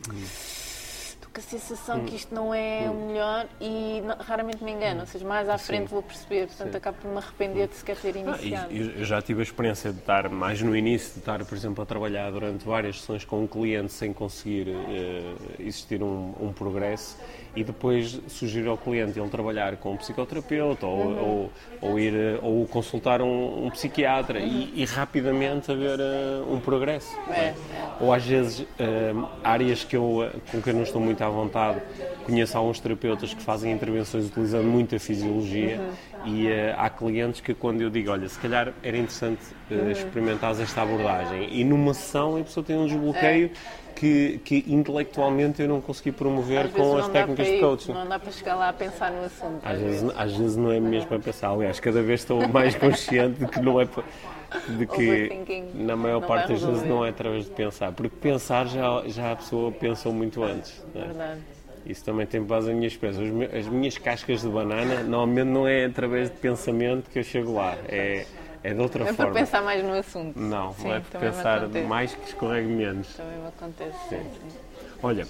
com 1.36 1.40
a 1.40 1.42
sensação 1.42 2.00
que 2.04 2.16
isto 2.16 2.34
não 2.34 2.54
é 2.54 2.88
o 2.90 2.94
melhor 2.94 3.46
e 3.60 4.00
não- 4.00 4.16
raramente 4.16 4.64
me 4.64 4.72
engano, 4.72 5.00
ou 5.00 5.06
seja, 5.06 5.26
mais 5.26 5.46
à 5.50 5.58
frente 5.58 5.88
vou 5.88 6.02
perceber, 6.02 6.46
portanto 6.46 6.70
Sim. 6.72 6.78
acabo 6.78 6.96
por 7.02 7.10
me 7.10 7.18
arrepender 7.18 7.68
de 7.68 7.74
sequer 7.74 7.96
ter 7.96 8.14
Ah, 8.16 8.18
e 8.18 8.22
iniciado. 8.22 8.72
eu, 8.74 8.90
eu 9.00 9.04
já 9.04 9.20
tive 9.20 9.40
a 9.40 9.42
experiência 9.42 9.92
de 9.92 9.98
estar 9.98 10.30
mais 10.30 10.62
no 10.62 10.74
início, 10.74 11.12
de 11.12 11.18
estar, 11.18 11.44
por 11.44 11.54
exemplo, 11.54 11.82
a 11.82 11.86
trabalhar 11.86 12.30
durante 12.30 12.64
várias 12.64 13.00
sessões 13.00 13.22
com 13.24 13.42
um 13.42 13.46
cliente 13.46 13.92
sem 13.92 14.14
conseguir 14.14 14.68
eh, 14.68 15.34
existir 15.58 16.02
um, 16.02 16.32
um 16.40 16.52
progresso 16.54 17.18
e 17.56 17.64
depois 17.64 18.20
sugerir 18.28 18.68
ao 18.68 18.76
cliente 18.76 19.18
ele 19.18 19.28
trabalhar 19.30 19.76
com 19.78 19.92
um 19.92 19.96
psicoterapeuta 19.96 20.86
ou, 20.86 21.16
ou, 21.16 21.52
ou 21.80 21.98
ir 21.98 22.38
ou 22.42 22.66
consultar 22.66 23.22
um, 23.22 23.66
um 23.66 23.70
psiquiatra 23.70 24.38
e, 24.38 24.72
e 24.76 24.84
rapidamente 24.84 25.72
haver 25.72 25.98
eh, 25.98 26.42
um 26.48 26.60
progresso. 26.60 27.16
não 27.26 27.34
é? 27.34 27.38
É, 27.38 27.54
Ou 27.98 28.12
às 28.12 28.24
vezes 28.24 28.66
eh, 28.78 29.14
áreas 29.42 29.82
que 29.82 29.96
eu, 29.96 30.24
eh, 30.24 30.38
com 30.52 30.60
que 30.60 30.68
eu 30.68 30.74
não 30.74 30.82
estou 30.82 31.00
muito 31.00 31.22
à 31.24 31.28
vontade, 31.30 31.80
conheço 32.24 32.58
alguns 32.58 32.78
terapeutas 32.78 33.32
que 33.32 33.42
fazem 33.42 33.72
intervenções 33.72 34.26
utilizando 34.26 34.66
muita 34.66 34.98
fisiologia 34.98 35.80
e 36.26 36.48
eh, 36.48 36.74
há 36.76 36.90
clientes 36.90 37.40
que 37.40 37.54
quando 37.54 37.80
eu 37.80 37.88
digo, 37.88 38.10
olha, 38.10 38.28
se 38.28 38.38
calhar 38.38 38.72
era 38.82 38.96
interessante 38.96 39.40
uh, 39.70 39.90
experimentares 39.90 40.58
esta 40.58 40.82
abordagem 40.82 41.48
e 41.52 41.62
numa 41.62 41.94
sessão 41.94 42.36
a 42.36 42.42
pessoa 42.42 42.64
tem 42.66 42.76
um 42.76 42.86
desbloqueio 42.86 43.52
que, 43.94 44.40
que 44.44 44.64
intelectualmente 44.66 45.62
eu 45.62 45.68
não 45.68 45.80
consegui 45.80 46.10
promover 46.10 46.66
Às 46.66 46.72
vezes 46.72 46.76
com 46.76 46.96
as 46.96 47.08
técnicas 47.08 47.46
de 47.46 47.60
coaching. 47.60 47.92
Não 47.92 48.08
dá 48.08 48.18
para 48.18 48.32
chegar 48.32 48.56
lá 48.56 48.68
a 48.68 48.72
pensar 48.72 49.12
no 49.12 49.24
assunto. 49.24 49.60
Às 49.62 49.78
vezes, 49.78 50.12
às 50.16 50.36
vezes 50.36 50.56
não 50.56 50.72
é 50.72 50.80
mesmo 50.80 51.08
para 51.08 51.20
pensar, 51.20 51.50
aliás, 51.50 51.78
cada 51.78 52.02
vez 52.02 52.20
estou 52.20 52.46
mais 52.48 52.74
consciente 52.76 53.38
de 53.38 53.46
que 53.46 53.60
não 53.60 53.80
é 53.80 53.84
de 53.84 54.86
que 54.86 55.30
na 55.74 55.94
maior 55.94 56.20
não 56.20 56.28
parte 56.28 56.52
das 56.52 56.62
vezes 56.62 56.84
não 56.84 57.06
é 57.06 57.10
através 57.10 57.44
de 57.44 57.50
pensar, 57.52 57.92
porque 57.92 58.16
pensar 58.16 58.66
já, 58.66 59.02
já 59.06 59.32
a 59.32 59.36
pessoa 59.36 59.70
pensou 59.70 60.12
muito 60.12 60.42
antes. 60.42 60.82
é? 60.94 60.98
Verdade. 60.98 61.55
Isso 61.86 62.04
também 62.04 62.26
tem 62.26 62.42
base 62.42 62.68
na 62.68 62.74
minha 62.74 62.88
experiência. 62.88 63.22
As 63.58 63.66
minhas 63.66 63.96
cascas 63.96 64.42
de 64.42 64.48
banana, 64.48 65.02
normalmente 65.02 65.48
não 65.48 65.66
é 65.66 65.84
através 65.84 66.28
de 66.28 66.36
pensamento 66.36 67.08
que 67.10 67.18
eu 67.18 67.22
chego 67.22 67.54
lá, 67.54 67.76
é, 67.88 68.26
é 68.62 68.74
de 68.74 68.80
outra 68.80 69.04
É 69.04 69.06
para 69.06 69.14
forma. 69.14 69.32
pensar 69.34 69.62
mais 69.62 69.84
no 69.84 69.92
assunto. 69.92 70.38
Não, 70.38 70.74
Sim, 70.74 70.88
não 70.88 70.94
é 70.94 70.98
me 70.98 71.04
pensar 71.04 71.68
mais 71.68 72.14
que 72.14 72.26
escorregue 72.26 72.68
menos. 72.68 73.14
Também 73.14 73.38
me 73.38 73.46
acontece. 73.46 74.08
Sim. 74.08 74.18
sim. 74.18 74.58
Olha, 75.02 75.26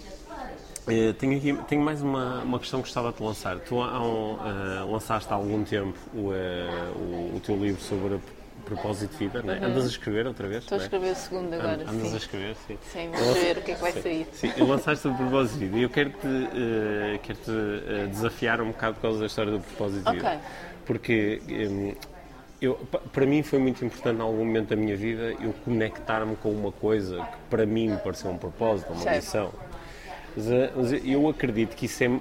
eh, 0.89 1.13
tenho, 1.19 1.37
aqui, 1.37 1.53
tenho 1.69 1.83
mais 1.83 2.01
uma, 2.01 2.43
uma 2.43 2.59
questão 2.59 2.81
que 2.81 2.87
gostava 2.87 3.11
de 3.11 3.17
te 3.19 3.23
lançar. 3.23 3.59
Tu 3.59 3.75
um, 3.75 4.39
eh, 4.39 4.85
lançaste 4.91 5.31
há 5.33 5.37
algum 5.37 5.63
tempo 5.65 5.99
o, 6.15 6.33
eh, 6.33 6.91
o, 6.97 7.37
o 7.37 7.41
teu 7.45 7.57
livro 7.57 7.81
sobre 7.83 8.19
propósito 8.67 9.13
de 9.13 9.17
vida, 9.19 9.43
não 9.43 9.55
é? 9.55 9.65
Andas 9.65 9.85
a 9.85 9.89
escrever 9.89 10.27
outra 10.27 10.47
vez? 10.49 10.65
Estou 10.65 10.77
a 10.77 10.81
é? 10.81 10.85
escrever 10.85 11.13
o 11.13 11.15
segundo 11.15 11.55
agora, 11.55 11.83
Andas 11.89 12.09
sim. 12.09 12.15
a 12.15 12.17
escrever, 12.17 12.57
sim. 12.67 12.79
Sim, 12.93 13.11
vamos 13.13 13.39
ver 13.39 13.59
o 13.59 13.63
que 13.63 13.71
é 13.71 13.75
que 13.75 13.81
vai 13.81 13.93
Sim. 13.93 14.03
sair. 14.03 14.27
Sim, 14.33 14.53
eu 14.57 14.67
lançaste 14.67 15.09
o 15.09 15.15
propósito 15.15 15.59
de 15.59 15.65
vida 15.67 15.79
e 15.79 15.83
eu 15.83 15.91
quero-te 15.91 16.27
eh, 16.27 17.19
quero-te, 17.23 17.51
eh, 17.51 18.07
desafiar 18.11 18.61
um 18.61 18.69
bocado 18.69 18.97
por 18.97 19.03
causa 19.03 19.21
da 19.21 19.27
história 19.27 19.53
do 19.53 19.61
propósito 19.61 20.05
de 20.05 20.17
vida. 20.17 20.29
Ok. 20.29 20.39
Porque 20.85 21.41
hum, 21.49 21.95
eu, 22.61 22.75
pa- 22.91 22.99
para 23.13 23.25
mim 23.27 23.43
foi 23.43 23.59
muito 23.59 23.85
importante, 23.85 24.19
em 24.19 24.23
algum 24.23 24.45
momento 24.45 24.69
da 24.71 24.77
minha 24.77 24.97
vida, 24.97 25.35
eu 25.41 25.53
conectar-me 25.65 26.37
com 26.37 26.51
uma 26.51 26.73
coisa 26.73 27.19
que 27.23 27.39
para 27.51 27.65
mim 27.65 27.89
me 27.91 27.97
pareceu 27.99 28.31
um 28.31 28.39
propósito, 28.39 28.93
uma 28.93 29.03
Certo. 29.03 29.17
missão. 29.17 29.53
Mas, 30.37 30.51
eh, 30.51 30.73
mas 30.77 30.93
eu 31.05 31.29
acredito 31.29 31.75
que 31.77 31.87
isso 31.87 32.03
é, 32.05 32.21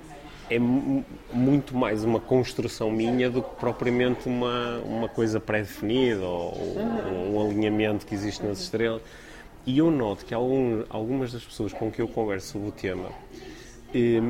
é 0.49 0.59
mu- 0.59 1.03
muito 1.33 1.75
mais 1.75 2.03
uma 2.03 2.19
construção 2.19 2.91
minha 2.91 3.29
do 3.29 3.41
que 3.41 3.55
propriamente 3.55 4.27
uma, 4.27 4.79
uma 4.85 5.07
coisa 5.09 5.39
pré-definida 5.39 6.23
ou 6.23 6.53
um, 6.77 7.35
um 7.37 7.45
alinhamento 7.47 8.05
que 8.05 8.13
existe 8.13 8.43
nas 8.45 8.59
estrelas. 8.59 9.01
E 9.65 9.79
eu 9.79 9.89
noto 9.89 10.23
que 10.25 10.33
algum, 10.33 10.83
algumas 10.89 11.31
das 11.33 11.43
pessoas 11.43 11.73
com 11.73 11.89
que 11.91 11.99
eu 12.01 12.07
converso 12.07 12.49
sobre 12.53 12.67
o 12.67 12.71
tema 12.71 13.09
eh, 13.93 14.21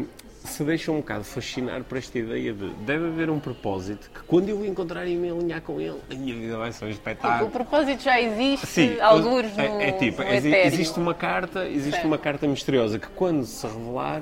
se 0.45 0.63
deixam 0.63 0.93
um 0.95 0.97
bocado 0.99 1.23
fascinar 1.25 1.83
por 1.83 1.97
esta 1.97 2.17
ideia 2.17 2.53
de 2.53 2.69
deve 2.85 3.07
haver 3.07 3.29
um 3.29 3.39
propósito 3.39 4.09
que 4.13 4.21
quando 4.27 4.47
eu 4.47 4.59
o 4.59 4.65
encontrar 4.65 5.05
e 5.07 5.15
me 5.17 5.29
alinhar 5.31 5.59
com 5.61 5.81
ele, 5.81 5.99
a 6.09 6.13
minha 6.15 6.35
vida 6.35 6.57
vai 6.57 6.71
ser 6.71 6.85
um 6.85 6.89
Tipo, 6.89 6.99
espetáculo. 7.09 7.49
o 7.49 7.51
propósito 7.51 8.03
já 8.03 8.21
existe, 8.21 8.65
Sim, 8.67 8.99
alguns 9.01 9.51
no, 9.57 9.61
é, 9.61 9.89
é 9.89 9.91
tipo, 9.93 10.21
no 10.23 10.29
etéreo. 10.33 10.67
existe 10.67 10.97
uma 10.99 11.13
carta, 11.15 11.67
existe 11.67 11.91
Certo. 11.93 12.05
uma 12.07 12.17
carta 12.17 12.47
misteriosa 12.47 12.97
que 12.99 13.07
quando 13.09 13.43
se 13.43 13.65
revelar 13.67 14.21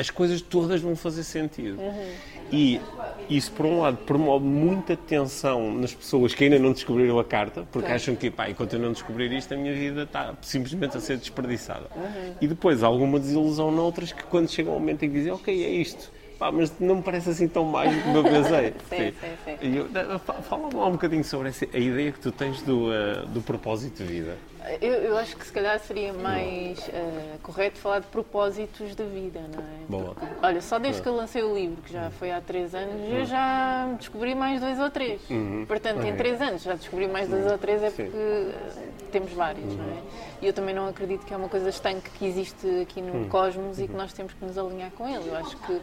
as 0.00 0.08
coisas 0.08 0.40
todas 0.40 0.80
vão 0.80 0.96
fazer 0.96 1.22
sentido. 1.22 1.78
Uhum. 1.78 2.10
E 2.50 2.80
isso, 3.28 3.52
por 3.52 3.66
um 3.66 3.80
lado, 3.80 3.98
promove 3.98 4.44
muita 4.44 4.96
tensão 4.96 5.72
nas 5.74 5.94
pessoas 5.94 6.34
que 6.34 6.42
ainda 6.44 6.58
não 6.58 6.72
descobriram 6.72 7.18
a 7.18 7.24
carta, 7.24 7.64
porque 7.70 7.86
Certo. 7.86 8.00
acham 8.02 8.16
que, 8.16 8.30
pá, 8.30 8.48
enquanto 8.48 8.72
eu 8.72 8.78
não 8.80 8.92
descobrir 8.92 9.30
isto, 9.32 9.52
a 9.52 9.56
minha 9.56 9.74
vida 9.74 10.02
está 10.04 10.34
simplesmente 10.42 10.96
a 10.96 11.00
ser 11.00 11.18
desperdiçada. 11.18 11.86
Uhum. 11.94 12.34
E 12.40 12.46
depois, 12.48 12.82
alguma 12.82 13.20
desilusão 13.20 13.70
noutras 13.70 14.10
que, 14.10 14.24
quando 14.24 14.48
chega 14.48 14.70
um 14.70 14.74
momento 14.74 15.04
em 15.04 15.08
que 15.10 15.14
dizem, 15.16 15.32
ok, 15.32 15.64
é 15.64 15.68
isto. 15.70 16.10
Pá, 16.38 16.50
mas 16.50 16.72
não 16.80 16.96
me 16.96 17.02
parece 17.02 17.28
assim 17.28 17.46
tão 17.46 17.66
mágico 17.66 18.02
como 18.02 18.16
eu 18.16 18.24
pensei. 18.24 18.72
Sim, 18.88 19.12
sim, 19.20 19.56
sim. 19.60 19.86
E 20.16 20.18
fa- 20.20 20.32
Fala-me 20.40 20.74
lá 20.74 20.86
um 20.86 20.92
bocadinho 20.92 21.22
sobre 21.22 21.50
essa, 21.50 21.66
a 21.72 21.78
ideia 21.78 22.10
que 22.10 22.18
tu 22.18 22.32
tens 22.32 22.62
do, 22.62 22.90
eh, 22.90 23.24
do 23.26 23.42
propósito 23.42 24.02
de 24.02 24.04
vida. 24.10 24.38
Eu, 24.80 24.92
eu 24.92 25.16
acho 25.16 25.36
que 25.36 25.44
se 25.46 25.52
calhar 25.52 25.78
seria 25.80 26.12
mais 26.12 26.88
eh, 26.90 27.36
correto 27.42 27.78
falar 27.78 28.00
de 28.00 28.06
propósitos 28.08 28.94
da 28.94 29.04
vida, 29.04 29.40
não 29.40 29.62
é? 29.62 29.86
Boa. 29.88 30.14
Porque, 30.14 30.26
olha, 30.42 30.60
só 30.60 30.78
desde 30.78 31.00
que 31.00 31.08
eu 31.08 31.16
lancei 31.16 31.42
o 31.42 31.54
livro, 31.54 31.82
que 31.82 31.92
já 31.92 32.10
foi 32.10 32.30
há 32.30 32.40
três 32.40 32.74
anos, 32.74 33.10
eu 33.10 33.24
já 33.24 33.86
descobri 33.98 34.34
mais 34.34 34.60
dois 34.60 34.78
ou 34.78 34.90
três. 34.90 35.20
Portanto, 35.66 36.02
em 36.02 36.10
Ok. 36.10 36.16
três 36.16 36.40
anos 36.42 36.62
já 36.62 36.74
descobri 36.74 37.08
mais 37.08 37.28
dois 37.28 37.46
ou 37.46 37.56
três, 37.58 37.82
é 37.82 37.90
porque 37.90 38.12
eh, 38.14 38.88
temos 39.10 39.32
vários, 39.32 39.74
não 39.74 39.84
é? 39.84 39.96
E 40.42 40.46
eu 40.46 40.52
também 40.52 40.74
não 40.74 40.86
acredito 40.88 41.24
que 41.24 41.32
é 41.32 41.36
uma 41.36 41.48
coisa 41.48 41.68
estanque 41.68 42.10
que 42.10 42.26
existe 42.26 42.66
aqui 42.82 43.00
no 43.00 43.28
cosmos 43.28 43.78
e 43.80 43.88
que 43.88 43.94
nós 43.94 44.12
temos 44.12 44.32
que 44.34 44.44
nos 44.44 44.56
alinhar 44.58 44.90
com 44.92 45.08
ele. 45.08 45.28
Eu 45.28 45.36
acho 45.36 45.56
que 45.56 45.80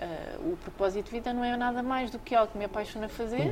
eh, 0.00 0.36
o 0.40 0.56
propósito 0.58 1.06
de 1.06 1.10
vida 1.12 1.32
não 1.32 1.42
é 1.42 1.56
nada 1.56 1.82
mais 1.82 2.10
do 2.10 2.18
que 2.18 2.34
algo 2.34 2.52
que 2.52 2.58
me 2.58 2.64
apaixona 2.66 3.08
fazer 3.08 3.50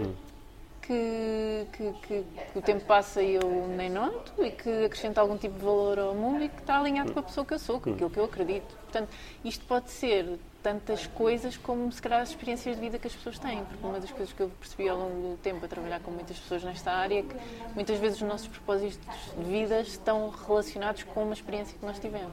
que, 0.87 1.66
que- 1.72 1.93
que- 2.07 2.24
que 2.53 2.59
o 2.59 2.62
tempo 2.62 2.85
passa 2.85 3.22
e 3.22 3.35
eu 3.35 3.66
nem 3.68 3.89
noto 3.89 4.33
e 4.45 4.51
que 4.51 4.85
acrescenta 4.85 5.20
algum 5.20 5.37
tipo 5.37 5.59
de 5.59 5.64
valor 5.64 5.99
ao 5.99 6.14
mundo 6.14 6.43
e 6.45 6.49
que 6.49 6.61
está 6.61 6.78
alinhado 6.78 7.12
com 7.12 7.20
a 7.20 7.22
pessoa 7.22 7.45
que 7.47 7.55
eu 7.55 7.59
sou, 7.59 7.80
com 7.80 7.93
aquilo 7.93 8.11
que 8.11 8.18
eu 8.18 8.24
acredito. 8.24 8.74
Portanto, 8.83 9.09
isto 9.45 9.64
pode 9.64 9.91
ser 9.91 10.39
tantas 10.62 11.07
coisas 11.09 11.57
como 11.57 11.91
se 11.91 12.01
calhar 12.01 12.20
as 12.20 12.28
experiências 12.30 12.76
de 12.76 12.80
vida 12.80 12.97
que 12.99 13.07
as 13.07 13.14
pessoas 13.14 13.39
têm, 13.39 13.64
porque 13.64 13.85
uma 13.85 13.99
das 13.99 14.11
coisas 14.12 14.33
que 14.33 14.41
eu 14.43 14.49
percebi 14.61 14.89
ao 14.89 14.97
longo 14.99 15.30
do 15.30 15.37
tempo 15.39 15.64
a 15.64 15.68
trabalhar 15.68 16.01
com 16.01 16.11
muitas 16.11 16.39
pessoas 16.39 16.62
nesta 16.62 16.93
área 16.93 17.18
é 17.18 17.22
que 17.22 17.35
muitas 17.74 17.99
vezes 17.99 18.20
os 18.22 18.28
nossos 18.28 18.47
propósitos 18.49 18.99
de 19.37 19.45
vida 19.45 19.80
estão 19.80 20.30
relacionados 20.30 21.03
com 21.05 21.24
uma 21.24 21.33
experiência 21.33 21.76
que 21.78 21.85
nós 21.85 21.99
tivemos. 21.99 22.33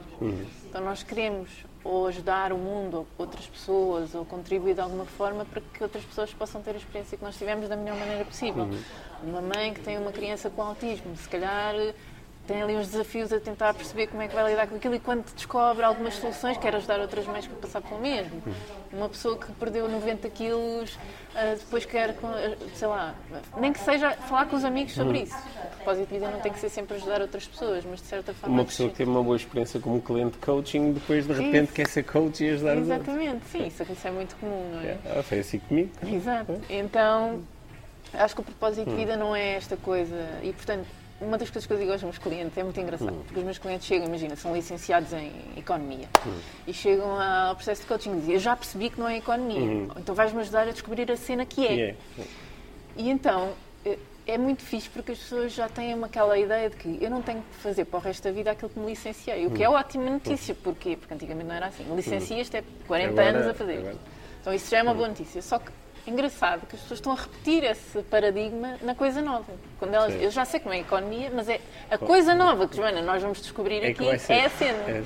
Então 0.68 0.80
nós 0.84 1.02
queremos 1.02 1.48
ou 1.82 2.06
ajudar 2.06 2.52
o 2.52 2.58
mundo 2.58 2.98
ou 2.98 3.06
outras 3.18 3.46
pessoas 3.46 4.14
ou 4.14 4.24
contribuir 4.24 4.74
de 4.74 4.80
alguma 4.80 5.04
forma 5.04 5.44
para 5.44 5.60
que 5.60 5.82
outras 5.82 6.04
pessoas 6.04 6.32
possam 6.32 6.60
ter 6.62 6.72
a 6.72 6.76
experiência 6.76 7.16
que 7.16 7.24
nós 7.24 7.36
tivemos 7.36 7.68
da 7.68 7.76
melhor 7.76 7.98
maneira 7.98 8.24
possível. 8.24 8.68
Uma 9.22 9.40
mãe 9.40 9.72
que 9.72 9.80
tem 9.80 9.98
uma 9.98 10.12
criança 10.12 10.50
com 10.50 10.62
autismo, 10.62 11.16
se 11.16 11.28
calhar 11.28 11.74
tem 12.50 12.62
ali 12.62 12.74
uns 12.74 12.88
desafios 12.88 13.32
a 13.32 13.38
tentar 13.38 13.72
perceber 13.74 14.08
como 14.08 14.20
é 14.22 14.26
que 14.26 14.34
vai 14.34 14.50
lidar 14.50 14.66
com 14.66 14.74
aquilo 14.74 14.96
e 14.96 14.98
quando 14.98 15.24
descobre 15.36 15.84
algumas 15.84 16.14
soluções 16.14 16.58
quer 16.58 16.74
ajudar 16.74 16.98
outras 16.98 17.24
mães 17.24 17.46
a 17.46 17.60
passar 17.60 17.80
pelo 17.80 18.00
mesmo. 18.00 18.42
Uma 18.92 19.08
pessoa 19.08 19.38
que 19.38 19.52
perdeu 19.52 19.88
90 19.88 20.28
quilos 20.30 20.98
ah, 21.36 21.54
depois 21.56 21.86
quer, 21.86 22.10
ah, 22.10 22.56
sei 22.74 22.88
lá, 22.88 23.14
nem 23.56 23.72
que 23.72 23.78
seja 23.78 24.10
falar 24.10 24.46
com 24.46 24.56
os 24.56 24.64
amigos 24.64 24.94
sobre 24.94 25.20
isso. 25.22 25.36
O 25.36 25.76
propósito 25.76 26.08
de 26.08 26.14
vida 26.14 26.28
não 26.28 26.40
tem 26.40 26.52
que 26.52 26.58
ser 26.58 26.68
sempre 26.70 26.96
ajudar 26.96 27.20
outras 27.20 27.46
pessoas, 27.46 27.84
mas 27.84 28.00
de 28.00 28.06
certa 28.06 28.34
forma... 28.34 28.56
Uma 28.56 28.64
pessoa 28.64 28.88
que 28.88 28.96
teve 28.96 29.08
uma 29.08 29.22
boa 29.22 29.36
experiência 29.36 29.78
como 29.78 30.02
cliente 30.02 30.32
de 30.32 30.38
coaching, 30.38 30.92
depois 30.92 31.28
de 31.28 31.32
repente 31.32 31.66
Isso. 31.66 31.74
quer 31.74 31.86
ser 31.86 32.02
coach 32.02 32.42
e 32.42 32.50
ajudar. 32.50 32.76
Exatamente, 32.76 33.44
sim, 33.46 33.64
isso 33.68 33.84
isso 33.84 34.08
é 34.08 34.10
muito 34.10 34.34
comum, 34.36 34.72
não 34.72 34.80
é? 34.80 34.98
Ah, 35.16 35.22
foi 35.22 35.38
assim 35.38 35.60
comigo. 35.60 35.90
Exato. 36.04 36.60
Então, 36.68 37.44
acho 38.12 38.34
que 38.34 38.40
o 38.40 38.44
propósito 38.44 38.90
Hum. 38.90 38.90
de 38.90 38.96
vida 38.96 39.16
não 39.16 39.36
é 39.36 39.52
esta 39.54 39.76
coisa. 39.76 40.16
E, 40.42 40.52
portanto, 40.52 40.86
uma 41.20 41.36
das 41.36 41.50
coisas 41.50 41.66
que 41.66 41.72
eu 41.72 41.78
digo 41.78 41.92
aos 41.92 42.02
meus 42.02 42.18
clientes 42.18 42.56
é 42.56 42.62
muito 42.64 42.80
engraçado, 42.80 43.12
Hum. 43.12 43.22
porque 43.24 43.38
os 43.38 43.44
meus 43.44 43.58
clientes 43.58 43.86
chegam, 43.86 44.06
imagina, 44.08 44.36
são 44.36 44.54
licenciados 44.54 45.12
em 45.12 45.30
economia 45.56 46.08
Hum. 46.26 46.38
e 46.66 46.72
chegam 46.72 47.20
ao 47.20 47.54
processo 47.54 47.82
de 47.82 47.86
coaching 47.88 48.12
e 48.12 48.16
dizem: 48.20 48.34
Eu 48.34 48.40
já 48.40 48.56
percebi 48.56 48.90
que 48.90 48.98
não 48.98 49.08
é 49.08 49.18
economia, 49.18 49.86
então 49.96 50.14
vais-me 50.14 50.40
ajudar 50.40 50.66
a 50.68 50.70
descobrir 50.72 51.10
a 51.10 51.16
cena 51.16 51.44
que 51.44 51.66
é. 51.66 51.74
E 51.74 51.82
é. 51.82 51.94
E 52.96 53.10
então. 53.10 53.52
eh, 53.84 53.98
É 54.26 54.38
muito 54.38 54.62
fixe 54.62 54.88
porque 54.88 55.10
as 55.12 55.18
pessoas 55.18 55.50
já 55.52 55.68
têm 55.68 55.92
aquela 56.04 56.38
ideia 56.38 56.70
de 56.70 56.76
que 56.76 56.98
eu 57.00 57.10
não 57.10 57.20
tenho 57.20 57.40
que 57.42 57.56
fazer 57.56 57.84
para 57.86 57.98
o 57.98 58.00
resto 58.02 58.22
da 58.22 58.30
vida 58.30 58.50
aquilo 58.52 58.68
que 58.70 58.78
me 58.78 58.86
licenciei. 58.86 59.44
O 59.46 59.50
que 59.50 59.64
é 59.64 59.68
ótima 59.68 60.08
notícia. 60.08 60.54
Porquê? 60.54 60.94
Porque 60.96 61.12
antigamente 61.14 61.48
não 61.48 61.54
era 61.54 61.66
assim. 61.66 61.84
Licencias-te 61.96 62.62
40 62.86 63.10
Agora- 63.20 63.28
anos 63.38 63.46
a 63.48 63.54
fazer. 63.54 63.78
agora- 63.78 63.96
Então 64.40 64.54
isso 64.54 64.70
já 64.70 64.78
é 64.78 64.82
uma 64.84 64.94
boa 64.94 65.08
notícia. 65.08 65.42
Só 65.42 65.58
que 65.58 65.68
é 65.68 65.72
engraçado 66.06 66.66
que 66.66 66.74
as 66.76 66.82
pessoas 66.82 66.98
estão 66.98 67.12
a 67.12 67.16
repetir 67.16 67.64
esse 67.64 68.02
paradigma 68.02 68.76
na 68.82 68.94
coisa 68.94 69.20
nova. 69.20 69.52
Quando 69.78 69.94
elas, 69.94 70.12
Sim. 70.12 70.22
eu 70.22 70.30
já 70.30 70.44
sei 70.44 70.60
como 70.60 70.74
é 70.74 70.78
a 70.78 70.80
economia, 70.80 71.30
mas 71.34 71.48
é 71.48 71.60
a 71.90 71.98
coisa 71.98 72.34
nova 72.34 72.66
que, 72.68 72.76
Joana, 72.76 73.00
nós 73.02 73.22
vamos 73.22 73.40
descobrir 73.40 73.82
É 73.84 73.88
aqui 73.88 74.18
ser. 74.18 74.32
é 74.32 74.44
a 74.46 74.50
cena. 74.50 74.78
É. 74.88 75.04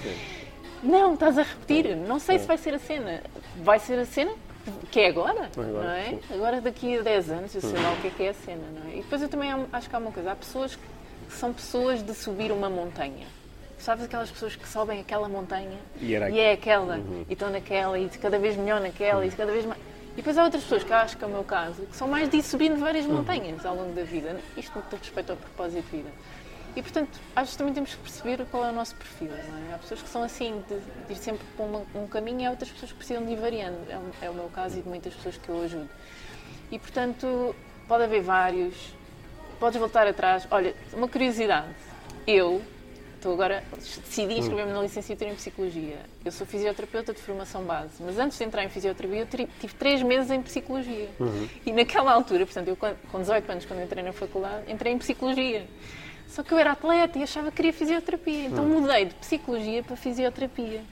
Não, 0.83 1.15
estás 1.15 1.39
a 1.39 1.43
repetir. 1.43 1.97
Não 1.97 2.19
sei 2.19 2.39
se 2.39 2.47
vai 2.47 2.59
ser 2.59 2.75
a 2.75 2.79
cena. 2.79 3.23
Vai 3.57 3.79
ser 3.79 3.99
a 3.99 4.05
cena 4.05 4.33
que 4.91 5.01
é 5.01 5.09
agora, 5.09 5.51
Agora, 5.57 5.85
não 5.85 5.91
é? 5.91 6.05
sim. 6.11 6.21
Agora 6.33 6.61
daqui 6.61 6.99
a 6.99 7.03
10 7.03 7.31
anos 7.31 7.55
eu 7.55 7.61
sei 7.61 7.79
lá 7.79 7.93
o 7.93 7.97
que 7.97 8.07
é 8.07 8.11
que 8.11 8.23
é 8.23 8.29
a 8.31 8.35
cena, 8.35 8.63
não 8.75 8.91
é? 8.91 8.95
E 8.97 9.03
depois 9.03 9.21
eu 9.21 9.29
também 9.29 9.51
acho 9.73 9.91
que 9.91 9.97
há 9.97 9.99
uma 9.99 10.13
coisa. 10.13 10.33
Há 10.33 10.37
pessoas 10.37 10.75
que 10.77 10.83
são 11.35 11.53
pessoas 11.53 12.03
de 12.03 12.15
subir 12.15 12.51
uma 12.53 12.71
montanha. 12.71 13.27
Sabes 13.79 14.05
aquelas 14.05 14.31
pessoas 14.31 14.57
que 14.57 14.67
sobem 14.67 15.01
aquela 15.01 15.29
montanha 15.29 15.77
E 16.01 16.15
era 16.15 16.35
é 16.35 16.53
aquela, 16.53 16.99
e 17.29 17.33
estão 17.33 17.51
naquela, 17.51 17.99
e 17.99 18.09
cada 18.09 18.39
vez 18.39 18.57
melhor 18.57 18.81
naquela, 18.81 19.27
e 19.27 19.31
cada 19.31 19.53
vez 19.53 19.67
mais. 19.67 19.79
E 20.15 20.17
depois 20.19 20.39
há 20.39 20.45
outras 20.45 20.63
pessoas, 20.63 20.85
que 20.85 20.93
acho 20.93 21.17
que 21.17 21.25
é 21.25 21.27
o 21.27 21.31
meu 21.31 21.43
caso, 21.45 21.83
que 21.87 21.97
são 21.97 22.07
mais 22.07 22.29
de 22.31 22.37
ir 22.37 22.43
subindo 22.43 22.79
várias 22.79 23.05
montanhas 23.05 23.67
ao 23.67 23.75
longo 23.75 23.93
da 23.95 24.05
vida. 24.05 24.41
Isto 24.57 24.77
no 24.79 24.83
que 24.85 24.97
respeito 24.97 25.31
ao 25.31 25.37
propósito 25.37 25.83
de 25.91 25.97
vida. 25.97 26.11
E, 26.77 26.83
portanto, 26.83 27.21
acho 27.37 27.53
que 27.53 27.59
também 27.59 27.75
temos 27.75 27.91
que 27.91 27.97
perceber 27.99 28.45
qual 28.51 28.65
é 28.65 28.71
o 28.71 28.73
nosso 28.73 28.95
perfil. 28.97 29.33
É? 29.33 29.75
Há 29.75 29.79
pessoas 29.79 30.03
que 30.03 30.09
são 30.09 30.23
assim, 30.23 30.63
de, 30.69 30.79
de 31.07 31.13
ir 31.13 31.17
sempre 31.17 31.45
para 31.57 31.65
uma- 31.67 31.83
um 31.95 32.07
caminho, 32.07 32.41
e 32.41 32.47
há 32.47 32.51
outras 32.51 32.71
pessoas 32.71 32.91
que 32.93 32.99
precisam 32.99 33.25
de 33.25 33.33
ir 33.33 33.37
variando. 33.37 33.79
É, 33.89 34.27
é 34.27 34.31
o 34.31 34.35
meu 34.35 34.49
caso 34.49 34.79
e 34.79 34.83
de 34.83 34.89
muitas 34.89 35.15
pessoas 35.15 35.37
que 35.37 35.49
eu 35.49 35.63
ajudo. 35.63 35.89
E, 36.71 36.79
portanto, 36.79 37.55
pode 37.87 38.05
haver 38.05 38.23
vários. 38.23 38.75
Podes 39.61 39.79
voltar 39.79 40.07
atrás. 40.07 40.47
Olha, 40.51 40.75
uma 40.93 41.07
curiosidade. 41.09 41.69
Eu 42.27 42.61
agora, 43.33 43.63
decidi 43.77 44.35
inscrever-me 44.39 44.73
na 44.73 44.83
licenciatura 44.83 45.31
em 45.31 45.35
Psicologia. 45.35 45.97
Eu 46.25 46.33
sou 46.33 46.47
fisioterapeuta 46.47 47.13
de 47.13 47.21
formação 47.21 47.63
base, 47.65 47.95
mas 48.01 48.19
antes 48.19 48.37
de 48.39 48.45
entrar 48.45 48.65
em 48.65 48.69
fisioterapia, 48.69 49.21
eu 49.21 49.27
tive 49.27 49.75
três 49.75 50.03
meses 50.03 50.31
em 50.31 50.43
Psicologia. 50.43 51.09
E 51.65 51.73
naquela 51.73 52.13
altura, 52.13 52.45
portanto, 52.45 52.69
eu 52.69 52.77
com 52.77 53.21
18 53.21 53.51
anos, 53.51 53.65
quando 53.65 53.83
entrei 53.83 54.03
na 54.03 54.13
faculdade, 54.13 54.71
entrei 54.71 54.93
em 54.93 54.99
Psicologia. 54.99 55.67
Só 56.29 56.43
que 56.43 56.53
eu 56.53 56.59
era 56.59 56.73
atleta 56.73 57.19
e 57.19 57.23
achava 57.23 57.51
que 57.51 57.57
queria 57.57 57.73
fisioterapia, 57.73 58.47
então 58.47 58.65
mudei 58.65 59.05
de 59.05 59.15
Psicologia 59.15 59.83
para 59.83 59.95
Fisioterapia. 59.95 60.83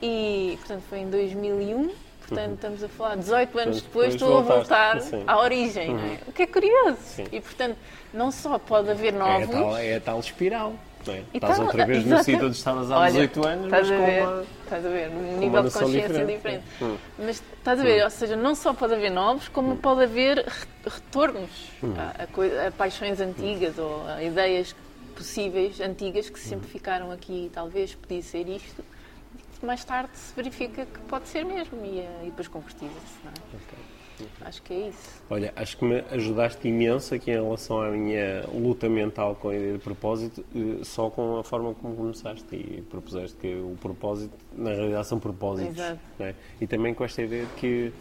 E, 0.00 0.54
portanto, 0.60 0.82
foi 0.88 0.98
em 1.00 1.10
2001. 1.10 1.90
Portanto, 2.28 2.54
estamos 2.56 2.84
a 2.84 2.88
falar 2.88 3.16
18 3.16 3.58
anos 3.58 3.80
depois, 3.80 4.14
depois 4.14 4.14
estou 4.14 4.38
a 4.38 4.42
voltar 4.42 5.00
sim. 5.00 5.24
à 5.26 5.38
origem, 5.38 5.94
não 5.94 6.04
é? 6.04 6.18
O 6.26 6.32
que 6.32 6.42
é 6.42 6.46
curioso. 6.46 6.98
Sim. 7.00 7.24
E, 7.32 7.40
portanto, 7.40 7.76
não 8.12 8.30
só 8.30 8.58
pode 8.58 8.90
haver 8.90 9.14
É 9.14 9.16
a 9.16 9.18
novos. 9.18 9.50
tal, 9.50 9.76
é 9.78 9.96
a 9.96 10.00
tal 10.00 10.20
espiral. 10.20 10.74
É? 11.06 11.22
E 11.32 11.36
Estás 11.38 11.58
outra 11.58 11.86
vez 11.86 12.04
no 12.04 12.18
sítio 12.22 12.46
onde 12.46 12.56
estavas 12.56 12.90
há 12.90 12.98
Olha, 12.98 13.10
18 13.12 13.46
anos, 13.46 13.64
estás 13.64 13.88
mas 13.88 13.90
a 13.92 13.96
com 14.00 14.06
ver, 14.06 14.22
uma... 14.22 14.44
Estás 14.64 14.86
a 14.86 14.88
ver, 14.88 15.08
um 15.10 15.18
uma 15.30 15.38
nível 15.38 15.62
de 15.62 15.70
consciência 15.70 16.08
diferente. 16.08 16.36
diferente. 16.36 16.64
Hum. 16.82 16.96
Mas 17.18 17.42
estás 17.58 17.80
a 17.80 17.82
ver, 17.82 18.04
ou 18.04 18.10
seja, 18.10 18.36
não 18.36 18.54
só 18.54 18.74
pode 18.74 18.94
haver 18.94 19.10
novos, 19.10 19.48
como 19.48 19.76
pode 19.76 20.02
haver 20.02 20.38
re- 20.38 20.66
retornos 20.84 21.50
Hum. 21.82 21.94
a, 21.96 22.64
a 22.64 22.68
a 22.68 22.70
paixões 22.72 23.20
antigas 23.20 23.78
ou 23.78 24.06
a 24.06 24.22
ideias 24.22 24.74
possíveis 25.16 25.80
antigas 25.80 26.28
que 26.28 26.38
sempre 26.38 26.68
ficaram 26.68 27.10
aqui, 27.10 27.50
talvez 27.54 27.94
podia 27.94 28.22
ser 28.22 28.46
isto. 28.48 28.84
E 29.36 29.58
que 29.60 29.66
mais 29.66 29.84
tarde 29.84 30.10
se 30.14 30.34
verifica 30.34 30.84
que 30.86 30.98
pode 31.08 31.26
ser 31.28 31.44
mesmo 31.44 31.84
e, 31.84 32.00
eh, 32.00 32.20
e 32.22 32.26
depois 32.26 32.46
concretiza-se. 32.48 33.18
não 33.24 33.30
é? 33.30 33.97
Acho 34.40 34.62
que 34.62 34.72
é 34.72 34.88
isso. 34.88 35.22
Olha, 35.30 35.52
acho 35.56 35.76
que 35.76 35.84
me 35.84 36.04
ajudaste 36.10 36.68
imenso 36.68 37.14
aqui 37.14 37.30
em 37.30 37.34
relação 37.34 37.80
à 37.80 37.90
minha 37.90 38.44
luta 38.52 38.88
mental 38.88 39.34
com 39.34 39.48
a 39.50 39.54
ideia 39.54 39.72
de 39.74 39.78
propósito, 39.78 40.44
eh, 40.54 40.84
só 40.84 41.10
com 41.10 41.38
a 41.38 41.44
forma 41.44 41.74
como 41.74 41.94
começaste 41.94 42.54
e 42.54 42.82
propuseste 42.82 43.36
que 43.36 43.54
o 43.54 43.76
propósito, 43.80 44.34
na 44.52 44.70
realidade, 44.70 45.06
são 45.06 45.18
propósitos. 45.18 45.76
Exato. 45.76 46.00
né? 46.18 46.34
E 46.60 46.66
também 46.66 46.94
com 46.94 47.04
esta 47.04 47.22
ideia 47.22 47.44
de 47.44 47.52
que 47.54 47.92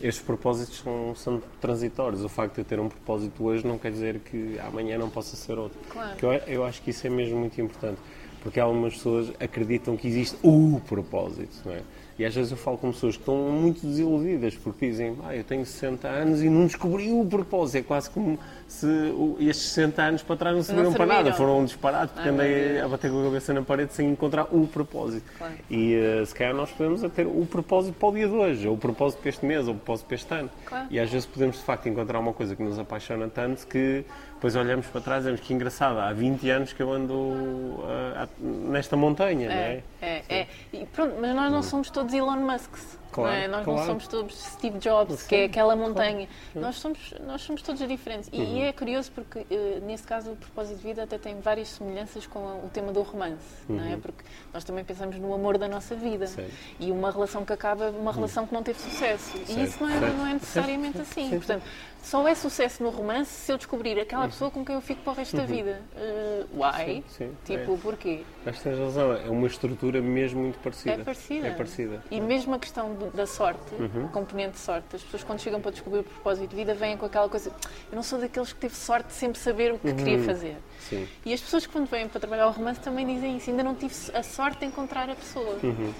estes 0.00 0.24
propósitos 0.24 0.78
são, 0.78 1.14
são 1.14 1.42
transitórios. 1.60 2.24
O 2.24 2.28
facto 2.28 2.54
de 2.54 2.60
eu 2.62 2.64
ter 2.64 2.80
um 2.80 2.88
propósito 2.88 3.44
hoje 3.44 3.66
não 3.66 3.78
quer 3.78 3.92
dizer 3.92 4.20
que 4.20 4.58
amanhã 4.60 4.98
não 4.98 5.10
possa 5.10 5.36
ser 5.36 5.58
outro. 5.58 5.78
Claro. 5.88 6.16
Eu, 6.20 6.32
eu 6.32 6.64
acho 6.64 6.82
que 6.82 6.90
isso 6.90 7.06
é 7.06 7.10
mesmo 7.10 7.38
muito 7.38 7.60
importante. 7.60 8.00
Porque 8.42 8.58
algumas 8.58 8.94
pessoas 8.94 9.32
acreditam 9.38 9.96
que 9.96 10.08
existe 10.08 10.36
o 10.42 10.80
propósito, 10.88 11.62
não 11.64 11.72
é? 11.72 11.82
E 12.18 12.24
às 12.24 12.34
vezes 12.34 12.50
eu 12.50 12.56
falo 12.56 12.76
com 12.76 12.92
pessoas 12.92 13.16
que 13.16 13.22
estão 13.22 13.36
muito 13.50 13.86
desiludidas 13.86 14.54
porque 14.54 14.88
dizem, 14.90 15.16
ah, 15.24 15.34
eu 15.34 15.44
tenho 15.44 15.64
60 15.64 16.06
anos 16.08 16.42
e 16.42 16.48
não 16.48 16.66
descobri 16.66 17.10
o 17.10 17.24
propósito. 17.24 17.78
É 17.78 17.82
quase 17.82 18.10
como 18.10 18.38
se 18.72 19.14
estes 19.40 19.68
60 19.68 20.02
anos 20.02 20.22
para 20.22 20.36
trás 20.36 20.56
não 20.56 20.62
serviram 20.62 20.92
para 20.92 21.06
nada. 21.06 21.16
serviram. 21.24 21.36
Foram 21.36 21.60
um 21.60 21.64
disparate 21.64 22.12
porque 22.14 22.28
Ah, 22.28 22.32
andei 22.32 22.80
a 22.80 22.88
bater 22.88 23.10
com 23.10 23.20
a 23.20 23.24
cabeça 23.24 23.52
na 23.52 23.62
parede 23.62 23.92
sem 23.92 24.08
encontrar 24.10 24.46
o 24.50 24.66
propósito. 24.66 25.30
Claro. 25.38 25.54
E 25.70 25.94
eh, 25.94 26.24
se 26.24 26.34
calhar 26.34 26.54
nós 26.54 26.70
podemos 26.70 27.02
ter 27.12 27.26
o 27.26 27.46
propósito 27.46 27.94
para 27.94 28.08
o 28.08 28.12
dia 28.12 28.26
de 28.26 28.34
hoje, 28.34 28.66
ou 28.66 28.74
o 28.74 28.78
propósito 28.78 29.20
para 29.20 29.28
este 29.28 29.44
mês, 29.44 29.68
ou 29.68 29.74
o 29.74 29.76
propósito 29.76 30.06
para 30.06 30.14
este 30.14 30.34
ano. 30.34 30.50
Claro. 30.64 30.86
E 30.90 30.98
às 30.98 31.10
vezes 31.10 31.26
podemos 31.26 31.56
de 31.56 31.62
facto 31.62 31.88
encontrar 31.88 32.18
uma 32.18 32.32
coisa 32.32 32.56
que 32.56 32.62
nos 32.62 32.78
apaixona 32.78 33.28
tanto 33.28 33.66
que 33.66 34.04
depois 34.34 34.56
olhamos 34.56 34.86
para 34.86 35.00
trás 35.00 35.18
e 35.18 35.20
dizemos 35.22 35.40
que 35.40 35.54
engraçado, 35.54 35.98
há 36.00 36.12
20 36.12 36.50
anos 36.50 36.72
que 36.72 36.82
eu 36.82 36.92
ando 36.92 37.84
ah, 37.84 38.26
nesta 38.40 38.96
montanha, 38.96 39.48
não 39.48 39.54
é? 39.54 39.82
É, 40.00 40.22
é, 40.28 40.36
é. 40.40 40.46
E 40.72 40.86
pronto, 40.86 41.14
mas 41.20 41.34
nós 41.34 41.52
não 41.52 41.62
somos 41.62 41.90
todos 41.90 42.12
Elon 42.12 42.36
Musks. 42.36 42.98
Claro, 43.12 43.30
não 43.30 43.36
é? 43.44 43.48
Nós 43.48 43.64
claro. 43.64 43.78
não 43.80 43.86
somos 43.86 44.08
todos 44.08 44.34
Steve 44.42 44.78
Jobs, 44.78 45.20
Sim, 45.20 45.28
que 45.28 45.34
é 45.34 45.44
aquela 45.44 45.76
montanha. 45.76 46.28
Nós, 46.54 46.76
somos, 46.76 47.14
nós 47.20 47.42
somos 47.42 47.62
todos 47.62 47.86
diferentes. 47.86 48.28
E, 48.32 48.40
Uhum. 48.40 48.56
e 48.56 48.62
é 48.62 48.72
curioso 48.72 49.12
porque, 49.12 49.46
eh, 49.50 49.80
nesse 49.82 50.04
caso, 50.04 50.32
o 50.32 50.36
propósito 50.36 50.78
de 50.78 50.82
vida 50.82 51.02
até 51.02 51.18
tem 51.18 51.40
várias 51.40 51.68
semelhanças 51.68 52.26
com 52.26 52.38
o 52.38 52.70
tema 52.72 52.92
do 52.92 53.02
romance. 53.02 53.38
Não 53.68 53.84
é? 53.84 53.96
Porque 53.96 54.24
nós 54.52 54.64
também 54.64 54.84
pensamos 54.84 55.16
no 55.16 55.32
amor 55.32 55.58
da 55.58 55.68
nossa 55.68 55.94
vida. 55.94 56.26
Uhum. 56.38 56.42
Uhum. 56.44 56.50
E 56.80 56.90
uma 56.90 57.10
relação 57.10 57.44
que 57.44 57.52
acaba, 57.52 57.90
uma 57.90 58.12
relação 58.12 58.46
que 58.46 58.54
não 58.54 58.62
teve 58.62 58.78
sucesso. 58.80 59.36
E 59.48 59.62
isso 59.62 59.82
não 59.82 59.90
é, 59.90 60.00
não 60.12 60.26
é 60.26 60.32
necessariamente 60.34 61.00
assim. 61.00 61.30
Portanto, 61.30 61.62
só 62.02 62.26
é 62.26 62.34
sucesso 62.34 62.82
no 62.82 62.90
romance 62.90 63.30
se 63.30 63.52
eu 63.52 63.56
descobrir 63.56 63.98
aquela 63.98 64.26
pessoa 64.26 64.50
com 64.50 64.64
quem 64.64 64.74
eu 64.74 64.80
fico 64.80 65.02
para 65.02 65.12
o 65.12 65.16
resto 65.16 65.36
da 65.36 65.44
vida. 65.44 65.80
Eh, 65.96 66.44
why? 66.52 66.62
Uhum. 66.96 67.02
Sim, 67.02 67.04
sim, 67.08 67.36
Tipo, 67.44 67.74
é. 67.74 67.76
porquê? 67.78 68.20
Mas 68.44 68.60
tens 68.60 68.78
razão, 68.78 69.12
é 69.12 69.30
uma 69.30 69.46
estrutura 69.46 70.02
mesmo 70.02 70.42
muito 70.42 70.58
parecida. 70.58 70.94
É 71.00 71.04
parecida. 71.04 71.46
É 71.46 71.50
parecida. 71.52 72.02
E 72.10 72.20
mesmo 72.20 72.54
a 72.54 72.58
questão 72.58 72.96
da 73.14 73.26
sorte, 73.26 73.74
Uhum. 73.78 74.08
componente 74.08 74.52
de 74.52 74.58
sorte, 74.58 74.96
as 74.96 75.02
pessoas 75.02 75.22
quando 75.24 75.38
chegam 75.40 75.60
para 75.60 75.70
descobrir 75.70 76.00
o 76.00 76.04
propósito 76.04 76.50
de 76.50 76.56
vida 76.56 76.74
vêm 76.74 76.96
com 76.96 77.06
aquela 77.06 77.28
coisa. 77.28 77.50
Eu 77.90 77.96
não 77.96 78.02
sou 78.02 78.18
daqueles 78.18 78.52
que 78.52 78.58
teve 78.60 78.74
sorte 78.74 79.06
de 79.06 79.12
sempre 79.14 79.38
saber 79.38 79.72
o 79.72 79.78
que 79.78 79.92
queria 79.94 80.18
fazer. 80.24 80.56
Sim. 80.80 81.06
E 81.24 81.32
as 81.32 81.40
pessoas 81.40 81.66
que 81.66 81.72
quando 81.72 81.86
vêm 81.86 82.08
para 82.08 82.18
trabalhar 82.20 82.48
o 82.48 82.50
romance 82.50 82.80
também 82.80 83.06
dizem 83.06 83.36
isso. 83.36 83.48
Ainda 83.50 83.62
não 83.62 83.74
tive 83.74 83.94
a 84.12 84.22
sorte 84.22 84.58
de 84.60 84.66
encontrar 84.66 85.08
a 85.08 85.14
pessoa. 85.14 85.56
Uhum. 85.62 85.92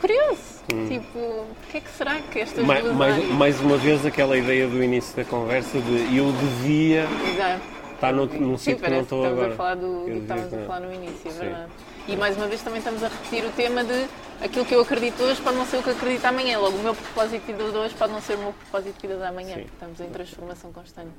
Curioso! 0.00 0.58
Tipo, 0.88 1.18
o 1.18 1.46
que 1.70 1.78
é 1.78 1.80
que 1.80 1.90
será 1.90 2.16
que 2.20 2.40
estas 2.40 2.64
Ma- 2.64 2.78
duas 2.80 2.94
mais, 2.94 3.14
áreas- 3.14 3.30
mais 3.32 3.60
uma 3.60 3.76
vez 3.78 4.04
aquela 4.04 4.36
ideia 4.36 4.66
do 4.68 4.82
início 4.82 5.16
da 5.16 5.24
conversa 5.24 5.80
de 5.80 6.16
eu 6.16 6.30
devia 6.32 7.06
Exato. 7.34 7.62
estar 7.94 8.12
no, 8.12 8.26
num 8.26 8.58
sítio 8.58 8.76
que 8.84 8.90
não 8.90 8.98
que 8.98 9.02
estou 9.04 9.24
agora. 9.24 9.52
a 9.52 9.56
falar 9.56 9.74
do, 9.76 10.00
do 10.00 10.04
que 10.12 10.18
estávamos 10.18 10.54
a 10.54 10.58
falar 10.66 10.80
no 10.80 10.92
início, 10.92 11.28
é 11.28 11.30
Sim. 11.32 11.38
verdade. 11.38 11.72
E 12.06 12.16
mais 12.16 12.36
uma 12.36 12.46
vez 12.46 12.62
também 12.62 12.78
estamos 12.78 13.02
a 13.02 13.08
repetir 13.08 13.44
o 13.44 13.50
tema 13.52 13.82
de 13.84 14.06
aquilo 14.42 14.64
que 14.64 14.74
eu 14.74 14.80
acredito 14.80 15.22
hoje 15.22 15.40
pode 15.42 15.56
não 15.56 15.66
ser 15.66 15.78
o 15.78 15.82
que 15.82 15.90
acredito 15.90 16.24
amanhã. 16.24 16.58
Logo, 16.58 16.76
o 16.76 16.82
meu 16.82 16.94
propósito 16.94 17.52
de 17.52 17.62
hoje 17.62 17.94
pode 17.94 18.12
não 18.12 18.20
ser 18.22 18.34
o 18.34 18.38
meu 18.38 18.52
propósito 18.52 18.94
de 19.00 19.06
vida 19.08 19.20
de 19.20 19.26
amanhã. 19.26 19.54
Sim. 19.56 19.66
Estamos 19.72 20.00
em 20.00 20.06
transformação 20.06 20.72
constante. 20.72 21.10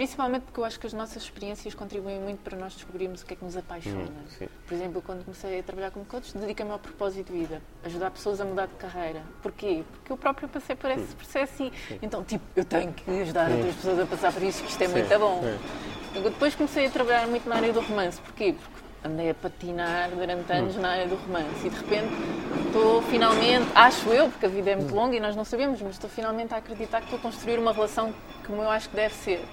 Principalmente 0.00 0.44
porque 0.44 0.58
eu 0.58 0.64
acho 0.64 0.80
que 0.80 0.86
as 0.86 0.94
nossas 0.94 1.22
experiências 1.24 1.74
contribuem 1.74 2.18
muito 2.18 2.38
para 2.38 2.56
nós 2.56 2.72
descobrirmos 2.72 3.20
o 3.20 3.26
que 3.26 3.34
é 3.34 3.36
que 3.36 3.44
nos 3.44 3.54
apaixona. 3.54 3.98
Hum, 3.98 4.28
sim. 4.38 4.48
Por 4.66 4.72
exemplo, 4.74 5.02
quando 5.02 5.22
comecei 5.26 5.60
a 5.60 5.62
trabalhar 5.62 5.90
como 5.90 6.06
coach, 6.06 6.34
dediquei-me 6.38 6.72
ao 6.72 6.78
propósito 6.78 7.30
de 7.30 7.38
vida, 7.38 7.60
ajudar 7.84 8.10
pessoas 8.10 8.40
a 8.40 8.46
mudar 8.46 8.64
de 8.66 8.76
carreira. 8.76 9.20
Porquê? 9.42 9.84
Porque 9.92 10.10
eu 10.10 10.16
próprio 10.16 10.48
passei 10.48 10.74
por 10.74 10.90
Hum. 10.90 10.94
esse 10.94 11.14
processo 11.14 11.64
e, 11.64 11.72
então, 12.00 12.24
tipo, 12.24 12.42
eu 12.56 12.64
tenho 12.64 12.94
que 12.94 13.10
ajudar 13.20 13.50
outras 13.50 13.74
pessoas 13.74 13.98
a 14.00 14.06
passar 14.06 14.32
por 14.32 14.42
isso, 14.42 14.62
que 14.64 14.70
isto 14.70 14.80
é 14.82 14.86
Sim, 14.88 14.92
muito 14.94 15.18
bom. 15.18 15.44
Eu 16.14 16.22
depois 16.22 16.54
comecei 16.54 16.86
a 16.86 16.90
trabalhar 16.90 17.26
muito 17.26 17.46
na 17.46 17.56
área 17.56 17.70
do 17.70 17.80
romance. 17.82 18.22
Porquê? 18.22 18.54
Porque 18.54 19.06
andei 19.06 19.28
a 19.28 19.34
patinar 19.34 20.08
durante 20.12 20.50
anos 20.50 20.76
Hum. 20.76 20.80
na 20.80 20.92
área 20.92 21.08
do 21.08 21.16
romance 21.16 21.66
e 21.66 21.68
de 21.68 21.76
repente 21.76 22.08
estou 22.68 23.02
finalmente, 23.02 23.68
acho 23.74 24.08
eu, 24.08 24.30
porque 24.30 24.46
a 24.46 24.48
vida 24.48 24.70
é 24.70 24.76
Hum. 24.76 24.78
muito 24.78 24.94
longa 24.94 25.14
e 25.14 25.20
nós 25.20 25.36
não 25.36 25.44
sabemos, 25.44 25.78
mas 25.82 25.92
estou 25.92 26.08
finalmente 26.08 26.54
a 26.54 26.56
acreditar 26.56 27.00
que 27.00 27.04
estou 27.04 27.18
a 27.18 27.22
construir 27.22 27.58
uma 27.58 27.70
relação 27.74 28.14
como 28.46 28.62
eu 28.62 28.70
acho 28.70 28.88
que 28.88 28.96
deve 28.96 29.14
ser. 29.14 29.44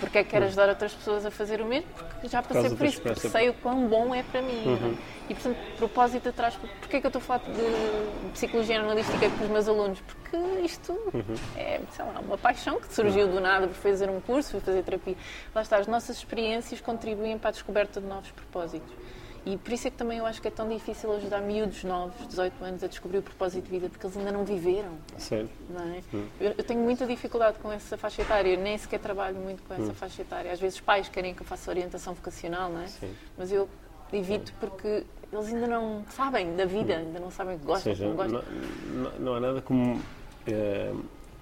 Porque 0.00 0.18
é 0.18 0.24
que 0.24 0.30
quero 0.30 0.44
ajudar 0.46 0.68
outras 0.68 0.92
pessoas 0.92 1.24
a 1.24 1.30
fazer 1.30 1.60
o 1.60 1.66
mesmo? 1.66 1.88
Porque 1.96 2.28
já 2.28 2.42
passei 2.42 2.68
por 2.70 2.78
da 2.78 2.86
isso, 2.86 3.00
porque 3.00 3.28
sei 3.28 3.48
o 3.48 3.54
quão 3.54 3.86
bom 3.88 4.14
é 4.14 4.22
para 4.22 4.42
mim. 4.42 4.62
Uhum. 4.66 4.96
E, 5.28 5.34
portanto, 5.34 5.56
propósito 5.76 6.28
atrás. 6.28 6.54
Porquê 6.80 6.96
é 6.96 7.00
que 7.00 7.06
eu 7.06 7.08
estou 7.08 7.20
a 7.20 7.22
falar 7.22 7.38
de 7.44 8.30
psicologia 8.32 8.80
analítica 8.80 9.30
com 9.30 9.44
os 9.44 9.50
meus 9.50 9.68
alunos? 9.68 10.00
Porque 10.00 10.36
isto 10.64 10.92
Uhum. 10.92 11.34
é, 11.56 11.80
sei 11.90 12.04
lá, 12.04 12.20
uma 12.20 12.36
paixão 12.36 12.80
que 12.80 12.92
surgiu 12.92 13.28
do 13.28 13.40
nada 13.40 13.66
por 13.66 13.74
fazer 13.74 14.10
um 14.10 14.20
curso, 14.20 14.52
por 14.52 14.60
fazer 14.60 14.82
terapia. 14.82 15.16
Lá 15.54 15.62
está, 15.62 15.76
as 15.78 15.86
nossas 15.86 16.16
experiências 16.18 16.80
contribuem 16.80 17.38
para 17.38 17.50
a 17.50 17.52
descoberta 17.52 18.00
de 18.00 18.06
novos 18.06 18.30
propósitos. 18.32 18.92
E 19.46 19.58
por 19.58 19.72
isso 19.74 19.86
é 19.86 19.90
que 19.90 19.96
também 19.98 20.18
eu 20.18 20.24
acho 20.26 20.40
que 20.40 20.48
é 20.48 20.50
tão 20.50 20.66
difícil 20.68 21.12
ajudar 21.16 21.40
miúdos 21.42 21.84
novos, 21.84 22.26
18 22.28 22.64
anos, 22.64 22.82
a 22.82 22.86
descobrir 22.86 23.18
o 23.18 23.22
propósito 23.22 23.64
de 23.64 23.70
vida, 23.70 23.88
porque 23.90 24.06
eles 24.06 24.16
ainda 24.16 24.32
não 24.32 24.42
viveram 24.44 24.92
Sério? 25.18 25.50
não 25.68 25.82
é? 25.82 26.00
Eu, 26.40 26.54
eu 26.56 26.64
tenho 26.64 26.80
muita 26.80 27.06
dificuldade 27.06 27.58
com 27.58 27.70
essa 27.70 27.98
faixa 27.98 28.22
etária, 28.22 28.48
eu 28.54 28.58
nem 28.58 28.78
sequer 28.78 29.00
trabalho 29.00 29.36
muito 29.36 29.62
com 29.64 29.74
essa 29.74 29.92
faixa 29.92 30.22
etária. 30.22 30.50
Às 30.50 30.58
vezes 30.60 30.80
pais 30.80 31.08
querem 31.10 31.34
que 31.34 31.42
eu 31.42 31.46
faça 31.46 31.70
orientação 31.70 32.14
vocacional, 32.14 32.70
não 32.70 32.80
é? 32.80 32.86
Sim. 32.86 33.14
Mas 33.36 33.52
eu 33.52 33.68
evito 34.12 34.52
porque 34.58 35.04
eles 35.30 35.46
ainda 35.52 35.66
não 35.66 36.04
sabem 36.08 36.56
da 36.56 36.64
vida, 36.64 36.96
ainda 36.96 37.20
não 37.20 37.30
sabem 37.30 37.56
o 37.56 37.58
que 37.58 37.66
Ou 37.66 37.72
gostam, 37.74 37.92
o 37.92 37.96
seja, 37.96 38.08
não 38.08 38.16
gostam. 38.16 38.42
não- 38.94 39.12
não 39.18 39.34
há 39.34 39.40
nada 39.40 39.60
como 39.60 40.00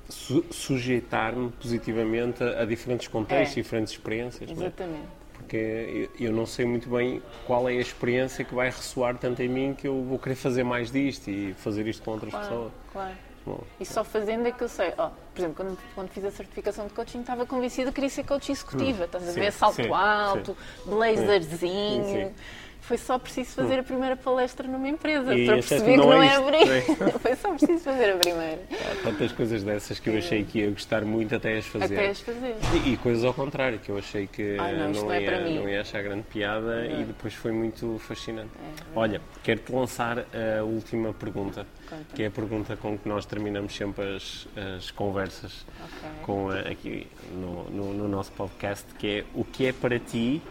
su- 0.08 0.44
sujeitar-me 0.50 1.50
positivamente 1.52 2.42
a, 2.42 2.62
a 2.62 2.64
diferentes 2.64 3.06
contextos, 3.08 3.56
É. 3.58 3.62
diferentes 3.62 3.92
experiências. 3.92 4.50
é? 4.50 4.52
Exatamente. 4.52 5.21
Porque 5.52 6.08
eu, 6.18 6.32
não 6.32 6.46
sei 6.46 6.64
muito 6.64 6.88
bem 6.88 7.22
qual 7.46 7.68
é 7.68 7.72
a 7.72 7.80
experiência 7.80 8.42
que 8.42 8.54
vai 8.54 8.68
ressoar 8.70 9.18
tanto 9.18 9.42
em 9.42 9.48
mim 9.50 9.74
que 9.74 9.86
eu 9.86 10.02
vou 10.02 10.18
querer 10.18 10.34
fazer 10.34 10.64
mais 10.64 10.90
disto 10.90 11.28
e 11.28 11.52
fazer 11.52 11.86
isto 11.86 12.02
com 12.02 12.12
outras 12.12 12.30
Claro, 12.30 12.46
pessoas. 12.48 12.72
claro. 12.90 13.14
Bom, 13.44 13.60
E 13.78 13.84
só 13.84 14.02
fazendo 14.02 14.46
é 14.46 14.52
que 14.52 14.64
eu 14.64 14.68
sei. 14.68 14.94
Ó, 14.96 15.08
por 15.10 15.40
exemplo, 15.40 15.56
quando, 15.56 15.78
quando 15.94 16.08
fiz 16.08 16.24
a 16.24 16.30
certificação 16.30 16.86
de 16.86 16.94
coaching, 16.94 17.20
estava 17.20 17.44
convencida 17.44 17.90
que 17.90 17.96
queria 17.96 18.08
ser 18.08 18.24
coach 18.24 18.50
executiva. 18.50 19.04
Estás 19.04 19.28
a 19.28 19.30
Hum. 19.30 19.34
Ver? 19.34 19.52
Salto 19.52 19.74
sim, 19.82 19.90
alto, 19.92 20.56
blazerzinho. 20.86 22.04
Sim, 22.04 22.12
sim. 22.28 22.34
Foi 22.82 22.98
só 22.98 23.16
preciso 23.18 23.50
fazer 23.54 23.78
a 23.78 23.82
primeira 23.82 24.16
palestra 24.16 24.66
numa 24.68 24.88
empresa 24.88 25.32
E 25.34 25.46
para 25.46 25.54
achaste, 25.54 25.68
perceber 25.70 25.92
que 25.92 25.96
não 25.98 26.06
não 26.10 26.22
é 26.22 26.26
é 26.26 26.30
isto, 26.30 26.42
abrir. 26.42 26.66
não 26.66 27.06
é? 27.06 27.10
Foi 27.22 27.36
só 27.36 27.48
preciso 27.54 27.84
fazer 27.84 28.12
a 28.12 28.16
primeira. 28.16 28.58
há 28.72 29.02
tantas 29.04 29.32
coisas 29.32 29.62
dessas 29.62 30.00
que 30.00 30.10
eu 30.10 30.18
achei 30.18 30.44
que 30.44 30.58
ia 30.58 30.70
gostar 30.70 31.04
muito 31.04 31.34
até 31.34 31.56
as 31.58 31.66
fazer. 31.66 31.94
Até 31.94 32.08
as 32.10 32.20
fazer. 32.20 32.56
E, 32.84 32.92
e 32.92 32.96
coisas 32.96 33.24
ao 33.24 33.32
contrário, 33.32 33.78
que 33.78 33.88
eu 33.88 33.96
achei 33.98 34.26
que 34.26 34.56
Ai, 34.58 34.76
não, 34.76 34.90
isto 34.90 35.04
não 35.04 35.12
é 35.12 35.22
ia, 35.22 35.40
não 35.60 35.68
ia 35.68 35.80
achar 35.80 36.02
grande 36.02 36.24
piada 36.24 36.84
e 36.86 37.04
depois 37.04 37.32
foi 37.34 37.52
muito 37.52 37.98
fascinante. 38.00 38.50
É, 38.56 38.82
Olha, 38.98 39.20
quero-te 39.44 39.72
lançar 39.72 40.18
a 40.58 40.64
última 40.64 41.14
pergunta, 41.14 41.64
Conta. 41.88 42.02
que 42.14 42.24
é 42.24 42.26
a 42.26 42.30
pergunta 42.32 42.76
com 42.76 42.98
que 42.98 43.08
nós 43.08 43.24
terminamos 43.24 43.74
sempre 43.76 44.16
as, 44.16 44.48
as 44.76 44.90
conversas 44.90 45.64
Ok. 45.80 46.10
com 46.24 46.48
aqui 46.50 47.06
no, 47.32 47.70
no- 47.70 47.94
no 47.94 48.08
nosso 48.08 48.32
podcast, 48.32 48.86
que 48.98 49.18
é 49.20 49.24
o 49.34 49.44
que 49.44 49.66
é 49.66 49.72
para 49.72 49.98
ti 50.00 50.42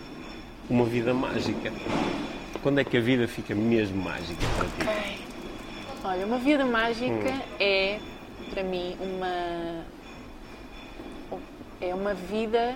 uma 0.71 0.85
vida 0.85 1.13
mágica? 1.13 1.71
Quando 2.63 2.79
é 2.79 2.83
que 2.83 2.95
a 2.95 3.01
vida 3.01 3.27
fica 3.27 3.53
mesmo 3.53 4.01
mágica 4.01 4.41
para 4.55 4.65
ti? 4.67 4.81
Ok. 4.81 5.21
Olha, 6.03 6.25
uma 6.25 6.37
vida 6.37 6.65
mágica 6.65 7.11
Hum. 7.11 7.41
é, 7.59 7.99
para 8.49 8.63
mim, 8.63 8.95
uma. 9.01 9.83
É 11.81 11.93
uma 11.93 12.13
vida 12.13 12.75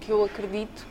que 0.00 0.10
eu 0.10 0.24
acredito, 0.24 0.86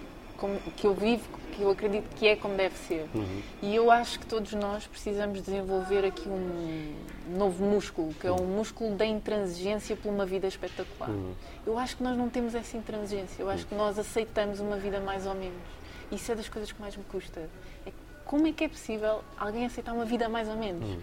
que 0.77 0.85
eu 0.85 0.93
vivo, 0.93 1.27
que 1.53 1.61
eu 1.63 1.71
acredito 1.71 2.07
que 2.15 2.27
é 2.27 2.35
como 2.35 2.55
deve 2.55 2.77
ser. 2.77 3.07
Uhum. 3.13 3.41
E 3.63 3.75
eu 3.75 3.89
acho 3.89 4.19
que 4.19 4.27
todos 4.27 4.53
nós 4.53 4.85
precisamos 4.85 5.41
desenvolver 5.41 6.05
aqui 6.05 6.29
um 6.29 6.93
novo 7.35 7.65
músculo, 7.65 8.13
que 8.13 8.27
é 8.27 8.31
um 8.31 8.45
músculo 8.45 8.95
da 8.95 9.05
intransigência 9.07 9.95
por 9.95 10.09
uma 10.09 10.25
vida 10.25 10.47
espetacular. 10.47 11.09
Uhum. 11.09 11.33
Eu 11.65 11.79
acho 11.79 11.97
que 11.97 12.03
nós 12.03 12.15
não 12.15 12.29
temos 12.29 12.53
essa 12.53 12.77
intransigência, 12.77 13.41
eu 13.41 13.49
acho 13.49 13.65
que 13.65 13.73
nós 13.73 13.97
aceitamos 13.97 14.59
uma 14.59 14.77
vida 14.77 14.99
mais 14.99 15.25
ou 15.25 15.33
menos. 15.33 15.78
Isso 16.11 16.31
é 16.31 16.35
das 16.35 16.49
coisas 16.49 16.71
que 16.71 16.81
mais 16.81 16.95
me 16.95 17.03
custa. 17.03 17.49
É 17.85 17.91
como 18.25 18.47
é 18.47 18.51
que 18.51 18.63
é 18.63 18.67
possível 18.69 19.21
alguém 19.37 19.65
aceitar 19.65 19.93
uma 19.93 20.05
vida 20.05 20.29
mais 20.29 20.47
ou 20.47 20.55
menos? 20.55 20.97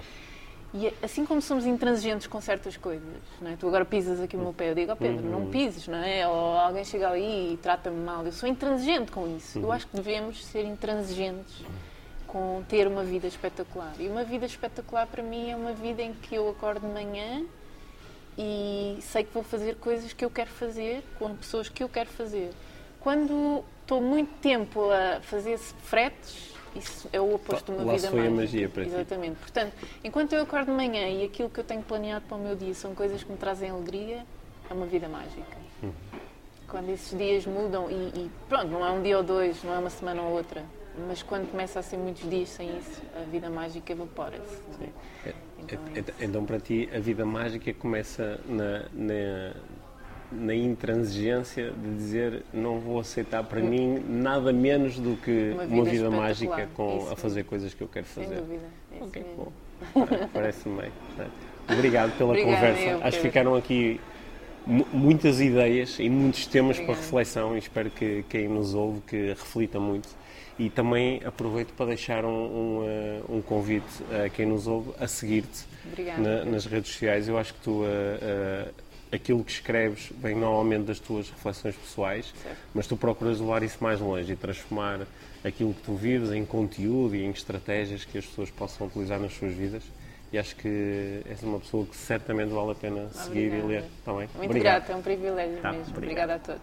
E 0.75 0.89
é- 0.89 0.95
assim 1.03 1.25
como 1.25 1.41
somos 1.41 1.65
intransigentes 1.65 2.27
com 2.27 2.41
certas 2.41 2.77
coisas, 2.77 3.09
não 3.41 3.51
é? 3.51 3.57
tu 3.57 3.67
agora 3.67 3.85
pisas 3.85 4.21
aqui 4.21 4.37
o 4.37 4.41
meu 4.41 4.53
pé, 4.53 4.71
eu 4.71 4.75
digo, 4.75 4.93
ó 4.93 4.97
Pedro, 4.97 5.25
não 5.25 5.47
pises, 5.47 5.89
não 5.89 5.99
é? 5.99 6.27
Ou 6.29 6.59
alguém 6.59 6.85
chega 6.85 7.09
ali 7.09 7.55
e 7.55 7.57
trata-me 7.57 7.99
mal, 8.05 8.25
eu 8.25 8.33
sou 8.33 8.49
intransigente 8.49 9.11
com 9.11 9.37
isso. 9.37 9.59
Eu 9.59 9.73
acho 9.73 9.87
que 9.87 9.97
devemos 9.97 10.45
ser 10.45 10.65
intransigentes 10.65 11.65
com 12.27 12.63
ter 12.69 12.87
uma 12.87 13.05
vida 13.05 13.27
espetacular. 13.27 13.95
E 13.99 14.09
uma 14.09 14.25
vida 14.25 14.45
espetacular 14.45 15.07
para 15.07 15.23
mim 15.23 15.51
é 15.51 15.57
uma 15.57 15.73
vida 15.73 16.03
em 16.03 16.13
que 16.13 16.35
eu 16.35 16.49
acordo 16.51 16.81
de 16.81 16.93
manhã 16.93 17.45
e 18.37 18.99
sei 19.01 19.25
que 19.25 19.33
vou 19.33 19.43
fazer 19.43 19.77
coisas 19.77 20.13
que 20.13 20.25
eu 20.25 20.31
quero 20.31 20.51
fazer 20.51 21.03
com 21.19 21.35
pessoas 21.35 21.69
que 21.69 21.83
eu 21.83 21.89
quero 21.89 22.11
fazer. 22.11 22.51
Quando 23.01 23.65
estou 23.87 24.03
muito 24.03 24.33
tempo 24.41 24.91
a 24.91 25.21
fazer 25.21 25.57
fretes, 25.59 26.53
isso 26.75 27.09
é 27.13 27.21
o 27.21 27.35
oposto 27.35 27.71
de 27.73 27.79
uma 27.79 27.87
Lá 27.87 27.97
vida 27.97 28.09
foi 28.11 28.27
a 28.27 28.31
magia 28.31 28.69
para 28.69 28.85
ti. 28.85 28.91
Exatamente. 28.91 29.37
Portanto, 29.37 29.73
enquanto 30.03 30.33
eu 30.33 30.43
acordo 30.43 30.67
de 30.67 30.73
manhã 30.73 31.09
e 31.09 31.25
aquilo 31.25 31.49
que 31.49 31.61
eu 31.61 31.65
tenho 31.65 31.83
planeado 31.83 32.25
para 32.27 32.37
o 32.37 32.41
meu 32.41 32.57
dia 32.57 32.75
são 32.75 32.95
coisas 32.97 33.23
que 33.23 33.31
me 33.31 33.39
trazem 33.39 33.71
alegria, 33.71 34.27
é 34.69 34.75
uma 34.75 34.87
vida 34.87 35.09
mágica. 35.09 35.57
Uhum. 35.83 35.93
Quando 36.69 36.91
esses 36.91 37.17
dias 37.17 37.47
mudam 37.47 37.89
e, 37.89 37.95
e 37.95 38.31
pronto, 38.49 38.67
não 38.67 38.85
é 38.85 38.91
um 38.91 39.01
dia 39.01 39.17
ou 39.19 39.23
dois, 39.23 39.63
não 39.63 39.73
é 39.73 39.79
uma 39.79 39.89
semana 39.91 40.21
ou 40.21 40.33
outra, 40.37 40.65
mas 41.07 41.23
quando 41.23 41.49
começa 41.49 41.79
a 41.79 41.83
ser 41.83 41.97
muitos 41.97 42.29
dias 42.29 42.49
sem 42.49 42.77
isso, 42.77 43.01
a 43.17 43.21
vida 43.31 43.49
mágica 43.49 43.93
evapora-se. 43.93 44.59
não 44.79 44.85
é? 44.85 45.29
É- 45.31 45.35
Então, 45.61 45.79
é- 45.95 45.99
é- 46.01 46.25
Então, 46.25 46.45
para 46.45 46.59
ti, 46.59 46.89
a 46.95 46.99
vida 46.99 47.25
mágica 47.25 47.73
começa 47.75 48.41
na, 48.47 48.81
na, 48.93 49.55
na 50.33 50.55
intransigência 50.55 51.71
de 51.71 51.95
dizer 51.97 52.43
não 52.53 52.79
vou 52.81 52.99
aceitar 53.01 53.43
para 53.45 53.61
mim 53.61 54.03
nada 54.09 54.53
menos 54.53 54.99
do 54.99 55.17
que 55.17 55.53
Uma 55.55 55.63
uma 55.65 55.85
vida 55.85 55.85
vida, 55.85 55.95
espetacular. 55.95 56.21
mágica 56.23 56.69
com, 56.75 56.99
Isso 56.99 57.13
a 57.13 57.17
fazer 57.17 57.45
coisas 57.45 57.75
que 57.75 57.83
eu 57.83 57.89
quero 57.89 58.07
Sem 58.07 58.25
fazer. 58.25 58.41
dúvida. 58.41 58.63
É 58.93 58.97
isso 58.97 59.05
Ok, 59.05 59.23
mesmo. 59.23 59.37
bom. 59.95 60.05
Parece- 60.07 60.29
Parece-me 60.33 60.81
bem. 60.83 60.91
né? 61.19 61.27
Obrigado 61.73 62.17
pela 62.17 62.31
Obrigada, 62.31 62.55
conversa. 62.57 62.83
eu, 62.83 63.05
Acho 63.05 63.17
que 63.19 63.23
ficaram 63.27 63.55
aqui 63.55 64.01
mu- 64.67 64.87
muitas 64.93 65.41
ideias 65.41 65.99
e 65.99 66.09
muitos 66.09 66.47
temas 66.47 66.77
para 66.77 66.85
Obrigada. 66.85 67.05
reflexão 67.07 67.55
e 67.55 67.59
espero 67.59 67.91
que 67.91 68.25
quem 68.29 68.49
nos 68.49 68.75
ouve 68.75 69.01
que 69.07 69.29
reflita 69.29 69.79
muito. 69.79 70.09
E 70.59 70.71
também 70.71 71.21
aproveito 71.25 71.75
para 71.75 71.87
deixar 71.87 72.25
um, 72.25 72.29
um, 72.31 72.85
eh, 72.87 73.21
um 73.29 73.43
convite 73.43 73.85
a 74.25 74.29
quem 74.31 74.47
nos 74.47 74.67
ouve 74.67 74.91
a 74.99 75.07
seguir-te 75.07 75.67
na- 76.19 76.47
nas 76.47 76.65
redes 76.65 76.93
sociais. 76.93 77.29
Eu 77.29 77.37
acho 77.37 77.53
que 77.53 77.61
tu, 77.61 77.85
eh, 77.85 78.19
eh, 78.23 78.69
aquilo 79.13 79.43
que 79.45 79.53
escreves 79.53 80.11
vem 80.21 80.35
normalmente 80.35 80.85
das 80.85 80.99
tuas 80.99 81.31
reflexões 81.31 81.75
pessoais, 81.77 82.33
Certo. 82.43 82.57
mas 82.75 82.87
tu 82.87 82.97
procuras 82.97 83.41
levar 83.41 83.63
isso 83.63 83.79
mais 83.81 84.01
longe 84.01 84.33
e 84.33 84.37
transformar 84.37 85.01
aquilo 85.45 85.73
que 85.75 85.83
tu 85.83 85.95
vives 85.95 86.33
em 86.33 86.45
conteúdo 86.45 87.15
e 87.15 87.25
em 87.25 87.31
estratégias 87.31 88.05
que 88.05 88.19
as 88.19 88.27
pessoas 88.27 88.51
possam 88.51 88.87
utilizar 88.89 89.19
nas 89.21 89.33
suas 89.35 89.53
vidas. 89.55 89.83
E 90.33 90.39
acho 90.39 90.57
que 90.57 91.23
és 91.31 91.41
uma 91.45 91.61
pessoa 91.61 91.87
que 91.87 91.97
certamente 91.97 92.51
vale 92.51 92.73
a 92.73 92.75
pena 92.75 93.09
seguir 93.11 93.47
Obrigada. 93.47 93.63
e 93.65 93.67
ler. 93.69 93.85
Está 94.01 94.13
bem? 94.13 94.29
Muito 94.35 94.45
Obrigado. 94.45 94.75
grata, 94.79 94.93
é 94.93 94.97
um 94.97 95.03
privilégio 95.03 95.57
Tá, 95.63 95.73
mesmo. 95.73 95.95
obrigado. 95.97 96.31
Obrigada 96.31 96.35
a 96.35 96.39
todos. 96.41 96.63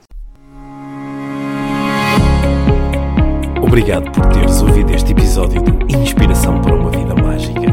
Obrigado 3.63 4.11
por 4.11 4.25
teres 4.33 4.61
ouvido 4.61 4.93
este 4.93 5.11
episódio 5.13 5.61
do 5.61 5.97
Inspiração 5.97 6.61
para 6.61 6.75
uma 6.75 6.91
Vida 6.91 7.15
Mágica. 7.15 7.72